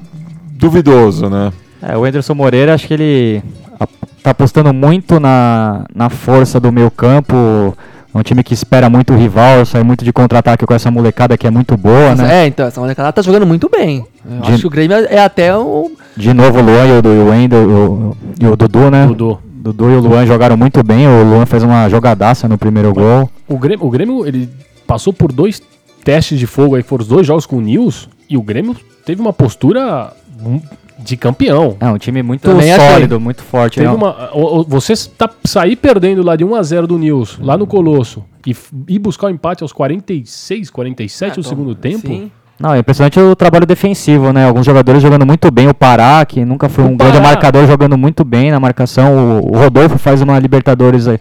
duvidoso, 0.51 1.29
né? 1.29 1.51
É, 1.81 1.97
o 1.97 2.03
Anderson 2.05 2.33
Moreira, 2.33 2.73
acho 2.73 2.87
que 2.87 2.93
ele 2.93 3.43
a- 3.79 3.87
tá 4.23 4.31
apostando 4.31 4.73
muito 4.73 5.19
na, 5.19 5.85
na 5.95 6.09
força 6.09 6.59
do 6.59 6.71
meio 6.71 6.91
campo. 6.91 7.75
É 8.13 8.17
um 8.17 8.23
time 8.23 8.43
que 8.43 8.53
espera 8.55 8.89
muito 8.89 9.13
o 9.13 9.17
rival, 9.17 9.63
sai 9.65 9.83
muito 9.83 10.03
de 10.03 10.11
contra-ataque 10.11 10.65
com 10.65 10.73
essa 10.73 10.89
molecada 10.89 11.37
que 11.37 11.45
é 11.45 11.51
muito 11.51 11.77
boa, 11.77 12.15
né? 12.15 12.43
É, 12.43 12.47
então, 12.47 12.65
essa 12.65 12.81
molecada 12.81 13.13
tá 13.13 13.21
jogando 13.21 13.45
muito 13.45 13.69
bem. 13.69 14.03
Eu 14.29 14.41
De- 14.41 14.51
acho 14.51 14.61
que 14.61 14.67
o 14.67 14.69
Grêmio 14.69 14.97
é 14.97 15.19
até 15.19 15.55
o. 15.55 15.91
De 16.17 16.33
novo 16.33 16.57
o 16.59 16.61
Luan 16.61 16.85
e 16.87 16.91
o, 16.91 17.13
e 17.13 17.19
o 17.19 17.29
Wendel 17.29 17.61
e 17.69 17.73
o, 17.73 18.17
e 18.41 18.47
o 18.47 18.55
Dudu, 18.55 18.89
né? 18.89 19.05
Dudu. 19.05 19.39
Dudu 19.59 19.91
e 19.91 19.95
o 19.95 19.99
Luan 19.99 20.25
jogaram 20.25 20.55
muito 20.55 20.81
bem. 20.81 21.05
O 21.05 21.23
Luan 21.23 21.45
fez 21.45 21.63
uma 21.63 21.89
jogadaça 21.89 22.47
no 22.47 22.57
primeiro 22.57 22.93
gol. 22.93 23.29
O 23.47 23.57
Grêmio, 23.57 23.85
o 23.85 23.89
Grêmio, 23.89 24.25
ele 24.25 24.49
passou 24.87 25.11
por 25.11 25.33
dois 25.33 25.61
testes 26.03 26.39
de 26.39 26.47
fogo 26.47 26.75
aí, 26.75 26.81
foram 26.81 27.01
os 27.01 27.07
dois 27.07 27.27
jogos 27.27 27.45
com 27.45 27.57
o 27.57 27.61
Nils, 27.61 28.07
e 28.29 28.37
o 28.37 28.41
Grêmio 28.41 28.75
teve 29.05 29.21
uma 29.21 29.33
postura 29.33 30.13
hum, 30.41 30.61
de 30.97 31.17
campeão. 31.17 31.75
É 31.79 31.87
um 31.87 31.97
time 31.97 32.23
muito 32.23 32.43
Também 32.43 32.71
achei. 32.71 32.87
sólido, 32.87 33.19
muito 33.19 33.43
forte. 33.43 33.75
Teve 33.75 33.87
né? 33.87 33.93
uma, 33.93 34.31
você 34.65 34.93
tá, 35.17 35.29
sair 35.43 35.75
perdendo 35.75 36.23
lá 36.23 36.37
de 36.37 36.45
1x0 36.45 36.87
do 36.87 36.97
Nils, 36.97 37.37
lá 37.41 37.57
no 37.57 37.67
Colosso, 37.67 38.23
e 38.47 38.55
ir 38.87 38.99
buscar 38.99 39.27
o 39.27 39.29
empate 39.29 39.61
aos 39.61 39.73
46, 39.73 40.69
47 40.69 41.35
do 41.35 41.43
segundo 41.43 41.75
tempo. 41.75 42.07
Sim. 42.07 42.31
Não, 42.59 42.73
é 42.73 42.79
impressionante 42.79 43.17
o 43.17 43.35
trabalho 43.37 43.65
defensivo, 43.65 44.33
né? 44.33 44.45
Alguns 44.45 44.65
jogadores 44.65 45.01
jogando 45.01 45.25
muito 45.25 45.49
bem. 45.49 45.69
O 45.69 45.73
Pará, 45.73 46.25
que 46.25 46.43
nunca 46.43 46.67
foi 46.67 46.83
um 46.83 46.97
grande 46.97 47.21
marcador, 47.21 47.65
jogando 47.65 47.97
muito 47.97 48.25
bem 48.25 48.51
na 48.51 48.59
marcação. 48.59 49.39
O, 49.39 49.55
o 49.55 49.57
Rodolfo 49.57 49.97
faz 49.97 50.21
uma 50.21 50.37
Libertadores 50.37 51.07
eu, 51.07 51.17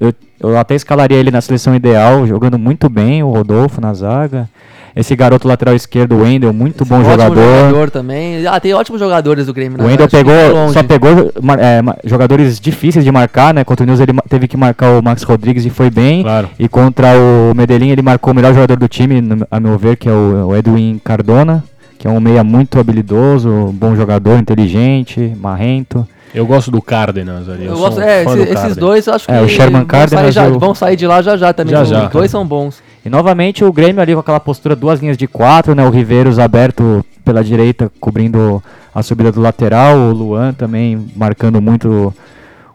eu, 0.00 0.14
eu 0.40 0.58
até 0.58 0.74
escalaria 0.74 1.18
ele 1.18 1.30
na 1.30 1.42
seleção 1.42 1.74
ideal, 1.74 2.26
jogando 2.26 2.58
muito 2.58 2.88
bem. 2.88 3.22
O 3.22 3.30
Rodolfo 3.30 3.78
na 3.78 3.92
zaga. 3.92 4.48
Esse 4.94 5.14
garoto 5.14 5.46
lateral 5.46 5.74
esquerdo, 5.74 6.16
o 6.16 6.22
Wendel, 6.22 6.52
muito 6.52 6.84
bom 6.84 6.96
Ótimo 6.96 7.10
jogador. 7.10 7.90
também. 7.90 8.46
Ah, 8.46 8.58
tem 8.58 8.74
ótimos 8.74 9.00
jogadores 9.00 9.46
do 9.46 9.54
Grêmio. 9.54 9.78
O 9.78 9.82
né? 9.82 9.88
Wendel 9.88 10.06
Acho 10.06 10.16
que 10.16 10.24
pegou, 10.24 10.72
só 10.72 10.82
pegou 10.82 11.32
é, 11.58 12.08
jogadores 12.08 12.58
difíceis 12.60 13.04
de 13.04 13.10
marcar, 13.12 13.54
né? 13.54 13.64
Contra 13.64 13.84
o 13.84 13.86
News 13.86 14.00
ele 14.00 14.12
teve 14.28 14.48
que 14.48 14.56
marcar 14.56 14.90
o 14.98 15.02
Max 15.02 15.22
Rodrigues 15.22 15.64
e 15.64 15.70
foi 15.70 15.90
bem. 15.90 16.22
Claro. 16.22 16.48
E 16.58 16.68
contra 16.68 17.08
o 17.16 17.54
Medellín 17.54 17.90
ele 17.90 18.02
marcou 18.02 18.32
o 18.32 18.36
melhor 18.36 18.52
jogador 18.52 18.76
do 18.76 18.88
time, 18.88 19.22
a 19.50 19.60
meu 19.60 19.78
ver, 19.78 19.96
que 19.96 20.08
é 20.08 20.12
o, 20.12 20.48
o 20.48 20.56
Edwin 20.56 21.00
Cardona, 21.02 21.62
que 22.00 22.08
é 22.08 22.10
um 22.10 22.18
meia 22.18 22.42
muito 22.42 22.80
habilidoso, 22.80 23.70
bom 23.74 23.94
jogador, 23.94 24.38
inteligente, 24.38 25.36
marrento. 25.38 26.08
Eu 26.34 26.46
gosto 26.46 26.70
do 26.70 26.80
Cárdenas 26.80 27.46
ali. 27.46 27.66
Eu 27.66 27.72
Eu, 27.72 27.78
gosto, 27.78 27.96
sou 27.96 28.02
é, 28.02 28.22
esse- 28.24 28.36
do 28.36 28.42
esses 28.44 28.76
dois 28.76 29.06
eu 29.06 29.12
acho 29.14 29.26
que 29.26 29.32
É, 29.32 29.42
o 29.42 29.48
Sherman 29.48 29.72
vão, 29.72 29.80
sair 29.80 29.86
Cárdenas 29.86 30.34
já, 30.34 30.48
o- 30.48 30.58
vão 30.58 30.74
sair 30.74 30.96
de 30.96 31.06
lá 31.06 31.20
já 31.20 31.36
já 31.36 31.52
também. 31.52 31.72
Já, 31.74 31.82
Os 31.82 31.88
já, 31.90 32.06
dois 32.06 32.30
são 32.30 32.46
bons. 32.46 32.82
E 33.04 33.10
novamente 33.10 33.62
o 33.62 33.70
Grêmio 33.70 34.00
ali 34.00 34.14
com 34.14 34.20
aquela 34.20 34.40
postura, 34.40 34.74
duas 34.74 35.00
linhas 35.00 35.18
de 35.18 35.26
quatro, 35.26 35.74
né? 35.74 35.84
O 35.86 35.90
Riveiros 35.90 36.38
aberto 36.38 37.04
pela 37.22 37.44
direita, 37.44 37.92
cobrindo 38.00 38.62
a 38.94 39.02
subida 39.02 39.30
do 39.30 39.40
lateral, 39.42 39.94
o 39.98 40.12
Luan 40.12 40.54
também 40.54 41.06
marcando 41.14 41.60
muito 41.60 42.14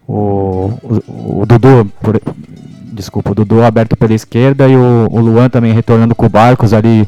o, 0.08 0.14
o, 0.14 1.42
o 1.42 1.46
Dudu, 1.48 1.88
por- 2.02 2.22
desculpa, 2.94 3.32
o 3.32 3.36
Dudu 3.36 3.64
aberto 3.64 3.98
pela 3.98 4.14
esquerda 4.14 4.68
e 4.68 4.76
o, 4.76 5.08
o 5.10 5.20
Luan 5.20 5.50
também 5.50 5.74
retornando 5.74 6.14
com 6.14 6.26
o 6.28 6.30
Barcos 6.30 6.74
ali, 6.74 7.08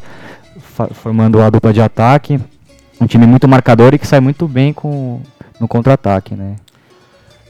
formando 0.92 1.40
a 1.40 1.50
dupla 1.50 1.72
de 1.72 1.80
ataque. 1.80 2.38
Um 3.00 3.06
time 3.06 3.26
muito 3.26 3.46
marcador 3.46 3.94
e 3.94 3.98
que 3.98 4.06
sai 4.06 4.20
muito 4.20 4.46
bem 4.48 4.72
com, 4.72 5.20
no 5.60 5.68
contra-ataque, 5.68 6.34
né? 6.34 6.56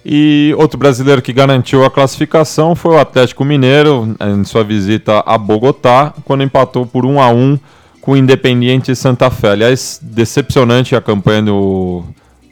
E 0.05 0.55
outro 0.57 0.79
brasileiro 0.79 1.21
que 1.21 1.33
garantiu 1.33 1.85
a 1.85 1.91
classificação 1.91 2.75
foi 2.75 2.95
o 2.95 2.99
Atlético 2.99 3.45
Mineiro, 3.45 4.17
em 4.21 4.45
sua 4.45 4.65
visita 4.65 5.23
a 5.27 5.37
Bogotá, 5.37 6.15
quando 6.25 6.43
empatou 6.43 6.87
por 6.87 7.05
1 7.05 7.21
a 7.21 7.29
1 7.29 7.59
com 8.01 8.13
o 8.13 8.17
Independiente 8.17 8.95
Santa 8.97 9.31
Fé. 9.31 9.51
Aliás, 9.51 10.01
decepcionante 10.03 10.97
a 10.97 11.01
campanha 11.01 11.43
no, 11.43 12.05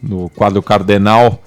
no 0.03 0.29
quadro 0.31 0.62
Cardenal. 0.62 1.41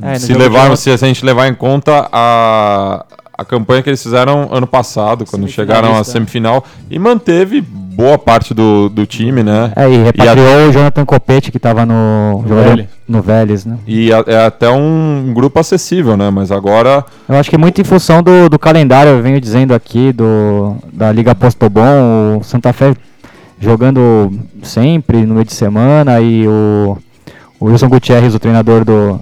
É, 0.00 0.16
se, 0.18 0.32
levar, 0.32 0.76
se 0.76 0.90
a 0.90 0.96
gente 0.96 1.24
levar 1.24 1.48
em 1.48 1.54
conta 1.54 2.08
a, 2.12 3.04
a 3.36 3.44
campanha 3.44 3.82
que 3.82 3.90
eles 3.90 4.02
fizeram 4.02 4.48
ano 4.52 4.66
passado, 4.66 5.24
quando 5.26 5.48
chegaram 5.48 5.96
à 5.96 6.04
semifinal, 6.04 6.64
e 6.88 7.00
manteve 7.00 7.64
boa 7.98 8.16
parte 8.16 8.54
do, 8.54 8.88
do 8.88 9.04
time, 9.04 9.42
né? 9.42 9.72
É, 9.74 9.90
e 9.90 9.96
repatriou 10.04 10.68
o 10.68 10.72
Jonathan 10.72 11.04
Copete 11.04 11.50
que 11.50 11.56
estava 11.56 11.84
no, 11.84 12.44
jogador- 12.46 12.68
Vélez. 12.70 12.86
no 13.08 13.20
Vélez, 13.20 13.64
né? 13.64 13.76
E 13.88 14.12
a- 14.12 14.22
é 14.24 14.46
até 14.46 14.70
um 14.70 15.32
grupo 15.34 15.58
acessível, 15.58 16.16
né? 16.16 16.30
Mas 16.30 16.52
agora 16.52 17.04
Eu 17.28 17.34
acho 17.34 17.50
que 17.50 17.56
é 17.56 17.58
muito 17.58 17.80
em 17.80 17.84
função 17.84 18.22
do, 18.22 18.48
do 18.48 18.56
calendário, 18.56 19.10
eu 19.10 19.20
venho 19.22 19.40
dizendo 19.40 19.74
aqui, 19.74 20.12
do, 20.12 20.76
da 20.92 21.10
Liga 21.10 21.34
Postobon, 21.34 22.38
o 22.40 22.44
Santa 22.44 22.72
Fé 22.72 22.94
jogando 23.60 24.30
sempre 24.62 25.26
no 25.26 25.34
meio 25.34 25.44
de 25.46 25.52
semana 25.52 26.20
e 26.20 26.46
o, 26.46 26.96
o 27.58 27.66
Wilson 27.66 27.88
Gutierrez, 27.88 28.32
o 28.32 28.38
treinador 28.38 28.84
do, 28.84 29.18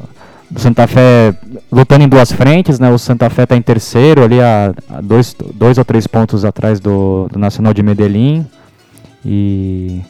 do 0.51 0.61
Santa 0.61 0.87
Fé, 0.87 1.35
lutando 1.73 2.05
em 2.05 2.09
duas 2.09 2.31
frentes, 2.31 2.79
né? 2.79 2.91
O 2.91 2.99
Santa 2.99 3.31
Fé 3.31 3.45
está 3.45 3.57
em 3.57 3.63
terceiro, 3.63 4.23
ali 4.23 4.39
a, 4.39 4.75
a 4.91 5.01
dois, 5.01 5.35
dois 5.55 5.79
ou 5.79 5.85
três 5.87 6.07
pontos 6.07 6.45
atrás 6.45 6.79
do, 6.79 7.27
do 7.33 7.39
Nacional 7.39 7.73
de 7.73 7.83
Medellín. 7.83 8.45
E 9.29 10.03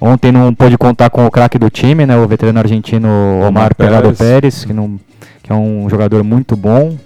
ontem 0.00 0.32
não 0.32 0.52
pôde 0.52 0.76
contar 0.76 1.08
com 1.08 1.24
o 1.24 1.30
craque 1.30 1.56
do 1.56 1.70
time, 1.70 2.04
né? 2.04 2.16
O 2.16 2.26
veterano 2.26 2.58
argentino 2.58 3.08
Omar 3.38 3.48
Omar 3.48 3.74
Pelado 3.76 4.12
Pérez. 4.12 4.18
Pérez, 4.18 4.64
que, 4.64 4.72
não, 4.72 4.98
que 5.40 5.52
é 5.52 5.54
um 5.54 5.88
jogador 5.88 6.24
muito 6.24 6.56
bom. 6.56 6.96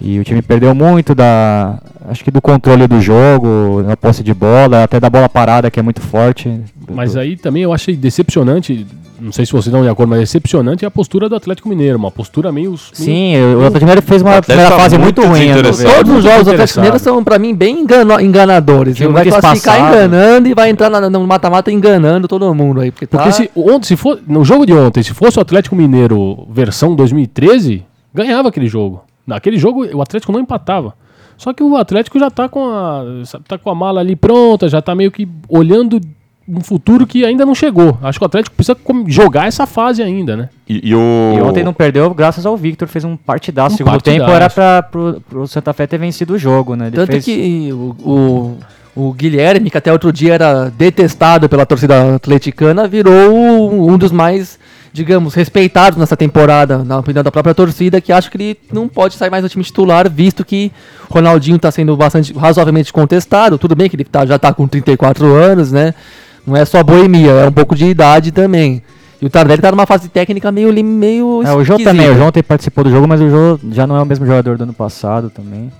E 0.00 0.18
o 0.18 0.24
time 0.24 0.40
perdeu 0.40 0.74
muito 0.74 1.14
da, 1.14 1.78
acho 2.08 2.24
que 2.24 2.30
do 2.30 2.40
controle 2.40 2.86
do 2.86 3.00
jogo, 3.00 3.82
da 3.82 3.96
posse 3.96 4.22
de 4.22 4.32
bola, 4.32 4.84
até 4.84 4.98
da 4.98 5.10
bola 5.10 5.28
parada 5.28 5.70
que 5.70 5.78
é 5.78 5.82
muito 5.82 6.00
forte. 6.00 6.60
Mas 6.88 7.16
aí 7.16 7.36
também 7.36 7.64
eu 7.64 7.72
achei 7.72 7.96
decepcionante, 7.96 8.86
não 9.20 9.32
sei 9.32 9.44
se 9.46 9.52
vocês 9.52 9.66
estão 9.66 9.82
de 9.82 9.88
acordo, 9.88 10.10
mas 10.10 10.20
decepcionante 10.20 10.86
a 10.86 10.90
postura 10.90 11.28
do 11.28 11.34
Atlético 11.36 11.68
Mineiro, 11.68 11.98
uma 11.98 12.10
postura 12.10 12.50
meio... 12.52 12.70
meio- 12.70 12.78
Sim, 12.92 13.34
o 13.54 13.58
Atlético 13.58 13.80
Mineiro 13.84 14.02
fez 14.02 14.22
uma 14.22 14.40
primeira 14.42 14.70
tá 14.70 14.76
fase 14.76 14.96
muito 14.98 15.20
muito 15.22 15.30
ruim. 15.32 15.46
desinteressado. 15.48 15.94
Todos 15.94 16.12
os 16.18 16.22
jogos 16.24 16.44
do 16.44 16.50
Atlético. 16.52 16.80
Mineiro 16.80 16.98
são, 16.98 17.24
pra 17.24 17.38
mim, 17.38 17.54
bem 17.54 17.80
engano- 17.80 18.20
enganadores. 18.20 19.00
Ele 19.00 19.12
vai 19.12 19.24
classificar 19.26 19.74
espaçado. 19.76 19.96
enganando 19.96 20.48
e 20.48 20.54
vai 20.54 20.70
entrar 20.70 20.88
na- 20.90 21.08
no 21.10 21.26
mata-mata 21.26 21.70
enganando 21.72 22.28
todo 22.28 22.54
mundo 22.54 22.80
aí. 22.80 22.90
Porque, 22.90 23.06
tá... 23.06 23.18
Porque 23.18 23.32
se, 23.32 23.50
ontem, 23.56 23.86
se 23.88 23.96
for, 23.96 24.18
no 24.26 24.44
jogo 24.44 24.64
de 24.64 24.72
ontem, 24.72 25.02
se 25.02 25.12
fosse 25.14 25.38
o 25.38 25.42
Atlético 25.42 25.74
Mineiro 25.74 26.46
versão 26.50 26.94
2013, 26.94 27.84
ganhava 28.14 28.48
aquele 28.48 28.66
jogo. 28.68 29.02
Naquele 29.26 29.58
jogo 29.58 29.84
o 29.94 30.00
Atlético 30.00 30.32
não 30.32 30.40
empatava. 30.40 30.94
Só 31.36 31.52
que 31.52 31.62
o 31.62 31.76
Atlético 31.76 32.18
já 32.18 32.30
tá 32.30 32.48
com 32.48 32.64
a, 32.68 33.04
tá 33.46 33.56
com 33.58 33.70
a 33.70 33.74
mala 33.74 34.00
ali 34.00 34.16
pronta, 34.16 34.68
já 34.68 34.82
tá 34.82 34.94
meio 34.94 35.12
que 35.12 35.28
olhando 35.48 36.00
um 36.48 36.60
futuro 36.60 37.06
que 37.06 37.24
ainda 37.24 37.44
não 37.44 37.54
chegou. 37.54 37.98
Acho 38.02 38.18
que 38.18 38.24
o 38.24 38.26
Atlético 38.26 38.56
precisa 38.56 38.76
jogar 39.06 39.46
essa 39.48 39.66
fase 39.66 40.02
ainda, 40.02 40.36
né? 40.36 40.48
e, 40.68 40.88
e 40.90 40.94
o 40.94 41.34
E 41.36 41.40
ontem 41.42 41.62
não 41.62 41.72
perdeu 41.74 42.12
graças 42.14 42.46
ao 42.46 42.56
Victor, 42.56 42.88
fez 42.88 43.04
um 43.04 43.16
partidaço. 43.16 43.72
Um 43.72 43.74
O 43.74 43.76
segundo 43.78 43.92
partidaço. 43.92 44.20
tempo 44.20 44.30
era 44.34 44.48
para 44.50 44.82
pro, 44.82 45.22
pro 45.28 45.46
Santa 45.46 45.72
Fé 45.72 45.86
ter 45.86 45.98
vencido 45.98 46.34
o 46.34 46.38
jogo, 46.38 46.74
né? 46.74 46.86
Ele 46.86 46.96
Tanto 46.96 47.12
fez- 47.12 47.24
que 47.24 47.70
o, 47.72 48.56
o, 48.96 49.08
o 49.08 49.12
Guilherme, 49.12 49.70
que 49.70 49.76
até 49.78 49.92
outro 49.92 50.12
dia 50.12 50.34
era 50.34 50.70
detestado 50.70 51.48
pela 51.48 51.66
torcida 51.66 52.14
atleticana, 52.16 52.88
virou 52.88 53.70
um 53.90 53.96
dos 53.98 54.10
mais, 54.10 54.58
digamos, 54.92 55.34
respeitados 55.34 55.98
nessa 55.98 56.16
temporada, 56.16 56.82
na 56.82 56.98
opinião 56.98 57.22
da 57.22 57.30
própria 57.30 57.54
torcida, 57.54 58.00
que 58.00 58.10
acha 58.12 58.30
que 58.30 58.36
ele 58.38 58.58
não 58.72 58.88
pode 58.88 59.14
sair 59.14 59.30
mais 59.30 59.42
do 59.42 59.48
time 59.48 59.62
titular, 59.64 60.10
visto 60.10 60.44
que 60.44 60.72
Ronaldinho 61.10 61.56
está 61.56 61.70
sendo 61.70 61.96
bastante 61.96 62.32
razoavelmente 62.32 62.92
contestado. 62.92 63.58
Tudo 63.58 63.74
bem 63.76 63.88
que 63.88 63.96
ele 63.96 64.04
tá- 64.04 64.24
já 64.26 64.36
está 64.36 64.52
com 64.52 64.66
34 64.66 65.26
anos, 65.34 65.70
né? 65.72 65.94
Não 66.48 66.56
é 66.56 66.64
só 66.64 66.82
boemia, 66.82 67.30
é 67.30 67.46
um 67.46 67.52
pouco 67.52 67.74
de 67.76 67.84
idade 67.84 68.32
também. 68.32 68.82
E 69.20 69.26
o 69.26 69.30
Tardelli 69.30 69.60
tá 69.60 69.70
numa 69.70 69.84
fase 69.86 70.08
técnica 70.08 70.50
meio, 70.50 70.72
meio 70.84 71.42
É, 71.44 71.52
o 71.52 71.62
João 71.64 71.78
esquisita. 71.78 71.90
também, 71.90 72.08
o 72.10 72.14
João 72.14 72.28
ontem 72.28 72.42
participou 72.42 72.84
do 72.84 72.90
jogo, 72.90 73.06
mas 73.06 73.20
o 73.20 73.28
João 73.28 73.60
já 73.70 73.86
não 73.86 73.96
é 73.96 74.02
o 74.02 74.06
mesmo 74.06 74.24
jogador 74.24 74.56
do 74.56 74.62
ano 74.62 74.72
passado 74.72 75.28
também. 75.28 75.70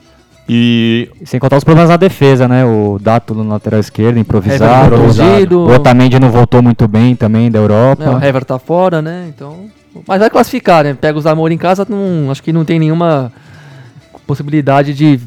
e 0.50 1.08
sem 1.24 1.38
contar 1.38 1.56
os 1.58 1.64
problemas 1.64 1.90
na 1.90 1.96
defesa, 1.96 2.48
né? 2.48 2.64
O 2.64 2.98
Dato 3.00 3.34
no 3.34 3.46
lateral 3.48 3.80
esquerdo, 3.80 4.18
improvisado. 4.18 4.96
Contundido. 4.96 5.60
O 5.60 5.74
Otamendi 5.74 6.18
não 6.18 6.30
voltou 6.30 6.62
muito 6.62 6.88
bem 6.88 7.14
também 7.14 7.50
da 7.50 7.58
Europa. 7.58 8.04
É, 8.04 8.08
o 8.10 8.24
Hever 8.24 8.44
tá 8.44 8.58
fora, 8.58 9.00
né? 9.02 9.26
Então. 9.28 9.66
Mas 10.06 10.20
vai 10.20 10.30
classificar, 10.30 10.84
né? 10.84 10.94
Pega 10.98 11.18
os 11.18 11.26
Amor 11.26 11.52
em 11.52 11.58
casa, 11.58 11.86
não, 11.88 12.30
acho 12.30 12.42
que 12.42 12.52
não 12.52 12.64
tem 12.64 12.78
nenhuma 12.78 13.30
possibilidade 14.26 14.94
de 14.94 15.20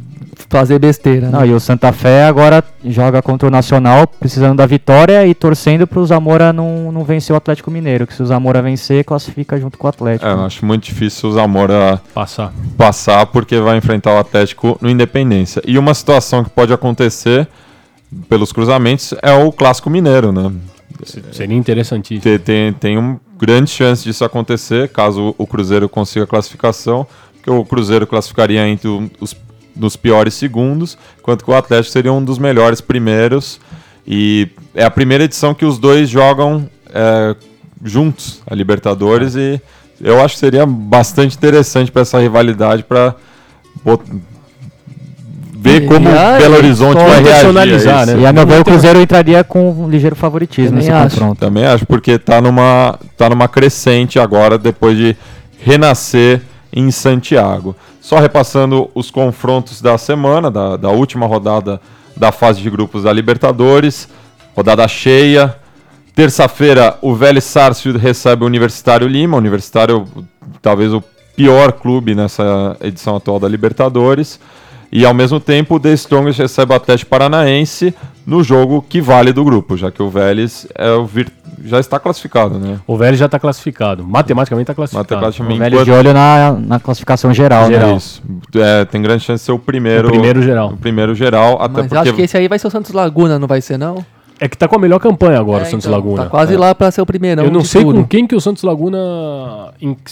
fazer 0.51 0.77
besteira. 0.79 1.27
né? 1.29 1.31
Não, 1.39 1.45
e 1.45 1.53
o 1.53 1.59
Santa 1.59 1.91
Fé 1.93 2.25
agora 2.25 2.63
joga 2.85 3.21
contra 3.21 3.47
o 3.47 3.51
Nacional, 3.51 4.05
precisando 4.05 4.57
da 4.57 4.65
vitória 4.65 5.25
e 5.25 5.33
torcendo 5.33 5.87
pro 5.87 6.05
Zamora 6.05 6.51
não, 6.51 6.91
não 6.91 7.03
vencer 7.03 7.33
o 7.33 7.37
Atlético 7.37 7.71
Mineiro. 7.71 8.05
Que 8.05 8.13
se 8.13 8.21
o 8.21 8.25
Zamora 8.25 8.61
vencer, 8.61 9.03
classifica 9.05 9.57
junto 9.59 9.77
com 9.77 9.87
o 9.87 9.89
Atlético. 9.89 10.27
é, 10.29 10.33
eu 10.33 10.45
acho 10.45 10.65
muito 10.65 10.83
difícil 10.83 11.29
o 11.29 11.31
Zamora 11.33 12.01
Passar. 12.13 12.53
passar 12.77 13.25
porque 13.27 13.59
vai 13.59 13.77
enfrentar 13.77 14.13
o 14.13 14.17
Atlético 14.19 14.77
no 14.81 14.89
Independência. 14.89 15.61
E 15.65 15.77
uma 15.77 15.93
situação 15.93 16.43
que 16.43 16.49
pode 16.49 16.73
acontecer 16.73 17.47
pelos 18.27 18.51
cruzamentos 18.51 19.13
é 19.21 19.31
o 19.33 19.51
clássico 19.53 19.89
mineiro, 19.89 20.31
né? 20.33 20.51
Seria 21.31 21.55
interessantíssimo. 21.55 22.21
Tem, 22.21 22.37
tem, 22.37 22.73
tem 22.73 22.97
um 22.97 23.17
grande 23.39 23.71
chance 23.71 24.03
disso 24.03 24.23
acontecer 24.25 24.89
caso 24.89 25.33
o 25.37 25.47
Cruzeiro 25.47 25.87
consiga 25.89 26.25
a 26.25 26.27
classificação, 26.27 27.07
porque 27.33 27.49
o 27.49 27.63
Cruzeiro 27.65 28.05
classificaria 28.05 28.67
entre 28.67 28.87
o- 28.87 29.09
os 29.19 29.33
nos 29.75 29.95
piores 29.95 30.33
segundos, 30.33 30.97
enquanto 31.19 31.43
que 31.43 31.51
o 31.51 31.55
Atlético 31.55 31.91
seria 31.91 32.11
um 32.13 32.23
dos 32.23 32.37
melhores 32.37 32.81
primeiros. 32.81 33.59
E 34.05 34.47
é 34.75 34.83
a 34.83 34.91
primeira 34.91 35.23
edição 35.23 35.53
que 35.53 35.65
os 35.65 35.77
dois 35.77 36.09
jogam 36.09 36.67
é, 36.93 37.35
juntos 37.83 38.41
a 38.49 38.55
Libertadores 38.55 39.35
e 39.35 39.61
eu 40.01 40.19
acho 40.23 40.33
que 40.33 40.39
seria 40.39 40.65
bastante 40.65 41.37
interessante 41.37 41.91
para 41.91 42.01
essa 42.01 42.19
rivalidade 42.19 42.83
para 42.83 43.15
ver 45.53 45.83
E 45.83 45.85
como 45.87 46.09
aí, 46.09 46.41
Belo 46.41 46.55
Horizonte 46.55 46.97
vai 46.97 47.21
reagir. 47.23 47.53
né? 48.15 48.21
E 48.21 48.25
a 48.25 48.33
meu 48.33 48.45
ver, 48.47 48.61
o 48.61 48.63
Cruzeiro 48.63 48.99
entraria 48.99 49.43
com 49.43 49.71
um 49.71 49.87
ligeiro 49.89 50.15
favoritismo 50.15 50.71
Também 50.71 50.87
nesse 50.87 50.91
acho. 50.91 51.15
confronto. 51.15 51.39
Também 51.39 51.65
acho, 51.65 51.85
porque 51.85 52.17
tá 52.17 52.41
numa, 52.41 52.97
tá 53.15 53.29
numa 53.29 53.47
crescente 53.47 54.19
agora, 54.19 54.57
depois 54.57 54.97
de 54.97 55.15
renascer 55.63 56.41
em 56.73 56.89
Santiago. 56.89 57.75
Só 58.01 58.19
repassando 58.19 58.89
os 58.95 59.09
confrontos 59.11 59.81
da 59.81 59.97
semana, 59.97 60.49
da, 60.49 60.75
da 60.75 60.89
última 60.89 61.25
rodada 61.27 61.79
da 62.17 62.31
fase 62.31 62.59
de 62.59 62.69
grupos 62.69 63.03
da 63.03 63.13
Libertadores. 63.13 64.09
Rodada 64.55 64.85
cheia. 64.87 65.55
Terça-feira, 66.13 66.97
o 67.01 67.15
Vélez 67.15 67.43
Sarsfield 67.45 67.97
recebe 67.97 68.43
o 68.43 68.47
Universitário 68.47 69.07
Lima. 69.07 69.37
Universitário, 69.37 70.05
talvez 70.61 70.91
o 70.93 71.01
pior 71.35 71.71
clube 71.71 72.13
nessa 72.13 72.75
edição 72.81 73.15
atual 73.15 73.39
da 73.39 73.47
Libertadores. 73.47 74.39
E 74.91 75.05
ao 75.05 75.13
mesmo 75.13 75.39
tempo, 75.39 75.75
o 75.75 75.79
The 75.79 75.93
Strongest 75.93 76.39
recebe 76.39 76.73
o 76.73 76.75
Atlético 76.75 77.09
Paranaense 77.09 77.95
no 78.25 78.43
jogo 78.43 78.85
que 78.87 78.99
vale 78.99 79.31
do 79.31 79.43
grupo, 79.45 79.77
já 79.77 79.89
que 79.89 80.03
o 80.03 80.09
Vélez 80.09 80.67
é 80.75 80.91
o 80.91 81.05
vir- 81.05 81.31
já 81.63 81.79
está 81.79 81.99
classificado, 81.99 82.57
né? 82.59 82.79
O 82.87 82.97
Vélez 82.97 83.19
já 83.19 83.27
tá 83.29 83.39
classificado. 83.39 84.03
Matematicamente 84.05 84.67
tá 84.67 84.73
classificado. 84.73 85.07
Matematicamente, 85.15 85.57
O 85.57 85.59
velho 85.63 85.73
enquanto- 85.75 85.85
de 85.85 85.91
olho 85.91 86.13
na, 86.13 86.51
na 86.53 86.79
classificação 86.79 87.33
geral, 87.33 87.63
né? 87.67 87.73
Geral. 87.75 87.97
Isso. 87.97 88.21
É, 88.55 88.85
tem 88.85 89.01
grande 89.01 89.23
chance 89.23 89.41
de 89.41 89.45
ser 89.45 89.51
o 89.51 89.59
primeiro, 89.59 90.07
O 90.07 90.11
primeiro 90.11 90.41
geral. 90.41 90.69
o 90.69 90.77
primeiro 90.77 91.13
geral, 91.15 91.61
até 91.61 91.73
Mas 91.81 91.87
porque 91.87 91.97
acho 91.97 92.13
que 92.13 92.21
esse 92.23 92.37
aí 92.37 92.47
vai 92.47 92.57
ser 92.59 92.67
o 92.67 92.71
Santos 92.71 92.91
Laguna, 92.91 93.37
não 93.39 93.47
vai 93.47 93.61
ser, 93.61 93.77
não? 93.77 94.03
É 94.43 94.49
que 94.49 94.57
tá 94.57 94.67
com 94.67 94.75
a 94.75 94.79
melhor 94.79 94.97
campanha 94.99 95.39
agora, 95.39 95.63
É, 95.65 95.67
o 95.67 95.69
Santos 95.69 95.85
então, 95.85 95.95
Laguna. 95.99 96.23
Tá 96.23 96.29
quase 96.31 96.55
É. 96.55 96.57
lá 96.57 96.73
pra 96.73 96.89
ser 96.89 96.99
o 96.99 97.05
primeirão. 97.05 97.43
Eu 97.43 97.51
não 97.51 97.63
sei 97.63 97.83
tudo. 97.83 97.99
com 97.99 98.07
quem 98.07 98.25
que 98.25 98.35
o 98.35 98.41
Santos 98.41 98.63
Laguna 98.63 98.97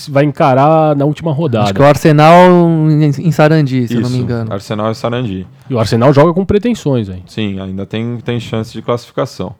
vai 0.09 0.23
encarar 0.23 0.95
na 0.95 1.03
última 1.05 1.31
rodada. 1.31 1.65
Acho 1.65 1.73
que 1.73 1.81
é 1.81 1.83
o 1.83 1.87
Arsenal 1.87 2.45
em, 2.91 3.05
em 3.05 3.31
Sarandi, 3.31 3.87
se 3.87 3.95
eu 3.95 4.01
não 4.01 4.09
me 4.09 4.15
Isso, 4.17 4.23
engano. 4.23 4.53
Arsenal 4.53 4.91
e 4.91 4.95
Sarandi. 4.95 5.47
E 5.67 5.73
o 5.73 5.79
Arsenal 5.79 6.13
joga 6.13 6.31
com 6.31 6.45
pretensões 6.45 7.09
aí. 7.09 7.23
Sim, 7.25 7.59
ainda 7.59 7.87
tem, 7.87 8.17
tem 8.23 8.39
chance 8.39 8.71
de 8.71 8.83
classificação. 8.83 9.55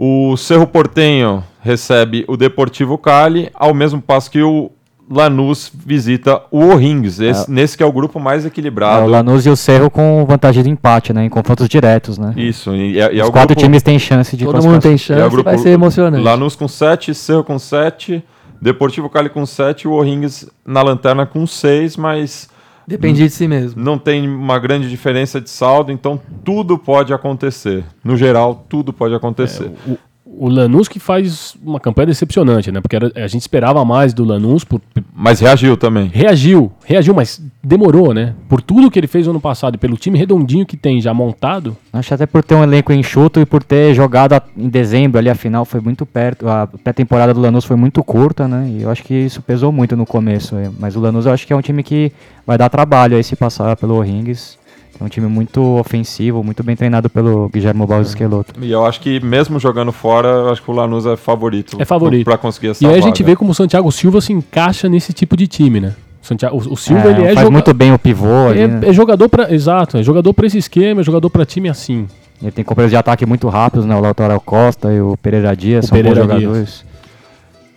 O 0.00 0.36
Cerro 0.36 0.64
Portenho 0.64 1.42
recebe 1.60 2.24
o 2.28 2.36
Deportivo 2.36 2.96
Cali, 2.96 3.50
ao 3.52 3.74
mesmo 3.74 4.00
passo 4.00 4.30
que 4.30 4.40
o 4.40 4.70
Lanús 5.10 5.72
visita 5.74 6.40
o 6.52 6.66
O'Rings, 6.66 7.18
esse- 7.18 7.50
nesse 7.50 7.76
que 7.76 7.82
é 7.82 7.86
o 7.86 7.90
grupo 7.90 8.20
mais 8.20 8.44
É, 8.44 8.46
equilibrado. 8.48 9.04
o 9.04 9.08
Lanús 9.08 9.44
e 9.44 9.50
o 9.50 9.56
Cerro 9.56 9.90
com 9.90 10.24
vantagem 10.24 10.62
de 10.62 10.70
empate, 10.70 11.12
né? 11.12 11.24
Em 11.24 11.28
confrontos 11.28 11.68
diretos, 11.68 12.16
né? 12.16 12.32
Isso, 12.36 12.76
e, 12.76 13.00
é, 13.00 13.12
e 13.12 13.18
é 13.18 13.22
Os 13.24 13.28
o 13.28 13.32
quatro 13.32 13.48
grupo, 13.48 13.60
times 13.62 13.82
têm 13.82 13.98
chance 13.98 14.36
de 14.36 14.44
Todo 14.44 14.62
mundo 14.62 14.80
tem 14.80 14.92
e 14.92 14.94
é 14.94 14.96
o 14.96 14.98
chance, 14.98 15.30
grupo 15.30 15.50
vai 15.50 15.58
ser 15.58 15.70
emocionante. 15.70 16.22
Lanús 16.22 16.54
com 16.54 16.68
7, 16.68 17.12
Cerro 17.12 17.42
com 17.42 17.58
7, 17.58 18.22
Deportivo 18.62 19.08
Cali 19.10 19.28
com 19.30 19.44
7 19.44 19.82
e 19.82 19.88
o 19.88 19.92
O'Rings 19.94 20.46
na 20.64 20.80
lanterna 20.82 21.26
com 21.26 21.44
6, 21.44 21.96
mas 21.96 22.48
Depende 22.88 23.22
de 23.22 23.28
si 23.28 23.46
mesmo. 23.46 23.82
não 23.82 23.98
tem 23.98 24.26
uma 24.26 24.58
grande 24.58 24.88
diferença 24.88 25.38
de 25.38 25.50
saldo, 25.50 25.92
então 25.92 26.18
tudo 26.42 26.78
pode 26.78 27.12
acontecer. 27.12 27.84
No 28.02 28.16
geral, 28.16 28.64
tudo 28.66 28.94
pode 28.94 29.14
acontecer. 29.14 29.70
O, 29.86 29.98
o 30.38 30.48
Lanús 30.48 30.88
que 30.88 30.98
faz 31.00 31.56
uma 31.64 31.80
campanha 31.80 32.06
decepcionante, 32.06 32.70
né? 32.70 32.80
Porque 32.80 32.96
era- 32.96 33.10
a 33.16 33.26
gente 33.26 33.40
esperava 33.42 33.84
mais 33.84 34.12
do 34.14 34.24
Lanús, 34.24 34.64
por, 34.64 34.80
Mas 35.14 35.40
reagiu 35.40 35.76
também. 35.76 36.10
reagiu, 36.12 36.70
reagiu, 36.84 37.12
mas 37.14 37.40
demorou, 37.62 38.14
né? 38.14 38.34
Por 38.48 38.60
tudo 38.62 38.90
que 38.90 38.98
ele 38.98 39.06
fez 39.06 39.26
no 39.26 39.32
ano 39.32 39.40
passado 39.40 39.74
e 39.74 39.78
pelo 39.78 39.96
time 39.96 40.16
redondinho 40.18 40.64
que 40.64 40.76
tem 40.76 41.00
já 41.00 41.12
montado, 41.12 41.76
Acho 41.92 42.14
até 42.14 42.26
por 42.26 42.44
ter 42.44 42.54
um 42.54 42.62
elenco 42.62 42.92
enxuto 42.92 43.40
e 43.40 43.46
por 43.46 43.62
ter 43.62 43.92
jogado 43.94 44.34
a- 44.34 44.42
em 44.56 44.68
dezembro 44.68 45.18
ali, 45.18 45.28
a 45.28 45.34
final 45.34 45.64
foi 45.64 45.80
muito 45.80 46.06
perto. 46.06 46.48
A 46.48 46.66
pré-temporada 46.66 47.34
do 47.34 47.40
Lanús 47.40 47.64
foi 47.64 47.76
muito 47.76 48.02
curta, 48.04 48.46
né? 48.46 48.68
E 48.68 48.82
eu 48.82 48.90
acho 48.90 49.02
que 49.02 49.14
isso 49.14 49.42
pesou 49.42 49.72
muito 49.72 49.96
no 49.96 50.06
começo. 50.06 50.54
Mas 50.78 50.94
o 50.94 51.00
Lanús 51.00 51.26
eu 51.26 51.32
acho 51.32 51.46
que 51.46 51.52
é 51.52 51.56
um 51.56 51.60
time 51.62 51.82
que 51.82 52.12
vai 52.46 52.56
dar 52.56 52.68
trabalho 52.68 53.16
aí 53.16 53.24
se 53.24 53.34
passar 53.34 53.76
pelo 53.76 53.96
O'Rings. 53.96 54.56
É 55.00 55.04
um 55.04 55.08
time 55.08 55.28
muito 55.28 55.60
ofensivo, 55.78 56.42
muito 56.42 56.62
bem 56.64 56.74
treinado 56.74 57.08
pelo 57.08 57.48
Guilherme 57.48 57.86
Baldo 57.86 58.06
Esqueloto. 58.06 58.54
E 58.60 58.70
eu 58.72 58.84
acho 58.84 59.00
que 59.00 59.20
mesmo 59.20 59.58
jogando 59.60 59.92
fora, 59.92 60.26
eu 60.28 60.50
acho 60.50 60.60
que 60.62 60.70
o 60.70 60.74
Lanús 60.74 61.06
é 61.06 61.16
favorito. 61.16 61.76
É 61.80 61.84
favorito. 61.84 62.24
Para 62.24 62.36
conseguir 62.36 62.68
essa 62.70 62.82
E 62.82 62.86
aí 62.86 62.92
a 62.92 62.96
vaga. 62.96 63.06
gente 63.06 63.22
vê 63.22 63.36
como 63.36 63.52
o 63.52 63.54
Santiago 63.54 63.90
Silva 63.92 64.20
se 64.20 64.32
encaixa 64.32 64.88
nesse 64.88 65.12
tipo 65.12 65.36
de 65.36 65.46
time, 65.46 65.80
né? 65.80 65.94
O, 66.22 66.26
Santiago, 66.26 66.56
o, 66.56 66.72
o 66.72 66.76
Silva 66.76 67.08
É, 67.08 67.10
ele 67.12 67.20
é, 67.20 67.24
faz 67.26 67.38
joga- 67.38 67.50
muito 67.50 67.72
bem 67.72 67.92
o 67.92 67.98
pivô 67.98 68.48
ali, 68.48 68.66
né? 68.66 68.80
é, 68.86 68.88
é 68.88 68.92
jogador 68.92 69.28
para 69.28 69.54
exato, 69.54 69.98
é 69.98 70.02
jogador 70.02 70.34
para 70.34 70.46
esse 70.46 70.58
esquema, 70.58 71.00
é 71.00 71.04
jogador 71.04 71.30
para 71.30 71.46
time 71.46 71.68
assim. 71.68 72.08
Ele 72.42 72.50
tem 72.50 72.64
companheiros 72.64 72.90
de 72.90 72.96
ataque 72.96 73.24
muito 73.24 73.48
rápidos, 73.48 73.86
né? 73.86 73.94
O 73.94 74.00
Lautaro 74.00 74.40
Costa 74.40 74.92
e 74.92 75.00
o 75.00 75.16
Pereira 75.22 75.54
Dias 75.56 75.84
O 75.84 75.88
são 75.88 75.96
Pereira 75.96 76.24
bons 76.26 76.38
Dias. 76.38 76.84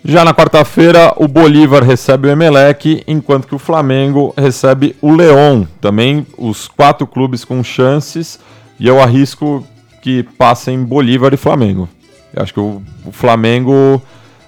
Já 0.03 0.25
na 0.25 0.33
quarta-feira, 0.33 1.13
o 1.15 1.27
Bolívar 1.27 1.83
recebe 1.83 2.27
o 2.27 2.31
Emelec, 2.31 3.03
enquanto 3.07 3.47
que 3.47 3.53
o 3.53 3.59
Flamengo 3.59 4.33
recebe 4.35 4.95
o 4.99 5.11
Leão. 5.11 5.67
Também 5.79 6.25
os 6.39 6.67
quatro 6.67 7.05
clubes 7.05 7.45
com 7.45 7.63
chances, 7.63 8.39
e 8.79 8.87
eu 8.87 8.99
arrisco 8.99 9.63
que 10.01 10.23
passem 10.23 10.83
Bolívar 10.83 11.31
e 11.35 11.37
Flamengo. 11.37 11.87
Eu 12.33 12.41
acho 12.41 12.51
que 12.51 12.59
o, 12.59 12.81
o 13.05 13.11
Flamengo. 13.11 14.01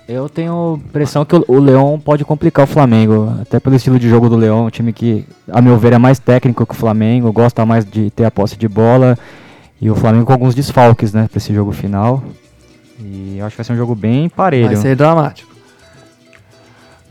Eu 0.08 0.28
tenho 0.28 0.82
impressão 0.84 1.24
que 1.24 1.36
o, 1.36 1.46
o 1.48 1.60
Leão 1.60 2.02
pode 2.04 2.26
complicar 2.26 2.66
o 2.66 2.68
Flamengo, 2.68 3.32
até 3.40 3.60
pelo 3.60 3.76
estilo 3.76 4.00
de 4.00 4.10
jogo 4.10 4.28
do 4.28 4.36
Leão, 4.36 4.66
um 4.66 4.70
time 4.72 4.92
que, 4.92 5.24
a 5.48 5.62
meu 5.62 5.78
ver, 5.78 5.94
é 5.94 5.98
mais 6.00 6.18
técnico 6.18 6.66
que 6.66 6.74
o 6.74 6.78
Flamengo, 6.78 7.32
gosta 7.32 7.64
mais 7.64 7.86
de 7.86 8.10
ter 8.10 8.26
a 8.26 8.32
posse 8.32 8.58
de 8.58 8.68
bola, 8.68 9.16
e 9.80 9.90
o 9.92 9.96
Flamengo 9.96 10.26
com 10.26 10.34
alguns 10.34 10.56
desfalques, 10.56 11.14
né, 11.14 11.28
pra 11.30 11.38
esse 11.38 11.54
jogo 11.54 11.72
final. 11.72 12.24
E 13.04 13.38
eu 13.38 13.46
acho 13.46 13.54
que 13.56 13.58
vai 13.58 13.66
ser 13.66 13.74
um 13.74 13.78
jogo 13.78 13.94
bem 13.96 14.30
parelho. 14.30 14.68
Vai 14.68 14.76
ser 14.78 14.96
dramático. 14.96 15.52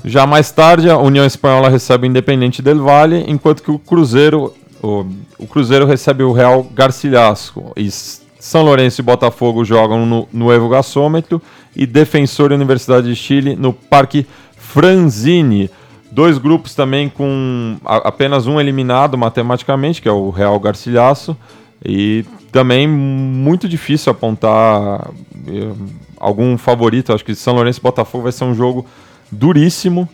Já 0.05 0.27
mais 0.27 0.51
tarde, 0.51 0.91
a 0.91 0.99
União 0.99 1.25
Espanhola 1.25 1.69
recebe 1.69 2.07
o 2.07 2.11
Independente 2.11 2.61
del 2.61 2.83
Valle, 2.83 3.25
enquanto 3.29 3.63
que 3.63 3.71
o 3.71 3.79
Cruzeiro, 3.79 4.53
o, 4.83 5.07
o 5.39 5.47
Cruzeiro 5.47 5.87
recebe 5.87 6.25
o 6.25 6.33
Real 6.33 6.65
Garcilasco. 6.75 7.73
E 7.77 7.89
São 7.91 8.63
Lourenço 8.63 9.01
e 9.01 9.05
Botafogo 9.05 9.65
jogam 9.65 10.05
no, 10.05 10.29
no 10.33 10.53
Evo 10.53 10.69
Gasômetro 10.69 11.41
e 11.77 11.87
Defensor 11.87 12.51
e 12.51 12.55
Universidade 12.57 13.07
de 13.09 13.15
Chile 13.15 13.55
no 13.55 13.73
Parque 13.73 14.27
Franzini. 14.57 15.71
Dois 16.11 16.37
grupos 16.37 16.75
também 16.75 17.09
com 17.09 17.77
a- 17.85 18.09
apenas 18.09 18.47
um 18.49 18.61
eliminado 18.61 19.17
matematicamente, 19.17 20.03
que 20.03 20.09
é 20.09 20.13
o 20.13 20.31
Real 20.31 20.59
Garcilaso. 20.59 21.37
E 21.85 22.25
também 22.51 22.87
muito 22.87 23.69
difícil 23.69 24.13
apontar 24.13 25.11
eh, 25.49 25.73
algum 26.19 26.57
favorito. 26.57 27.13
Acho 27.13 27.25
que 27.25 27.35
São 27.35 27.55
Lourenço 27.55 27.81
e 27.81 27.83
Botafogo 27.83 28.25
vai 28.25 28.33
ser 28.33 28.45
um 28.45 28.55
jogo 28.55 28.87
duríssimo. 29.31 30.09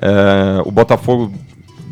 É, 0.00 0.60
o 0.64 0.70
Botafogo 0.70 1.32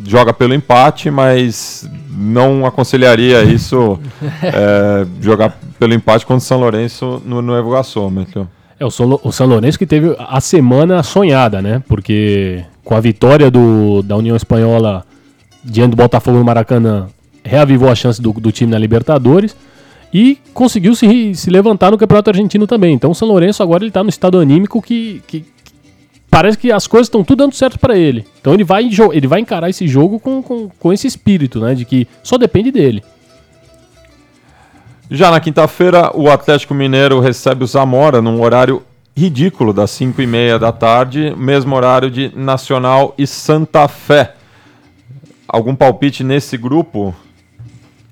joga 0.05 0.33
pelo 0.33 0.53
empate, 0.53 1.11
mas 1.11 1.89
não 2.11 2.67
aconselharia 2.67 3.43
isso 3.45 3.99
é, 4.43 5.07
jogar 5.23 5.57
pelo 5.79 5.95
empate 5.95 6.27
contra 6.27 6.39
o 6.39 6.47
São 6.47 6.59
Lourenço 6.59 7.23
no, 7.25 7.41
no 7.41 7.57
Evo 7.57 7.71
Gasômetro. 7.71 8.49
É 8.79 8.85
o 8.85 8.89
o 9.23 9.33
São 9.33 9.47
Lourenço 9.47 9.79
que 9.79 9.87
teve 9.87 10.15
a 10.19 10.41
semana 10.41 11.03
sonhada, 11.05 11.63
né? 11.63 11.83
Porque 11.89 12.65
com 12.85 12.97
a 12.97 13.01
vitória 13.01 13.49
do, 13.51 14.03
da 14.03 14.17
União 14.17 14.35
Espanhola 14.35 15.05
diante 15.65 15.93
do 15.93 15.97
Botafogo 15.97 16.39
no 16.39 16.45
Maracanã, 16.45 17.07
reavivou 17.45 17.89
a 17.89 17.95
chance 17.95 18.21
do, 18.21 18.33
do 18.33 18.53
time 18.53 18.71
na 18.71 18.79
Libertadores 18.79 19.57
e 20.13 20.39
conseguiu 20.53 20.95
se, 20.95 21.35
se 21.35 21.51
levantar 21.51 21.91
no 21.91 21.99
Campeonato 21.99 22.31
Argentino 22.31 22.67
também. 22.67 22.95
Então 22.95 23.11
o 23.11 23.15
São 23.15 23.29
Lourenço 23.29 23.63
agora 23.63 23.85
ele 23.85 23.91
tá 23.91 24.03
no 24.03 24.11
estado 24.11 24.39
anímico 24.39 24.83
que, 24.83 25.23
que 25.27 25.45
parece 26.31 26.59
que 26.59 26.71
as 26.71 26.87
coisas 26.87 27.07
estão 27.07 27.25
tudo 27.25 27.39
dando 27.39 27.55
certo 27.55 27.79
pra 27.79 27.97
ele. 27.97 28.27
Então 28.41 28.53
ele 28.53 28.65
vai, 28.65 28.89
ele 29.13 29.27
vai 29.27 29.41
encarar 29.41 29.71
esse 29.71 29.87
jogo 29.89 30.21
com, 30.21 30.43
com, 30.43 30.69
com 30.69 30.93
esse 30.93 31.07
espírito, 31.07 31.61
né? 31.61 31.75
De 31.75 31.85
que 31.85 32.07
só 32.23 32.37
depende 32.37 32.71
dele. 32.71 33.03
Já 35.11 35.31
na 35.31 35.41
quinta-feira, 35.41 36.11
o 36.15 36.31
Atlético 36.31 36.73
Mineiro 36.73 37.21
recebe 37.21 37.65
o 37.65 37.67
Zamora 37.67 38.23
num 38.23 38.41
horário 38.41 38.83
ridículo, 39.15 39.73
das 39.73 39.91
5 39.91 40.23
e 40.23 40.27
meia 40.27 40.59
da 40.59 40.73
tarde, 40.73 41.35
mesmo 41.37 41.77
horário 41.77 42.11
de 42.11 42.33
Nacional 42.35 43.15
e 43.19 43.27
Santa 43.27 43.87
Fé. 43.89 44.35
Algum 45.47 45.75
palpite 45.75 46.25
nesse 46.25 46.57
grupo? 46.57 47.15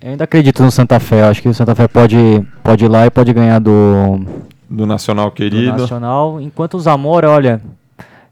Eu 0.02 0.12
ainda 0.12 0.24
acredito 0.24 0.62
no 0.62 0.70
Santa 0.70 0.98
Fé, 0.98 1.24
acho 1.24 1.42
que 1.42 1.48
o 1.48 1.52
Santa 1.52 1.74
Fé 1.74 1.86
pode, 1.86 2.16
pode 2.62 2.86
ir 2.86 2.88
lá 2.88 3.04
e 3.04 3.10
pode 3.10 3.32
ganhar 3.34 3.58
do, 3.58 4.24
Do 4.68 4.86
Nacional 4.86 5.26
do 5.26 5.32
querido. 5.32 5.76
Nacional, 5.76 6.40
enquanto 6.40 6.78
o 6.78 6.80
Zamora, 6.80 7.28
olha, 7.28 7.60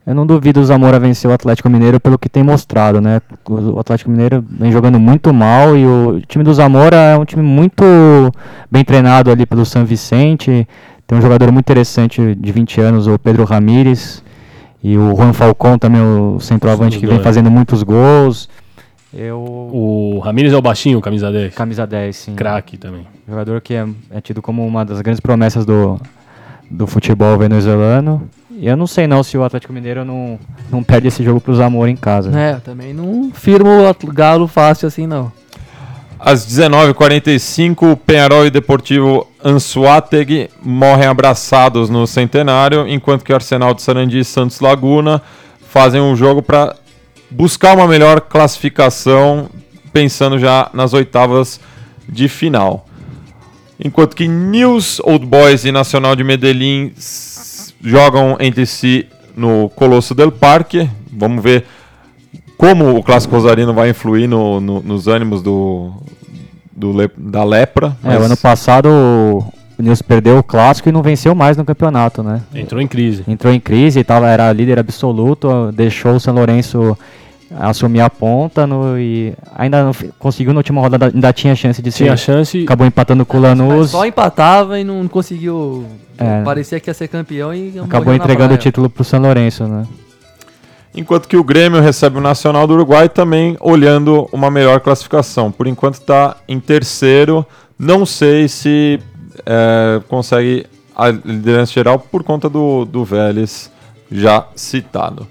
eu 0.07 0.15
não 0.15 0.27
duvido 0.27 0.61
o 0.61 0.65
Zamora 0.65 0.99
vencer 0.99 1.31
o 1.31 1.35
Atlético 1.35 1.69
Mineiro 1.69 2.01
pelo 2.01 2.19
que 2.19 2.31
tem 2.31 2.43
mostrado, 2.43 3.03
né? 3.03 3.21
O 3.47 3.79
Atlético 3.79 4.11
Mineiro 4.11 4.43
vem 4.49 4.73
jogando 4.73 4.99
muito 4.99 5.35
mal 5.35 5.77
e 5.77 5.85
o 5.85 6.23
time 6.27 6.43
do 6.43 6.55
Zamora 6.55 6.97
é 6.97 7.19
um 7.19 7.27
time 7.27 7.43
muito 7.43 7.85
bem 8.71 8.83
treinado 8.83 9.31
ali 9.31 9.45
pelo 9.45 9.67
San 9.67 9.85
Vicente. 9.85 10.67
Tem 11.07 11.19
um 11.19 11.21
jogador 11.21 11.53
muito 11.53 11.67
interessante 11.67 12.35
de 12.35 12.51
20 12.53 12.81
anos, 12.81 13.07
o 13.07 13.19
Pedro 13.19 13.45
Ramírez. 13.45 14.25
E 14.83 14.97
o 14.97 15.15
Juan 15.15 15.35
Falcão 15.35 15.79
também, 15.79 16.01
o 16.01 16.41
centroavante 16.41 16.99
que 16.99 17.07
vem 17.07 17.21
fazendo 17.21 17.51
muitos 17.51 17.83
gols. 17.83 18.49
Eu. 19.13 19.39
O 19.41 20.19
Ramírez 20.19 20.53
é 20.53 20.57
o 20.57 20.63
baixinho, 20.63 21.01
camisa 21.01 21.31
10. 21.33 21.55
Camisa 21.55 21.87
10, 21.87 22.17
sim. 22.17 22.35
Craque 22.35 22.77
também. 22.77 23.07
Jogador 23.27 23.61
que 23.61 23.75
é, 23.75 23.87
é 24.11 24.21
tido 24.21 24.43
como 24.43 24.67
uma 24.67 24.85
das 24.85 25.01
grandes 25.01 25.21
promessas 25.21 25.65
do, 25.65 26.01
do 26.71 26.87
futebol 26.87 27.39
venezuelano. 27.39 28.29
E 28.51 28.67
eu 28.67 28.77
não 28.77 28.87
sei 28.87 29.07
não 29.07 29.23
se 29.23 29.39
o 29.39 29.45
Atlético 29.45 29.73
Mineiro 29.73 30.05
não, 30.05 30.39
não 30.71 30.83
perde 30.83 31.09
esse 31.09 31.23
jogo 31.23 31.41
pro 31.41 31.55
Zamora 31.55 31.91
em 31.91 31.97
casa. 31.97 32.37
É, 32.39 32.55
eu 32.55 32.61
também 32.61 32.93
não 32.93 33.31
firmo 33.33 33.71
o 33.71 34.13
Galo 34.13 34.49
fácil 34.49 34.89
assim, 34.89 35.07
não. 35.07 35.33
Às 36.19 36.45
19h45, 36.45 37.97
Penharol 38.05 38.45
e 38.45 38.51
Deportivo 38.51 39.29
Ansuátegui 39.43 40.51
morrem 40.61 41.07
abraçados 41.07 41.89
no 41.89 42.05
centenário, 42.09 42.89
enquanto 42.89 43.25
que 43.25 43.33
Arsenal 43.33 43.73
de 43.73 43.83
Sarandi 43.83 44.19
e 44.19 44.25
Santos 44.25 44.59
Laguna 44.59 45.23
fazem 45.61 46.01
um 46.01 46.17
jogo 46.17 46.43
para 46.43 46.75
buscar 47.31 47.77
uma 47.77 47.87
melhor 47.87 48.21
classificação, 48.23 49.49
pensando 49.93 50.39
já 50.39 50.71
nas 50.73 50.93
oitavas 50.93 51.61
de 52.09 52.29
final. 52.29 52.87
Enquanto 53.83 54.17
que 54.17 54.27
News 54.27 55.01
Old 55.05 55.25
Boys 55.27 55.65
e 55.65 55.71
Nacional 55.73 56.17
de 56.17 56.25
Medellín 56.25 56.93
jogam 57.81 58.37
entre 58.41 58.67
si 58.67 59.07
no 59.37 59.69
Colosso 59.71 60.15
del 60.15 60.33
Parque. 60.33 60.89
Vamos 61.13 61.43
ver 61.43 61.65
como 62.57 62.97
o 62.97 63.03
Clássico 63.05 63.37
Rosarino 63.37 63.73
vai 63.73 63.91
influir 63.91 64.27
no- 64.27 64.61
no- 64.61 64.83
nos 64.83 65.07
ânimos 65.07 65.43
do, 65.43 65.93
do 66.73 66.93
le- 66.93 67.11
da 67.17 67.45
lepra. 67.45 67.97
É, 68.03 68.19
o 68.19 68.25
ano 68.25 68.37
passado 68.37 68.89
o 69.79 69.83
o 69.83 69.85
Nilson 69.85 70.05
perdeu 70.07 70.39
o 70.39 70.43
clássico 70.43 70.89
e 70.89 70.93
não 70.93 71.03
venceu 71.03 71.35
mais 71.35 71.57
no 71.57 71.65
campeonato, 71.65 72.23
né? 72.23 72.43
Entrou 72.55 72.81
em 72.81 72.89
crise. 72.89 73.23
Entrou 73.29 73.53
em 73.53 73.61
crise, 73.61 74.03
tava, 74.03 74.29
era 74.29 74.53
líder 74.53 74.79
absoluto, 74.79 75.71
deixou 75.73 76.17
o 76.17 76.21
São 76.21 76.35
Lourenço 76.35 76.97
assumir 77.59 78.01
a 78.01 78.11
ponta 78.11 78.67
no, 78.67 78.99
e 78.99 79.33
ainda 79.55 79.85
não 79.85 79.93
conseguiu 80.19 80.53
na 80.53 80.59
última 80.59 80.81
rodada, 80.81 81.11
ainda 81.15 81.33
tinha 81.33 81.55
chance 81.55 81.81
de 81.81 81.91
Tinha 81.91 82.17
ser. 82.17 82.25
chance. 82.25 82.63
Acabou 82.65 82.87
empatando 82.87 83.25
com 83.25 83.39
o 83.39 83.41
Lanús, 83.41 83.91
só 83.91 84.05
empatava 84.05 84.79
e 84.79 84.85
não 84.85 85.07
conseguiu. 85.09 85.87
É. 86.19 86.43
Parecia 86.43 86.81
que 86.81 86.91
ia 86.91 86.95
ser 86.95 87.09
campeão 87.09 87.55
e 87.55 87.79
acabou 87.79 88.13
entregando 88.13 88.55
o 88.55 88.59
título 88.59 88.91
pro 88.91 89.05
São 89.05 89.21
Lourenço, 89.21 89.65
né? 89.67 89.87
Enquanto 90.95 91.29
que 91.29 91.37
o 91.37 91.45
Grêmio 91.45 91.81
recebe 91.81 92.19
o 92.19 92.21
Nacional 92.21 92.67
do 92.67 92.75
Uruguai 92.75 93.09
também 93.09 93.57
olhando 93.61 94.29
uma 94.33 94.51
melhor 94.51 94.81
classificação. 94.81 95.53
Por 95.53 95.69
enquanto 95.69 95.95
está 95.95 96.37
em 96.49 96.59
terceiro. 96.59 97.47
Não 97.79 98.05
sei 98.05 98.49
se 98.49 98.99
é, 99.47 100.01
consegue 100.09 100.67
a 100.97 101.11
liderança 101.11 101.73
geral 101.73 101.99
por 101.99 102.25
conta 102.25 102.49
do, 102.49 102.85
do 102.85 103.05
Vélez 103.05 103.71
já 104.11 104.47
citado. 104.57 105.27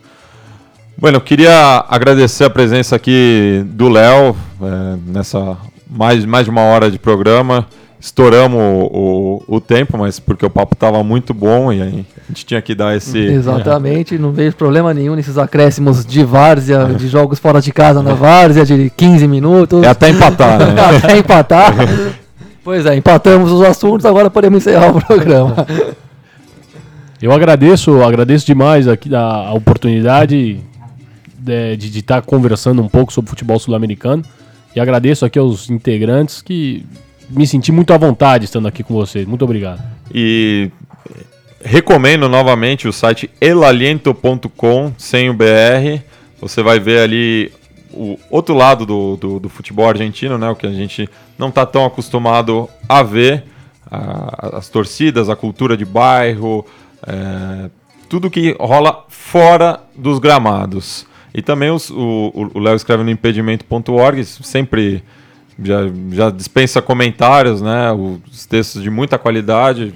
Bueno, 0.98 1.18
eu 1.18 1.22
queria 1.22 1.86
agradecer 1.90 2.46
a 2.46 2.50
presença 2.50 2.96
aqui 2.96 3.64
do 3.68 3.90
Léo 3.90 4.36
é, 4.62 4.98
nessa 5.06 5.58
mais, 5.90 6.26
mais 6.26 6.46
de 6.46 6.50
uma 6.50 6.62
hora 6.62 6.90
de 6.90 6.98
programa. 6.98 7.68
Estouramos 8.00 8.60
o, 8.60 9.44
o, 9.48 9.56
o 9.58 9.62
tempo, 9.62 9.98
mas 9.98 10.20
porque 10.20 10.46
o 10.46 10.50
papo 10.50 10.76
estava 10.76 11.04
muito 11.04 11.34
bom 11.34 11.74
e 11.74 11.82
aí 11.82 12.06
a 12.24 12.28
gente 12.28 12.46
tinha 12.46 12.62
que 12.62 12.76
dar 12.76 12.96
esse. 12.96 13.18
Exatamente, 13.18 14.18
não 14.18 14.32
vejo 14.32 14.56
problema 14.56 14.94
nenhum 14.94 15.16
nesses 15.16 15.38
acréscimos 15.38 16.06
de 16.06 16.24
várzea, 16.24 16.86
de 16.98 17.08
jogos 17.08 17.40
fora 17.40 17.60
de 17.60 17.72
casa 17.72 18.04
na 18.04 18.14
várzea, 18.14 18.66
de 18.66 18.92
15 18.96 19.28
minutos. 19.28 19.84
É 19.84 19.88
até 19.88 20.10
empatar, 20.10 20.60
né? 20.60 20.76
Até 20.98 21.18
empatar. 21.18 21.74
Pois 22.68 22.86
é, 22.86 22.94
empatamos 22.98 23.50
os 23.50 23.62
assuntos, 23.62 24.06
agora 24.06 24.30
podemos 24.30 24.58
encerrar 24.58 24.90
o 24.90 25.02
programa. 25.02 25.56
Eu 27.22 27.32
agradeço, 27.32 28.04
agradeço 28.04 28.46
demais 28.46 28.90
aqui 28.90 29.16
a, 29.16 29.22
a 29.22 29.54
oportunidade 29.54 30.60
de 31.40 31.78
de 31.78 32.00
estar 32.00 32.22
conversando 32.24 32.82
um 32.82 32.90
pouco 32.90 33.14
sobre 33.14 33.30
futebol 33.30 33.58
sul-americano. 33.58 34.22
E 34.76 34.82
agradeço 34.82 35.24
aqui 35.24 35.40
aos 35.40 35.70
integrantes 35.70 36.42
que 36.42 36.86
me 37.30 37.48
senti 37.48 37.72
muito 37.72 37.94
à 37.94 37.98
vontade 37.98 38.44
estando 38.44 38.68
aqui 38.68 38.84
com 38.84 38.94
vocês. 38.94 39.26
Muito 39.26 39.46
obrigado. 39.46 39.82
E 40.14 40.70
recomendo 41.64 42.28
novamente 42.28 42.86
o 42.86 42.92
site 42.92 43.30
elaliento.com, 43.40 44.92
sem 44.98 45.30
o 45.30 45.34
BR. 45.34 46.02
Você 46.42 46.62
vai 46.62 46.82
ver 46.82 47.00
ali 47.00 47.50
o 47.98 48.20
outro 48.30 48.54
lado 48.56 48.86
do, 48.86 49.16
do, 49.18 49.40
do 49.40 49.50
futebol 49.50 49.88
argentino, 49.88 50.38
né? 50.38 50.50
O 50.50 50.56
que 50.56 50.68
a 50.68 50.72
gente 50.72 51.10
não 51.38 51.50
está 51.50 51.66
tão 51.66 51.86
acostumado 51.86 52.70
a 52.88 53.02
ver. 53.04 53.44
A- 53.90 54.58
as 54.58 54.68
torcidas, 54.70 55.30
a 55.30 55.36
cultura 55.36 55.78
de 55.78 55.86
bairro, 55.86 56.66
é, 57.06 57.70
tudo 58.10 58.30
que 58.30 58.56
rola 58.60 59.06
fora 59.08 59.80
dos 59.96 60.20
gramados. 60.20 61.06
E 61.34 61.42
também 61.42 61.70
os- 61.72 61.90
o 61.90 62.60
Léo 62.60 62.76
escreve 62.76 63.04
no 63.04 63.10
impedimento.org, 63.10 64.24
sempre 64.26 65.04
já, 65.64 65.80
já 66.12 66.30
dispensa 66.30 66.82
comentários, 66.82 67.62
né? 67.62 67.92
Os 67.94 68.46
textos 68.46 68.82
de 68.84 68.90
muita 68.90 69.18
qualidade. 69.18 69.94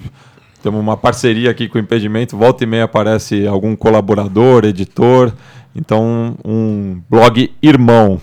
Temos 0.62 0.80
uma 0.80 0.96
parceria 0.96 1.50
aqui 1.50 1.68
com 1.68 1.76
o 1.76 1.80
Impedimento. 1.80 2.36
Volta 2.36 2.62
e 2.62 2.66
meia 2.66 2.84
aparece 2.84 3.46
algum 3.46 3.74
colaborador, 3.74 4.64
editor. 4.64 5.32
Então, 5.74 6.36
um 6.44 7.00
blog 7.08 7.50
irmão. 7.62 8.20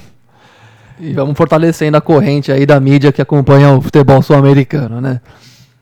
E 0.99 1.13
vamos 1.13 1.37
fortalecendo 1.37 1.97
a 1.97 2.01
corrente 2.01 2.51
aí 2.51 2.65
da 2.65 2.79
mídia 2.79 3.11
que 3.11 3.21
acompanha 3.21 3.71
o 3.73 3.81
futebol 3.81 4.21
sul-americano, 4.21 4.99
né? 4.99 5.21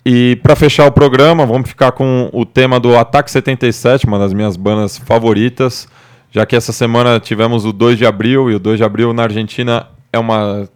E 0.05 0.37
para 0.37 0.55
fechar 0.55 0.85
o 0.85 0.91
programa, 0.91 1.45
vamos 1.45 1.67
ficar 1.67 1.91
com 1.91 2.29
o 2.31 2.45
tema 2.45 2.79
do 2.79 2.95
Ataque 2.97 3.29
77, 3.29 4.05
uma 4.05 4.17
das 4.17 4.31
minhas 4.33 4.55
bandas 4.55 4.97
favoritas, 4.97 5.87
já 6.31 6.45
que 6.45 6.55
essa 6.55 6.71
semana 6.71 7.19
tivemos 7.19 7.65
o 7.65 7.73
2 7.73 7.97
de 7.97 8.05
abril, 8.05 8.49
e 8.49 8.55
o 8.55 8.59
2 8.59 8.77
de 8.77 8.83
abril 8.85 9.11
na 9.11 9.23
Argentina 9.23 9.87
é 10.13 10.17
uma 10.19 10.69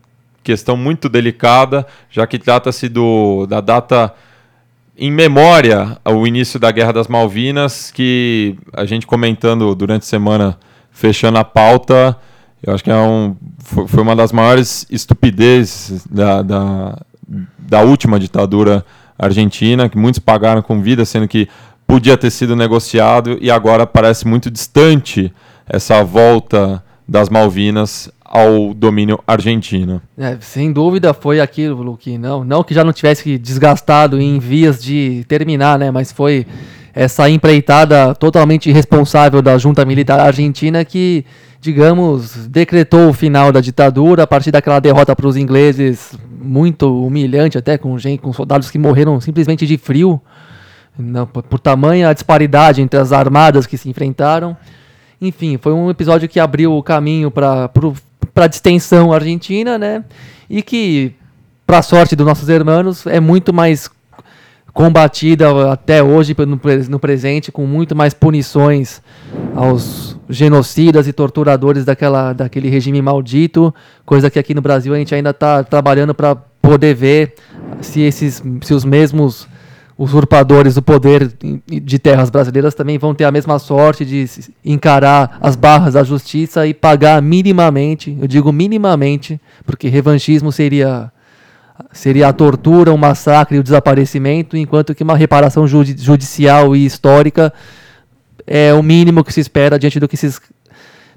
questão 0.43 0.75
muito 0.75 1.07
delicada, 1.07 1.85
já 2.09 2.25
que 2.27 2.37
trata-se 2.39 2.89
do- 2.89 3.45
da 3.45 3.61
data 3.61 4.13
em 4.97 5.11
memória 5.11 5.97
ao 6.03 6.27
início 6.27 6.59
da 6.59 6.71
Guerra 6.71 6.91
das 6.91 7.07
Malvinas, 7.07 7.91
que 7.91 8.57
a 8.73 8.85
gente 8.85 9.07
comentando 9.07 9.73
durante 9.75 10.01
a 10.01 10.05
semana, 10.05 10.57
fechando 10.91 11.37
a 11.37 11.43
pauta, 11.43 12.17
eu 12.61 12.73
acho 12.73 12.83
que 12.83 12.91
é 12.91 12.95
um, 12.95 13.35
foi, 13.59 14.03
uma 14.03 14.15
das 14.15 14.31
maiores 14.31 14.85
estupidezes 14.89 16.05
da, 16.05 16.41
da, 16.41 17.01
da 17.57 17.81
última 17.81 18.19
ditadura 18.19 18.85
argentina, 19.17 19.89
que 19.89 19.97
muitos 19.97 20.19
pagaram 20.19 20.61
com 20.61 20.81
vida, 20.81 21.05
sendo 21.05 21.27
que 21.27 21.47
podia 21.87 22.17
ter 22.17 22.29
sido 22.29 22.55
negociado 22.55 23.37
e 23.41 23.49
agora 23.49 23.85
parece 23.85 24.27
muito 24.27 24.49
distante 24.49 25.33
essa 25.67 26.03
volta 26.03 26.83
das 27.07 27.29
Malvinas 27.29 28.09
ao 28.23 28.73
domínio 28.73 29.19
argentino. 29.27 30.01
É, 30.17 30.37
sem 30.39 30.71
dúvida 30.71 31.13
foi 31.13 31.41
aquilo 31.41 31.97
que 31.97 32.17
não, 32.17 32.45
não 32.45 32.63
que 32.63 32.73
já 32.73 32.83
não 32.83 32.93
tivesse 32.93 33.37
desgastado 33.37 34.21
em 34.21 34.39
vias 34.39 34.81
de 34.81 35.25
terminar, 35.27 35.77
né, 35.77 35.91
mas 35.91 36.11
foi 36.11 36.47
essa 36.93 37.29
empreitada 37.29 38.13
totalmente 38.15 38.69
irresponsável 38.69 39.41
da 39.41 39.57
junta 39.57 39.85
militar 39.85 40.19
argentina 40.19 40.83
que, 40.83 41.25
digamos, 41.59 42.47
decretou 42.47 43.09
o 43.09 43.13
final 43.13 43.51
da 43.51 43.61
ditadura 43.61 44.23
a 44.23 44.27
partir 44.27 44.51
daquela 44.51 44.79
derrota 44.79 45.15
para 45.15 45.27
os 45.27 45.37
ingleses 45.37 46.17
muito 46.41 47.05
humilhante 47.05 47.57
até 47.57 47.77
com 47.77 47.97
gente, 47.97 48.21
com 48.21 48.33
soldados 48.33 48.69
que 48.69 48.79
morreram 48.79 49.21
simplesmente 49.21 49.65
de 49.65 49.77
frio, 49.77 50.19
não, 50.97 51.25
por, 51.25 51.43
por 51.43 51.59
tamanha 51.59 52.13
disparidade 52.13 52.81
entre 52.81 52.99
as 52.99 53.11
armadas 53.11 53.65
que 53.65 53.77
se 53.77 53.89
enfrentaram. 53.89 54.57
Enfim, 55.21 55.57
foi 55.61 55.71
um 55.71 55.89
episódio 55.89 56.27
que 56.27 56.39
abriu 56.39 56.75
o 56.75 56.83
caminho 56.83 57.29
para 57.29 57.69
a 58.35 58.47
distensão 58.47 59.13
argentina, 59.13 59.77
né? 59.77 60.03
E 60.49 60.61
que, 60.61 61.13
para 61.65 61.81
sorte 61.81 62.15
dos 62.15 62.25
nossos 62.25 62.49
irmãos, 62.49 63.05
é 63.05 63.19
muito 63.19 63.53
mais 63.53 63.89
combatida 64.73 65.71
até 65.71 66.01
hoje 66.01 66.35
no, 66.47 66.57
pre- 66.57 66.87
no 66.89 66.99
presente, 66.99 67.51
com 67.51 67.65
muito 67.65 67.95
mais 67.95 68.13
punições 68.13 69.01
aos 69.55 70.17
genocidas 70.29 71.07
e 71.07 71.13
torturadores 71.13 71.83
daquela, 71.83 72.33
daquele 72.33 72.69
regime 72.69 73.01
maldito, 73.01 73.73
coisa 74.05 74.29
que 74.29 74.39
aqui 74.39 74.53
no 74.53 74.61
Brasil 74.61 74.93
a 74.93 74.97
gente 74.97 75.13
ainda 75.13 75.31
está 75.31 75.63
trabalhando 75.63 76.13
para 76.13 76.35
poder 76.35 76.93
ver 76.95 77.33
se, 77.81 78.01
esses, 78.01 78.41
se 78.61 78.73
os 78.73 78.85
mesmos 78.85 79.47
usurpadores 79.97 80.75
do 80.75 80.81
poder 80.81 81.31
de 81.67 81.99
terras 81.99 82.29
brasileiras 82.29 82.73
também 82.73 82.97
vão 82.97 83.13
ter 83.13 83.25
a 83.25 83.31
mesma 83.31 83.59
sorte 83.59 84.03
de 84.03 84.27
encarar 84.65 85.37
as 85.41 85.55
barras 85.55 85.93
da 85.93 86.03
justiça 86.03 86.65
e 86.65 86.73
pagar 86.73 87.21
minimamente, 87.21 88.17
eu 88.19 88.27
digo 88.27 88.51
minimamente, 88.51 89.39
porque 89.65 89.89
revanchismo 89.89 90.51
seria 90.51 91.11
seria 91.91 92.27
a 92.27 92.33
tortura, 92.33 92.93
o 92.93 92.97
massacre 92.97 93.57
e 93.57 93.59
o 93.59 93.63
desaparecimento, 93.63 94.55
enquanto 94.55 94.93
que 94.95 95.03
uma 95.03 95.15
reparação 95.15 95.67
judi- 95.67 95.95
judicial 95.97 96.75
e 96.75 96.85
histórica 96.85 97.53
é 98.45 98.73
o 98.73 98.81
mínimo 98.83 99.23
que 99.23 99.33
se 99.33 99.39
espera 99.39 99.77
diante 99.79 99.99
do 99.99 100.07
que 100.07 100.17
se, 100.17 100.39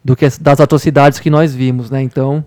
do 0.05 0.15
que 0.15 0.27
das 0.41 0.61
atrocidades 0.61 1.19
que 1.19 1.31
nós 1.31 1.55
vimos, 1.55 1.91
né? 1.91 2.03
Então, 2.03 2.45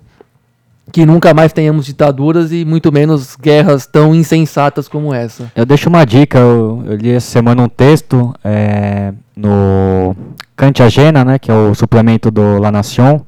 que 0.91 1.05
nunca 1.05 1.33
mais 1.33 1.51
tenhamos 1.51 1.85
ditaduras 1.85 2.51
e 2.51 2.63
muito 2.63 2.91
menos 2.91 3.35
guerras 3.35 3.85
tão 3.85 4.15
insensatas 4.15 4.87
como 4.87 5.13
essa. 5.13 5.51
Eu 5.55 5.65
deixo 5.65 5.89
uma 5.89 6.05
dica, 6.05 6.37
eu, 6.37 6.83
eu 6.85 6.95
li 6.95 7.11
essa 7.11 7.29
semana 7.29 7.61
um 7.61 7.67
texto 7.67 8.33
é, 8.43 9.13
no 9.35 10.15
Cante 10.55 10.81
Agena, 10.81 11.25
né, 11.25 11.39
que 11.39 11.51
é 11.51 11.53
o 11.53 11.75
suplemento 11.75 12.31
do 12.31 12.57
La 12.59 12.71
Nación, 12.71 13.21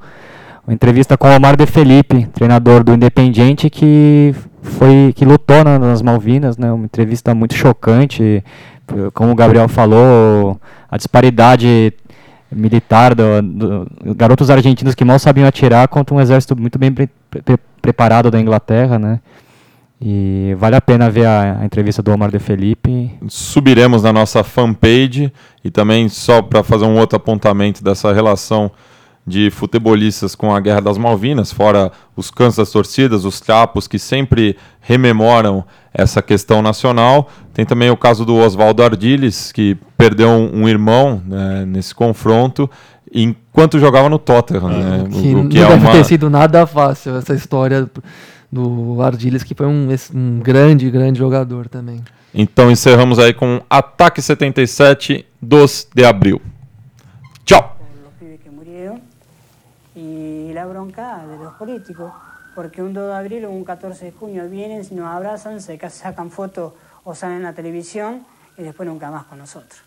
uma 0.70 0.74
entrevista 0.74 1.18
com 1.18 1.26
o 1.28 1.34
Omar 1.36 1.56
de 1.56 1.66
Felipe, 1.66 2.26
treinador 2.32 2.84
do 2.84 2.94
Independiente, 2.94 3.68
que 3.68 4.32
foi 4.62 5.12
que 5.16 5.24
lutou 5.24 5.64
na- 5.64 5.80
nas 5.80 6.00
Malvinas, 6.00 6.56
né, 6.56 6.70
uma 6.70 6.84
entrevista 6.84 7.34
muito 7.34 7.54
chocante, 7.54 8.44
como 9.12 9.32
o 9.32 9.34
Gabriel 9.34 9.66
falou, 9.68 10.60
a 10.88 10.96
disparidade 10.96 11.92
militar 12.52 13.16
do, 13.16 13.42
do- 13.42 14.14
garotos 14.14 14.48
argentinos 14.48 14.94
que 14.94 15.04
mal 15.04 15.18
sabiam 15.18 15.48
atirar 15.48 15.88
contra 15.88 16.14
um 16.14 16.20
exército 16.20 16.56
muito 16.56 16.78
bem 16.78 16.92
pre- 16.92 17.08
pre- 17.44 17.58
preparado 17.82 18.30
da 18.30 18.38
Inglaterra, 18.40 18.96
né? 18.96 19.18
E 20.00 20.54
vale 20.56 20.76
a 20.76 20.80
pena 20.80 21.10
ver 21.10 21.26
a, 21.26 21.58
a 21.62 21.64
entrevista 21.64 22.00
do 22.00 22.12
Omar 22.12 22.30
de 22.30 22.38
Felipe. 22.38 23.10
subiremos 23.26 24.04
na 24.04 24.12
nossa 24.12 24.44
fanpage 24.44 25.32
e 25.64 25.70
também 25.70 26.08
só 26.08 26.40
para 26.40 26.62
fazer 26.62 26.84
um 26.84 26.96
outro 26.96 27.16
apontamento 27.16 27.82
dessa 27.82 28.12
relação 28.12 28.70
de 29.26 29.50
futebolistas 29.50 30.34
com 30.34 30.54
a 30.54 30.60
Guerra 30.60 30.80
das 30.80 30.98
Malvinas, 30.98 31.52
fora 31.52 31.92
os 32.16 32.30
cantos 32.30 32.56
das 32.56 32.70
torcidas, 32.70 33.24
os 33.24 33.40
trapos 33.40 33.86
que 33.86 33.98
sempre 33.98 34.56
rememoram 34.80 35.64
essa 35.92 36.22
questão 36.22 36.62
nacional. 36.62 37.28
Tem 37.52 37.64
também 37.64 37.90
o 37.90 37.96
caso 37.96 38.24
do 38.24 38.36
Oswaldo 38.36 38.82
Ardiles, 38.82 39.52
que 39.52 39.76
perdeu 39.96 40.28
um, 40.28 40.62
um 40.62 40.68
irmão 40.68 41.22
né, 41.26 41.64
nesse 41.66 41.94
confronto 41.94 42.68
enquanto 43.12 43.78
jogava 43.78 44.08
no 44.08 44.18
Tottenham, 44.18 44.68
né? 44.68 45.04
Que, 45.10 45.16
o, 45.16 45.32
o 45.32 45.42
não 45.42 45.48
que 45.48 45.58
é 45.58 45.66
deve 45.66 45.84
uma 45.84 45.92
ter 45.92 46.04
sido 46.04 46.30
nada 46.30 46.66
fácil 46.66 47.16
essa 47.16 47.34
história 47.34 47.90
do 48.50 49.02
Ardiles, 49.02 49.42
que 49.42 49.54
foi 49.54 49.66
um, 49.66 49.88
um 50.14 50.38
grande, 50.40 50.90
grande 50.90 51.18
jogador 51.18 51.68
também. 51.68 52.00
Então 52.34 52.70
encerramos 52.70 53.18
aí 53.18 53.32
com 53.32 53.60
Ataque 53.68 54.22
77 54.22 55.26
2 55.42 55.88
de 55.94 56.04
abril. 56.04 56.40
La 60.52 60.66
bronca 60.66 61.26
de 61.26 61.36
los 61.36 61.54
políticos, 61.54 62.12
porque 62.54 62.82
un 62.82 62.92
2 62.92 63.08
de 63.08 63.14
abril 63.14 63.44
o 63.44 63.50
un 63.50 63.64
14 63.64 64.06
de 64.06 64.12
junio 64.12 64.48
vienen, 64.48 64.86
nos 64.92 65.06
abrazan, 65.06 65.60
se 65.60 65.78
ca- 65.78 65.90
sacan 65.90 66.30
fotos 66.30 66.72
o 67.04 67.14
salen 67.14 67.38
en 67.38 67.42
la 67.44 67.54
televisión 67.54 68.26
y 68.58 68.62
después 68.62 68.88
nunca 68.88 69.10
más 69.10 69.24
con 69.24 69.38
nosotros. 69.38 69.80